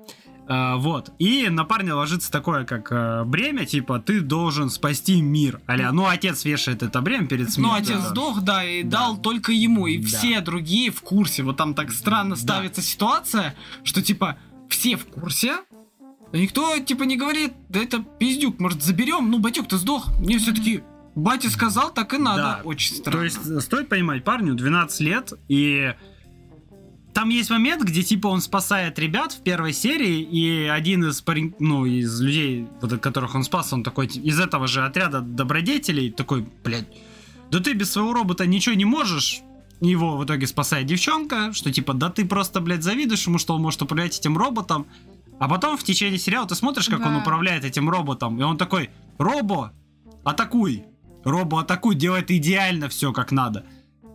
А, 0.49 0.77
вот. 0.77 1.11
И 1.19 1.49
на 1.49 1.65
парня 1.65 1.95
ложится 1.97 2.31
такое, 2.31 2.65
как 2.65 2.93
э, 2.93 3.25
бремя, 3.25 3.65
типа, 3.67 3.99
ты 3.99 4.21
должен 4.21 4.71
спасти 4.71 5.21
мир. 5.21 5.61
Аля, 5.69 5.91
ну, 5.91 6.07
отец 6.07 6.45
вешает 6.45 6.83
это 6.85 7.01
бремя 7.01 7.27
перед 7.27 7.51
смертью. 7.51 7.73
Ну, 7.73 7.73
отец 7.75 8.05
да. 8.05 8.11
сдох, 8.11 8.41
да, 8.43 8.65
и 8.65 8.83
Да. 8.85 8.99
дал 8.99 9.17
только 9.17 9.51
ему, 9.53 9.87
и 9.89 9.99
Да. 9.99 10.07
все 10.07 10.41
другие 10.41 10.91
в 10.93 11.01
курсе. 11.01 11.43
Вот 11.43 11.57
там 11.57 11.75
так 11.75 11.91
странно 11.91 12.37
ставится 12.37 12.81
ситуация, 12.83 13.57
что 13.83 14.03
типа 14.03 14.37
все 14.69 14.97
в 14.97 15.07
курсе, 15.07 15.57
никто 16.33 16.79
типа 16.79 17.05
не 17.05 17.17
говорит, 17.17 17.53
да 17.69 17.81
это 17.81 18.05
пиздюк, 18.19 18.61
может 18.61 18.83
заберем? 18.83 19.31
Ну, 19.31 19.39
батюк, 19.41 19.67
ты 19.67 19.79
сдох. 19.79 20.09
Мне 20.19 20.39
все 20.39 20.53
таки 20.55 20.83
батя 21.17 21.51
сказал, 21.51 21.93
так 21.93 22.15
и 22.15 22.19
надо. 22.19 22.43
Да. 22.43 22.61
Очень 22.65 22.95
странно. 22.97 23.19
То 23.19 23.25
есть 23.25 23.39
э, 23.47 23.61
стоит 23.61 23.89
понимать, 23.89 24.23
парню 24.23 24.55
12 24.55 25.01
лет, 25.01 25.33
и 25.49 25.95
там 27.15 27.31
есть 27.31 27.49
момент, 27.51 27.83
где 27.83 28.03
типа 28.03 28.27
он 28.29 28.41
спасает 28.43 28.99
ребят 28.99 29.33
в 29.33 29.43
первой 29.43 29.73
серии, 29.73 30.21
и 30.21 30.67
один 30.69 31.05
из 31.09 31.23
парень, 31.23 31.55
ну, 31.59 31.87
из 31.87 32.21
людей, 32.21 32.67
вот, 32.83 32.93
от 32.93 33.01
которых 33.01 33.35
он 33.35 33.43
спас, 33.43 33.73
он 33.73 33.83
такой, 33.83 34.07
ти- 34.07 34.21
из 34.21 34.39
этого 34.39 34.67
же 34.67 34.85
отряда 34.85 35.21
добродетелей, 35.23 36.11
такой, 36.11 36.47
блядь, 36.63 36.87
да 37.51 37.61
ты 37.61 37.73
без 37.73 37.91
своего 37.91 38.13
робота 38.13 38.47
ничего 38.47 38.75
не 38.75 38.85
можешь. 38.85 39.41
Его 39.81 40.17
в 40.17 40.25
итоге 40.25 40.47
спасает 40.47 40.87
девчонка, 40.87 41.53
что 41.53 41.71
типа, 41.73 41.93
да 41.95 42.11
ты 42.11 42.25
просто, 42.27 42.61
блядь, 42.61 42.83
завидуешь 42.83 43.27
ему, 43.27 43.39
что 43.39 43.55
он 43.55 43.63
может 43.63 43.81
управлять 43.83 44.19
этим 44.19 44.37
роботом. 44.37 44.87
А 45.39 45.49
потом 45.49 45.77
в 45.77 45.85
течение 45.85 46.19
сериала 46.19 46.47
ты 46.49 46.55
смотришь, 46.55 46.89
как 46.89 47.01
он 47.01 47.13
Да. 47.15 47.19
управляет 47.21 47.65
этим 47.65 47.89
роботом, 47.91 48.39
и 48.41 48.43
он 48.43 48.57
такой, 48.59 48.91
Робо, 49.19 49.73
атакуй. 50.25 50.85
Робо 51.27 51.61
атакуй, 51.61 51.97
делает 51.97 52.31
идеально 52.31 52.89
все 52.89 53.13
как 53.13 53.33
надо. 53.33 53.67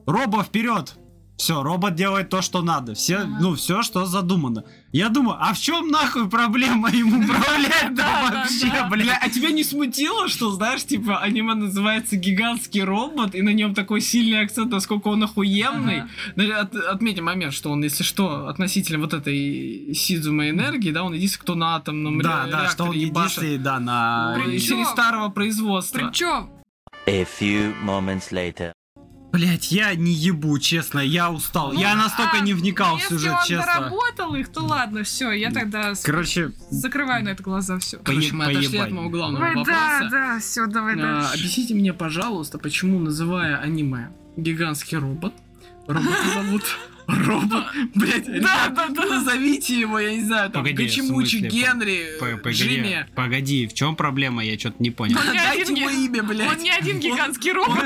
Робо 0.08 0.42
вперед. 0.44 0.96
Все, 1.38 1.64
робот 1.64 1.96
делает 1.96 2.30
то, 2.30 2.44
что 2.44 2.62
надо. 2.62 2.94
Все, 2.94 3.18
Ага. 3.18 3.38
ну, 3.42 3.56
все, 3.56 3.82
что 3.82 4.06
задумано. 4.06 4.64
Я 4.92 5.10
думаю, 5.10 5.38
а 5.42 5.54
в 5.56 5.60
чем 5.60 5.88
нахуй 5.88 6.30
проблема 6.30 6.90
им 6.92 7.08
управлять 7.26 7.96
Да, 7.96 8.30
вообще, 8.32 8.68
да. 8.68 8.88
Бля, 8.88 9.06
блядь? 9.06 9.18
а 9.24 9.28
тебя 9.30 9.50
не 9.50 9.64
смутило, 9.64 10.28
что, 10.28 10.52
знаешь, 10.52 10.84
типа, 10.86 11.18
аниме 11.20 11.56
называется 11.56 12.16
«Гигантский 12.16 12.84
робот», 12.84 13.34
и 13.34 13.42
на 13.42 13.50
нем 13.54 13.74
такой 13.74 14.02
сильный 14.02 14.42
акцент, 14.42 14.72
насколько 14.72 15.08
он 15.08 15.24
охуенный? 15.24 16.02
Ага. 16.02 16.10
Ну, 16.36 16.54
от- 16.54 16.76
отметим 16.76 17.26
момент, 17.26 17.54
что 17.56 17.72
он, 17.72 17.84
если 17.84 18.04
что, 18.04 18.48
относительно 18.48 19.00
вот 19.00 19.14
этой 19.16 19.96
Сидзума 19.96 20.48
энергии, 20.50 20.92
да, 20.92 21.04
он 21.04 21.14
единственный, 21.14 21.42
кто 21.42 21.56
на 21.56 21.76
атомном 21.76 22.22
Да, 22.22 22.46
ре- 22.46 22.52
да, 22.52 22.70
что 22.70 22.84
он 22.84 22.92
единственный, 22.92 23.58
да, 23.58 23.80
на... 23.80 24.38
Из 24.46 24.88
старого 24.90 25.30
производства. 25.30 25.98
Причем, 25.98 26.52
A 27.08 27.26
few 27.26 27.74
moments 27.84 28.32
later. 28.32 28.74
Блять, 29.32 29.72
я 29.72 29.96
не 29.96 30.12
ебу, 30.12 30.60
честно, 30.60 31.00
я 31.00 31.32
устал. 31.32 31.72
Ну, 31.72 31.80
я 31.80 31.96
настолько 31.96 32.38
а, 32.38 32.40
не 32.42 32.54
вникал 32.54 32.98
в 32.98 33.00
если 33.00 33.16
сюжет, 33.16 33.34
он 33.40 33.46
честно. 33.46 33.66
доработал 33.74 34.36
их, 34.36 34.52
то 34.52 34.62
ладно, 34.62 35.04
все, 35.04 35.32
я 35.32 35.52
тогда 35.52 35.94
Короче, 36.04 36.52
закрываю 36.70 37.24
на 37.24 37.30
это 37.30 37.42
глаза, 37.42 37.80
все. 37.80 37.98
Короче, 38.00 38.34
мы 38.34 38.46
отошли 38.46 38.66
от 38.66 38.72
поебать. 38.72 38.92
моего 38.92 39.10
главного 39.10 39.44
Ой, 39.46 39.56
вопроса. 39.56 39.80
да, 39.80 40.10
да, 40.12 40.40
все, 40.42 40.66
давай 40.68 40.96
А, 40.96 40.98
дальше. 40.98 41.34
объясните 41.34 41.74
мне, 41.76 41.94
пожалуйста, 41.94 42.58
почему, 42.60 43.00
называя 43.00 43.56
аниме 43.58 44.10
«Гигантский 44.36 44.98
робот», 44.98 45.34
робота 45.88 46.30
зовут 46.34 46.64
робот, 47.26 47.66
блять, 47.96 48.26
Да, 48.42 48.70
да, 48.70 48.88
да. 48.90 49.06
назовите 49.06 49.80
его, 49.80 50.00
я 50.00 50.16
не 50.16 50.24
знаю, 50.24 50.50
там, 50.50 50.64
Гачимучи, 50.64 51.38
Генри, 51.38 52.18
Джимми. 52.52 53.06
погоди, 53.16 53.68
в 53.68 53.74
чем 53.74 53.96
проблема? 53.96 54.44
Я 54.44 54.58
что-то 54.58 54.82
не 54.82 54.90
понял. 54.92 55.18
Он 55.20 55.26
не 55.32 55.38
Дайте 55.40 55.62
один 55.64 55.76
ему 55.76 55.90
имя, 55.90 56.24
блядь. 56.24 56.52
Он 56.52 56.58
не 56.58 56.70
один 56.72 57.00
гигантский 57.00 57.52
робот. 57.54 57.84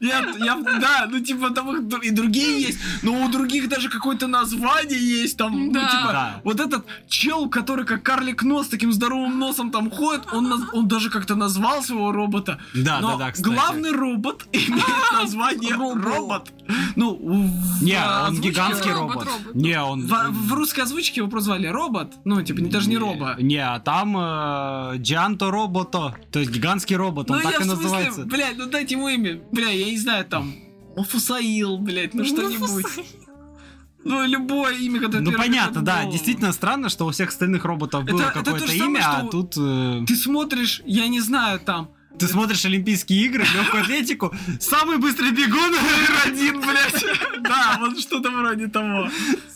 Нет, 0.00 0.24
я, 0.38 0.56
да, 0.56 1.06
ну 1.10 1.20
типа 1.20 1.50
там 1.50 1.88
и 2.00 2.10
другие 2.10 2.60
есть, 2.62 2.78
но 3.02 3.24
у 3.24 3.28
других 3.30 3.68
даже 3.68 3.88
какое-то 3.88 4.26
название 4.26 4.98
есть, 5.00 5.36
там, 5.38 5.72
Да. 5.72 5.80
ну 5.82 5.88
типа, 5.88 6.12
Да. 6.12 6.40
вот 6.44 6.60
этот 6.60 6.84
чел, 7.08 7.48
который 7.48 7.84
как 7.86 8.02
карлик 8.02 8.42
нос, 8.42 8.68
таким 8.68 8.92
здоровым 8.92 9.38
носом 9.38 9.70
там 9.70 9.90
ходит, 9.90 10.22
он, 10.32 10.68
он 10.72 10.88
даже 10.88 11.10
как-то 11.10 11.34
назвал 11.36 11.82
своего 11.82 12.12
робота. 12.12 12.58
Да, 12.74 13.00
но 13.00 13.12
да, 13.12 13.26
да, 13.26 13.32
кстати. 13.32 13.54
главный 13.54 13.92
робот 13.92 14.46
имеет 14.52 14.84
название 15.12 15.74
робот. 15.74 16.52
Ну, 16.96 17.14
в, 17.48 17.82
Не, 17.82 17.94
в 17.94 18.26
он 18.28 18.34
озвучке- 18.34 18.48
гигантский 18.50 18.92
робот. 18.92 19.28
Не, 19.54 19.80
он... 19.82 20.06
В, 20.06 20.30
в 20.30 20.52
русской 20.52 20.80
озвучке 20.80 21.20
его 21.20 21.30
прозвали 21.30 21.66
робот, 21.66 22.14
ну, 22.24 22.42
типа, 22.42 22.60
не- 22.60 22.70
даже 22.70 22.88
не 22.88 22.96
робо. 22.98 23.36
Не, 23.38 23.56
а 23.58 23.78
там 23.80 24.16
э, 24.16 24.98
Джанто 24.98 25.50
Робото, 25.50 26.14
то 26.32 26.38
есть 26.38 26.50
гигантский 26.50 26.96
робот, 26.96 27.30
он 27.30 27.38
Ну, 27.38 27.42
так 27.50 27.60
и 27.60 27.64
называется. 27.64 28.24
блядь, 28.24 28.56
ну 28.56 28.66
дайте 28.66 28.94
ему 28.94 29.08
имя. 29.08 29.40
Бля, 29.52 29.68
я 29.70 29.84
не 29.86 29.98
знаю, 29.98 30.24
там, 30.24 30.54
Офусаил, 30.96 31.78
блядь, 31.78 32.14
ну 32.14 32.24
что-нибудь. 32.24 32.84
Ну, 34.06 34.26
любое 34.26 34.74
имя, 34.76 35.00
которое 35.00 35.20
Ну 35.22 35.30
первое 35.30 35.46
понятно, 35.46 35.66
приходит 35.72 35.82
в 35.82 35.86
да, 35.86 35.96
голову. 36.00 36.12
действительно 36.12 36.52
странно, 36.52 36.88
что 36.90 37.06
у 37.06 37.10
всех 37.10 37.30
остальных 37.30 37.64
роботов 37.64 38.04
было 38.04 38.20
Это- 38.20 38.28
это 38.30 38.38
то 38.40 38.44
какое-то 38.44 38.66
же 38.66 38.78
самое, 38.78 38.90
имя, 38.90 39.00
а 39.08 39.18
что- 39.20 39.28
тут 39.30 39.54
э, 39.56 40.04
Ты 40.06 40.14
смотришь, 40.16 40.82
я 40.84 41.08
не 41.08 41.20
знаю, 41.20 41.58
там, 41.58 41.88
ты 42.18 42.28
смотришь 42.28 42.64
Олимпийские 42.64 43.26
игры, 43.26 43.44
легкую 43.54 43.82
атлетику, 43.82 44.34
самый 44.60 44.98
быстрый 44.98 45.32
бегун, 45.32 45.74
один, 46.24 46.60
блядь. 46.60 47.04
Да, 47.40 47.76
вот 47.80 47.98
что-то 47.98 48.30
вроде 48.30 48.68
того. 48.68 49.08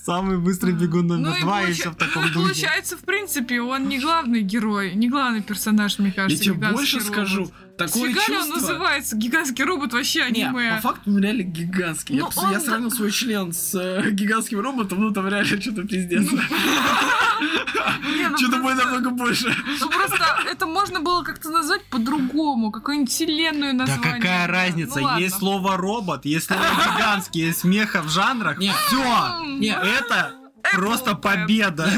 самый 0.05 0.39
быстрый 0.39 0.73
бегун 0.73 1.07
Ну 1.07 1.17
номер 1.19 1.37
и 1.37 1.41
два 1.43 1.63
и 1.63 1.73
все 1.73 1.91
в 1.91 1.97
таком 1.97 2.23
ну, 2.25 2.29
духе. 2.29 2.45
Получается, 2.45 2.97
в 2.97 3.01
принципе, 3.01 3.61
он 3.61 3.89
не 3.89 3.99
главный 3.99 4.43
герой, 4.43 4.95
не 4.95 5.09
главный 5.09 5.43
персонаж, 5.43 5.99
мне 5.99 6.09
Я 6.09 6.15
кажется. 6.15 6.45
тебе 6.45 6.55
гигантский 6.55 6.99
больше 6.99 7.01
скажу, 7.01 7.51
такое 7.79 8.09
Фига 8.11 8.21
ли 8.29 8.37
он 8.37 8.43
чувство... 8.51 8.61
называется? 8.61 9.17
Гигантский 9.17 9.65
робот 9.65 9.93
вообще 9.93 10.31
Не, 10.31 10.43
аниме. 10.45 10.75
по 10.77 10.81
факту 10.93 11.11
он 11.11 11.19
реально 11.23 11.43
гигантский. 11.43 12.17
Я, 12.17 12.23
Ну, 12.23 12.29
пос- 12.29 12.51
я 12.53 12.59
он- 12.59 12.65
сравнил 12.65 12.91
свой 12.91 13.11
член 13.11 13.53
с 13.53 13.75
э, 13.75 14.11
гигантским 14.11 14.61
роботом, 14.61 15.01
ну 15.01 15.11
там 15.13 15.27
реально 15.29 15.61
что-то 15.61 15.83
пиздец. 15.85 16.31
Не, 16.31 18.29
ну 18.29 18.39
Что-то 18.39 18.59
просто- 18.61 18.85
намного 18.85 19.11
больше. 19.11 19.55
Ну 19.81 19.89
просто 19.89 20.19
это 20.51 20.67
можно 20.67 21.01
было 21.01 21.23
как-то 21.23 21.51
назвать 21.51 21.85
по-другому, 21.87 22.71
какую-нибудь 22.71 23.11
вселенную 23.11 23.73
Да 23.75 23.87
название. 23.87 24.13
какая 24.21 24.47
разница, 24.47 25.01
Ну 25.01 25.17
есть 25.19 25.37
слово 25.39 25.77
робот, 25.77 26.25
есть 26.25 26.47
слово 26.47 26.63
гигантский, 26.63 27.47
есть 27.47 27.65
меха 27.65 28.03
в 28.03 28.09
жанрах, 28.11 28.59
Не, 28.59 28.73
все, 28.87 29.43
не, 29.45 29.69
это 29.69 30.33
просто 30.75 31.11
Apple, 31.13 31.21
победа. 31.21 31.91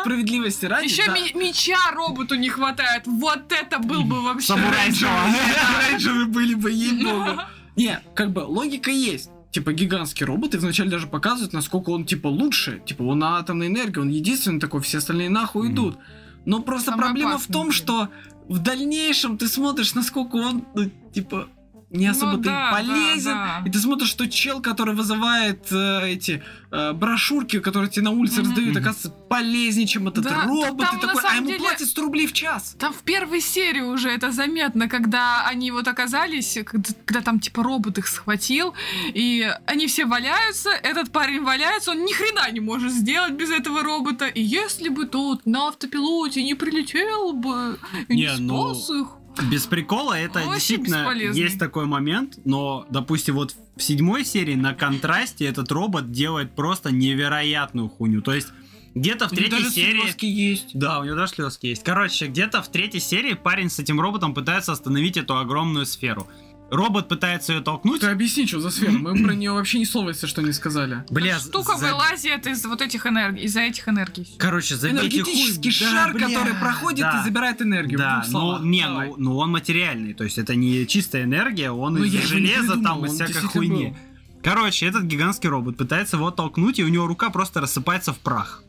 Справедливости 0.00 0.66
ради. 0.66 0.84
Еще 0.86 1.06
да. 1.06 1.12
меча 1.12 1.90
роботу 1.92 2.34
не 2.34 2.48
хватает. 2.48 3.06
Вот 3.06 3.52
это 3.52 3.78
был 3.78 4.04
бы 4.04 4.22
вообще. 4.22 4.54
Вы 4.54 6.26
были 6.26 6.54
бы 6.54 6.70
ей-богу. 6.70 7.40
Не, 7.76 8.00
как 8.14 8.32
бы 8.32 8.40
логика 8.40 8.90
есть. 8.90 9.30
Типа 9.50 9.72
гигантский 9.72 10.26
робот, 10.26 10.54
и 10.54 10.58
вначале 10.58 10.90
даже 10.90 11.06
показывают, 11.06 11.52
насколько 11.52 11.90
он 11.90 12.04
типа 12.04 12.28
лучше. 12.28 12.82
Типа 12.84 13.02
он 13.02 13.20
на 13.20 13.38
атомной 13.38 13.68
энергии, 13.68 14.00
он 14.00 14.08
единственный 14.08 14.60
такой, 14.60 14.82
все 14.82 14.98
остальные 14.98 15.30
нахуй 15.30 15.72
идут. 15.72 15.96
Но 16.44 16.60
просто 16.60 16.90
Самый 16.90 17.02
проблема 17.02 17.38
в 17.38 17.46
том, 17.46 17.72
что 17.72 18.08
в 18.48 18.58
дальнейшем 18.58 19.38
ты 19.38 19.48
смотришь, 19.48 19.94
насколько 19.94 20.36
он, 20.36 20.64
ну, 20.74 20.90
типа, 21.12 21.48
не 21.90 22.06
особо 22.06 22.32
Ну 22.32 22.38
ты 22.38 22.44
да, 22.50 22.70
полезен. 22.72 23.32
да, 23.32 23.60
да. 23.62 23.68
И 23.68 23.72
ты 23.72 23.78
смотришь, 23.78 24.08
что 24.10 24.28
чел, 24.28 24.60
который 24.60 24.94
вызывает 24.94 25.66
э, 25.72 26.10
эти 26.10 26.42
э, 26.70 26.92
брошюрки, 26.92 27.60
которые 27.60 27.88
тебе 27.90 28.04
на 28.04 28.10
улице 28.10 28.40
Мгм. 28.40 28.50
раздают, 28.50 28.76
оказывается 28.76 29.10
полезнее, 29.30 29.86
чем 29.86 30.06
этот 30.08 30.24
Да, 30.24 30.44
робот. 30.44 30.86
там 30.86 30.98
и 30.98 31.02
на 31.02 31.08
такой, 31.08 31.22
а 31.30 31.36
ему 31.36 31.46
деле- 31.46 31.58
платят 31.60 31.88
100 31.88 32.02
рублей 32.02 32.26
в 32.26 32.32
час. 32.34 32.76
Там 32.78 32.92
в 32.92 33.02
первой 33.02 33.40
серии 33.40 33.80
уже 33.80 34.10
это 34.10 34.32
заметно, 34.32 34.86
когда 34.88 35.46
они 35.46 35.70
вот 35.70 35.88
оказались, 35.88 36.58
когда, 36.66 36.90
когда 37.06 37.20
там 37.22 37.40
типа 37.40 37.62
робот 37.62 37.96
их 37.98 38.06
схватил, 38.06 38.74
и 39.14 39.50
они 39.66 39.86
все 39.86 40.04
валяются, 40.04 40.70
этот 40.70 41.10
парень 41.10 41.42
валяется, 41.42 41.92
он 41.92 42.04
ни 42.04 42.12
хрена 42.12 42.50
не 42.52 42.60
может 42.60 42.92
сделать 42.92 43.32
без 43.32 43.50
этого 43.50 43.82
робота. 43.82 44.26
И 44.26 44.42
если 44.42 44.90
бы 44.90 45.06
тот 45.06 45.46
на 45.46 45.68
автопилоте 45.68 46.42
не 46.44 46.54
прилетел 46.54 47.32
бы 47.32 47.78
и 48.08 48.14
не, 48.14 48.22
Не, 48.24 48.36
ну, 48.40 48.74
спас 48.74 48.90
их. 48.90 49.06
Без 49.50 49.66
прикола, 49.66 50.18
это 50.18 50.40
вообще 50.40 50.76
действительно 50.76 50.96
бесполезный. 50.98 51.42
есть 51.42 51.58
такой 51.58 51.86
момент, 51.86 52.38
но, 52.44 52.86
допустим, 52.90 53.34
вот 53.34 53.54
в 53.76 53.82
седьмой 53.82 54.24
серии 54.24 54.54
на 54.54 54.74
контрасте 54.74 55.46
этот 55.46 55.70
робот 55.70 56.10
делает 56.10 56.54
просто 56.54 56.90
невероятную 56.90 57.88
хуйню. 57.88 58.20
То 58.22 58.34
есть 58.34 58.48
где-то 58.94 59.28
в 59.28 59.30
третьей 59.30 59.50
даже 59.62 59.70
серии... 59.70 60.00
слезки 60.02 60.26
есть. 60.26 60.70
Да, 60.74 61.00
у 61.00 61.04
него 61.04 61.16
даже 61.16 61.34
слезки 61.34 61.66
есть. 61.66 61.84
Короче, 61.84 62.26
где-то 62.26 62.62
в 62.62 62.68
третьей 62.68 63.00
серии 63.00 63.34
парень 63.34 63.70
с 63.70 63.78
этим 63.78 64.00
роботом 64.00 64.34
пытается 64.34 64.72
остановить 64.72 65.16
эту 65.16 65.36
огромную 65.36 65.86
сферу. 65.86 66.26
Робот 66.70 67.08
пытается 67.08 67.54
ее 67.54 67.60
толкнуть. 67.62 68.02
Ты 68.02 68.08
объясни, 68.08 68.46
что 68.46 68.60
за 68.60 68.68
сфера? 68.70 68.90
Мы 68.90 69.22
про 69.22 69.34
нее 69.34 69.52
вообще 69.52 69.78
ни 69.78 69.84
слова, 69.84 70.10
если 70.10 70.26
что, 70.26 70.42
не 70.42 70.52
сказали. 70.52 71.02
Бля, 71.08 71.38
Штука 71.38 71.78
за- 71.78 71.86
вылазит 71.86 72.46
из 72.46 72.64
вот 72.66 72.82
этих 72.82 73.06
энергий, 73.06 73.44
из-за 73.44 73.60
этих 73.60 73.88
энергий. 73.88 74.28
Короче, 74.38 74.76
забейте 74.76 75.22
хуй. 75.22 75.32
Энергетический 75.32 75.70
Да, 75.80 75.90
шар, 75.90 76.12
бля, 76.12 76.28
который 76.28 76.54
проходит 76.54 77.00
да. 77.00 77.20
и 77.20 77.24
забирает 77.24 77.62
энергию. 77.62 77.98
Да, 77.98 78.22
ну, 78.28 78.62
не, 78.62 78.82
Давай. 78.84 79.08
ну, 79.08 79.14
ну 79.16 79.36
он 79.38 79.50
материальный, 79.50 80.12
то 80.12 80.24
есть 80.24 80.36
это 80.36 80.54
не 80.56 80.86
чистая 80.86 81.24
энергия, 81.24 81.70
он 81.70 81.94
Ну, 81.94 82.04
из 82.04 82.12
железа, 82.26 82.72
придумал, 82.74 82.82
там, 82.82 83.06
из 83.06 83.14
всякой 83.14 83.48
хуйни. 83.48 83.96
Короче, 84.42 84.86
этот 84.86 85.04
гигантский 85.04 85.48
робот 85.48 85.78
пытается 85.78 86.16
его 86.16 86.30
толкнуть, 86.30 86.78
и 86.78 86.84
у 86.84 86.88
него 86.88 87.06
рука 87.06 87.30
просто 87.30 87.60
рассыпается 87.62 88.12
в 88.12 88.18
прах. 88.18 88.62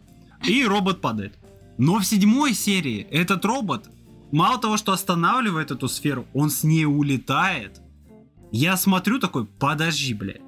И 0.45 0.63
робот 0.65 1.01
падает. 1.01 1.35
Но 1.77 1.99
в 1.99 2.05
седьмой 2.05 2.53
серии 2.53 3.01
этот 3.11 3.43
робот, 3.43 3.89
мало 4.31 4.57
того, 4.57 4.77
что 4.77 4.93
останавливает 4.93 5.71
эту 5.71 5.89
сферу, 5.89 6.26
он 6.34 6.49
с 6.49 6.63
ней 6.63 6.85
улетает. 6.85 7.81
Я 8.51 8.77
смотрю 8.77 9.19
такой, 9.19 9.45
подожди, 9.45 10.13
блядь. 10.13 10.41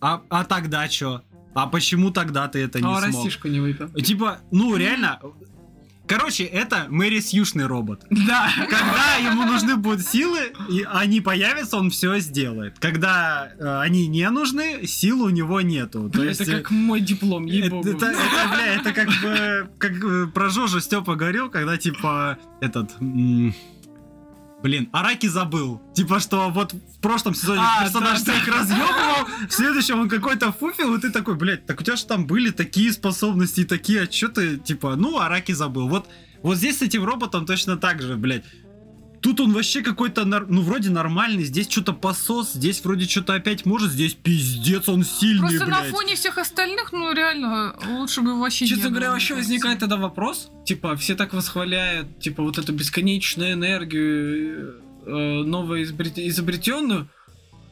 А, 0.00 0.22
а 0.28 0.44
тогда 0.44 0.88
что? 0.88 1.22
А 1.54 1.66
почему 1.66 2.10
тогда 2.10 2.48
ты 2.48 2.60
это 2.60 2.80
не 2.80 2.86
А 2.86 3.00
смог? 3.00 3.04
растишку 3.24 3.48
не 3.48 3.60
выпил. 3.60 3.88
Типа, 3.90 4.38
ну 4.50 4.74
реально. 4.76 5.20
Короче, 6.08 6.44
это 6.44 6.86
Мэри 6.90 7.20
Сьюшный 7.20 7.66
робот. 7.66 8.04
Да. 8.10 8.50
Когда 8.68 9.14
ему 9.30 9.44
нужны 9.44 9.76
будут 9.76 10.02
силы, 10.04 10.52
и 10.68 10.84
они 10.90 11.20
появятся, 11.20 11.76
он 11.76 11.90
все 11.90 12.18
сделает. 12.18 12.78
Когда 12.80 13.48
э, 13.56 13.78
они 13.80 14.08
не 14.08 14.28
нужны, 14.30 14.84
сил 14.86 15.22
у 15.22 15.30
него 15.30 15.60
нету. 15.60 16.10
То 16.10 16.24
Это 16.24 16.42
есть, 16.42 16.50
как 16.50 16.70
мой 16.72 17.00
диплом, 17.00 17.44
это, 17.46 17.54
ей-богу. 17.54 17.88
это, 17.88 18.06
это, 18.06 18.48
бля, 18.52 18.74
это 18.74 18.92
как 18.92 19.08
бы 19.22 19.70
как 19.78 19.92
э, 20.04 20.26
про 20.34 20.48
Жожу 20.48 20.80
Степа 20.80 21.14
говорил, 21.14 21.48
когда 21.50 21.76
типа 21.78 22.36
этот. 22.60 22.90
м, 23.00 23.54
Блин, 24.62 24.88
Араки 24.92 25.26
забыл. 25.26 25.82
Типа, 25.94 26.20
что 26.20 26.50
вот 26.50 26.72
в 26.72 27.00
прошлом 27.00 27.34
сезоне 27.34 27.60
А, 27.62 27.82
персонаж 27.82 28.22
да, 28.22 28.32
всех 28.32 28.48
разъебывал, 28.48 29.26
в 29.48 29.52
следующем 29.52 30.00
он 30.00 30.08
какой-то 30.08 30.52
фуфел, 30.52 30.94
и 30.94 31.00
ты 31.00 31.10
такой, 31.10 31.34
блядь, 31.34 31.66
так 31.66 31.80
у 31.80 31.84
тебя 31.84 31.96
же 31.96 32.06
там 32.06 32.26
были 32.26 32.50
такие 32.50 32.92
способности 32.92 33.60
и 33.60 33.64
такие, 33.64 34.02
а 34.02 34.10
что 34.10 34.28
ты, 34.28 34.58
типа, 34.58 34.94
ну, 34.94 35.18
Араки 35.18 35.52
забыл. 35.52 35.88
Вот, 35.88 36.08
вот 36.42 36.56
здесь 36.56 36.78
с 36.78 36.82
этим 36.82 37.04
роботом 37.04 37.44
точно 37.44 37.76
так 37.76 38.00
же, 38.00 38.16
блядь. 38.16 38.44
Тут 39.22 39.38
он 39.40 39.52
вообще 39.52 39.82
какой-то, 39.82 40.24
ну, 40.24 40.62
вроде 40.62 40.90
нормальный, 40.90 41.44
здесь 41.44 41.70
что-то 41.70 41.92
посос, 41.92 42.54
здесь 42.54 42.84
вроде 42.84 43.06
что-то 43.06 43.34
опять 43.34 43.64
может, 43.64 43.92
здесь 43.92 44.14
пиздец, 44.14 44.88
он 44.88 45.04
сильный, 45.04 45.48
Просто 45.48 45.66
на 45.66 45.80
блядь. 45.80 45.90
фоне 45.92 46.16
всех 46.16 46.38
остальных, 46.38 46.92
ну 46.92 47.12
реально, 47.12 47.76
лучше 47.90 48.20
бы 48.22 48.38
вообще 48.40 48.64
не 48.64 48.70
Честно 48.70 48.90
говоря, 48.90 49.12
вообще 49.12 49.34
возникает 49.34 49.78
тогда 49.78 49.96
вопрос, 49.96 50.50
типа, 50.66 50.96
все 50.96 51.14
так 51.14 51.32
восхваляют, 51.34 52.18
типа, 52.18 52.42
вот 52.42 52.58
эту 52.58 52.72
бесконечную 52.72 53.52
энергию 53.52 54.74
э, 55.06 55.10
новоизобрет- 55.44 56.18
изобретенную, 56.26 57.08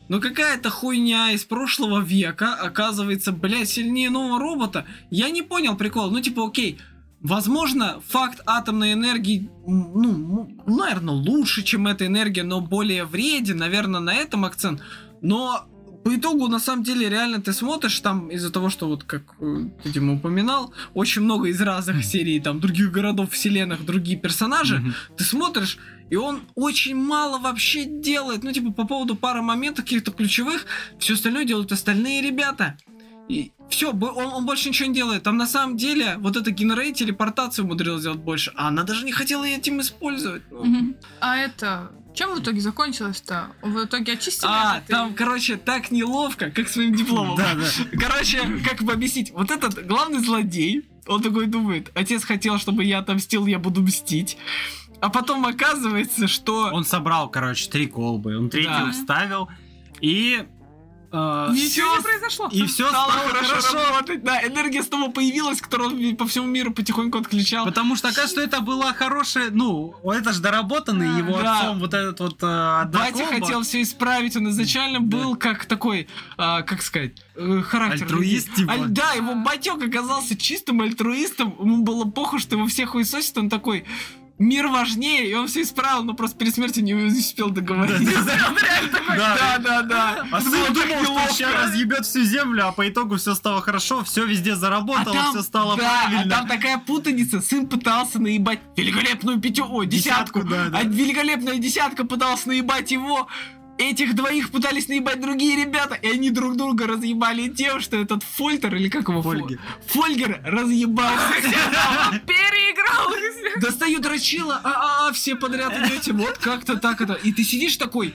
но 0.09 0.21
какая-то 0.21 0.71
хуйня 0.71 1.31
из 1.33 1.45
прошлого 1.45 2.01
века 2.01 2.55
оказывается, 2.55 3.31
блядь, 3.33 3.69
сильнее 3.69 4.11
нового 4.11 4.41
робота. 4.41 4.85
Я 5.11 5.31
не 5.31 5.43
понял 5.43 5.77
прикол. 5.77 6.11
Ну, 6.11 6.21
типа, 6.21 6.49
окей, 6.49 6.79
возможно, 7.23 8.01
факт 8.09 8.41
атомной 8.47 8.93
энергии, 8.93 9.51
ну, 9.67 10.51
наверное, 10.67 11.15
лучше, 11.15 11.63
чем 11.63 11.87
эта 11.87 12.07
энергия, 12.07 12.43
но 12.43 12.61
более 12.61 13.05
вреден, 13.05 13.59
наверное, 13.59 14.01
на 14.01 14.15
этом 14.15 14.45
акцент. 14.45 14.81
Но 15.21 15.67
по 16.05 16.17
итогу, 16.17 16.49
на 16.49 16.59
самом 16.59 16.83
деле, 16.83 17.11
реально 17.11 17.43
ты 17.43 17.53
смотришь 17.53 18.01
там 18.01 18.29
из-за 18.29 18.51
того, 18.51 18.71
что 18.71 18.89
вот, 18.89 19.05
как 19.05 19.23
э, 19.41 19.67
ты, 19.83 19.91
Дима, 19.91 20.15
упоминал, 20.15 20.73
очень 20.95 21.21
много 21.23 21.49
из 21.49 21.61
разных 21.61 22.05
серий, 22.05 22.41
там, 22.41 22.59
других 22.59 22.91
городов, 22.91 23.33
вселенных, 23.33 23.85
другие 23.85 24.19
персонажи, 24.19 24.79
Мгм. 24.79 24.95
ты 25.19 25.25
смотришь, 25.25 25.77
и 26.09 26.17
он 26.17 26.41
очень 26.55 26.97
мало 26.97 27.39
вообще 27.39 27.85
делает. 27.85 28.43
Ну, 28.43 28.51
типа, 28.51 28.73
по 28.73 28.87
поводу 28.87 29.15
пары 29.15 29.43
моментов 29.43 29.85
каких-то 29.85 30.11
ключевых, 30.11 30.65
все 30.99 31.15
остальное 31.15 31.45
делают 31.45 31.71
остальные 31.71 32.23
ребята. 32.23 32.79
И 33.31 33.53
все, 33.69 33.91
он, 33.93 34.03
он 34.03 34.47
больше 34.47 34.69
ничего 34.69 34.89
не 34.89 34.95
делает. 34.95 35.23
Там 35.23 35.37
на 35.37 35.47
самом 35.47 35.77
деле 35.77 36.17
вот 36.19 36.37
эта 36.37 36.51
генерей 36.51 36.93
телепортацию 36.93 37.65
умудрилась 37.65 38.01
сделать 38.01 38.19
больше, 38.19 38.53
а 38.57 38.69
она 38.69 38.83
даже 38.83 39.05
не 39.05 39.13
хотела 39.13 39.45
этим 39.45 39.81
использовать. 39.81 40.43
Ну, 40.51 40.65
Мгм. 40.65 40.97
А 41.21 41.37
это, 41.37 41.93
чем 42.15 42.35
в 42.35 42.41
итоге 42.41 42.61
закончилось-то? 42.61 43.53
В 43.63 43.85
итоге 43.85 44.15
очистили 44.15 44.49
А, 44.51 44.79
этот 44.79 44.89
там, 44.89 45.15
короче, 45.15 45.57
так 45.57 45.93
неловко, 45.93 46.51
как 46.51 46.69
своим 46.69 46.95
дипломом. 46.95 47.37
Да, 47.37 47.55
да. 47.55 47.99
Короче, 48.09 48.39
как 48.69 48.83
бы 48.83 48.93
объяснить, 48.93 49.31
вот 49.31 49.51
этот 49.53 49.87
главный 49.87 50.19
злодей, 50.19 50.89
он 51.07 51.23
такой 51.23 51.47
думает, 51.47 51.91
отец 51.95 52.25
хотел, 52.25 52.59
чтобы 52.59 52.83
я 52.85 52.99
отомстил, 52.99 53.47
я 53.47 53.59
буду 53.61 53.81
мстить. 53.83 54.37
А 55.01 55.09
потом 55.09 55.47
оказывается, 55.47 56.27
что... 56.29 56.71
Он 56.73 56.85
собрал, 56.85 57.31
короче, 57.31 57.71
три 57.71 57.87
колбы, 57.87 58.37
он 58.37 58.51
третью 58.51 58.87
Да. 58.87 58.91
вставил, 58.91 59.49
и... 60.01 60.45
э, 61.13 61.49
Ничего 61.53 61.97
не 61.97 62.03
произошло. 62.03 62.49
и 62.53 62.67
все 62.67 62.89
стало 62.89 63.11
стало 63.13 63.29
хорошо, 63.29 63.49
хорошо. 63.49 63.89
работать. 63.91 64.23
Да, 64.25 64.47
энергия 64.47 64.83
снова 64.83 65.11
появилась, 65.11 65.61
которую 65.61 65.91
он 66.11 66.17
по 66.17 66.27
всему 66.27 66.47
миру 66.47 66.73
потихоньку 66.73 67.19
отключал. 67.19 67.65
Потому 67.67 67.97
что 67.97 68.09
оказывается, 68.09 68.37
что 68.37 68.41
это 68.43 68.61
была 68.61 68.93
хорошая, 68.93 69.51
ну, 69.51 69.95
это 70.05 70.33
же 70.33 70.41
доработанный 70.41 71.09
Да. 71.09 71.19
его 71.19 71.43
Да. 71.43 71.59
отцом 71.61 71.79
вот 71.81 71.95
этот 71.95 72.21
вот 72.21 72.39
э, 72.43 72.85
Батя 72.93 73.27
хотел 73.27 73.63
все 73.63 73.83
исправить, 73.83 74.37
он 74.37 74.49
изначально 74.51 75.01
был 75.01 75.37
как 75.37 75.65
такой, 75.67 76.09
а, 76.37 76.63
как 76.63 76.83
сказать, 76.83 77.13
э, 77.37 77.63
характер. 77.63 78.05
Альтруист, 78.07 78.55
типа. 78.55 78.73
Аль- 78.73 78.89
да, 78.89 79.13
его 79.13 79.35
батек 79.35 79.83
оказался 79.83 80.37
чистым 80.37 80.81
альтруистом, 80.81 81.55
ему 81.59 81.83
было 81.83 82.05
похуй, 82.05 82.39
что 82.41 82.57
его 82.57 82.67
всех 82.67 82.91
хуесосит, 82.91 83.37
он 83.39 83.49
такой, 83.49 83.85
мир 84.41 84.67
важнее, 84.69 85.31
и 85.31 85.35
он 85.35 85.47
все 85.47 85.63
исправил, 85.63 86.03
но 86.03 86.15
просто 86.15 86.37
перед 86.37 86.55
смертью 86.55 86.83
не 86.83 86.95
успел 86.95 87.55
такой, 87.55 87.77
Да. 87.87 89.37
Да, 89.37 89.59
да, 89.59 89.83
да. 89.83 90.27
А 90.33 90.41
думал, 90.41 91.27
что 91.27 91.35
сейчас 91.35 91.53
разъебет 91.55 92.07
всю 92.07 92.23
землю, 92.23 92.67
а 92.67 92.73
по 92.73 92.89
итогу 92.89 93.17
все 93.17 93.35
стало 93.35 93.61
хорошо, 93.61 94.03
все 94.05 94.25
везде 94.25 94.57
заработало, 94.57 95.17
А 95.17 95.23
там- 95.23 95.31
все 95.33 95.43
стало 95.43 95.77
да, 95.77 96.03
правильно. 96.09 96.35
а 96.37 96.39
там 96.39 96.49
такая 96.49 96.79
путаница. 96.79 97.41
Сын 97.41 97.67
пытался 97.67 98.19
наебать 98.19 98.61
великолепную 98.77 99.41
пятю, 99.41 99.67
о, 99.69 99.85
десятку. 99.85 100.41
А 100.41 100.83
великолепная 100.85 101.59
десятка 101.59 102.05
пыталась 102.05 102.47
наебать 102.47 102.91
его. 102.91 103.29
Этих 103.81 104.15
двоих 104.15 104.51
пытались 104.51 104.89
наебать 104.89 105.23
другие 105.23 105.57
ребята, 105.57 105.95
и 105.95 106.07
они 106.07 106.29
друг 106.29 106.55
друга 106.55 106.87
разъебали 106.87 107.49
тем, 107.49 107.81
что 107.81 107.97
этот 107.97 108.23
Фольтер, 108.23 108.75
или 108.75 108.91
как 108.91 109.09
его? 109.09 109.21
Фо- 109.21 109.39
Фольгер. 109.39 109.59
Фольгер 109.87 110.41
разъебал 110.45 111.11
всех. 111.41 112.23
Переиграл 112.27 113.11
их 113.15 113.35
всех. 113.39 113.63
Достают 113.63 114.05
Рачила, 114.05 114.61
а, 114.63 115.09
а, 115.09 115.13
все 115.15 115.35
подряд 115.35 115.73
идете, 115.79 116.13
вот 116.13 116.37
как-то 116.37 116.77
так 116.77 117.01
это. 117.01 117.15
И 117.15 117.33
ты 117.33 117.43
сидишь 117.43 117.79
такой, 117.79 118.15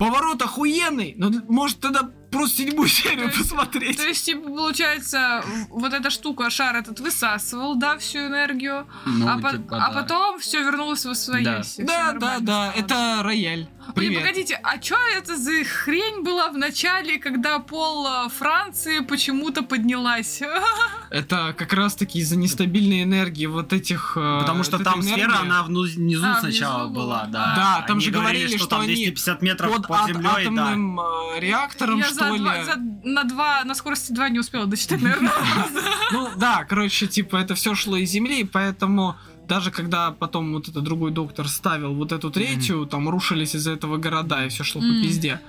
поворот 0.00 0.42
охуенный, 0.42 1.14
но 1.16 1.30
может 1.48 1.78
тогда 1.78 2.10
просто 2.30 2.56
седьмую 2.58 2.88
серию 2.88 3.18
То 3.30 3.36
есть- 3.36 3.38
посмотреть. 3.38 3.96
То 3.96 4.02
есть, 4.06 4.24
типа, 4.24 4.48
получается, 4.48 5.42
вот 5.70 5.92
эта 5.92 6.10
штука, 6.10 6.50
шар 6.50 6.76
этот 6.76 7.00
высасывал, 7.00 7.74
да, 7.76 7.96
всю 7.98 8.18
энергию, 8.18 8.86
Ну, 9.06 9.28
а, 9.28 9.38
по- 9.38 9.52
типа, 9.52 9.76
а 9.76 9.92
да. 9.92 10.00
потом 10.02 10.38
все 10.38 10.62
вернулось 10.62 11.04
в 11.04 11.14
свои 11.14 11.44
Да. 11.44 11.62
Да, 11.78 12.12
да, 12.12 12.36
да, 12.40 12.72
это 12.76 13.20
рояль. 13.22 13.68
Привет. 13.94 14.20
погодите, 14.20 14.60
а 14.62 14.80
что 14.82 14.96
это 15.16 15.34
за 15.38 15.64
хрень 15.64 16.22
была 16.22 16.50
в 16.50 16.58
начале, 16.58 17.18
когда 17.18 17.58
пол 17.58 18.06
э, 18.06 18.28
Франции 18.28 18.98
почему-то 19.00 19.62
поднялась? 19.62 20.42
Это 21.10 21.54
как 21.56 21.72
раз-таки 21.72 22.18
из-за 22.18 22.36
нестабильной 22.36 23.02
энергии 23.04 23.46
вот 23.46 23.72
этих... 23.72 24.12
э, 24.14 24.40
Потому 24.40 24.62
что 24.62 24.78
там 24.78 25.00
этой 25.00 25.04
сфера, 25.12 25.30
энергии. 25.30 25.40
она 25.46 25.62
внизу 25.62 26.26
А, 26.26 26.40
сначала 26.40 26.84
внизу 26.84 26.94
была, 26.94 27.20
была. 27.20 27.26
да. 27.32 27.54
Да, 27.56 27.84
там 27.86 27.96
Они 27.96 28.04
же 28.04 28.10
говорили, 28.10 28.56
что 28.58 28.66
там 28.66 28.80
они 28.82 28.88
250 28.94 29.40
метров 29.40 29.72
под 29.74 29.86
под 29.88 30.06
землей, 30.06 30.22
да. 30.22 30.30
атомным 30.42 31.00
э, 31.00 31.40
реактором, 31.40 31.98
Я 32.00 32.04
что 32.04 32.17
за 32.24 32.32
ли. 32.32 32.38
два- 32.38 32.64
за- 32.64 32.76
на 33.04 33.24
два, 33.24 33.64
на 33.64 33.74
скорости 33.74 34.12
2 34.12 34.28
не 34.28 34.38
успела 34.38 34.66
дочитать, 34.66 35.00
наверное. 35.02 35.32
Ну 36.12 36.28
да, 36.36 36.64
короче, 36.64 37.06
типа 37.06 37.36
это 37.36 37.54
все 37.54 37.74
шло 37.74 37.96
из 37.96 38.10
Земли, 38.10 38.44
поэтому 38.44 39.16
даже 39.48 39.70
когда 39.70 40.10
потом 40.10 40.52
вот 40.54 40.68
этот 40.68 40.84
другой 40.84 41.10
доктор 41.10 41.48
ставил 41.48 41.94
вот 41.94 42.12
эту 42.12 42.30
третью, 42.30 42.86
там 42.86 43.08
рушились 43.08 43.54
из-за 43.54 43.72
этого 43.72 43.96
города, 43.98 44.44
и 44.44 44.48
все 44.48 44.64
шло 44.64 44.80
по 44.80 44.86
пизде. 45.02 45.40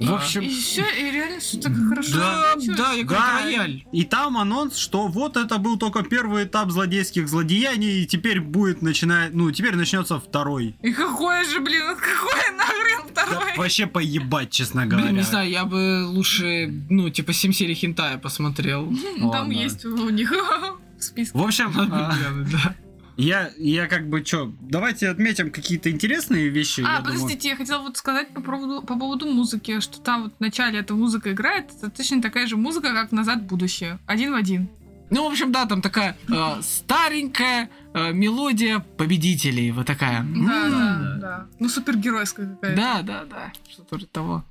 В 0.00 0.12
общем, 0.14 0.40
И 0.42 0.48
все, 0.48 0.82
и 0.82 1.10
реально 1.10 1.40
все 1.40 1.58
так 1.60 1.72
хорошо 1.88 2.14
Да, 2.16 2.54
да, 2.76 2.92
я 2.94 3.04
говорю, 3.04 3.22
Да, 3.22 3.40
рояль. 3.44 3.84
и 3.92 4.04
там 4.04 4.38
анонс, 4.38 4.76
что 4.78 5.08
вот 5.08 5.36
это 5.36 5.58
был 5.58 5.76
только 5.78 6.02
первый 6.02 6.44
этап 6.44 6.70
злодейских 6.70 7.28
злодеяний, 7.28 8.02
и 8.02 8.06
теперь 8.06 8.40
будет 8.40 8.80
начинать, 8.82 9.34
ну, 9.34 9.50
теперь 9.50 9.76
начнется 9.76 10.18
второй. 10.18 10.74
И 10.82 10.92
какой 10.92 11.44
же, 11.44 11.60
блин, 11.60 11.82
какой 11.96 12.56
нахрен 12.56 13.14
Да, 13.14 13.26
второй? 13.26 13.56
вообще 13.58 13.86
поебать, 13.86 14.50
честно 14.50 14.86
говоря. 14.86 15.06
Блин, 15.08 15.16
не 15.18 15.22
знаю, 15.22 15.50
я 15.50 15.64
бы 15.64 16.06
лучше, 16.06 16.72
ну, 16.88 17.10
типа, 17.10 17.32
7 17.32 17.52
серий 17.52 17.74
хентая 17.74 18.16
посмотрел. 18.18 18.90
Там 19.32 19.50
есть 19.50 19.84
у 19.84 20.08
них 20.08 20.32
в 20.98 21.02
списке. 21.02 21.36
В 21.36 21.42
общем, 21.42 21.72
Да. 21.74 22.74
Я, 23.20 23.50
я 23.58 23.86
как 23.86 24.08
бы 24.08 24.24
что, 24.24 24.52
давайте 24.60 25.08
отметим 25.08 25.50
какие-то 25.50 25.90
интересные 25.90 26.48
вещи. 26.48 26.80
А, 26.80 26.94
я 26.94 27.00
думаю. 27.00 27.04
подождите, 27.20 27.48
я 27.48 27.56
хотела 27.56 27.82
вот 27.82 27.96
сказать 27.96 28.28
по 28.28 28.40
поводу, 28.40 28.82
по 28.82 28.98
поводу 28.98 29.26
музыки, 29.26 29.80
что 29.80 30.00
там 30.00 30.24
вот 30.24 30.34
в 30.36 30.40
начале 30.40 30.78
эта 30.78 30.94
музыка 30.94 31.32
играет, 31.32 31.66
это 31.76 31.90
точно 31.90 32.22
такая 32.22 32.46
же 32.46 32.56
музыка, 32.56 32.92
как 32.92 33.12
«Назад 33.12 33.40
в 33.40 33.46
будущее». 33.46 33.98
Один 34.06 34.32
в 34.32 34.36
один. 34.36 34.68
Ну, 35.10 35.28
в 35.28 35.32
общем, 35.32 35.50
да, 35.50 35.66
там 35.66 35.82
такая 35.82 36.16
э, 36.28 36.62
старенькая 36.62 37.68
э, 37.94 38.12
мелодия 38.12 38.78
победителей. 38.78 39.72
Вот 39.72 39.86
такая. 39.86 40.20
Да, 40.20 40.66
М. 40.66 40.70
да, 40.70 41.16
да. 41.20 41.46
Ну, 41.58 41.68
супергеройская 41.68 42.46
какая-то. 42.54 42.76
Да, 42.80 43.02
да, 43.02 43.24
да. 43.24 43.52
Что-то 43.68 44.06
того. 44.06 44.44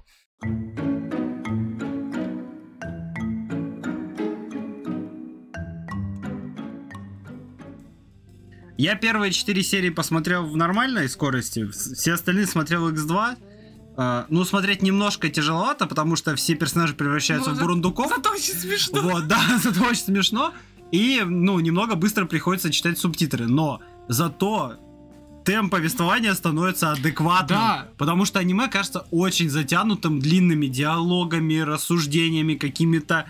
Я 8.79 8.95
первые 8.95 9.33
четыре 9.33 9.61
серии 9.61 9.89
посмотрел 9.89 10.45
в 10.45 10.55
нормальной 10.55 11.09
скорости, 11.09 11.67
все 11.67 12.13
остальные 12.13 12.45
смотрел 12.47 12.89
X2. 12.89 13.35
А, 13.97 14.25
ну, 14.29 14.45
смотреть 14.45 14.81
немножко 14.81 15.29
тяжеловато, 15.29 15.85
потому 15.85 16.15
что 16.15 16.33
все 16.37 16.55
персонажи 16.55 16.93
превращаются 16.93 17.49
Ну, 17.49 17.57
в 17.57 17.59
бурундуков. 17.59 18.07
Зато 18.07 18.31
очень 18.31 18.53
смешно. 18.53 19.01
Вот, 19.01 19.27
да, 19.27 19.41
зато 19.61 19.83
очень 19.83 20.03
смешно. 20.03 20.53
И, 20.93 21.21
ну, 21.25 21.59
немного 21.59 21.95
быстро 21.95 22.23
приходится 22.23 22.71
читать 22.71 22.97
субтитры. 22.97 23.47
Но 23.47 23.81
зато 24.07 24.77
темп 25.43 25.73
повествования 25.73 26.33
становится 26.33 26.93
адекватным. 26.93 27.59
Да. 27.59 27.89
Потому 27.97 28.23
что 28.23 28.39
аниме 28.39 28.69
кажется 28.69 29.05
очень 29.11 29.49
затянутым 29.49 30.21
длинными 30.21 30.67
диалогами, 30.67 31.57
рассуждениями 31.59 32.53
какими-то. 32.55 33.29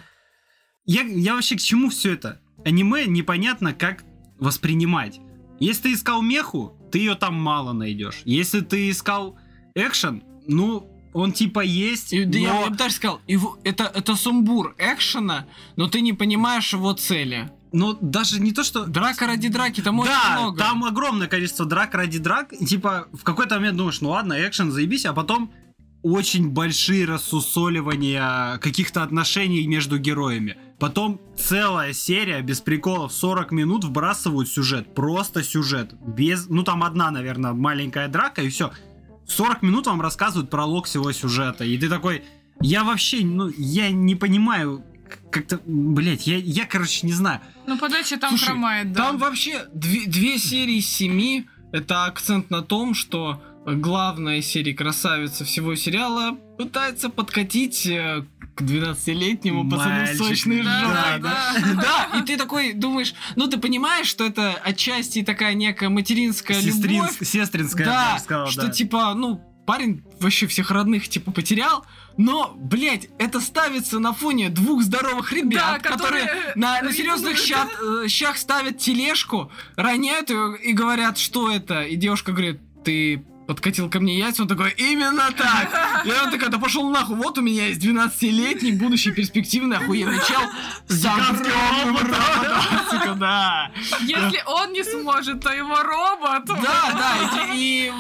Я, 0.86 1.02
я 1.02 1.34
вообще 1.34 1.56
к 1.56 1.60
чему 1.60 1.90
все 1.90 2.14
это? 2.14 2.40
Аниме 2.64 3.08
непонятно, 3.08 3.74
как 3.74 4.04
воспринимать. 4.38 5.20
Если 5.60 5.84
ты 5.84 5.94
искал 5.94 6.22
меху, 6.22 6.74
ты 6.92 7.00
ее 7.00 7.16
там 7.16 7.36
мало 7.36 7.74
найдешь. 7.74 8.22
Если 8.26 8.62
ты 8.62 8.90
искал 8.90 9.36
экшен, 9.76 10.24
ну, 10.48 10.88
он 11.14 11.32
типа 11.32 11.62
есть, 11.62 12.14
И, 12.14 12.24
да 12.26 12.38
я, 12.40 12.54
но- 12.54 12.64
я 12.66 12.70
бы 12.70 12.76
даже 12.78 12.96
сказал, 12.96 13.20
его, 13.28 13.58
это, 13.64 13.92
это 13.94 14.16
сумбур 14.16 14.76
экшена, 14.78 15.46
но 15.76 15.88
ты 15.88 16.02
не 16.02 16.14
понимаешь 16.14 16.72
его 16.74 16.94
цели. 16.94 17.52
но 17.72 17.98
даже 18.00 18.40
не 18.40 18.52
то, 18.52 18.64
что... 18.64 18.86
Драка 18.86 19.28
ради 19.28 19.48
драки, 19.50 19.82
там 19.82 20.00
очень 20.00 20.12
да, 20.12 20.40
много. 20.40 20.58
там 20.58 20.84
огромное 20.84 21.28
количество 21.28 21.66
драк 21.66 21.94
ради 21.94 22.20
драк. 22.20 22.54
И, 22.54 22.66
типа, 22.66 23.08
в 23.14 23.24
какой-то 23.24 23.56
момент 23.56 23.78
думаешь, 23.78 24.02
ну 24.02 24.10
ладно, 24.10 24.34
экшен, 24.48 24.72
заебись, 24.72 25.06
а 25.06 25.14
потом 25.14 25.52
очень 26.02 26.50
большие 26.50 27.06
рассусоливания 27.06 28.58
каких-то 28.60 29.04
отношений 29.04 29.68
между 29.68 29.98
героями. 29.98 30.58
Потом 30.80 31.20
целая 31.36 31.92
серия 31.92 32.42
без 32.42 32.62
приколов 32.62 33.12
40 33.12 33.52
минут 33.52 33.84
вбрасывают 33.84 34.48
сюжет. 34.48 34.94
Просто 34.96 35.44
сюжет. 35.44 35.94
Без. 36.02 36.48
Ну 36.48 36.64
там 36.64 36.84
одна, 36.84 37.12
наверное, 37.12 37.52
маленькая 37.52 38.08
драка, 38.08 38.42
и 38.42 38.50
все. 38.50 38.72
40 39.28 39.62
минут 39.62 39.88
вам 39.88 40.02
рассказывают 40.02 40.50
пролог 40.50 40.86
всего 40.86 41.12
сюжета. 41.12 41.66
И 41.66 41.78
ты 41.78 41.90
такой. 41.90 42.24
Я 42.62 42.84
вообще, 42.84 43.24
ну, 43.24 43.50
я 43.58 43.90
не 43.90 44.16
понимаю. 44.16 44.84
Как-то, 45.32 45.60
блять, 45.66 46.28
я, 46.28 46.38
я, 46.38 46.66
короче, 46.66 47.06
не 47.08 47.14
знаю. 47.14 47.42
Ну, 47.68 47.78
подача 47.78 48.18
там 48.18 48.32
Слушай, 48.32 48.46
хромает, 48.46 48.94
да. 48.94 49.06
Там 49.06 49.18
вообще 49.18 49.66
две, 49.74 50.06
две 50.08 50.38
серии 50.38 50.80
семи. 50.80 51.48
Это 51.72 52.06
акцент 52.06 52.50
на 52.50 52.62
том, 52.62 52.94
что 52.94 53.42
главная 53.66 54.38
из 54.38 54.48
серий 54.48 54.74
красавица 54.74 55.46
всего 55.46 55.76
сериала 55.76 56.38
пытается 56.58 57.10
подкатить 57.10 57.86
э, 57.86 58.26
к 58.60 58.62
12-летнему 58.64 59.70
пацану 59.70 60.02
Мальчик. 60.02 60.18
сочный 60.18 60.64
Да, 60.64 60.80
жопой. 60.82 61.22
да, 61.22 61.54
Да, 62.14 62.20
и 62.20 62.24
ты 62.24 62.38
такой 62.38 62.74
думаешь, 62.74 63.14
ну 63.36 63.48
ты 63.48 63.58
понимаешь, 63.58 64.08
что 64.08 64.26
это 64.26 64.54
отчасти 64.54 65.24
такая 65.24 65.54
некая 65.54 65.90
материнская 65.90 66.62
Сестрин- 66.62 67.04
любовь. 67.06 67.18
Сестринская, 67.22 67.86
я 67.86 67.92
бы 67.92 67.96
Да, 67.98 68.12
даже 68.12 68.24
сказал, 68.24 68.48
что 68.48 68.62
да. 68.64 68.70
типа, 68.70 69.14
ну, 69.16 69.42
парень 69.66 70.04
вообще 70.20 70.48
всех 70.48 70.72
родных 70.72 71.08
типа 71.10 71.32
потерял, 71.32 71.86
но, 72.18 72.54
блядь, 72.58 73.08
это 73.18 73.40
ставится 73.40 74.00
на 74.00 74.14
фоне 74.14 74.50
двух 74.50 74.84
здоровых 74.84 75.32
ребят, 75.32 75.82
Да, 75.84 75.90
которые, 75.92 76.26
которые 76.26 76.54
на, 76.56 76.82
на 76.82 76.92
серьезных 76.92 77.38
щах, 77.38 77.70
э, 77.82 78.08
щах 78.10 78.38
ставят 78.38 78.78
тележку, 78.80 79.52
роняют 79.78 80.30
ее 80.30 80.58
и 80.62 80.74
говорят, 80.74 81.18
что 81.18 81.50
это. 81.52 81.84
И 81.84 81.96
девушка 81.96 82.32
говорит, 82.34 82.60
ты 82.84 83.24
подкатил 83.50 83.90
ко 83.90 84.00
мне 84.00 84.16
яйца, 84.16 84.44
он 84.44 84.48
такой, 84.48 84.76
именно 84.78 85.32
так. 85.36 86.06
И 86.06 86.12
он 86.12 86.30
такой, 86.30 86.50
да 86.50 86.60
пошел 86.60 86.88
нахуй, 86.92 87.16
вот 87.16 87.40
у 87.40 87.42
меня 87.42 87.66
есть 87.66 87.84
12-летний, 87.84 88.74
будущий 88.74 89.10
перспективный, 89.10 89.78
охуенный 89.78 90.20
чел. 90.28 90.42
Сука, 92.92 93.16
да. 93.16 93.72
Если 94.02 94.44
он 94.46 94.72
не 94.72 94.84
сможет, 94.84 95.42
то 95.42 95.52
его 95.52 95.82
робот. 95.82 96.46
Да, 96.46 96.92
да, 96.94 97.54
и, 97.56 97.92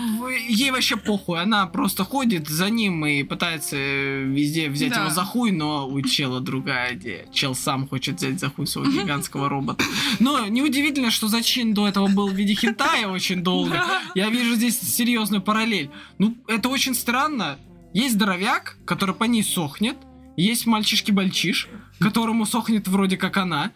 ей 0.49 0.69
вообще 0.69 0.97
похуй, 0.97 1.41
она 1.41 1.65
просто 1.65 2.03
ходит 2.03 2.47
за 2.47 2.69
ним 2.69 3.03
и 3.07 3.23
пытается 3.23 3.75
э, 3.75 4.23
везде 4.25 4.69
взять 4.69 4.91
Да. 4.91 5.01
его 5.01 5.09
за 5.09 5.23
хуй, 5.23 5.51
но 5.51 5.87
у 5.87 5.99
чела 6.03 6.41
другая 6.41 6.93
идея. 6.93 7.25
Чел 7.33 7.55
сам 7.55 7.87
хочет 7.87 8.17
взять 8.17 8.39
за 8.39 8.51
хуй 8.51 8.67
своего 8.67 8.91
гигантского 8.91 9.49
робота. 9.49 9.83
Но 10.19 10.45
неудивительно, 10.45 11.09
что 11.09 11.27
зачин 11.27 11.73
до 11.73 11.87
этого 11.87 12.07
был 12.07 12.27
в 12.27 12.33
виде 12.35 12.53
хентая 12.53 13.07
очень 13.07 13.41
долго. 13.41 13.83
Я 14.13 14.29
вижу 14.29 14.53
здесь 14.53 14.79
серьезную 14.79 15.38
параллель. 15.41 15.89
Ну, 16.17 16.35
это 16.47 16.69
очень 16.69 16.95
странно. 16.95 17.57
Есть 17.93 18.15
здоровяк, 18.15 18.77
который 18.85 19.15
по 19.15 19.23
ней 19.23 19.43
сохнет, 19.43 19.97
есть 20.37 20.65
мальчишки-бальчиш, 20.65 21.67
которому 21.99 22.45
сохнет 22.45 22.87
вроде 22.87 23.17
как 23.17 23.37
она. 23.37 23.71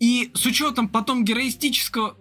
И 0.00 0.30
с 0.34 0.46
учетом 0.46 0.88
потом 0.88 1.24
героистического 1.24 2.16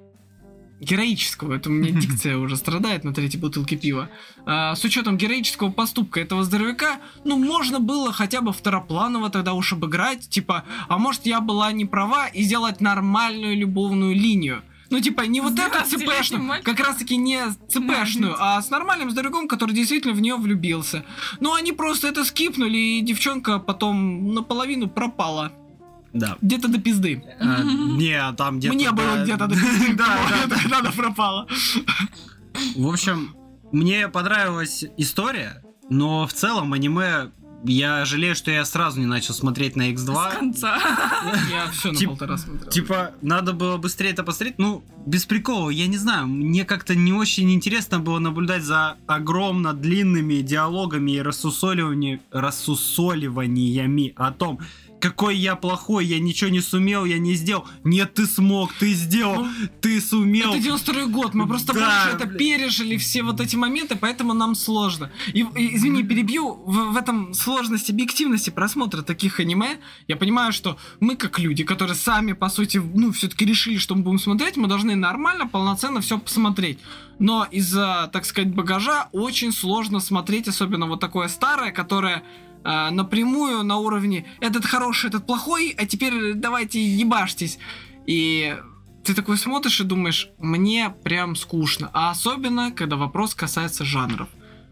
героического, 0.79 1.55
это 1.55 1.69
у 1.69 1.73
меня 1.73 1.91
дикция 1.99 2.37
уже 2.37 2.55
страдает 2.55 3.03
на 3.03 3.13
третьей 3.13 3.39
бутылке 3.39 3.75
пива, 3.75 4.09
А, 4.45 4.75
с 4.75 4.83
учетом 4.83 5.17
героического 5.17 5.71
поступка 5.71 6.19
этого 6.19 6.43
здоровяка, 6.43 6.99
ну, 7.23 7.37
можно 7.37 7.79
было 7.79 8.13
хотя 8.13 8.41
бы 8.41 8.53
второпланово 8.53 9.29
тогда 9.29 9.53
уж 9.53 9.73
обыграть, 9.73 10.29
типа, 10.29 10.65
а 10.87 10.97
может 10.97 11.25
я 11.25 11.41
была 11.41 11.71
не 11.71 11.85
права 11.85 12.27
и 12.27 12.43
сделать 12.43 12.81
нормальную 12.81 13.57
любовную 13.57 14.13
линию. 14.13 14.61
Ну, 14.89 14.99
типа, 14.99 15.23
не 15.23 15.41
вот 15.41 15.53
эту 15.53 15.69
12-летним 15.69 15.99
цепешную, 15.99 16.63
как 16.63 16.79
раз 16.79 16.97
таки 16.97 17.17
не 17.17 17.41
цепешную, 17.67 18.35
а 18.39 18.61
с 18.61 18.69
нормальным 18.69 19.11
здоровяком, 19.11 19.47
который 19.47 19.73
действительно 19.73 20.13
в 20.13 20.21
нее 20.21 20.35
влюбился. 20.35 21.03
Но 21.39 21.53
они 21.53 21.71
просто 21.71 22.07
это 22.07 22.23
скипнули, 22.23 22.77
и 22.77 23.01
девчонка 23.01 23.59
потом 23.59 24.33
наполовину 24.33 24.87
пропала. 24.87 25.51
Да. 26.13 26.37
Где-то 26.41 26.67
до 26.69 26.79
пизды. 26.79 27.23
А, 27.39 27.63
не, 27.63 28.19
там 28.33 28.59
где-то... 28.59 28.73
Мне 28.73 28.91
было 28.91 29.23
где-то 29.23 29.47
до 29.47 29.55
пизды. 29.55 29.93
Да, 29.97 30.17
да, 30.69 30.81
да. 30.81 30.91
Пропала. 30.91 31.47
В 32.75 32.87
общем, 32.87 33.35
мне 33.71 34.07
понравилась 34.07 34.85
история, 34.97 35.63
но 35.89 36.25
в 36.25 36.33
целом 36.33 36.73
аниме... 36.73 37.31
Я 37.63 38.05
жалею, 38.05 38.35
что 38.35 38.51
я 38.51 38.63
сразу 38.65 38.99
не 38.99 39.07
начал 39.07 39.33
смотреть 39.33 39.75
на 39.75 39.89
С 39.89 40.07
X2. 40.07 40.37
конца. 40.37 40.77
Я 41.51 41.71
все 41.71 41.91
на 41.91 41.99
полтора 42.07 42.37
смотрел. 42.37 42.69
Типа, 42.69 43.11
надо 43.21 43.53
было 43.53 43.77
быстрее 43.77 44.11
это 44.11 44.23
посмотреть. 44.23 44.59
Ну, 44.59 44.83
без 45.05 45.25
прикола, 45.25 45.69
я 45.69 45.87
не 45.87 45.97
знаю. 45.97 46.27
Мне 46.27 46.65
как-то 46.65 46.93
не 46.95 47.13
очень 47.13 47.51
интересно 47.51 47.99
было 47.99 48.19
наблюдать 48.19 48.63
за 48.63 48.97
огромно 49.07 49.73
длинными 49.73 50.41
диалогами 50.41 51.11
и 51.13 51.21
рассусоливаниями 51.21 54.13
о 54.15 54.31
том, 54.31 54.59
какой 54.99 55.35
я 55.37 55.55
плохой, 55.55 56.05
я 56.05 56.19
ничего 56.19 56.49
не 56.49 56.61
сумел, 56.61 57.05
я 57.05 57.19
не 57.19 57.35
сделал. 57.35 57.65
Нет, 57.83 58.13
ты 58.13 58.25
смог, 58.25 58.73
ты 58.73 58.93
сделал, 58.93 59.45
ты 59.81 60.01
сумел. 60.01 60.53
Это 60.53 60.59
92 60.59 61.05
год, 61.07 61.33
мы 61.33 61.47
просто 61.47 61.73
Да, 61.73 61.79
больше 61.79 62.15
это 62.15 62.27
пережили, 62.27 62.97
все 62.97 63.23
вот 63.23 63.39
эти 63.39 63.55
моменты, 63.55 63.95
поэтому 63.95 64.33
нам 64.33 64.55
сложно. 64.55 65.11
И, 65.33 65.45
и, 65.55 65.75
извини, 65.75 66.03
перебью, 66.03 66.53
в, 66.65 66.93
в 66.93 66.97
этом 66.97 67.33
сложность 67.33 67.89
объективности 67.89 68.49
просмотра 68.49 69.01
таких 69.01 69.39
аниме, 69.39 69.79
я 70.07 70.15
понимаю, 70.15 70.51
что 70.51 70.77
мы 70.99 71.15
как 71.15 71.39
люди, 71.39 71.63
которые 71.63 71.95
сами, 71.95 72.33
по 72.33 72.49
сути, 72.49 72.77
ну, 72.77 73.11
все-таки 73.11 73.45
решили, 73.45 73.77
что 73.77 73.95
мы 73.95 74.03
будем 74.03 74.19
смотреть, 74.19 74.57
мы 74.57 74.67
должны 74.67 74.95
нормально, 74.95 75.47
полноценно 75.47 76.01
все 76.01 76.17
посмотреть. 76.17 76.79
Но 77.19 77.47
из-за, 77.51 78.09
так 78.13 78.25
сказать, 78.25 78.53
багажа 78.53 79.09
очень 79.11 79.51
сложно 79.51 79.99
смотреть, 79.99 80.47
особенно 80.47 80.87
вот 80.87 80.99
такое 80.99 81.27
старое, 81.27 81.71
которое 81.71 82.23
а, 82.63 82.91
напрямую 82.91 83.63
на 83.63 83.77
уровне 83.77 84.25
этот 84.41 84.65
хороший, 84.65 85.07
этот 85.09 85.25
плохой, 85.25 85.75
а 85.77 85.85
теперь 85.85 86.33
давайте 86.33 86.83
ебашьтесь. 86.83 87.59
И 88.05 88.57
ты 89.03 89.13
такой 89.13 89.37
смотришь 89.37 89.79
и 89.79 89.83
думаешь, 89.83 90.29
мне 90.37 90.93
прям 91.03 91.35
скучно. 91.35 91.89
А 91.93 92.11
особенно, 92.11 92.71
когда 92.71 92.95
вопрос 92.95 93.35
касается 93.35 93.85
жанров. 93.85 94.27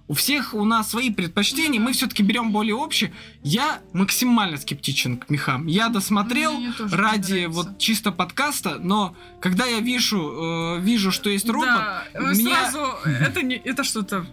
У 0.08 0.14
всех 0.14 0.54
у 0.54 0.64
нас 0.66 0.92
свои 0.92 1.10
предпочтения, 1.10 1.80
мы 1.80 1.92
все-таки 1.94 2.22
берем 2.22 2.52
более 2.52 2.76
общие. 2.76 3.12
Я 3.44 3.80
максимально 3.92 4.58
скептичен 4.58 5.18
к 5.18 5.32
мехам. 5.32 5.66
Я 5.66 5.90
досмотрел 5.90 6.54
ради 6.92 7.46
вот 7.46 7.80
чисто 7.80 8.12
подкаста, 8.12 8.78
но 8.80 9.16
когда 9.42 9.66
я 9.66 9.80
вижу, 9.80 10.78
э, 10.78 10.80
вижу, 10.82 11.12
что 11.12 11.32
есть 11.32 11.50
робот, 11.50 11.70
Да, 11.70 12.04
меня- 12.14 12.70
сразу 12.70 12.86
это 13.06 13.42
не 13.42 13.56
это 13.56 13.84
что-то 13.84 14.28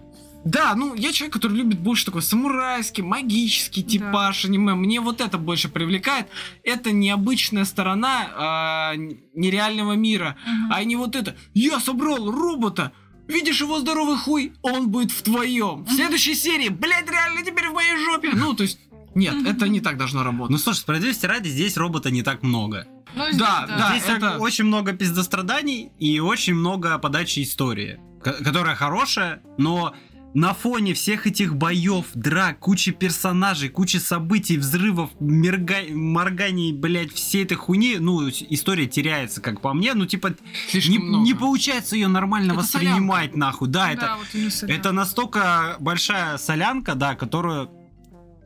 Да, 0.45 0.75
ну, 0.75 0.95
я 0.95 1.13
человек, 1.13 1.35
который 1.35 1.57
любит 1.57 1.79
больше 1.79 2.05
такой 2.05 2.23
самурайский, 2.23 3.03
магический 3.03 3.83
типаж 3.85 4.45
аниме. 4.45 4.75
Мне 4.75 5.01
вот 5.01 5.21
это 5.21 5.39
больше 5.39 5.69
привлекает. 5.69 6.27
Это 6.65 6.91
необычная 6.93 7.65
сторона 7.65 8.29
а, 8.35 8.93
нереального 9.35 9.93
мира. 9.93 10.37
Мгм. 10.45 10.73
А 10.73 10.83
не 10.85 10.97
вот 10.97 11.15
это. 11.15 11.37
Я 11.55 11.79
собрал 11.81 12.31
робота. 12.31 12.93
Видишь 13.29 13.61
его 13.61 13.79
здоровый 13.79 14.17
хуй, 14.17 14.53
он 14.63 14.89
будет 14.89 15.13
в 15.13 15.23
твоем. 15.23 15.85
В 15.85 15.93
следующей 15.93 16.35
серии, 16.35 16.69
блядь, 16.71 17.09
реально 17.09 17.43
теперь 17.45 17.69
в 17.69 17.73
моей 17.75 17.97
жопе. 18.05 18.31
Ну, 18.35 18.53
то 18.53 18.65
есть, 18.65 18.79
нет, 19.15 19.35
это 19.47 19.69
не 19.69 19.81
так 19.81 19.97
должно 19.97 20.25
работать. 20.25 20.51
Ну 20.51 20.59
слушай, 20.59 20.79
справедливости 20.81 21.25
ради, 21.27 21.49
здесь 21.49 21.77
робота 21.77 22.11
не 22.11 22.23
так 22.23 22.43
много. 22.43 22.87
Ну, 23.15 23.27
здесь, 23.27 23.37
Да, 23.39 23.67
да. 23.69 23.91
здесь 23.97 24.09
это- 24.09 24.39
очень 24.39 24.65
много 24.65 24.93
пиздостраданий 24.93 25.93
и 26.01 26.19
очень 26.19 26.55
много 26.55 26.99
подачи 26.99 27.43
истории, 27.45 28.01
ко- 28.25 28.43
которая 28.43 28.75
хорошая, 28.75 29.41
но 29.57 29.95
на 30.35 30.55
фоне 30.55 30.95
всех 30.95 31.27
этих 31.27 31.55
боев, 31.57 32.07
драк, 32.15 32.59
кучи 32.59 32.91
персонажей, 32.93 33.69
кучи 33.69 33.99
событий, 33.99 34.57
взрывов, 34.57 35.11
мерга- 35.21 35.93
морганий, 35.93 36.73
блядь, 36.73 37.13
всей 37.13 37.45
этой 37.45 37.55
хуйни, 37.57 37.97
ну, 37.99 38.29
история 38.29 38.87
теряется, 38.87 39.41
как 39.43 39.61
по 39.61 39.75
мне, 39.75 39.93
ну, 39.95 40.07
типа, 40.07 40.35
Слишком 40.71 40.93
не, 40.93 40.99
много. 40.99 41.25
не 41.25 41.35
получается 41.35 41.97
ее 41.97 42.09
нормально 42.09 42.53
Это 42.53 42.61
воспринимать, 42.61 43.37
нахуй, 43.37 43.69
да, 43.69 43.87
Да, 43.89 43.93
это, 43.93 44.17
вот 44.19 44.53
солянка. 44.53 44.73
это 44.81 44.93
настолько 44.93 45.77
большая 45.81 46.39
солянка, 46.39 46.95
да, 46.95 47.15
которую, 47.15 47.71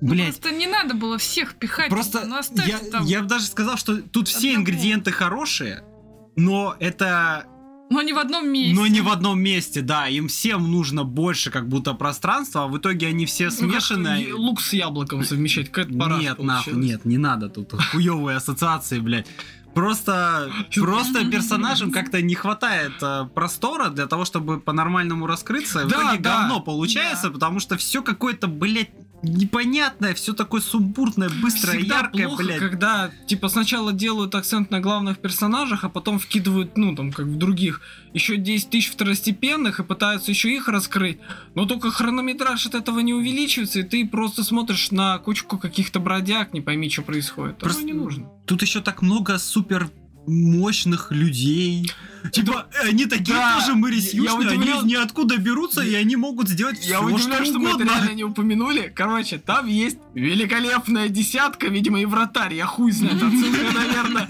блядь, 0.01 0.41
Просто 0.41 0.51
не 0.59 0.67
надо 0.67 0.95
было 0.95 1.19
всех 1.19 1.55
пихать. 1.55 1.89
Просто 1.89 2.25
ну, 2.27 2.41
я, 2.67 2.79
там. 2.79 3.05
я 3.05 3.23
бы 3.23 3.29
даже 3.29 3.47
сказал, 3.47 3.77
что 3.77 3.99
тут 4.03 4.27
все 4.27 4.51
одного. 4.51 4.57
ингредиенты 4.63 5.13
хорошие, 5.13 5.85
но 6.37 6.75
это... 6.81 7.47
Но 7.89 8.03
не 8.03 8.13
в 8.13 8.19
одном 8.19 8.49
месте. 8.49 8.75
Но 8.75 8.87
не 8.87 9.01
в 9.01 9.09
одном 9.09 9.41
месте, 9.41 9.81
да. 9.81 10.09
Им 10.09 10.29
всем 10.29 10.71
нужно 10.73 11.05
больше 11.05 11.51
как 11.51 11.69
будто 11.69 11.95
пространства, 11.95 12.65
а 12.65 12.67
в 12.67 12.77
итоге 12.79 13.07
они 13.09 13.27
все 13.27 13.45
Ну, 13.47 13.51
смешаны. 13.51 14.09
е- 14.27 14.35
лук 14.35 14.61
с 14.61 14.73
яблоком 14.73 15.23
совмещать, 15.25 15.71
какая-то 15.71 15.93
Нет, 16.19 16.39
нахуй, 16.43 16.73
нет, 16.75 17.05
не 17.05 17.19
надо 17.19 17.49
тут 17.49 17.73
хуевые 17.93 18.37
ассоциации, 18.39 18.99
блядь. 18.99 19.27
Просто, 19.75 20.51
просто 20.75 21.31
персонажам 21.31 21.91
как-то 21.93 22.23
не 22.23 22.35
хватает 22.35 22.93
э, 23.03 23.27
простора 23.35 23.91
для 23.91 24.07
того, 24.07 24.25
чтобы 24.25 24.59
по-нормальному 24.59 25.27
раскрыться. 25.27 25.85
В 25.85 25.89
Да, 25.91 25.97
итоге 26.01 26.19
да, 26.23 26.39
говно 26.41 26.61
получается, 26.61 27.31
потому 27.31 27.61
что 27.61 27.77
все 27.77 28.03
какое-то, 28.03 28.49
блядь, 28.49 28.89
непонятное, 29.23 30.15
все 30.15 30.33
такое 30.33 30.61
сумбурное, 30.61 31.29
быстрое, 31.29 31.79
Всегда 31.79 31.97
яркое, 31.97 32.29
плохо, 32.29 32.43
блядь. 32.45 32.59
когда, 32.59 33.11
типа, 33.27 33.49
сначала 33.49 33.93
делают 33.93 34.35
акцент 34.35 34.71
на 34.71 34.81
главных 34.81 35.19
персонажах, 35.19 35.85
а 35.85 35.89
потом 35.89 36.19
вкидывают, 36.19 36.77
ну, 36.77 36.95
там, 36.95 37.13
как 37.13 37.27
в 37.27 37.37
других, 37.37 37.81
еще 38.13 38.37
10 38.37 38.71
тысяч 38.71 38.91
второстепенных 38.91 39.81
и 39.81 39.85
пытаются 39.85 40.31
еще 40.31 40.55
их 40.55 40.69
раскрыть. 40.69 41.19
Но 41.55 41.67
только 41.67 41.91
хронометраж 41.91 42.67
от 42.67 42.75
этого 42.75 43.01
не 43.01 43.15
увеличивается, 43.15 43.81
и 43.81 43.83
ты 43.83 44.07
просто 44.07 44.45
смотришь 44.45 44.91
на 44.91 45.19
кучку 45.19 45.59
каких-то 45.59 46.01
бродяг, 46.01 46.53
не 46.53 46.61
пойми, 46.61 46.91
что 46.91 47.03
происходит. 47.03 47.59
Просто 47.59 47.85
не 47.85 47.93
нужно. 47.93 48.29
Тут 48.47 48.63
еще 48.63 48.81
так 48.81 49.03
много 49.03 49.39
супер 49.39 49.91
мощных 50.27 51.13
людей. 51.13 51.91
Типа, 52.33 52.67
они 52.83 53.07
такие 53.07 53.37
Да, 53.37 53.55
тоже 53.59 53.73
я 53.73 53.75
морисюшные, 53.77 54.31
они 54.31 54.47
удивлен. 54.47 54.79
из 54.79 54.85
ниоткуда 54.85 55.37
берутся, 55.39 55.83
и 55.83 55.95
они 55.95 56.17
могут 56.17 56.49
сделать 56.49 56.79
Я 56.85 56.99
все, 56.99 57.07
удивлен, 57.07 57.35
что, 57.35 57.45
что, 57.45 57.59
мы 57.59 57.71
это 57.71 57.85
реально 57.85 58.11
не 58.13 58.25
упомянули. 58.25 58.93
Короче, 58.95 59.39
там 59.39 59.67
есть 59.67 59.99
великолепная 60.15 61.09
десятка, 61.09 61.69
видимо, 61.69 62.01
и 62.01 62.05
вратарь. 62.05 62.55
Я 62.55 62.67
хуй 62.67 62.91
знает, 62.93 63.23
отсылка, 63.23 63.73
наверное, 63.73 64.29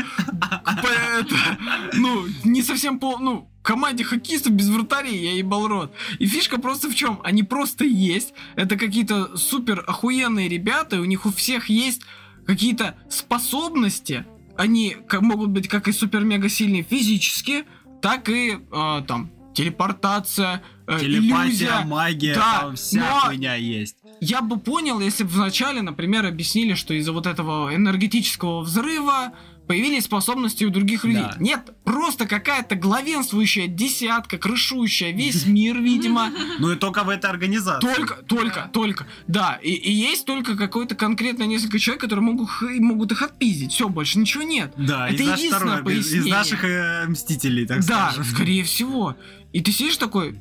ну, 1.95 2.27
не 2.45 2.63
совсем 2.63 2.99
пол... 2.99 3.19
Ну, 3.19 3.51
команде 3.63 4.05
хоккеистов 4.05 4.53
без 4.53 4.69
вратарей, 4.69 5.19
я 5.19 5.33
ебал 5.33 5.67
рот. 5.67 5.93
И 6.21 6.27
фишка 6.27 6.59
просто 6.61 6.89
в 6.89 6.95
чем? 6.95 7.21
Они 7.25 7.43
просто 7.43 7.85
есть. 7.85 8.33
Это 8.55 8.77
какие-то 8.77 9.37
супер 9.37 9.85
охуенные 9.87 10.49
ребята, 10.49 11.01
у 11.01 11.05
них 11.05 11.27
у 11.27 11.33
всех 11.33 11.69
есть 11.69 12.03
какие-то 12.47 12.97
способности. 13.11 14.25
Они 14.59 14.97
ка- 15.09 15.21
могут 15.21 15.51
быть 15.51 15.69
как 15.69 15.89
и 15.89 15.93
супер-мега 15.93 16.49
сильные 16.49 16.83
физически, 16.83 17.65
так 18.03 18.29
и 18.29 18.53
э, 18.73 19.03
там 19.07 19.31
телепортация, 19.55 20.63
э, 20.87 20.99
Телепатия, 21.01 21.45
иллюзия. 21.47 21.85
магия, 21.87 22.35
Да, 22.35 22.61
там 22.61 22.77
вся 22.77 23.01
но- 23.01 23.21
хуйня 23.21 23.55
есть. 23.55 23.97
Я 24.21 24.41
бы 24.41 24.59
понял, 24.59 25.01
если 25.01 25.25
бы 25.25 25.31
вначале, 25.31 25.83
например, 25.83 26.25
объяснили, 26.25 26.75
что 26.75 26.95
из-за 26.95 27.13
вот 27.13 27.27
этого 27.27 27.75
энергетического 27.75 28.61
взрыва 28.63 29.33
появились 29.67 30.05
способности 30.05 30.65
у 30.65 30.71
других 30.71 31.05
людей. 31.05 31.23
Да. 31.23 31.37
Нет, 31.39 31.61
просто 31.85 32.27
какая-то 32.27 32.75
главенствующая 32.77 33.67
десятка, 33.67 34.39
крышущая 34.39 35.13
весь 35.13 35.47
мир, 35.47 35.79
видимо. 35.79 36.31
Ну 36.59 36.73
и 36.73 36.77
только 36.77 37.05
в 37.05 37.09
этой 37.09 37.29
организации. 37.31 37.87
Только, 37.95 38.15
только, 38.23 38.71
только. 38.73 39.07
Да, 39.27 39.59
и, 39.63 39.71
и 39.73 39.93
есть 39.93 40.25
только 40.25 40.57
какой-то 40.57 40.95
конкретно 40.95 41.45
несколько 41.45 41.79
человек, 41.79 42.01
которые 42.03 42.25
могут, 42.25 42.49
могут 42.81 43.13
их 43.13 43.23
отпиздить. 43.23 43.73
Все, 43.73 43.89
больше 43.89 44.19
ничего 44.19 44.43
нет. 44.43 44.73
Да, 44.77 45.09
Это 45.09 45.23
единственное 45.23 45.59
второй, 45.79 45.95
из- 45.99 46.07
из 46.07 46.11
пояснение. 46.13 46.35
наших 46.35 46.65
э, 46.65 47.05
мстителей, 47.09 47.67
так 47.67 47.85
да, 47.87 48.11
скажем. 48.13 48.25
скорее 48.25 48.65
всего. 48.65 49.17
И 49.53 49.61
ты 49.61 49.73
сидишь 49.73 49.97
такой, 49.97 50.39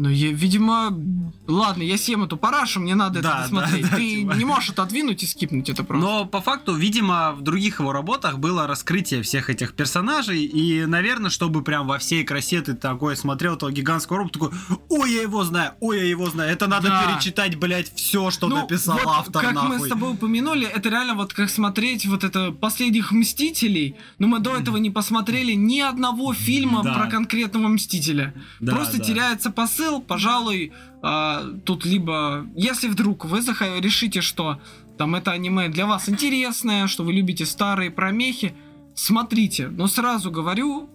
ну, 0.00 0.08
я, 0.08 0.32
видимо, 0.32 0.98
ладно, 1.46 1.82
я 1.82 1.98
съем 1.98 2.22
эту 2.24 2.36
парашу, 2.38 2.80
мне 2.80 2.94
надо 2.94 3.20
Да, 3.20 3.30
это 3.30 3.42
досмотреть. 3.42 3.82
да, 3.82 3.88
да, 3.90 3.96
ты 3.96 4.08
типа. 4.20 4.32
не 4.32 4.44
можешь 4.46 4.70
это 4.70 4.82
отвинуть 4.82 5.22
и 5.22 5.26
скипнуть 5.26 5.68
это 5.68 5.84
просто. 5.84 6.06
Но 6.06 6.24
по 6.24 6.40
факту, 6.40 6.74
видимо, 6.74 7.32
в 7.32 7.42
других 7.42 7.80
его 7.80 7.92
работах 7.92 8.38
было 8.38 8.66
раскрытие 8.66 9.22
всех 9.22 9.50
этих 9.50 9.74
персонажей. 9.74 10.44
И, 10.44 10.86
наверное, 10.86 11.28
чтобы 11.30 11.62
прям 11.62 11.86
во 11.86 11.98
всей 11.98 12.24
красе 12.24 12.62
ты 12.62 12.72
такой 12.74 13.14
смотрел 13.16 13.56
этого 13.56 13.70
гигантского 13.70 14.18
робота, 14.20 14.38
такой, 14.38 14.50
ой, 14.88 15.12
я 15.12 15.22
его 15.22 15.44
знаю, 15.44 15.72
ой, 15.80 15.98
я 15.98 16.04
его 16.04 16.30
знаю. 16.30 16.50
Это 16.50 16.66
надо 16.66 16.88
Да. 16.88 17.02
перечитать, 17.04 17.56
блядь, 17.56 17.92
все, 17.94 18.30
что 18.30 18.48
Ну, 18.48 18.56
написал 18.62 18.96
вот 18.96 19.06
автор, 19.06 19.42
Как 19.42 19.54
нахуй. 19.54 19.78
мы 19.78 19.84
с 19.86 19.88
тобой 19.88 20.12
упомянули, 20.12 20.66
это 20.66 20.88
реально 20.88 21.14
вот 21.14 21.34
как 21.34 21.50
смотреть 21.50 22.06
вот 22.06 22.24
это 22.24 22.52
последних 22.52 23.12
мстителей. 23.12 23.96
Но 24.18 24.28
мы 24.28 24.38
до 24.38 24.56
этого 24.56 24.76
не 24.78 24.90
посмотрели 24.90 25.52
ни 25.52 25.80
одного 25.80 26.32
фильма 26.32 26.82
Да. 26.82 26.94
про 26.94 27.06
конкретного 27.10 27.68
мстителя. 27.68 28.32
Да, 28.60 28.72
Просто 28.74 28.98
да. 28.98 29.04
теряется 29.04 29.50
посыл, 29.50 29.89
пожалуй, 29.98 30.72
а, 31.02 31.42
тут 31.64 31.84
либо, 31.84 32.46
если 32.54 32.86
вдруг 32.88 33.24
вы 33.24 33.40
заха- 33.40 33.80
решите, 33.80 34.20
что 34.20 34.60
там 34.98 35.16
это 35.16 35.32
аниме 35.32 35.68
для 35.68 35.86
вас 35.86 36.08
интересное, 36.08 36.86
что 36.86 37.02
вы 37.02 37.12
любите 37.14 37.44
старые 37.46 37.90
промехи, 37.90 38.54
смотрите. 38.94 39.68
Но 39.68 39.88
сразу 39.88 40.30
говорю, 40.30 40.88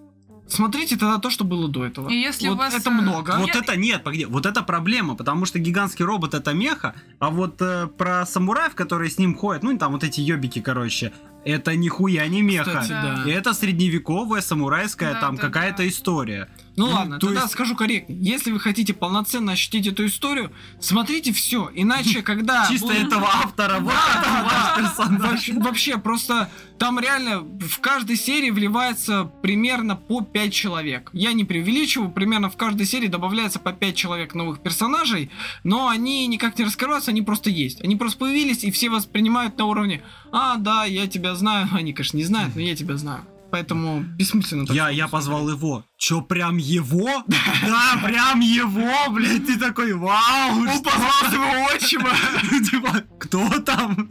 смотрите 0.47 0.95
тогда 0.95 1.17
то, 1.17 1.29
что 1.29 1.43
было 1.43 1.67
до 1.67 1.85
этого. 1.85 2.09
И 2.09 2.15
если 2.15 2.47
вот 2.47 2.55
у 2.55 2.57
вас, 2.57 2.73
это 2.73 2.89
э, 2.89 2.93
много. 2.93 3.35
Вот 3.39 3.47
Я- 3.47 3.59
это 3.61 3.75
нет, 3.75 4.03
погоди, 4.03 4.25
вот 4.25 4.45
это 4.45 4.61
проблема, 4.61 5.15
потому 5.15 5.45
что 5.45 5.59
гигантский 5.59 6.05
робот 6.05 6.33
это 6.33 6.53
меха, 6.53 6.93
а 7.19 7.29
вот 7.29 7.61
э, 7.61 7.87
про 7.87 8.25
самураев, 8.25 8.75
которые 8.75 9.09
с 9.09 9.17
ним 9.17 9.35
ходят, 9.35 9.63
ну 9.63 9.77
там 9.77 9.91
вот 9.93 10.03
эти 10.03 10.21
ёбики, 10.21 10.61
короче, 10.61 11.11
это 11.45 11.75
нихуя 11.75 12.27
не 12.27 12.41
меха. 12.41 12.81
Кстати, 12.81 12.89
да. 12.89 13.23
Это 13.31 13.53
средневековая 13.53 14.41
самурайская 14.41 15.13
Да, 15.13 15.19
там 15.21 15.35
да, 15.35 15.41
какая-то 15.43 15.77
да. 15.83 15.87
история. 15.87 16.49
Ну 16.77 16.87
Ну, 16.87 16.93
ладно, 16.93 17.19
то 17.19 17.27
тогда 17.27 17.41
есть- 17.43 17.53
скажу 17.53 17.73
корректнее. 17.75 18.19
Если 18.21 18.51
вы 18.51 18.59
хотите 18.59 18.93
полноценно 18.93 19.53
ощутить 19.53 19.87
эту 19.87 20.05
историю, 20.07 20.51
смотрите 20.81 21.31
все. 21.31 21.71
Иначе, 21.73 22.21
когда... 22.23 22.67
Чисто 22.69 22.91
этого 22.91 23.27
автора, 23.27 23.79
вообще, 25.53 25.97
просто 25.97 26.49
там 26.77 26.99
реально 26.99 27.39
в 27.39 27.79
каждой 27.79 28.15
серии 28.17 28.49
вливается 28.49 29.23
примерно 29.41 29.95
по 29.95 30.21
5 30.21 30.53
человек. 30.53 31.09
Я 31.13 31.33
не 31.33 31.43
преувеличиваю, 31.45 32.11
примерно 32.11 32.49
в 32.49 32.57
каждой 32.57 32.85
серии 32.85 33.07
добавляется 33.07 33.59
по 33.59 33.71
5 33.71 33.95
человек 33.95 34.33
новых 34.35 34.59
персонажей, 34.61 35.31
но 35.63 35.87
они 35.87 36.27
никак 36.27 36.57
не 36.59 36.65
раскрываются, 36.65 37.11
они 37.11 37.21
просто 37.21 37.49
есть. 37.49 37.81
Они 37.83 37.95
просто 37.95 38.17
появились, 38.19 38.63
и 38.63 38.71
все 38.71 38.89
воспринимают 38.89 39.57
на 39.57 39.65
уровне 39.65 40.01
«А, 40.31 40.57
да, 40.57 40.83
я 40.85 41.07
тебя 41.07 41.34
знаю». 41.35 41.67
Они, 41.73 41.93
конечно, 41.93 42.17
не 42.17 42.23
знают, 42.23 42.55
но 42.55 42.61
я 42.61 42.75
тебя 42.75 42.97
знаю. 42.97 43.25
Поэтому 43.51 44.01
бессмысленно. 44.01 44.65
Я, 44.71 44.89
я 44.89 45.07
позвал 45.07 45.47
его. 45.49 45.85
Чё, 45.97 46.21
прям 46.21 46.57
его? 46.57 47.23
Да, 47.65 47.99
прям 48.03 48.41
его, 48.41 49.09
блядь, 49.11 49.47
ты 49.47 49.57
такой, 49.57 49.93
вау, 49.93 50.59
Он 50.59 50.69
что 50.69 50.83
позвал 50.83 51.11
своего 51.29 51.65
отчима. 51.73 52.09
Типа, 52.69 53.03
кто 53.19 53.47
там? 53.61 54.07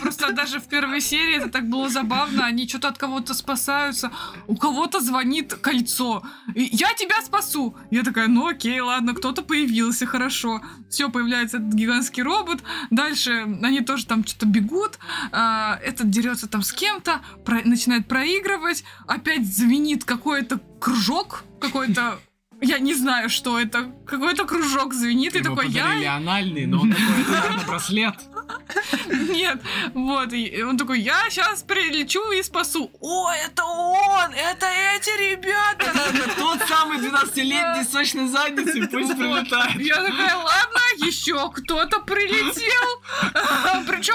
Просто 0.00 0.32
даже 0.32 0.60
в 0.60 0.68
первой 0.68 1.00
серии 1.00 1.36
это 1.36 1.48
так 1.48 1.68
было 1.68 1.88
забавно. 1.88 2.46
Они 2.46 2.66
что-то 2.68 2.88
от 2.88 2.98
кого-то 2.98 3.34
спасаются. 3.34 4.10
У 4.46 4.56
кого-то 4.56 5.00
звонит 5.00 5.54
кольцо. 5.54 6.22
И 6.54 6.62
Я 6.72 6.94
тебя 6.94 7.20
спасу. 7.22 7.76
Я 7.90 8.02
такая, 8.02 8.28
ну 8.28 8.46
окей, 8.46 8.80
ладно, 8.80 9.14
кто-то 9.14 9.42
появился, 9.42 10.06
хорошо. 10.06 10.62
Все, 10.88 11.10
появляется 11.10 11.58
этот 11.58 11.74
гигантский 11.74 12.22
робот. 12.22 12.62
Дальше 12.90 13.58
они 13.62 13.80
тоже 13.80 14.06
там 14.06 14.24
что-то 14.24 14.46
бегут. 14.46 14.98
а, 15.32 15.78
этот 15.84 16.08
дерется 16.10 16.46
там 16.48 16.62
с 16.62 16.72
кем-то, 16.72 17.20
начинает 17.64 18.08
проигрывать. 18.08 18.84
Опять 19.06 19.46
звенит 19.46 20.04
какой-то 20.04 20.60
кружок, 20.84 21.44
какой-то 21.60 22.18
Я 22.60 22.78
не 22.78 22.94
знаю, 22.94 23.28
что 23.30 23.58
это. 23.58 23.90
Какой-то 24.06 24.44
кружок 24.44 24.94
звенит, 24.94 25.34
и 25.34 25.42
такой, 25.42 25.68
я... 25.68 26.16
анальный, 26.16 26.66
но 26.66 26.80
он 26.80 26.92
такой, 26.92 27.22
это, 27.22 27.30
наверное, 27.32 27.66
браслет. 27.66 28.14
Нет, 29.06 29.60
вот, 29.94 30.32
и 30.32 30.62
он 30.62 30.76
такой, 30.76 31.00
я 31.00 31.28
сейчас 31.30 31.62
прилечу 31.62 32.30
и 32.32 32.42
спасу. 32.42 32.90
О, 33.00 33.30
это 33.30 33.64
он, 33.64 34.32
это 34.32 34.66
эти 34.96 35.10
ребята. 35.30 35.90
Это 35.90 36.36
тот 36.36 36.60
самый 36.68 36.98
12-летний 36.98 37.84
с 37.84 37.90
сочной 37.90 38.28
задницей, 38.28 38.88
пусть 38.88 39.16
прилетает. 39.16 39.80
Я 39.80 39.96
такая, 39.96 40.36
ладно, 40.36 40.80
еще 40.98 41.50
кто-то 41.50 42.00
прилетел. 42.00 43.84
Причем 43.86 44.13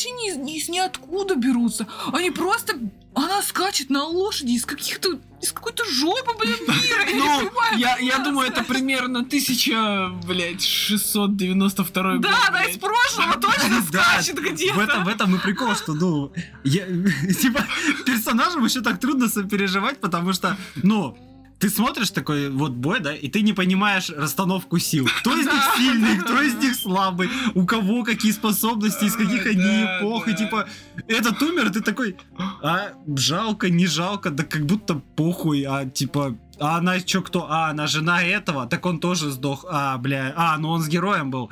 вообще 0.00 0.10
ни, 0.10 0.36
ни 0.44 0.58
из 0.58 0.68
ниоткуда 0.68 1.34
берутся. 1.36 1.86
Они 2.12 2.30
просто... 2.30 2.74
Она 3.12 3.42
скачет 3.42 3.90
на 3.90 4.04
лошади 4.04 4.52
из 4.52 4.64
каких-то... 4.64 5.18
Из 5.42 5.52
какой-то 5.52 5.84
жопы, 5.84 6.32
блин, 6.38 6.56
мира. 6.60 7.04
Я 7.06 7.12
не 7.12 7.18
Ну, 7.18 7.38
понимаю, 7.48 7.78
я, 7.78 7.98
я 7.98 8.18
думаю, 8.18 8.48
это 8.48 8.62
примерно 8.62 9.20
1000, 9.20 10.20
блядь, 10.26 10.62
692 10.62 12.12
год. 12.12 12.20
Да, 12.20 12.28
она 12.48 12.58
блядь. 12.58 12.76
из 12.76 12.78
прошлого 12.78 13.40
точно 13.40 13.82
Да, 13.90 14.04
скачет 14.04 14.38
где-то. 14.38 14.74
В 14.74 14.78
этом, 14.78 15.04
в 15.04 15.08
этом 15.08 15.34
и 15.34 15.38
прикол, 15.38 15.74
что, 15.74 15.94
ну, 15.94 16.32
я, 16.62 16.86
типа, 17.40 17.66
персонажам 18.06 18.64
еще 18.64 18.80
так 18.80 19.00
трудно 19.00 19.28
сопереживать, 19.28 19.98
потому 20.00 20.32
что, 20.32 20.56
ну, 20.82 21.16
ты 21.60 21.68
смотришь 21.68 22.10
такой 22.10 22.48
вот 22.48 22.72
бой, 22.72 23.00
да, 23.00 23.14
и 23.14 23.28
ты 23.28 23.42
не 23.42 23.52
понимаешь 23.52 24.08
расстановку 24.08 24.78
сил. 24.78 25.06
Кто 25.20 25.38
из 25.38 25.44
них 25.44 25.62
сильный, 25.76 26.18
кто 26.18 26.40
из 26.40 26.54
них 26.54 26.74
слабый, 26.74 27.28
у 27.54 27.66
кого 27.66 28.02
какие 28.02 28.32
способности, 28.32 29.04
из 29.04 29.14
каких 29.14 29.46
они 29.46 29.84
эпох, 29.84 30.26
и 30.26 30.34
типа, 30.34 30.66
этот 31.06 31.40
умер, 31.42 31.70
ты 31.70 31.82
такой, 31.82 32.16
а, 32.62 32.92
жалко, 33.06 33.68
не 33.68 33.86
жалко, 33.86 34.30
да 34.30 34.42
как 34.42 34.64
будто 34.64 34.94
похуй, 35.16 35.64
а, 35.64 35.84
типа, 35.84 36.34
а 36.58 36.78
она 36.78 36.98
чё, 37.00 37.20
кто? 37.20 37.46
А, 37.50 37.68
она 37.68 37.86
жена 37.86 38.22
этого, 38.22 38.66
так 38.66 38.86
он 38.86 38.98
тоже 38.98 39.30
сдох, 39.30 39.66
а, 39.68 39.98
бля, 39.98 40.32
а, 40.36 40.56
ну 40.56 40.70
он 40.70 40.80
с 40.80 40.88
героем 40.88 41.30
был. 41.30 41.50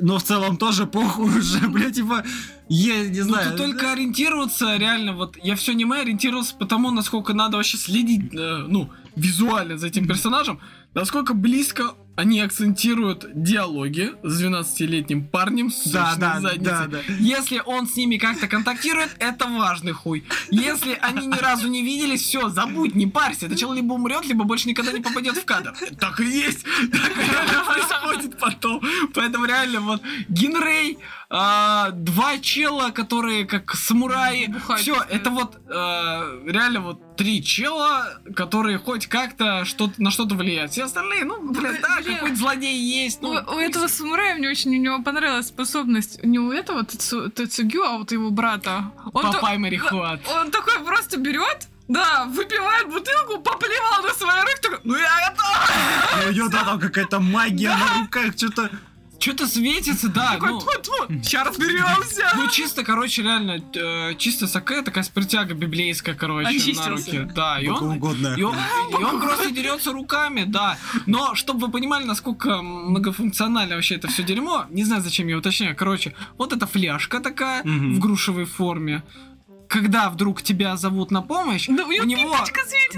Но 0.00 0.18
в 0.18 0.22
целом 0.22 0.56
тоже 0.56 0.86
похуй 0.86 1.38
уже, 1.38 1.58
бля, 1.68 1.90
типа, 1.90 2.24
я 2.68 3.04
не 3.08 3.20
Ну, 3.20 3.24
знаю. 3.28 3.50
тут 3.50 3.58
только 3.58 3.92
ориентироваться, 3.92 4.76
реально, 4.76 5.12
вот 5.14 5.36
я 5.42 5.54
все 5.56 5.72
аниме 5.72 6.00
ориентировался 6.00 6.54
по 6.56 6.66
тому, 6.66 6.90
насколько 6.90 7.34
надо 7.34 7.56
вообще 7.56 7.76
следить, 7.76 8.34
э, 8.34 8.64
ну, 8.68 8.90
визуально 9.16 9.78
за 9.78 9.86
этим 9.86 10.06
персонажем, 10.06 10.60
насколько 10.94 11.34
близко 11.34 11.94
они 12.16 12.40
акцентируют 12.40 13.26
диалоги 13.34 14.12
с 14.22 14.42
12-летним 14.42 15.26
парнем 15.26 15.70
с 15.70 15.84
Да, 15.90 16.14
да, 16.16 16.40
задницей. 16.40 16.64
да, 16.64 16.86
да. 16.86 16.98
Если 17.18 17.60
он 17.64 17.86
с 17.88 17.96
ними 17.96 18.16
как-то 18.18 18.46
контактирует, 18.46 19.16
это 19.18 19.46
важный 19.46 19.92
хуй. 19.92 20.24
Если 20.50 20.96
они 21.00 21.26
ни 21.26 21.38
разу 21.38 21.68
не 21.68 21.82
виделись, 21.82 22.22
все, 22.22 22.48
забудь, 22.48 22.94
не 22.94 23.06
парься. 23.06 23.46
Это 23.46 23.56
человек 23.56 23.82
либо 23.82 23.94
умрет, 23.94 24.24
либо 24.26 24.44
больше 24.44 24.68
никогда 24.68 24.92
не 24.92 25.00
попадет 25.00 25.36
в 25.36 25.44
кадр. 25.44 25.74
Так 25.98 26.20
и 26.20 26.24
есть. 26.24 26.64
Так 26.64 27.16
реально 27.16 27.64
происходит 27.66 28.38
потом. 28.38 28.80
Поэтому 29.14 29.46
реально 29.46 29.80
вот 29.80 30.02
Генрей, 30.28 30.98
а, 31.36 31.90
два 31.90 32.38
чела, 32.38 32.90
которые 32.90 33.44
как 33.44 33.74
самураи. 33.74 34.46
Бухать. 34.46 34.80
Все, 34.82 34.94
это 35.10 35.30
вот 35.30 35.56
а, 35.68 36.40
реально 36.46 36.80
вот 36.80 37.16
три 37.16 37.42
чела, 37.42 38.20
которые 38.36 38.78
хоть 38.78 39.08
как-то 39.08 39.64
что-то 39.64 40.00
на 40.00 40.12
что-то 40.12 40.36
влияют. 40.36 40.70
Все 40.70 40.84
остальные, 40.84 41.24
ну, 41.24 41.50
блин, 41.50 41.76
да, 41.82 41.96
Блин. 42.00 42.14
какой-то 42.14 42.36
злодей 42.36 42.78
есть. 42.78 43.20
У, 43.20 43.32
Ну, 43.32 43.32
у 43.56 43.58
этого 43.58 43.88
самурая 43.88 44.36
мне 44.36 44.48
очень 44.48 44.70
у 44.76 44.80
него 44.80 45.02
понравилась 45.02 45.48
способность. 45.48 46.22
Не 46.22 46.38
у 46.38 46.52
этого 46.52 46.82
Тэцу- 46.82 47.28
Тэцугю, 47.30 47.82
а 47.82 47.98
вот 47.98 48.12
его 48.12 48.30
брата. 48.30 48.92
Он, 49.12 49.32
Папай 49.32 49.58
морехват. 49.58 50.20
он 50.28 50.52
такой 50.52 50.78
просто 50.84 51.18
берет, 51.18 51.66
да, 51.88 52.26
выпивает 52.26 52.86
бутылку, 52.88 53.40
поплевал 53.40 54.02
на 54.04 54.14
свои 54.14 54.40
руки, 54.40 54.60
такой, 54.62 54.78
ну 54.84 54.96
я 54.96 55.30
готов! 55.30 56.28
У 56.28 56.30
нее, 56.30 56.48
да, 56.48 56.62
там 56.64 56.78
какая-то 56.78 57.18
магия 57.18 57.70
на 57.70 58.02
руках, 58.02 58.36
что-то... 58.36 58.70
Что-то 59.24 59.46
светится, 59.46 60.08
да. 60.08 60.34
Такой, 60.34 60.50
ну, 60.50 60.60
сейчас 61.22 61.48
разберемся. 61.48 62.30
Ну, 62.36 62.46
чисто, 62.50 62.84
короче, 62.84 63.22
реально, 63.22 63.58
э, 63.74 64.14
чисто 64.18 64.46
саке, 64.46 64.82
такая 64.82 65.02
спиртяга 65.02 65.54
библейская, 65.54 66.12
короче, 66.12 66.44
на 66.44 66.50
Очистился. 66.50 66.90
руки. 66.90 67.32
Да, 67.34 67.58
и 67.58 67.66
он, 67.68 67.82
угодно. 67.92 68.34
и 68.36 68.42
он, 68.42 68.54
и 68.90 69.02
он 69.02 69.22
просто 69.22 69.50
дерется 69.50 69.92
руками, 69.92 70.44
да. 70.46 70.76
Но, 71.06 71.34
чтобы 71.34 71.66
вы 71.66 71.72
понимали, 71.72 72.04
насколько 72.04 72.60
многофункционально 72.60 73.76
вообще 73.76 73.94
это 73.94 74.08
все 74.08 74.22
дерьмо, 74.24 74.66
не 74.68 74.84
знаю, 74.84 75.00
зачем 75.00 75.26
я 75.28 75.38
уточняю. 75.38 75.74
Короче, 75.74 76.14
вот 76.36 76.52
эта 76.52 76.66
фляжка 76.66 77.20
такая 77.20 77.62
в 77.62 77.98
грушевой 78.00 78.44
форме. 78.44 79.02
Когда 79.68 80.10
вдруг 80.10 80.42
тебя 80.42 80.76
зовут 80.76 81.10
на 81.10 81.22
помощь, 81.22 81.66
Да, 81.68 81.84
у 81.84 81.90
него 81.90 82.02
у 82.02 82.06
него, 82.06 82.36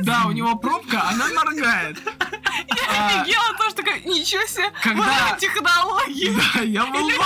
да, 0.02 0.24
у 0.26 0.32
него 0.32 0.56
пробка, 0.56 1.08
она 1.08 1.26
моргает. 1.34 1.98
А, 2.88 3.06
Офигела 3.22 3.56
тоже 3.58 3.74
такая, 3.76 4.00
ничего 4.00 4.46
себе, 4.46 4.70
Когда- 4.82 5.36
технологии. 5.38 6.32
Да, 6.54 6.60
я 6.62 6.86
был 6.86 7.08
Или, 7.08 7.16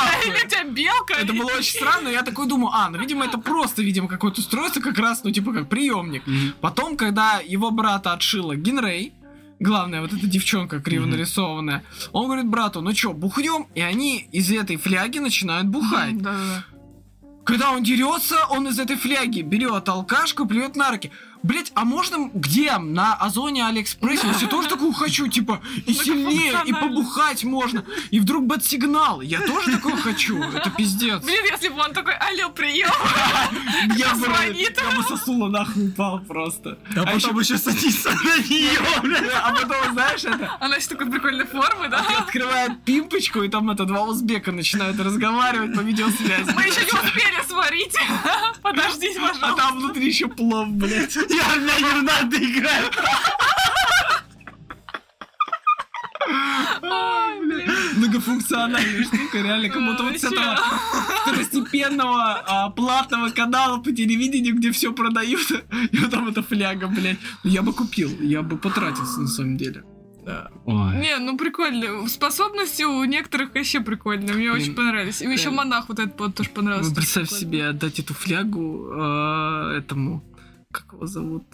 у 0.45 0.49
тебя 0.49 0.65
белка. 0.65 1.15
Это 1.15 1.33
было 1.33 1.51
очень 1.53 1.79
странно, 1.79 2.09
я 2.09 2.23
такой 2.23 2.47
думаю, 2.47 2.73
а, 2.75 2.91
ну, 2.91 2.99
видимо, 2.99 3.25
это 3.25 3.39
просто, 3.39 3.83
видимо, 3.83 4.09
какое-то 4.09 4.41
устройство, 4.41 4.81
как 4.81 4.99
раз, 4.99 5.25
ну, 5.25 5.31
типа, 5.31 5.53
как 5.53 5.69
приемник. 5.69 6.23
Потом, 6.61 6.97
когда 6.97 7.41
его 7.45 7.71
брата 7.71 8.12
отшила 8.12 8.57
Генрей, 8.57 9.12
главная 9.59 10.01
вот 10.01 10.12
эта 10.12 10.27
девчонка 10.27 10.81
криво 10.81 11.07
нарисованная, 11.07 11.85
он 12.12 12.27
говорит 12.27 12.47
брату, 12.47 12.81
ну 12.81 12.93
чё, 12.93 13.12
бухнем? 13.12 13.67
И 13.75 13.81
они 13.81 14.27
из 14.33 14.51
этой 14.51 14.77
фляги 14.77 15.19
начинают 15.19 15.67
бухать. 15.67 16.17
Да, 16.19 16.33
да, 16.33 16.39
да. 16.39 16.65
Когда 17.45 17.73
он 17.73 17.83
дерется, 17.83 18.47
он 18.51 18.69
из 18.69 18.79
этой 18.79 18.97
фляги 18.97 19.41
берет 19.41 19.89
алкашку 19.89 20.47
плюет 20.47 20.77
на 20.77 20.91
руки. 20.91 21.11
Блять, 21.43 21.73
а 21.75 21.85
можно 21.85 22.31
где? 22.35 22.77
На 22.79 23.15
Озоне 23.15 23.67
Алиэкспрессе? 23.67 24.27
Я 24.41 24.47
тоже 24.49 24.69
такую 24.71 24.93
хочу, 24.93 25.27
типа, 25.29 25.61
и 25.87 25.93
сильнее, 25.95 26.55
и 26.67 26.73
побухать 26.73 27.45
можно. 27.45 27.85
И 28.11 28.21
вдруг 28.21 28.47
bat-сигнал. 28.47 29.20
Я 29.21 29.41
тоже 29.41 29.73
такое 29.73 29.97
хочу. 29.97 30.43
Это 30.43 30.71
пиздец. 30.71 31.23
Блин, 31.25 31.45
если 31.51 31.69
бы 31.69 31.81
он 31.81 31.93
такой, 31.93 32.15
алло, 32.15 32.51
прием. 32.51 32.91
Я 33.97 34.15
бы, 34.15 34.27
я 34.55 34.97
бы 34.97 35.03
сосула 35.03 35.49
нахуй 35.49 35.89
упал 35.89 36.21
просто. 36.21 36.79
А 36.97 37.05
потом 37.05 37.39
еще 37.39 37.57
садиться 37.59 38.11
на 38.11 38.37
нее. 38.39 38.79
А 39.43 39.53
потом, 39.53 39.93
знаешь, 39.93 40.25
это... 40.25 40.57
Она 40.61 40.77
еще 40.77 40.89
такой 40.89 41.11
прикольной 41.11 41.47
формы, 41.47 41.89
да? 41.89 42.05
Открывает 42.19 42.83
пимпочку, 42.85 43.43
и 43.43 43.49
там 43.49 43.71
это 43.71 43.85
два 43.85 44.03
узбека 44.03 44.53
начинают 44.53 44.99
разговаривать 45.01 45.75
по 45.75 45.81
видеосвязи. 45.81 46.51
Мы 46.55 46.62
еще 46.62 46.81
не 46.85 46.93
успели 46.93 47.49
сварить. 47.49 47.97
Подождите, 48.62 49.19
А 49.19 49.29
пожалуйста. 49.29 49.55
там 49.57 49.79
внутри 49.79 50.07
еще 50.07 50.29
плов, 50.29 50.69
блядь. 50.69 51.17
Я, 51.31 51.59
бля, 51.59 51.74
Ернанда 51.77 52.36
играю. 52.36 52.90
Ой, 56.82 57.47
блин. 57.47 57.70
Многофункциональная 57.97 59.05
штука, 59.05 59.39
реально, 59.39 59.69
как 59.69 59.85
будто 59.85 60.02
вот 60.05 60.19
с 60.19 60.24
этого 60.24 60.57
второстепенного 61.23 62.43
а, 62.47 62.70
платного 62.70 63.31
канала 63.31 63.78
по 63.78 63.93
телевидению, 63.93 64.57
где 64.57 64.70
все 64.70 64.93
продают, 64.93 65.51
и 65.93 65.98
вот 65.98 66.11
там 66.11 66.28
эта 66.28 66.43
фляга, 66.43 66.86
блядь. 66.89 67.19
Я 67.44 67.62
бы 67.62 67.73
купил, 67.73 68.11
я 68.20 68.43
бы 68.43 68.57
потратился 68.57 69.20
на 69.20 69.28
самом 69.28 69.57
деле. 69.57 69.85
Ой. 70.66 70.97
Не, 71.01 71.19
ну 71.19 71.36
прикольно. 71.36 72.07
Способности 72.07 72.82
у 72.82 73.02
некоторых 73.05 73.55
вообще 73.55 73.81
прикольные. 73.81 74.35
Мне 74.35 74.52
Блин, 74.52 74.62
очень 74.62 74.74
понравились. 74.74 75.23
И 75.23 75.24
еще 75.27 75.51
монах 75.51 75.89
вот 75.89 75.98
этот 75.98 76.20
вот 76.20 76.35
тоже 76.35 76.51
понравился. 76.51 76.90
Ну, 76.90 76.97
представь 76.97 77.28
Прикольно. 77.28 77.40
себе 77.40 77.66
отдать 77.69 77.98
эту 77.98 78.15
флягу 78.15 78.90
а, 78.93 79.77
этому, 79.77 80.23
как 80.73 80.93
его 80.93 81.07
зовут, 81.07 81.45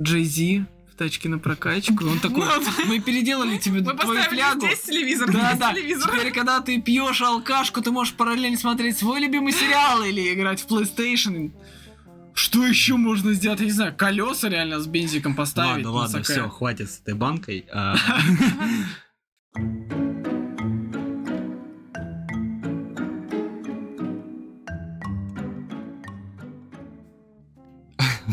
Джей 0.00 0.24
Зи 0.24 0.64
в 0.92 0.96
тачке 0.96 1.28
на 1.28 1.38
прокачку. 1.38 2.06
Он 2.06 2.18
такой, 2.20 2.46
мы 2.86 3.00
переделали 3.00 3.58
тебе 3.58 3.82
Мы 3.82 3.94
твою 3.94 4.22
флягу. 4.22 4.60
здесь 4.60 4.80
телевизор, 4.80 5.30
Да, 5.30 5.48
здесь 5.50 5.58
да. 5.58 5.74
телевизор. 5.74 6.10
Теперь, 6.10 6.32
когда 6.32 6.60
ты 6.60 6.80
пьешь 6.80 7.20
алкашку, 7.20 7.82
ты 7.82 7.90
можешь 7.90 8.14
параллельно 8.14 8.56
смотреть 8.56 8.96
свой 8.98 9.20
любимый 9.20 9.52
сериал 9.52 10.02
или 10.04 10.32
играть 10.32 10.60
в 10.62 10.66
PlayStation. 10.66 11.52
Что 12.32 12.66
еще 12.66 12.96
можно 12.96 13.32
сделать? 13.34 13.60
Я 13.60 13.66
не 13.66 13.72
знаю, 13.72 13.94
колеса 13.96 14.48
реально 14.48 14.80
с 14.80 14.86
бензиком 14.86 15.34
поставить. 15.34 15.84
Ладно, 15.84 15.90
ладно, 15.90 16.22
все, 16.22 16.48
хватит 16.48 16.90
с 16.90 17.00
этой 17.00 17.14
банкой. 17.14 17.66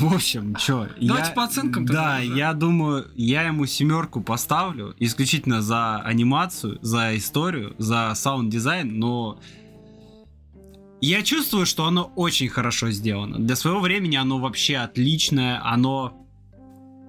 В 0.03 0.15
общем, 0.15 0.55
чё, 0.55 0.87
Давайте 0.99 1.29
я- 1.29 1.33
по 1.33 1.43
оценкам 1.43 1.85
Да, 1.85 2.19
я 2.19 2.53
думаю, 2.53 3.07
я 3.15 3.43
ему 3.43 3.65
семерку 3.65 4.21
поставлю 4.21 4.95
исключительно 4.99 5.61
за 5.61 5.97
анимацию, 5.97 6.77
за 6.81 7.15
историю, 7.15 7.73
за 7.77 8.13
саунд-дизайн, 8.15 8.99
но 8.99 9.39
я 11.01 11.21
чувствую, 11.21 11.65
что 11.65 11.85
оно 11.85 12.11
очень 12.15 12.49
хорошо 12.49 12.91
сделано. 12.91 13.39
Для 13.39 13.55
своего 13.55 13.79
времени 13.79 14.15
оно 14.15 14.39
вообще 14.39 14.77
отличное, 14.77 15.61
оно 15.63 16.19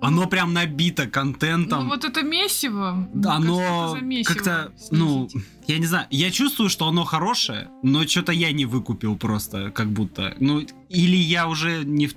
оно 0.01 0.27
прям 0.27 0.53
набито 0.53 1.07
контентом. 1.07 1.85
Ну 1.85 1.89
вот 1.89 2.05
это 2.05 2.23
месиво. 2.23 3.09
Да, 3.15 3.37
оно 3.37 3.97
как-то, 4.25 4.71
ну, 4.91 5.29
я 5.67 5.79
не 5.79 5.87
знаю, 5.87 6.07
я 6.11 6.31
чувствую, 6.31 6.69
что 6.69 6.87
оно 6.89 7.05
хорошее, 7.05 7.71
но 7.83 8.07
что-то 8.07 8.33
я 8.33 8.53
не 8.53 8.67
выкупил 8.67 9.17
просто, 9.17 9.71
как 9.71 9.89
будто. 9.89 10.35
Ну, 10.41 10.63
или 10.91 11.17
я 11.17 11.49
уже 11.49 11.85
не 11.85 12.09
в... 12.09 12.15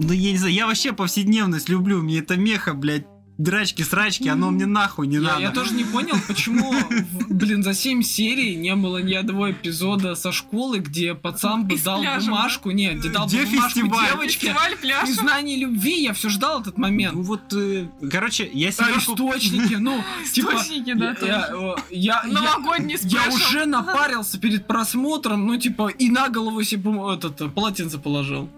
Ну, 0.00 0.12
я 0.12 0.30
не 0.32 0.38
знаю, 0.38 0.54
я 0.54 0.66
вообще 0.66 0.92
повседневность 0.92 1.68
люблю, 1.68 2.00
мне 2.02 2.18
это 2.20 2.36
меха, 2.36 2.72
блядь, 2.72 3.04
драчки-срачки, 3.36 4.28
оно 4.28 4.50
мне 4.50 4.66
нахуй 4.66 5.06
не 5.06 5.16
Я, 5.16 5.20
надо. 5.22 5.40
я 5.42 5.50
тоже 5.50 5.74
не 5.74 5.84
понял, 5.84 6.16
почему, 6.26 6.72
блин, 7.28 7.62
за 7.64 7.72
7 7.74 8.02
серий 8.02 8.56
не 8.56 8.74
было 8.76 8.98
ни 9.02 9.14
одного 9.14 9.50
эпизода 9.50 10.14
со 10.16 10.30
школы, 10.32 10.78
где 10.78 11.14
пацан 11.14 11.64
бы 11.66 11.76
дал 11.78 12.00
пляжем, 12.00 12.30
бумажку, 12.30 12.70
нет, 12.72 12.98
где 12.98 13.08
дал 13.10 13.26
бы 13.26 13.30
Где 13.32 13.44
бумажку 13.44 13.68
фестиваль? 13.80 14.06
девочке 14.10 14.38
Фестиваль 14.48 14.76
пляж. 14.76 15.04
признание 15.04 15.56
любви, 15.56 16.02
я 16.02 16.12
все 16.14 16.28
ждал 16.28 16.60
этот 16.62 16.78
момент. 16.78 17.14
Ну 17.14 17.22
вот, 17.22 17.52
э, 17.52 17.88
короче, 18.10 18.48
я 18.52 18.68
А 18.68 18.72
семерку... 18.72 18.98
источники, 19.14 19.74
ну, 19.74 20.02
типа, 20.32 20.50
Источники, 20.54 20.92
да, 20.94 21.16
я, 21.22 21.46
тоже. 21.48 21.76
я, 21.90 22.22
Новогодний 22.24 22.96
я 23.02 23.28
уже 23.32 23.66
напарился 23.66 24.38
перед 24.40 24.66
просмотром, 24.66 25.46
ну, 25.46 25.56
типа, 25.58 25.88
и 25.88 26.08
на 26.10 26.28
голову 26.28 26.62
себе 26.64 26.90
этот, 27.14 27.40
э, 27.40 27.48
полотенце 27.48 27.98
положил. 27.98 28.48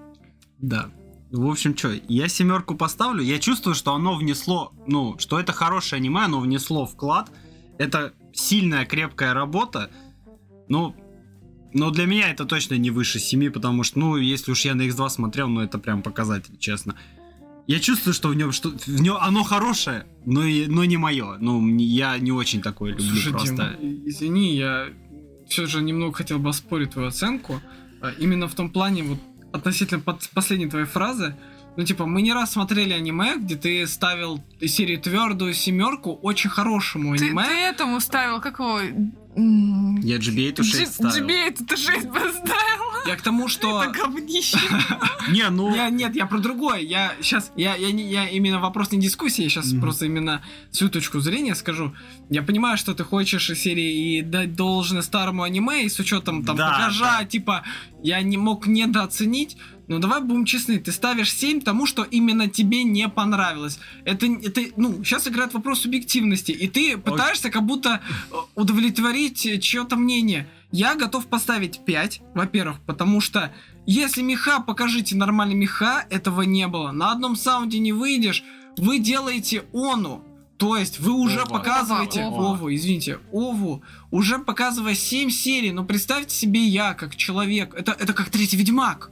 Да. 0.58 0.88
В 1.30 1.48
общем, 1.48 1.76
что, 1.76 1.92
я 2.08 2.28
семерку 2.28 2.74
поставлю. 2.74 3.22
Я 3.22 3.38
чувствую, 3.38 3.74
что 3.74 3.94
оно 3.94 4.16
внесло, 4.16 4.72
ну, 4.86 5.16
что 5.18 5.38
это 5.38 5.52
хорошее 5.52 6.00
аниме, 6.00 6.20
оно 6.24 6.40
внесло 6.40 6.86
вклад. 6.86 7.30
Это 7.78 8.12
сильная, 8.32 8.84
крепкая 8.84 9.32
работа. 9.32 9.90
Ну, 10.68 10.94
но 11.72 11.90
для 11.90 12.06
меня 12.06 12.30
это 12.30 12.44
точно 12.44 12.74
не 12.74 12.90
выше 12.90 13.18
7, 13.20 13.50
потому 13.50 13.84
что, 13.84 13.98
ну, 14.00 14.16
если 14.16 14.50
уж 14.52 14.64
я 14.64 14.74
на 14.74 14.82
X2 14.82 15.08
смотрел, 15.08 15.48
ну, 15.48 15.60
это 15.60 15.78
прям 15.78 16.02
показатель, 16.02 16.56
честно. 16.58 16.96
Я 17.68 17.78
чувствую, 17.78 18.14
что 18.14 18.28
в 18.28 18.34
нем 18.34 18.50
что 18.50 18.70
в 18.70 19.00
нем 19.00 19.16
оно 19.20 19.44
хорошее, 19.44 20.06
но, 20.26 20.42
и- 20.42 20.66
но 20.66 20.84
не 20.84 20.96
мое. 20.96 21.36
Ну, 21.38 21.64
я 21.78 22.18
не 22.18 22.32
очень 22.32 22.60
такое 22.60 22.90
люблю 22.90 23.06
Слушай, 23.06 23.30
просто. 23.32 23.76
Дим, 23.80 24.02
извини, 24.08 24.56
я 24.56 24.88
все 25.48 25.66
же 25.66 25.80
немного 25.80 26.12
хотел 26.14 26.40
бы 26.40 26.48
оспорить 26.50 26.90
твою 26.90 27.08
оценку. 27.08 27.60
А, 28.02 28.10
Именно 28.18 28.48
в 28.48 28.54
том 28.54 28.70
плане, 28.70 29.04
вот 29.04 29.18
относительно 29.52 30.00
под- 30.00 30.28
последней 30.30 30.68
твоей 30.68 30.86
фразы, 30.86 31.34
ну, 31.76 31.84
типа, 31.84 32.06
мы 32.06 32.22
не 32.22 32.32
раз 32.32 32.52
смотрели 32.52 32.92
аниме, 32.92 33.36
где 33.36 33.56
ты 33.56 33.86
ставил 33.86 34.42
из 34.60 34.74
серии 34.74 34.96
твердую 34.96 35.54
семерку 35.54 36.12
очень 36.22 36.50
хорошему 36.50 37.16
Ты, 37.16 37.26
аниме. 37.26 37.44
ты 37.44 37.52
этому 37.52 38.00
ставил, 38.00 38.40
как 38.40 38.58
его... 38.58 38.80
Я 40.02 40.16
GB-8 40.18 40.54
Джи- 40.60 40.86
ставил. 40.86 41.12
Джибейт, 41.14 41.58
ты 41.66 41.76
6 41.76 42.08
поставил. 42.08 43.06
Я 43.06 43.16
к 43.16 43.22
тому, 43.22 43.48
что... 43.48 43.82
Это 43.82 43.92
говнище. 43.92 44.58
Не, 45.30 45.48
ну... 45.50 45.74
Я, 45.74 45.88
нет, 45.88 46.16
я 46.16 46.26
про 46.26 46.38
другое. 46.38 46.80
Я 46.80 47.12
сейчас, 47.22 47.52
я, 47.56 47.76
я, 47.76 47.92
не- 47.92 48.10
я 48.10 48.28
именно 48.28 48.58
вопрос 48.58 48.90
не 48.92 48.98
дискуссии, 48.98 49.42
я 49.44 49.48
сейчас 49.48 49.72
просто 49.80 50.06
именно 50.06 50.42
свою 50.72 50.90
точку 50.90 51.20
зрения 51.20 51.54
скажу. 51.54 51.94
Я 52.28 52.42
понимаю, 52.42 52.76
что 52.76 52.92
ты 52.92 53.04
хочешь 53.04 53.48
из 53.50 53.60
серии 53.60 54.18
и 54.18 54.22
дать 54.22 54.54
должное 54.56 55.02
старому 55.02 55.44
аниме, 55.44 55.84
и 55.84 55.88
с 55.88 55.98
учетом 56.00 56.44
там 56.44 56.56
Да, 56.56 56.70
багажа, 56.72 57.24
типа, 57.24 57.62
я 58.02 58.20
не 58.22 58.36
мог 58.36 58.66
недооценить. 58.66 59.56
Но 59.90 59.98
давай 59.98 60.20
будем 60.20 60.44
честны, 60.44 60.78
ты 60.78 60.92
ставишь 60.92 61.34
7 61.34 61.62
тому, 61.62 61.84
что 61.84 62.04
именно 62.04 62.48
тебе 62.48 62.84
не 62.84 63.08
понравилось. 63.08 63.80
Это, 64.04 64.26
это 64.26 64.60
ну, 64.76 65.02
сейчас 65.02 65.26
играет 65.26 65.52
вопрос 65.52 65.80
субъективности, 65.80 66.52
и 66.52 66.68
ты 66.68 66.96
пытаешься 66.96 67.50
как 67.50 67.66
будто 67.66 68.00
э, 68.30 68.34
удовлетворить 68.54 69.44
э, 69.46 69.58
чье-то 69.58 69.96
мнение. 69.96 70.48
Я 70.70 70.94
готов 70.94 71.26
поставить 71.26 71.80
5, 71.84 72.22
во-первых, 72.36 72.78
потому 72.86 73.20
что 73.20 73.52
если 73.84 74.22
меха, 74.22 74.60
покажите 74.60 75.16
нормальный 75.16 75.56
меха, 75.56 76.06
этого 76.08 76.42
не 76.42 76.68
было. 76.68 76.92
На 76.92 77.10
одном 77.10 77.34
саунде 77.34 77.80
не 77.80 77.92
выйдешь, 77.92 78.44
вы 78.78 79.00
делаете 79.00 79.64
ону. 79.72 80.24
То 80.56 80.76
есть 80.76 81.00
вы 81.00 81.14
уже 81.14 81.40
Ова. 81.40 81.58
показываете 81.58 82.22
Ова, 82.22 82.52
Ову, 82.52 82.72
извините, 82.72 83.18
Ову, 83.32 83.82
уже 84.12 84.38
показывая 84.38 84.94
7 84.94 85.30
серий, 85.30 85.72
но 85.72 85.84
представьте 85.84 86.32
себе 86.32 86.60
я, 86.60 86.94
как 86.94 87.16
человек, 87.16 87.74
это, 87.74 87.90
это 87.90 88.12
как 88.12 88.30
третий 88.30 88.56
Ведьмак. 88.56 89.10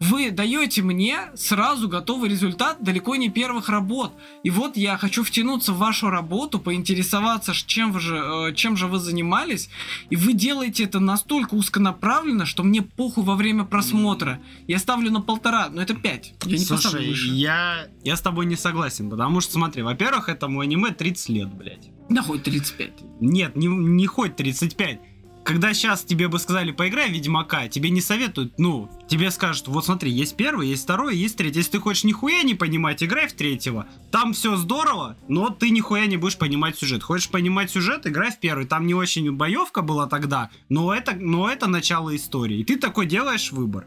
Вы 0.00 0.30
даете 0.30 0.82
мне 0.82 1.18
сразу 1.34 1.88
готовый 1.88 2.28
результат 2.30 2.82
далеко 2.82 3.16
не 3.16 3.28
первых 3.28 3.68
работ. 3.68 4.12
И 4.42 4.50
вот 4.50 4.76
я 4.76 4.96
хочу 4.96 5.22
втянуться 5.22 5.72
в 5.72 5.78
вашу 5.78 6.10
работу, 6.10 6.58
поинтересоваться, 6.58 7.52
чем, 7.54 7.92
вы 7.92 8.00
же, 8.00 8.16
э, 8.16 8.54
чем 8.54 8.76
же 8.76 8.86
вы 8.86 8.98
занимались. 8.98 9.68
И 10.10 10.16
вы 10.16 10.32
делаете 10.32 10.84
это 10.84 11.00
настолько 11.00 11.54
узконаправленно, 11.54 12.46
что 12.46 12.62
мне 12.62 12.82
похуй 12.82 13.24
во 13.24 13.36
время 13.36 13.64
просмотра. 13.64 14.40
Я 14.66 14.78
ставлю 14.78 15.10
на 15.10 15.20
полтора, 15.20 15.68
но 15.68 15.82
это 15.82 15.94
5. 15.94 16.34
Я 16.44 16.58
не 16.58 16.64
Слушай, 16.64 17.08
выше. 17.08 17.28
я, 17.28 17.88
я 18.02 18.16
с 18.16 18.20
тобой 18.20 18.46
не 18.46 18.56
согласен, 18.56 19.10
потому 19.10 19.40
что, 19.40 19.52
смотри, 19.54 19.82
во-первых, 19.82 20.28
этому 20.28 20.60
аниме 20.60 20.90
30 20.90 21.28
лет, 21.28 21.54
блядь. 21.54 21.90
Да 22.08 22.22
хоть 22.22 22.42
35. 22.42 22.92
Нет, 23.20 23.56
не, 23.56 23.66
не 23.66 24.06
хоть 24.06 24.36
35. 24.36 25.00
Когда 25.44 25.74
сейчас 25.74 26.02
тебе 26.02 26.28
бы 26.28 26.38
сказали, 26.38 26.72
поиграй 26.72 27.10
в 27.10 27.12
Ведьмака, 27.12 27.68
тебе 27.68 27.90
не 27.90 28.00
советуют, 28.00 28.58
ну, 28.58 28.90
тебе 29.08 29.30
скажут, 29.30 29.68
вот 29.68 29.84
смотри, 29.84 30.10
есть 30.10 30.36
первый, 30.36 30.68
есть 30.68 30.84
второй, 30.84 31.16
есть 31.16 31.36
третий. 31.36 31.58
Если 31.58 31.72
ты 31.72 31.80
хочешь 31.80 32.04
нихуя 32.04 32.42
не 32.42 32.54
понимать, 32.54 33.02
играй 33.02 33.28
в 33.28 33.34
третьего. 33.34 33.86
Там 34.10 34.32
все 34.32 34.56
здорово, 34.56 35.18
но 35.28 35.50
ты 35.50 35.68
нихуя 35.68 36.06
не 36.06 36.16
будешь 36.16 36.38
понимать 36.38 36.78
сюжет. 36.78 37.02
Хочешь 37.02 37.28
понимать 37.28 37.70
сюжет, 37.70 38.06
играй 38.06 38.30
в 38.30 38.40
первый. 38.40 38.64
Там 38.64 38.86
не 38.86 38.94
очень 38.94 39.30
боевка 39.32 39.82
была 39.82 40.06
тогда, 40.06 40.50
но 40.70 40.94
это, 40.94 41.14
но 41.14 41.50
это 41.50 41.66
начало 41.66 42.16
истории. 42.16 42.60
И 42.60 42.64
ты 42.64 42.78
такой 42.78 43.04
делаешь 43.04 43.52
выбор. 43.52 43.84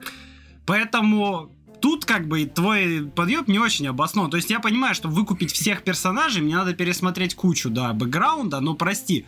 Поэтому 0.67 1.51
тут 1.81 2.05
как 2.05 2.27
бы 2.27 2.45
твой 2.45 3.09
подъеб 3.15 3.47
не 3.47 3.57
очень 3.57 3.87
обоснован. 3.87 4.29
То 4.29 4.37
есть 4.37 4.51
я 4.51 4.59
понимаю, 4.59 4.93
чтобы 4.93 5.15
выкупить 5.15 5.51
всех 5.51 5.83
персонажей, 5.83 6.43
мне 6.43 6.55
надо 6.55 6.73
пересмотреть 6.73 7.33
кучу, 7.33 7.71
да, 7.71 7.93
бэкграунда, 7.93 8.59
но 8.59 8.75
прости. 8.75 9.25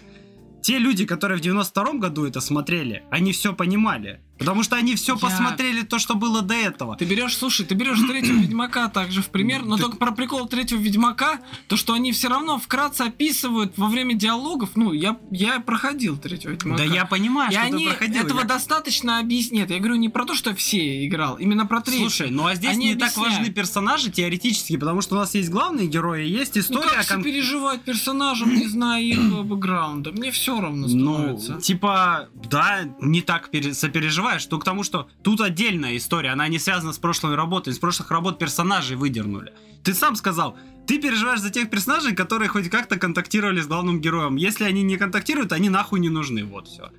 Те 0.61 0.77
люди, 0.77 1.05
которые 1.05 1.37
в 1.37 1.41
92-м 1.41 1.99
году 1.99 2.25
это 2.25 2.41
смотрели, 2.41 3.03
они 3.11 3.31
все 3.31 3.53
понимали. 3.53 4.21
Потому 4.39 4.63
что 4.63 4.75
они 4.77 4.95
все 4.95 5.13
Я- 5.13 5.19
посмотрели 5.19 5.81
то, 5.83 5.99
что 5.99 6.15
было 6.15 6.41
до 6.41 6.53
этого. 6.55 6.95
Ты 6.95 7.05
берешь, 7.05 7.35
слушай, 7.37 7.65
ты 7.65 7.75
берешь 7.75 7.99
третьего 7.99 8.37
Ведьмака 8.39 8.87
также 8.89 9.21
в 9.21 9.27
пример, 9.29 9.63
но 9.65 9.75
Так- 9.75 9.85
только 9.85 9.97
про 9.97 10.11
прикол 10.11 10.47
третьего 10.47 10.79
Ведьмака, 10.79 11.39
то 11.67 11.75
что 11.77 11.93
они 11.93 12.11
все 12.13 12.29
равно 12.29 12.57
вкратце 12.57 13.01
описывают 13.03 13.73
во 13.77 13.87
время 13.89 14.13
диалогов, 14.15 14.71
ну, 14.75 14.93
я, 14.93 15.17
я 15.31 15.59
проходил 15.59 16.17
третьего 16.17 16.51
Ведьмака. 16.51 16.77
Да 16.77 16.83
я 16.85 17.05
понимаю, 17.05 17.49
И 17.51 17.53
что 17.53 17.61
они 17.63 17.83
ты 17.85 17.89
проходил. 17.91 18.23
этого 18.25 18.39
Я- 18.39 18.45
достаточно 18.45 19.19
объяснят. 19.19 19.69
Я 19.69 19.77
говорю 19.79 19.95
не 19.95 20.09
про 20.09 20.25
то, 20.25 20.35
что 20.35 20.55
все 20.55 21.05
играл, 21.05 21.35
именно 21.37 21.65
про 21.65 21.81
третий. 21.81 21.99
Слушай, 22.01 22.31
ну 22.31 22.45
а 22.47 22.55
здесь 22.55 22.71
Они 22.71 22.87
не 22.87 22.93
так 22.95 23.09
объясняют. 23.09 23.37
важны 23.39 23.53
персонажи 23.53 24.09
теоретически, 24.11 24.77
потому 24.77 25.01
что 25.01 25.15
у 25.15 25.19
нас 25.19 25.35
есть 25.35 25.49
главные 25.49 25.87
герои, 25.87 26.25
есть 26.27 26.55
ну 26.55 26.61
история 26.61 26.87
как 26.95 27.07
кон- 27.07 27.21
сопереживать 27.23 27.81
персонажам, 27.81 28.55
не 28.55 28.67
зная 28.67 29.01
их 29.01 29.19
э, 29.19 29.41
бэкграунда? 29.43 30.11
Мне 30.13 30.31
все 30.31 30.59
равно 30.61 30.87
Ну, 30.87 31.13
становится. 31.13 31.59
типа, 31.61 32.29
да, 32.49 32.81
не 33.01 33.21
так 33.21 33.49
пере- 33.49 33.73
сопереживаешь, 34.29 34.45
только 34.45 34.63
к 34.63 34.65
тому, 34.65 34.83
что 34.83 35.09
тут 35.23 35.41
отдельная 35.41 35.97
история, 35.97 36.29
она 36.29 36.47
не 36.47 36.59
связана 36.59 36.93
с 36.93 36.97
прошлой 36.97 37.35
работой, 37.35 37.73
из 37.73 37.79
прошлых 37.79 38.11
работ 38.11 38.39
персонажей 38.39 38.95
выдернули. 38.95 39.53
Ты 39.83 39.93
сам 39.93 40.15
сказал, 40.15 40.57
ты 40.87 40.99
переживаешь 40.99 41.39
за 41.39 41.49
тех 41.49 41.69
персонажей, 41.69 42.15
которые 42.15 42.49
хоть 42.49 42.69
как-то 42.69 42.97
контактировали 42.97 43.61
с 43.61 43.67
главным 43.67 44.01
героем. 44.01 44.35
Если 44.35 44.65
они 44.65 44.83
не 44.83 44.97
контактируют, 44.97 45.51
они 45.51 45.69
нахуй 45.69 45.99
не 45.99 46.09
нужны, 46.09 46.43
вот 46.43 46.67
все. 46.67 46.89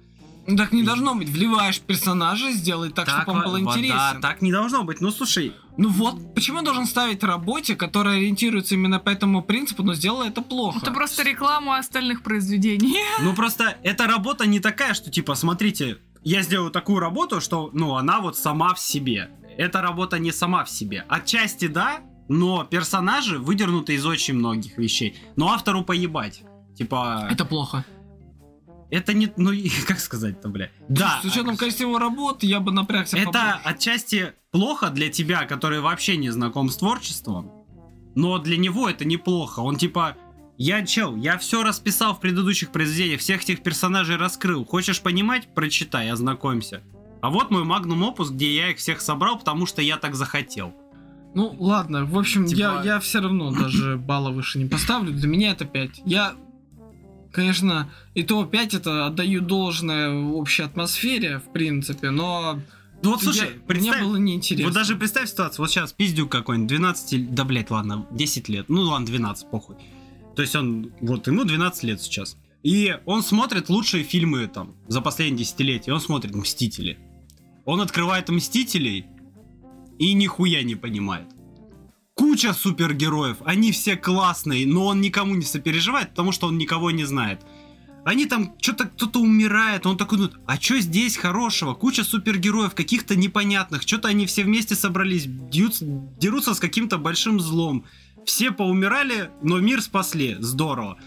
Ну, 0.46 0.56
так 0.56 0.72
не 0.72 0.82
должно 0.82 1.14
быть. 1.14 1.28
Вливаешь 1.28 1.80
персонажа, 1.80 2.50
сделай 2.50 2.90
так, 2.90 3.08
чтобы 3.08 3.32
он 3.32 3.44
был 3.44 3.58
интересен. 3.58 3.96
Да, 3.96 4.18
так 4.20 4.42
не 4.42 4.50
должно 4.50 4.82
быть. 4.84 5.00
Ну, 5.00 5.10
слушай, 5.10 5.52
Ну 5.76 5.88
вот, 5.88 6.34
почему 6.34 6.62
должен 6.62 6.86
ставить 6.86 7.22
работе, 7.22 7.76
которая 7.76 8.16
ориентируется 8.16 8.74
именно 8.74 8.98
по 8.98 9.10
этому 9.10 9.42
принципу, 9.42 9.82
но 9.82 9.94
сделала 9.94 10.24
это 10.24 10.42
плохо? 10.42 10.78
Это 10.82 10.90
просто 10.90 11.22
реклама 11.22 11.78
остальных 11.78 12.22
произведений. 12.22 12.96
ну 13.22 13.34
просто 13.34 13.76
эта 13.84 14.06
работа 14.06 14.46
не 14.46 14.60
такая, 14.60 14.94
что 14.94 15.10
типа, 15.10 15.34
смотрите, 15.34 15.98
я 16.22 16.42
сделаю 16.42 16.70
такую 16.70 16.98
работу, 17.00 17.40
что, 17.40 17.70
ну, 17.72 17.94
она 17.96 18.20
вот 18.20 18.36
сама 18.36 18.74
в 18.74 18.80
себе. 18.80 19.30
Эта 19.56 19.82
работа 19.82 20.18
не 20.18 20.32
сама 20.32 20.64
в 20.64 20.70
себе. 20.70 21.04
Отчасти 21.08 21.66
да, 21.66 22.00
но 22.28 22.64
персонажи 22.64 23.38
выдернуты 23.38 23.94
из 23.94 24.06
очень 24.06 24.34
многих 24.34 24.78
вещей. 24.78 25.16
Но 25.36 25.50
автору 25.50 25.82
поебать. 25.82 26.42
Типа, 26.76 27.22
это, 27.24 27.34
Это 27.34 27.44
плохо. 27.44 27.84
не, 28.90 29.32
ну, 29.36 29.50
как 29.86 30.00
сказать-то, 30.00 30.48
бля. 30.48 30.70
Да, 30.88 31.20
С 31.22 31.24
учетом 31.24 31.56
количества 31.56 31.84
его 31.84 31.98
работ, 31.98 32.42
я 32.42 32.60
бы 32.60 32.72
напрягся 32.72 33.16
это 33.16 33.26
побольше. 33.32 33.60
отчасти 33.64 34.32
плохо 34.50 34.90
для 34.90 35.10
тебя, 35.10 35.44
который 35.44 35.80
вообще 35.80 36.16
не 36.16 36.30
знаком 36.30 36.70
с 36.70 36.76
творчеством, 36.76 37.50
но 38.14 38.38
для 38.38 38.56
него 38.56 38.88
это 38.88 39.04
неплохо. 39.04 39.60
Он 39.60 39.76
типа, 39.76 40.16
я 40.62 40.84
чел, 40.84 41.16
я 41.16 41.38
все 41.38 41.62
расписал 41.62 42.14
в 42.14 42.20
предыдущих 42.20 42.70
произведениях, 42.70 43.20
всех 43.20 43.42
этих 43.42 43.62
персонажей 43.62 44.16
раскрыл. 44.16 44.64
Хочешь 44.66 45.00
понимать? 45.00 45.48
Прочитай, 45.54 46.10
ознакомься. 46.10 46.82
А 47.22 47.30
вот 47.30 47.50
мой 47.50 47.64
магнум 47.64 48.02
опус, 48.02 48.30
где 48.30 48.54
я 48.54 48.70
их 48.70 48.76
всех 48.78 49.00
собрал, 49.00 49.38
потому 49.38 49.64
что 49.66 49.80
я 49.82 49.96
так 49.96 50.14
захотел. 50.14 50.74
Ну 51.34 51.56
ладно, 51.58 52.04
в 52.04 52.18
общем, 52.18 52.44
Типа- 52.46 52.58
я, 52.58 52.82
я 52.84 53.00
все 53.00 53.20
равно 53.20 53.52
даже 53.52 53.96
балла 54.06 54.30
выше 54.30 54.58
не 54.58 54.66
поставлю. 54.66 55.12
Для 55.12 55.28
меня 55.28 55.52
это 55.52 55.64
5. 55.64 56.02
Я, 56.04 56.34
конечно, 57.32 57.90
и 58.14 58.22
то 58.22 58.44
5 58.44 58.74
это 58.74 59.06
отдаю 59.06 59.40
должное 59.40 60.12
общей 60.12 60.62
атмосфере, 60.62 61.38
в 61.38 61.52
принципе, 61.52 62.10
но 62.10 62.58
Ну 63.02 63.10
вот 63.12 63.22
слушай, 63.22 63.48
я- 63.54 63.60
представь, 63.66 63.96
мне 63.98 64.04
было 64.06 64.16
неинтересно. 64.16 64.66
вот 64.66 64.74
даже 64.74 64.96
представь 64.96 65.28
ситуацию, 65.30 65.62
вот 65.62 65.70
сейчас 65.70 65.92
пиздюк 65.92 66.30
какой-нибудь, 66.30 66.68
12, 66.68 67.34
да 67.34 67.44
блять, 67.44 67.70
ладно, 67.70 68.06
10 68.10 68.48
лет, 68.48 68.66
ну 68.68 68.82
ладно, 68.82 69.06
12, 69.06 69.48
похуй. 69.50 69.76
То 70.40 70.44
есть 70.44 70.56
он, 70.56 70.90
вот 71.02 71.26
ему 71.26 71.44
12 71.44 71.82
лет 71.82 72.00
сейчас. 72.00 72.38
И 72.62 72.96
он 73.04 73.22
смотрит 73.22 73.68
лучшие 73.68 74.04
фильмы 74.04 74.46
там 74.46 74.74
за 74.88 75.02
последние 75.02 75.44
десятилетия, 75.44 75.92
он 75.92 76.00
смотрит 76.00 76.34
«Мстители». 76.34 76.98
Он 77.66 77.82
открывает 77.82 78.30
«Мстителей» 78.30 79.04
и 79.98 80.14
нихуя 80.14 80.62
не 80.62 80.76
понимает. 80.76 81.28
куча 82.14 82.54
супергероев, 82.54 83.36
они 83.44 83.70
все 83.70 83.96
классные, 83.96 84.66
но 84.66 84.86
он 84.86 85.02
никому 85.02 85.34
не 85.34 85.44
сопереживает, 85.44 86.08
потому 86.08 86.32
что 86.32 86.46
он 86.46 86.56
никого 86.56 86.90
не 86.90 87.04
знает. 87.04 87.42
Они 88.04 88.24
там, 88.24 88.54
что-то 88.60 88.86
кто-то 88.86 89.20
умирает, 89.20 89.84
он 89.84 89.98
такой, 89.98 90.18
ну, 90.18 90.30
а 90.46 90.58
что 90.58 90.80
здесь 90.80 91.18
хорошего? 91.18 91.74
Куча 91.74 92.02
супергероев, 92.02 92.74
каких-то 92.74 93.14
непонятных, 93.14 93.82
что-то 93.82 94.08
они 94.08 94.24
все 94.24 94.44
вместе 94.44 94.74
собрались, 94.74 95.26
дерутся, 95.26 95.84
дерутся 96.18 96.54
с 96.54 96.60
каким-то 96.60 96.96
большим 96.96 97.40
злом. 97.40 97.84
Все 98.24 98.52
поумирали, 98.52 99.30
но 99.42 99.58
мир 99.58 99.80
спасли, 99.82 100.36
здорово. 100.40 100.98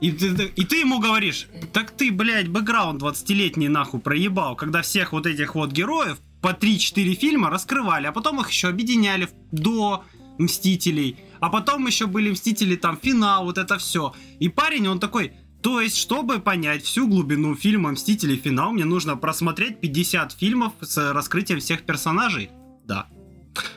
И 0.00 0.10
ты, 0.10 0.46
и 0.56 0.64
ты 0.64 0.80
ему 0.80 0.98
говоришь, 0.98 1.46
так 1.72 1.92
ты, 1.92 2.10
блядь, 2.10 2.48
бэкграунд 2.48 3.00
20-летний 3.00 3.68
нахуй 3.68 4.00
проебал, 4.00 4.56
когда 4.56 4.82
всех 4.82 5.12
вот 5.12 5.26
этих 5.26 5.54
вот 5.54 5.70
героев 5.70 6.18
по 6.40 6.48
3-4 6.48 7.14
фильма 7.14 7.50
раскрывали, 7.50 8.06
а 8.06 8.12
потом 8.12 8.40
их 8.40 8.50
еще 8.50 8.68
объединяли 8.68 9.28
до 9.52 10.04
Мстителей, 10.38 11.18
а 11.38 11.50
потом 11.50 11.86
еще 11.86 12.06
были 12.06 12.30
Мстители, 12.30 12.74
там, 12.74 12.98
финал, 13.00 13.44
вот 13.44 13.58
это 13.58 13.78
все. 13.78 14.12
И 14.40 14.48
парень, 14.48 14.88
он 14.88 14.98
такой, 14.98 15.34
то 15.62 15.80
есть, 15.80 15.96
чтобы 15.96 16.40
понять 16.40 16.82
всю 16.82 17.06
глубину 17.06 17.54
фильма 17.54 17.92
Мстители 17.92 18.34
финал, 18.34 18.72
мне 18.72 18.84
нужно 18.84 19.16
просмотреть 19.16 19.80
50 19.80 20.32
фильмов 20.32 20.72
с 20.80 21.12
раскрытием 21.12 21.60
всех 21.60 21.84
персонажей? 21.84 22.50
Да. 22.84 23.06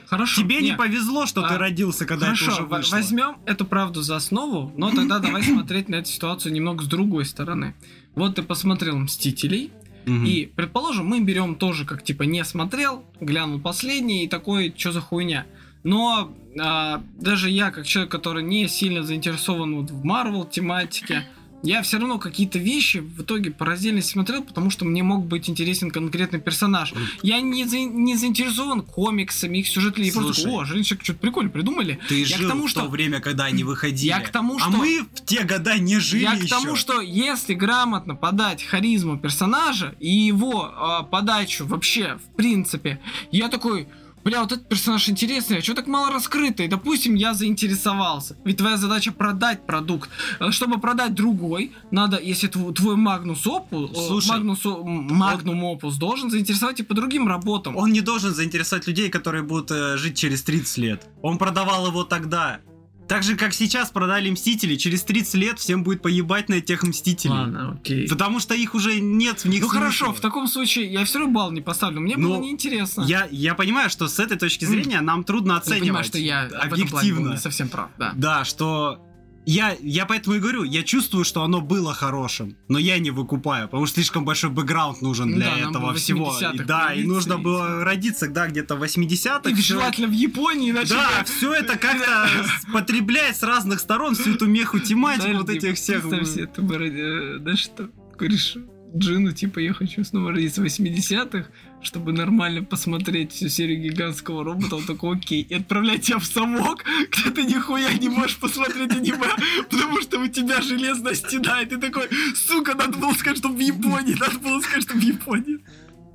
Хорошо. 0.08 0.42
Тебе 0.42 0.62
не 0.62 0.72
Не, 0.72 0.76
повезло, 0.78 1.26
что 1.26 1.42
ты 1.42 1.56
А, 1.56 1.58
родился, 1.58 2.06
когда 2.06 2.28
это 2.28 2.34
уже 2.34 2.46
Хорошо, 2.46 2.66
вышло. 2.66 2.96
возьмем 2.96 3.38
эту 3.46 3.66
правду 3.66 4.02
за 4.02 4.16
основу, 4.16 4.72
но 4.78 4.92
тогда 4.92 5.20
давай 5.20 5.44
смотреть 5.44 5.90
на 5.90 5.96
эту 5.96 6.10
ситуацию 6.10 6.54
немного 6.54 6.84
с 6.84 6.88
другой 6.88 7.26
стороны. 7.26 7.76
Вот 8.16 8.36
ты 8.36 8.44
посмотрел 8.44 8.98
Мстителей, 8.98 9.72
Мгм. 10.06 10.24
и, 10.26 10.46
предположим, 10.46 11.08
мы 11.08 11.20
берем 11.22 11.56
тоже, 11.56 11.84
как 11.84 12.04
типа 12.04 12.24
не 12.24 12.44
смотрел, 12.46 13.04
глянул 13.20 13.60
последний 13.60 14.24
и 14.26 14.28
такой, 14.28 14.74
что 14.78 14.92
за 14.92 15.02
хуйня. 15.02 15.46
Но 15.84 16.32
а, 16.60 17.04
даже 17.20 17.50
я, 17.50 17.72
как 17.72 17.86
человек, 17.88 18.12
который 18.12 18.44
не 18.44 18.68
сильно 18.68 19.04
заинтересован 19.04 19.76
вот 19.76 19.92
в 19.92 20.04
Марвел 20.06 20.46
тематике, 20.46 21.28
я 21.66 21.82
все 21.82 21.98
равно 22.00 22.18
какие-то 22.20 22.60
вещи 22.60 22.98
в 23.00 23.22
итоге 23.22 23.52
по 23.52 23.66
раздельности 23.66 24.12
смотрел, 24.14 24.44
потому 24.44 24.70
что 24.70 24.86
мне 24.86 25.04
мог 25.04 25.26
быть 25.26 25.50
интересен 25.50 25.92
конкретный 25.92 26.40
персонаж. 26.40 26.94
Я 27.24 27.42
не, 27.42 27.66
за- 27.66 27.78
не 27.80 28.16
заинтересован 28.16 28.82
комиксами, 28.82 29.58
их 29.60 29.68
сюжетами. 29.68 30.06
Я 30.06 30.14
просто 30.14 30.44
такой, 30.44 30.62
о, 30.62 30.66
женщины 30.66 31.00
что-то 31.04 31.20
прикольно 31.20 31.50
придумали. 31.50 32.00
Ты 32.08 32.22
я 32.22 32.38
жил 32.38 32.48
к 32.48 32.50
тому, 32.52 32.68
в 32.68 32.74
то 32.74 32.82
что- 32.82 32.90
время, 32.90 33.20
когда 33.20 33.46
они 33.46 33.64
выходили. 33.64 34.08
Я 34.08 34.20
к 34.20 34.30
тому, 34.30 34.56
А 34.58 34.60
что- 34.60 34.70
мы 34.72 35.02
в 35.02 35.26
те 35.26 35.44
года 35.44 35.78
не 35.78 36.00
жили 36.00 36.24
Я 36.24 36.34
еще. 36.34 36.46
к 36.46 36.50
тому, 36.50 36.76
что 36.76 37.02
если 37.02 37.54
грамотно 37.54 38.16
подать 38.16 38.64
харизму 38.64 39.18
персонажа 39.18 39.96
и 40.00 40.10
его 40.10 40.72
а, 40.76 41.04
подачу 41.04 41.66
вообще, 41.66 42.18
в 42.32 42.36
принципе, 42.36 43.00
я 43.32 43.50
такой, 43.50 43.88
бля, 44.26 44.42
вот 44.42 44.52
этот 44.52 44.68
персонаж 44.68 45.08
интересный, 45.08 45.60
а 45.60 45.62
что 45.62 45.74
так 45.76 45.88
мало 45.88 46.12
раскрытый? 46.12 46.68
Допустим, 46.68 47.16
я 47.16 47.34
заинтересовался. 47.34 48.36
Ведь 48.44 48.58
твоя 48.58 48.76
задача 48.78 49.12
продать 49.12 49.66
продукт. 49.66 50.10
А 50.40 50.52
Чтобы 50.52 50.80
продать 50.80 51.14
другой, 51.14 51.72
надо, 51.92 52.20
если 52.20 52.50
тв- 52.50 52.74
твой 52.74 52.96
Magnus 52.96 53.46
Opus, 53.48 53.92
Слушай, 54.08 54.32
Magnus, 54.32 54.66
Magnum 54.66 55.64
Opus 55.64 55.96
должен 55.96 56.30
заинтересовать 56.30 56.80
и 56.80 56.84
по 56.84 56.94
другим 56.96 57.28
работам. 57.28 57.78
Он 57.78 57.92
не 57.92 58.02
должен 58.02 58.34
заинтересовать 58.34 58.88
людей, 58.88 59.10
которые 59.10 59.44
будут 59.44 59.72
э, 59.72 59.98
жить 59.98 60.18
через 60.18 60.42
30 60.44 60.78
лет. 60.78 61.08
Он 61.22 61.38
продавал 61.38 61.88
его 61.88 62.04
тогда. 62.04 62.60
Так 63.08 63.22
же, 63.24 63.36
как 63.36 63.54
сейчас 63.54 63.92
продали 63.92 64.30
Мстители, 64.32 64.76
через 64.76 65.04
30 65.04 65.34
лет 65.36 65.60
всем 65.60 65.84
будет 65.84 66.02
поебать 66.02 66.50
на 66.50 66.56
этих 66.56 66.82
Мстителей. 66.84 67.34
Ладно, 67.34 67.78
окей. 67.80 68.08
Потому 68.10 68.40
что 68.40 68.56
их 68.56 68.74
уже 68.74 69.00
нет 69.00 69.42
в 69.44 69.46
них 69.46 69.62
Ну 69.62 69.68
хорошо, 69.68 70.06
смысла. 70.06 70.14
в 70.18 70.22
таком 70.22 70.48
случае 70.48 70.92
я 70.92 71.06
все 71.06 71.20
равно 71.20 71.34
балл 71.34 71.52
не 71.52 71.62
поставлю. 71.62 72.02
Мне 72.02 72.18
Ну, 72.18 72.30
было 72.30 72.42
неинтересно. 72.42 73.04
Я, 73.04 73.28
я 73.32 73.54
понимаю, 73.54 73.90
что 73.92 74.08
с 74.08 74.20
этой 74.20 74.38
точки 74.38 74.66
зрения 74.66 75.02
нам 75.02 75.24
трудно 75.24 75.52
Я 75.54 75.58
оценивать. 75.60 75.82
понимаю, 75.82 76.04
что 76.06 76.18
я 76.18 76.44
объективно. 76.46 77.30
не 77.34 77.38
совсем 77.38 77.70
прав, 77.70 77.90
да. 78.00 78.14
Да, 78.16 78.44
что 78.44 79.00
я, 79.46 79.76
я 79.82 80.06
поэтому 80.06 80.36
и 80.36 80.40
говорю, 80.40 80.64
я 80.64 80.84
чувствую, 80.84 81.24
что 81.24 81.44
оно 81.44 81.62
было 81.62 81.94
хорошим, 81.94 82.58
но 82.68 82.80
я 82.80 82.98
не 83.00 83.12
выкупаю, 83.12 83.68
потому 83.68 83.86
что 83.86 83.96
слишком 83.96 84.26
большой 84.26 84.50
бэкграунд 84.50 85.02
нужен 85.02 85.30
Ну 85.30 85.36
для 85.36 85.56
да, 85.56 85.70
этого 85.70 85.94
всего. 85.94 86.32
80-х 86.32 86.64
И 86.64 86.66
да, 86.66 86.94
и 86.94 87.04
нужно 87.04 87.34
и 87.34 87.38
было 87.38 87.84
родиться, 87.84 88.28
да, 88.28 88.48
где-то 88.48 88.76
в 88.76 88.84
80-х. 88.84 89.50
И 89.50 89.56
желательно 89.56 90.08
в 90.08 90.14
Японии, 90.14 90.72
иначе... 90.72 90.96
Да, 90.96 91.24
все 91.26 91.54
это 91.54 91.78
как-то 91.78 92.28
потреблять 92.74 93.38
с 93.38 93.44
разных 93.44 93.80
сторон, 93.80 94.16
всю 94.16 94.34
эту 94.36 94.48
меху 94.48 94.80
тематику 94.80 95.38
вот 95.38 95.50
этих 95.50 95.76
всех. 95.76 96.02
Представь 96.10 96.28
себе, 96.28 96.48
ты 96.48 96.62
бы, 96.62 96.78
ради- 96.78 97.52
э, 97.52 97.56
что 97.56 97.90
говоришь 98.18 98.58
Джину, 98.96 99.32
типа, 99.34 99.60
я 99.60 99.74
хочу 99.74 100.04
снова 100.04 100.32
родиться 100.32 100.62
в 100.62 100.66
80-х, 100.66 101.50
чтобы 101.86 102.12
нормально 102.12 102.64
посмотреть 102.64 103.32
всю 103.32 103.50
серию 103.50 103.82
гигантского 103.82 104.44
робота, 104.44 104.76
он 104.76 104.84
такой, 104.84 105.18
окей, 105.18 105.42
и 105.42 105.54
отправлять 105.56 106.04
тебя 106.04 106.20
в 106.20 106.26
совок, 106.26 106.84
где 107.12 107.32
ты 107.32 107.44
нихуя 107.44 107.94
не 107.94 108.10
можешь 108.10 108.38
посмотреть 108.38 108.92
аниме, 108.92 109.30
потому 109.70 110.02
что 110.02 110.20
у 110.20 110.28
тебя 110.28 110.62
железная 110.62 111.14
стена, 111.14 111.62
и 111.62 111.66
ты 111.66 111.78
такой, 111.78 112.10
сука, 112.36 112.76
надо 112.76 112.98
было 112.98 113.14
сказать, 113.14 113.38
что 113.38 113.50
в 113.50 113.60
Японии, 113.60 114.16
надо 114.20 114.40
было 114.40 114.60
сказать, 114.62 114.84
что 114.84 114.96
в 114.96 115.02
Японии. 115.02 115.60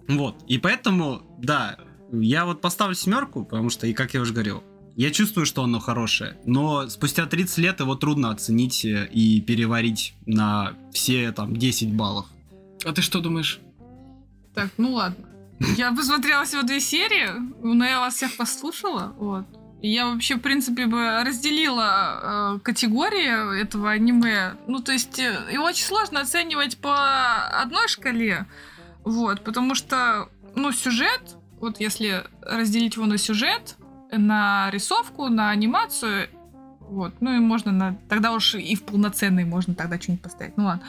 Вот, 0.09 0.43
и 0.49 0.59
поэтому, 0.59 1.23
да, 1.39 1.79
я 2.13 2.45
вот 2.45 2.61
поставлю 2.61 2.95
семерку, 2.95 3.45
потому 3.45 3.71
что, 3.71 3.87
и 3.87 3.93
как 3.93 4.15
я 4.15 4.21
уже 4.21 4.33
говорил, 4.33 4.65
я 4.97 5.11
чувствую, 5.11 5.47
что 5.47 5.63
оно 5.63 5.79
хорошее, 5.79 6.37
но 6.45 6.89
спустя 6.89 7.27
30 7.27 7.59
лет 7.59 7.81
его 7.81 7.95
трудно 7.95 8.31
оценить 8.31 8.85
э, 8.85 9.09
и 9.13 9.41
переварить 9.41 10.15
на 10.27 10.75
все 10.93 11.31
там 11.33 11.57
10 11.57 11.95
баллов. 11.95 12.27
А 12.85 12.93
ты 12.93 13.01
что 13.01 13.21
думаешь? 13.21 13.61
Так, 14.55 14.71
ну 14.77 14.93
ладно. 14.93 15.30
Я 15.61 15.93
посмотрела 15.93 16.45
всего 16.45 16.63
две 16.63 16.81
серии, 16.81 17.29
но 17.63 17.85
я 17.85 18.01
вас 18.01 18.15
всех 18.15 18.37
послушала, 18.37 19.15
вот. 19.19 19.45
Я 19.83 20.07
вообще, 20.07 20.37
в 20.37 20.41
принципе, 20.41 20.87
бы 20.87 21.23
разделила 21.23 22.57
э, 22.57 22.59
категории 22.61 23.63
этого 23.63 23.91
аниме. 23.91 24.55
Ну, 24.67 24.81
то 24.81 24.93
есть, 24.93 25.19
э, 25.19 25.49
его 25.53 25.65
очень 25.65 25.85
сложно 25.85 26.21
оценивать 26.21 26.79
по 26.79 27.47
одной 27.63 27.89
шкале, 27.89 28.47
вот, 29.05 29.43
потому 29.43 29.75
что, 29.75 30.29
ну, 30.55 30.73
сюжет, 30.73 31.37
вот 31.61 31.81
если 31.81 32.25
разделить 32.43 32.97
его 32.97 33.07
на 33.07 33.17
сюжет, 33.17 33.77
на 34.13 34.71
рисовку, 34.71 35.29
на 35.29 35.51
анимацию, 35.51 36.29
вот, 36.91 37.15
ну 37.21 37.35
и 37.37 37.39
можно 37.39 37.73
на... 37.73 37.97
Тогда 38.09 38.33
уж 38.33 38.55
и 38.55 38.75
в 38.75 38.83
полноценный 38.83 39.45
можно 39.45 39.75
тогда 39.75 39.99
что-нибудь 40.01 40.23
поставить. 40.23 40.57
Ну 40.57 40.65
ладно. 40.65 40.83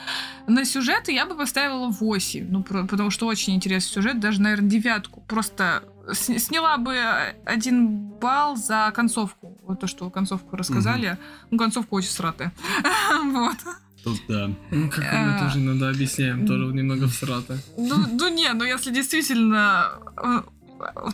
На 0.46 0.64
сюжеты 0.64 1.12
я 1.12 1.26
бы 1.26 1.34
поставила 1.36 1.88
8. 1.88 2.46
Ну, 2.50 2.62
про- 2.62 2.84
потому 2.86 3.10
что 3.10 3.26
очень 3.26 3.54
интересный 3.54 3.90
сюжет, 3.92 4.20
даже, 4.20 4.40
наверное, 4.40 4.68
девятку. 4.68 5.20
Просто 5.28 5.82
с- 6.12 6.38
сняла 6.38 6.76
бы 6.76 6.96
один 7.44 7.96
балл 8.20 8.56
за 8.56 8.90
концовку. 8.94 9.56
Вот 9.62 9.80
то, 9.80 9.86
что 9.86 10.10
концовку 10.10 10.56
рассказали. 10.56 11.16
Ну, 11.50 11.58
концовка 11.58 11.94
очень 11.94 12.10
сратая. 12.10 12.52
Вот. 13.24 13.56
Тут, 14.04 14.20
да. 14.28 14.50
Ну, 14.72 14.90
как 14.90 14.98
мы 15.12 15.36
А. 15.36 15.38
тоже 15.44 15.60
иногда 15.60 15.88
объясняем, 15.90 16.44
тоже 16.46 16.64
немного 16.74 17.06
всрато. 17.06 17.58
Ну, 17.78 17.94
ну 18.12 18.28
не, 18.28 18.52
ну 18.52 18.64
если 18.64 18.92
действительно 18.92 19.92
э, 20.16 20.42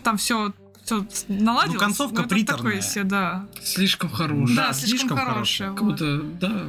там 0.02 0.16
все 0.16 0.54
все 0.88 1.06
наладилось. 1.28 1.74
Ну, 1.74 1.78
концовка 1.80 2.20
это 2.22 2.28
приторная. 2.30 2.72
такое 2.72 2.80
себе, 2.80 3.04
да. 3.04 3.46
Слишком 3.62 4.10
хорош. 4.10 4.50
Да, 4.54 4.68
Да, 4.68 4.72
слишком, 4.72 4.98
слишком 5.08 5.18
хорошая. 5.18 5.68
Как 5.72 5.82
вот. 5.82 5.90
будто, 5.92 6.22
да. 6.40 6.62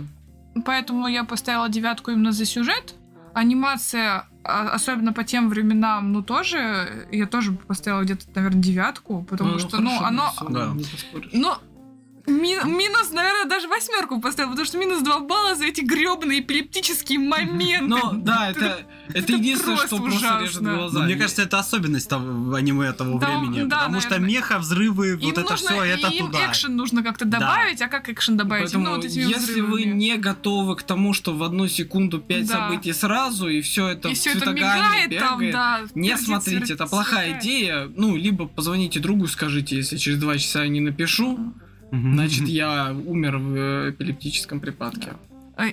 Поэтому 0.66 1.08
я 1.08 1.24
поставила 1.24 1.70
девятку 1.70 2.12
именно 2.12 2.32
за 2.32 2.46
сюжет. 2.46 2.96
Анимация, 3.34 4.28
а, 4.44 4.70
особенно 4.70 5.14
по 5.14 5.24
тем 5.24 5.50
временам, 5.50 6.12
ну 6.12 6.24
тоже, 6.24 7.08
я 7.12 7.28
тоже 7.28 7.54
поставила 7.54 8.02
где-то, 8.02 8.26
наверное, 8.36 8.62
девятку, 8.62 9.24
потому 9.30 9.52
Ну, 9.52 9.60
что, 9.60 9.78
хорошо, 9.78 9.84
ну, 10.00 10.06
оно, 10.06 10.34
да. 10.50 10.74
ну, 11.32 11.56
ми- 12.30 12.64
минус, 12.66 13.12
наверное, 13.12 13.46
даже 13.46 13.68
восьмерку 13.68 14.22
поставила, 14.22 14.52
потому 14.52 14.66
что 14.66 14.78
минус 14.78 15.02
2 15.02 15.20
балла 15.22 15.56
за 15.56 15.66
эти 15.66 15.82
гребаные 15.82 16.40
эпилептические 16.42 17.20
моменты. 17.20 17.88
Но 17.88 18.12
да, 18.14 18.50
это, 18.52 18.66
это, 19.10 19.18
это 19.20 19.34
единственное, 19.34 19.78
просто 19.78 19.96
что 19.98 20.04
просто 20.06 20.40
режет 20.42 20.62
глаза. 20.62 21.00
Ну, 21.00 21.06
мне 21.06 21.16
кажется, 21.16 21.42
это 21.42 21.60
особенность 21.60 22.10
того, 22.10 22.54
аниме 22.56 22.92
того 22.94 23.20
Да, 23.20 23.40
времени. 23.40 23.68
да, 23.68 23.80
потому 23.80 24.02
что 24.02 24.20
меха, 24.20 24.60
взрывы, 24.60 25.10
Им 25.14 25.20
вот 25.22 25.38
это 25.38 25.42
нужно, 25.52 25.56
все, 25.72 25.84
это 25.84 26.08
им 26.08 26.28
туда. 26.28 26.46
экшен 26.50 26.76
нужно 26.76 27.04
как-то 27.04 27.26
Да. 27.26 27.40
добавить, 27.40 27.82
а 27.82 27.88
как 27.88 28.10
экшен 28.10 28.38
добавить? 28.38 28.66
Поэтому, 28.66 28.84
Именно 28.86 28.96
вот 28.98 29.06
этими 29.06 29.24
если 29.30 29.62
вы 29.62 29.84
не 29.84 30.18
готовы 30.18 30.76
к 30.76 30.84
тому, 30.84 31.14
что 31.14 31.34
в 31.36 31.44
одну 31.44 31.68
секунду 31.68 32.20
пять 32.20 32.48
Да. 32.48 32.54
событий 32.70 32.94
сразу, 32.94 33.48
и 33.48 33.62
все 33.62 33.88
это 33.90 34.10
и 34.10 34.14
все 34.14 34.32
это 34.32 34.40
цветоганит, 34.40 35.10
мигает 35.10 35.20
там, 35.20 35.40
бегает, 35.40 35.54
да. 35.54 35.80
Не 35.96 36.10
пердит, 36.10 36.26
смотрите, 36.26 36.74
это 36.74 36.86
плохая 36.86 37.40
идея. 37.40 37.90
Ну, 37.96 38.16
либо 38.16 38.48
позвоните 38.48 39.00
другу, 39.00 39.28
скажите, 39.28 39.76
если 39.78 39.98
через 39.98 40.20
два 40.20 40.38
часа 40.38 40.64
я 40.64 40.70
не 40.70 40.80
напишу, 40.80 41.54
Значит 41.92 42.48
я 42.48 42.92
умер 42.94 43.38
в 43.38 43.90
эпилептическом 43.92 44.60
припадке. 44.60 45.14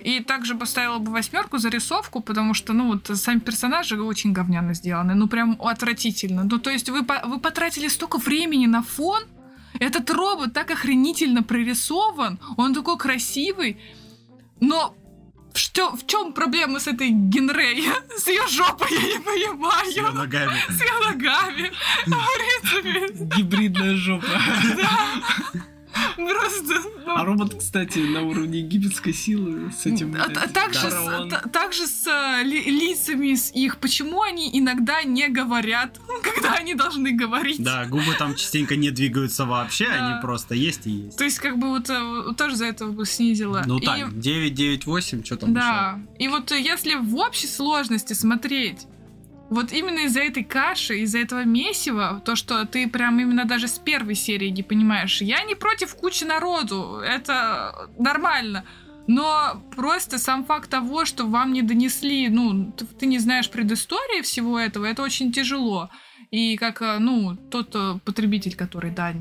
И 0.05 0.21
также 0.21 0.57
поставила 0.57 0.99
бы 0.99 1.13
восьмерку 1.13 1.59
за 1.59 1.69
рисовку, 1.69 2.21
потому 2.21 2.55
что, 2.55 2.73
ну, 2.73 2.89
вот 2.93 3.09
сами 3.19 3.39
персонажи 3.39 4.01
очень 4.03 4.33
говняно 4.33 4.75
сделаны. 4.75 5.15
Ну, 5.15 5.29
прям 5.29 5.57
отвратительно. 5.61 6.43
Ну, 6.45 6.59
то 6.59 6.71
есть 6.71 6.89
вы, 6.91 7.05
по- 7.05 7.23
вы 7.25 7.39
потратили 7.39 7.87
столько 7.89 8.19
времени 8.19 8.67
на 8.67 8.83
фон. 8.83 9.23
Этот 9.79 10.11
робот 10.11 10.53
так 10.55 10.71
охренительно 10.73 11.43
прорисован. 11.45 12.41
Он 12.57 12.75
такой 12.75 12.97
красивый. 12.99 13.77
Но 14.61 14.97
что, 15.55 15.95
в 15.95 16.05
чем 16.07 16.33
проблема 16.33 16.81
с 16.81 16.89
этой 16.89 17.11
Генрей? 17.11 17.85
С 18.19 18.27
ее 18.27 18.45
жопой, 18.49 18.89
я 18.91 19.19
не 19.19 19.21
понимаю. 19.23 19.87
С 19.93 19.97
её 19.97 20.11
ногами. 20.13 20.57
С 20.69 20.81
ее 20.81 21.11
ногами. 21.13 21.71
В 22.07 22.83
принципе, 22.83 23.37
Гибридная 23.37 23.95
жопа. 23.95 24.27
да. 24.77 25.61
Просто. 26.17 26.83
А 27.07 27.25
робот, 27.25 27.55
кстати, 27.59 27.99
на 27.99 28.23
уровне 28.23 28.61
египетской 28.61 29.13
силы 29.13 29.71
с 29.73 29.87
этим... 29.87 30.15
А, 30.19 30.27
блядь, 30.27 30.35
та- 30.35 30.49
также, 30.49 30.91
с, 30.91 31.29
также 31.53 31.83
э, 31.85 32.43
ли- 32.43 32.65
лицами 32.65 33.35
с 33.35 33.51
их, 33.53 33.79
почему 33.79 34.23
они 34.23 34.51
иногда 34.53 35.03
не 35.03 35.29
говорят, 35.29 35.99
когда 36.35 36.55
они 36.55 36.75
должны 36.75 37.13
говорить. 37.13 37.63
Да, 37.63 37.87
губы 37.87 38.15
там 38.19 38.35
частенько 38.35 38.77
не 38.77 38.91
двигаются 38.91 39.45
вообще, 39.45 39.87
они 39.87 40.21
просто 40.21 40.55
есть 40.55 40.87
и 40.87 40.91
есть. 40.91 41.17
То 41.17 41.25
есть, 41.25 41.39
как 41.39 41.59
бы 41.59 41.69
вот 41.69 41.89
э, 41.91 42.35
тоже 42.37 42.57
за 42.57 42.67
это 42.67 42.87
бы 42.87 43.07
снизила. 43.07 43.63
Ну 43.67 43.81
так, 43.81 44.19
9, 44.19 44.55
9, 44.55 44.87
8, 44.87 45.25
что 45.25 45.37
там 45.37 45.55
Да. 45.55 46.01
И 46.19 46.29
вот 46.29 46.53
э, 46.53 46.61
если 46.61 46.95
в 46.95 47.17
общей 47.17 47.47
сложности 47.47 48.13
смотреть, 48.13 48.87
вот 49.51 49.73
именно 49.73 50.01
из-за 50.01 50.21
этой 50.21 50.45
каши, 50.45 50.99
из-за 51.01 51.19
этого 51.19 51.45
месива, 51.45 52.21
то, 52.25 52.37
что 52.37 52.67
ты 52.67 52.89
прям 52.89 53.21
именно 53.21 53.45
даже 53.45 53.69
с 53.69 53.79
первой 53.79 54.15
серии 54.15 54.49
не 54.49 54.63
понимаешь, 54.63 55.21
я 55.21 55.43
не 55.45 55.55
против 55.55 55.95
кучи 55.95 56.25
народу, 56.25 57.01
это 57.05 57.89
нормально. 57.99 58.65
Но 59.09 59.63
просто 59.77 60.19
сам 60.19 60.45
факт 60.45 60.69
того, 60.69 61.05
что 61.05 61.27
вам 61.27 61.53
не 61.53 61.63
донесли, 61.63 62.29
ну, 62.29 62.73
ты 62.73 63.07
не 63.07 63.21
знаешь 63.21 63.49
предыстории 63.49 64.23
всего 64.23 64.59
этого, 64.59 64.85
это 64.85 65.03
очень 65.03 65.33
тяжело. 65.33 65.91
И 66.33 66.57
как, 66.57 66.83
э, 66.83 66.99
ну, 66.99 67.37
тот 67.37 67.71
э, 67.77 68.01
потребитель, 68.05 68.57
который, 68.57 68.91
да, 68.91 69.15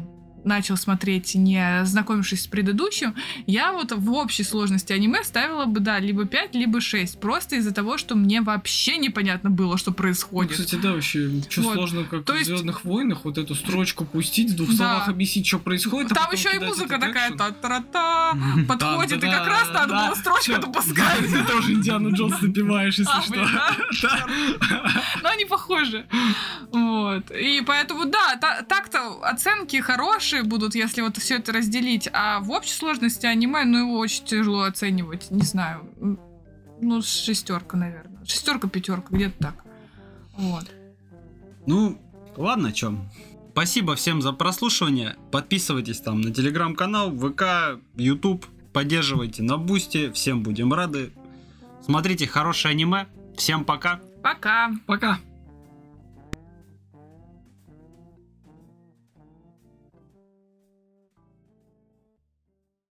начал 0.46 0.78
смотреть, 0.78 1.36
не 1.36 1.82
знакомившись 1.86 2.44
с 2.44 2.48
предыдущим, 2.48 3.16
я 3.48 3.72
вот 3.74 3.92
в 3.92 4.12
общей 4.14 4.44
сложности 4.44 4.94
аниме 4.94 5.24
ставила 5.24 5.66
бы, 5.66 5.80
да, 5.80 6.00
либо 6.00 6.26
5, 6.26 6.56
либо 6.56 6.80
6. 6.82 7.20
Просто 7.20 7.56
из-за 7.58 7.74
того, 7.74 7.98
что 7.98 8.16
мне 8.16 8.42
вообще 8.42 8.98
непонятно 8.98 9.50
было, 9.50 9.78
что 9.78 9.92
Ну, 9.92 9.96
происходит. 9.96 10.52
кстати, 10.54 10.76
да, 10.76 10.94
вообще, 10.94 11.30
что 11.50 11.62
Вот. 11.62 11.74
сложно, 11.74 12.04
как 12.04 12.24
То 12.26 12.34
в 12.34 12.36
есть- 12.36 12.48
Звездных 12.48 12.86
войнах, 12.86 13.26
вот 13.26 13.38
эту 13.38 13.56
строчку 13.56 14.06
пустить, 14.06 14.52
в 14.52 14.56
двух 14.56 14.70
Да. 14.70 14.76
словах 14.76 15.10
объяснить, 15.10 15.48
что 15.48 15.60
происходит. 15.60 16.12
а 16.12 16.16
Там 16.16 16.24
потом 16.26 16.40
еще 16.40 16.56
и 16.56 16.60
музыка 16.60 16.98
такая 17.00 17.32
та-та-та, 17.32 18.34
подходит, 18.68 19.24
и 19.24 19.28
как 19.28 19.48
раз 19.48 19.70
надо 19.74 19.94
было 19.96 20.16
строчку 20.16 20.54
допускать. 20.62 21.20
Ты 21.32 21.44
тоже 21.44 21.74
Индиану 21.74 22.14
Джонс 22.14 22.40
напиваешь, 22.42 22.98
если 23.00 23.12
А, 23.14 23.22
что. 23.92 24.10
Но 25.24 25.30
они 25.30 25.46
похожи. 25.46 26.06
Вот. 26.72 27.32
И 27.32 27.62
поэтому, 27.66 28.06
да, 28.06 28.36
та- 28.40 28.62
так-то 28.64 29.20
оценки 29.24 29.78
хорошие 29.82 30.35
будут, 30.44 30.76
если 30.76 31.02
вот 31.02 31.18
все 31.18 31.38
это 31.38 31.52
разделить. 31.52 32.10
А 32.14 32.40
в 32.40 32.52
общей 32.52 32.74
сложности 32.74 33.26
аниме, 33.26 33.64
ну, 33.66 33.80
его 33.80 33.98
очень 33.98 34.26
тяжело 34.26 34.64
оценивать. 34.64 35.32
Не 35.32 35.44
знаю. 35.44 35.90
Ну, 36.82 37.02
шестерка, 37.02 37.78
наверное. 37.78 38.26
Шестерка, 38.26 38.68
пятерка, 38.68 39.08
где-то 39.10 39.38
так. 39.40 39.64
Вот. 40.38 40.66
Ну, 41.66 42.00
ладно, 42.36 42.72
чем. 42.72 43.10
Спасибо 43.52 43.96
всем 43.96 44.22
за 44.22 44.34
прослушивание. 44.34 45.16
Подписывайтесь 45.32 46.02
там 46.02 46.22
на 46.22 46.34
телеграм-канал, 46.34 47.12
ВК, 47.12 47.80
YouTube. 47.96 48.46
Поддерживайте 48.74 49.44
на 49.44 49.58
Бусти. 49.58 50.12
Всем 50.12 50.44
будем 50.44 50.74
рады. 50.74 51.14
Смотрите 51.82 52.28
хорошее 52.28 52.74
аниме. 52.74 53.08
Всем 53.38 53.64
пока. 53.64 54.02
Пока. 54.22 54.72
Пока. 54.86 55.20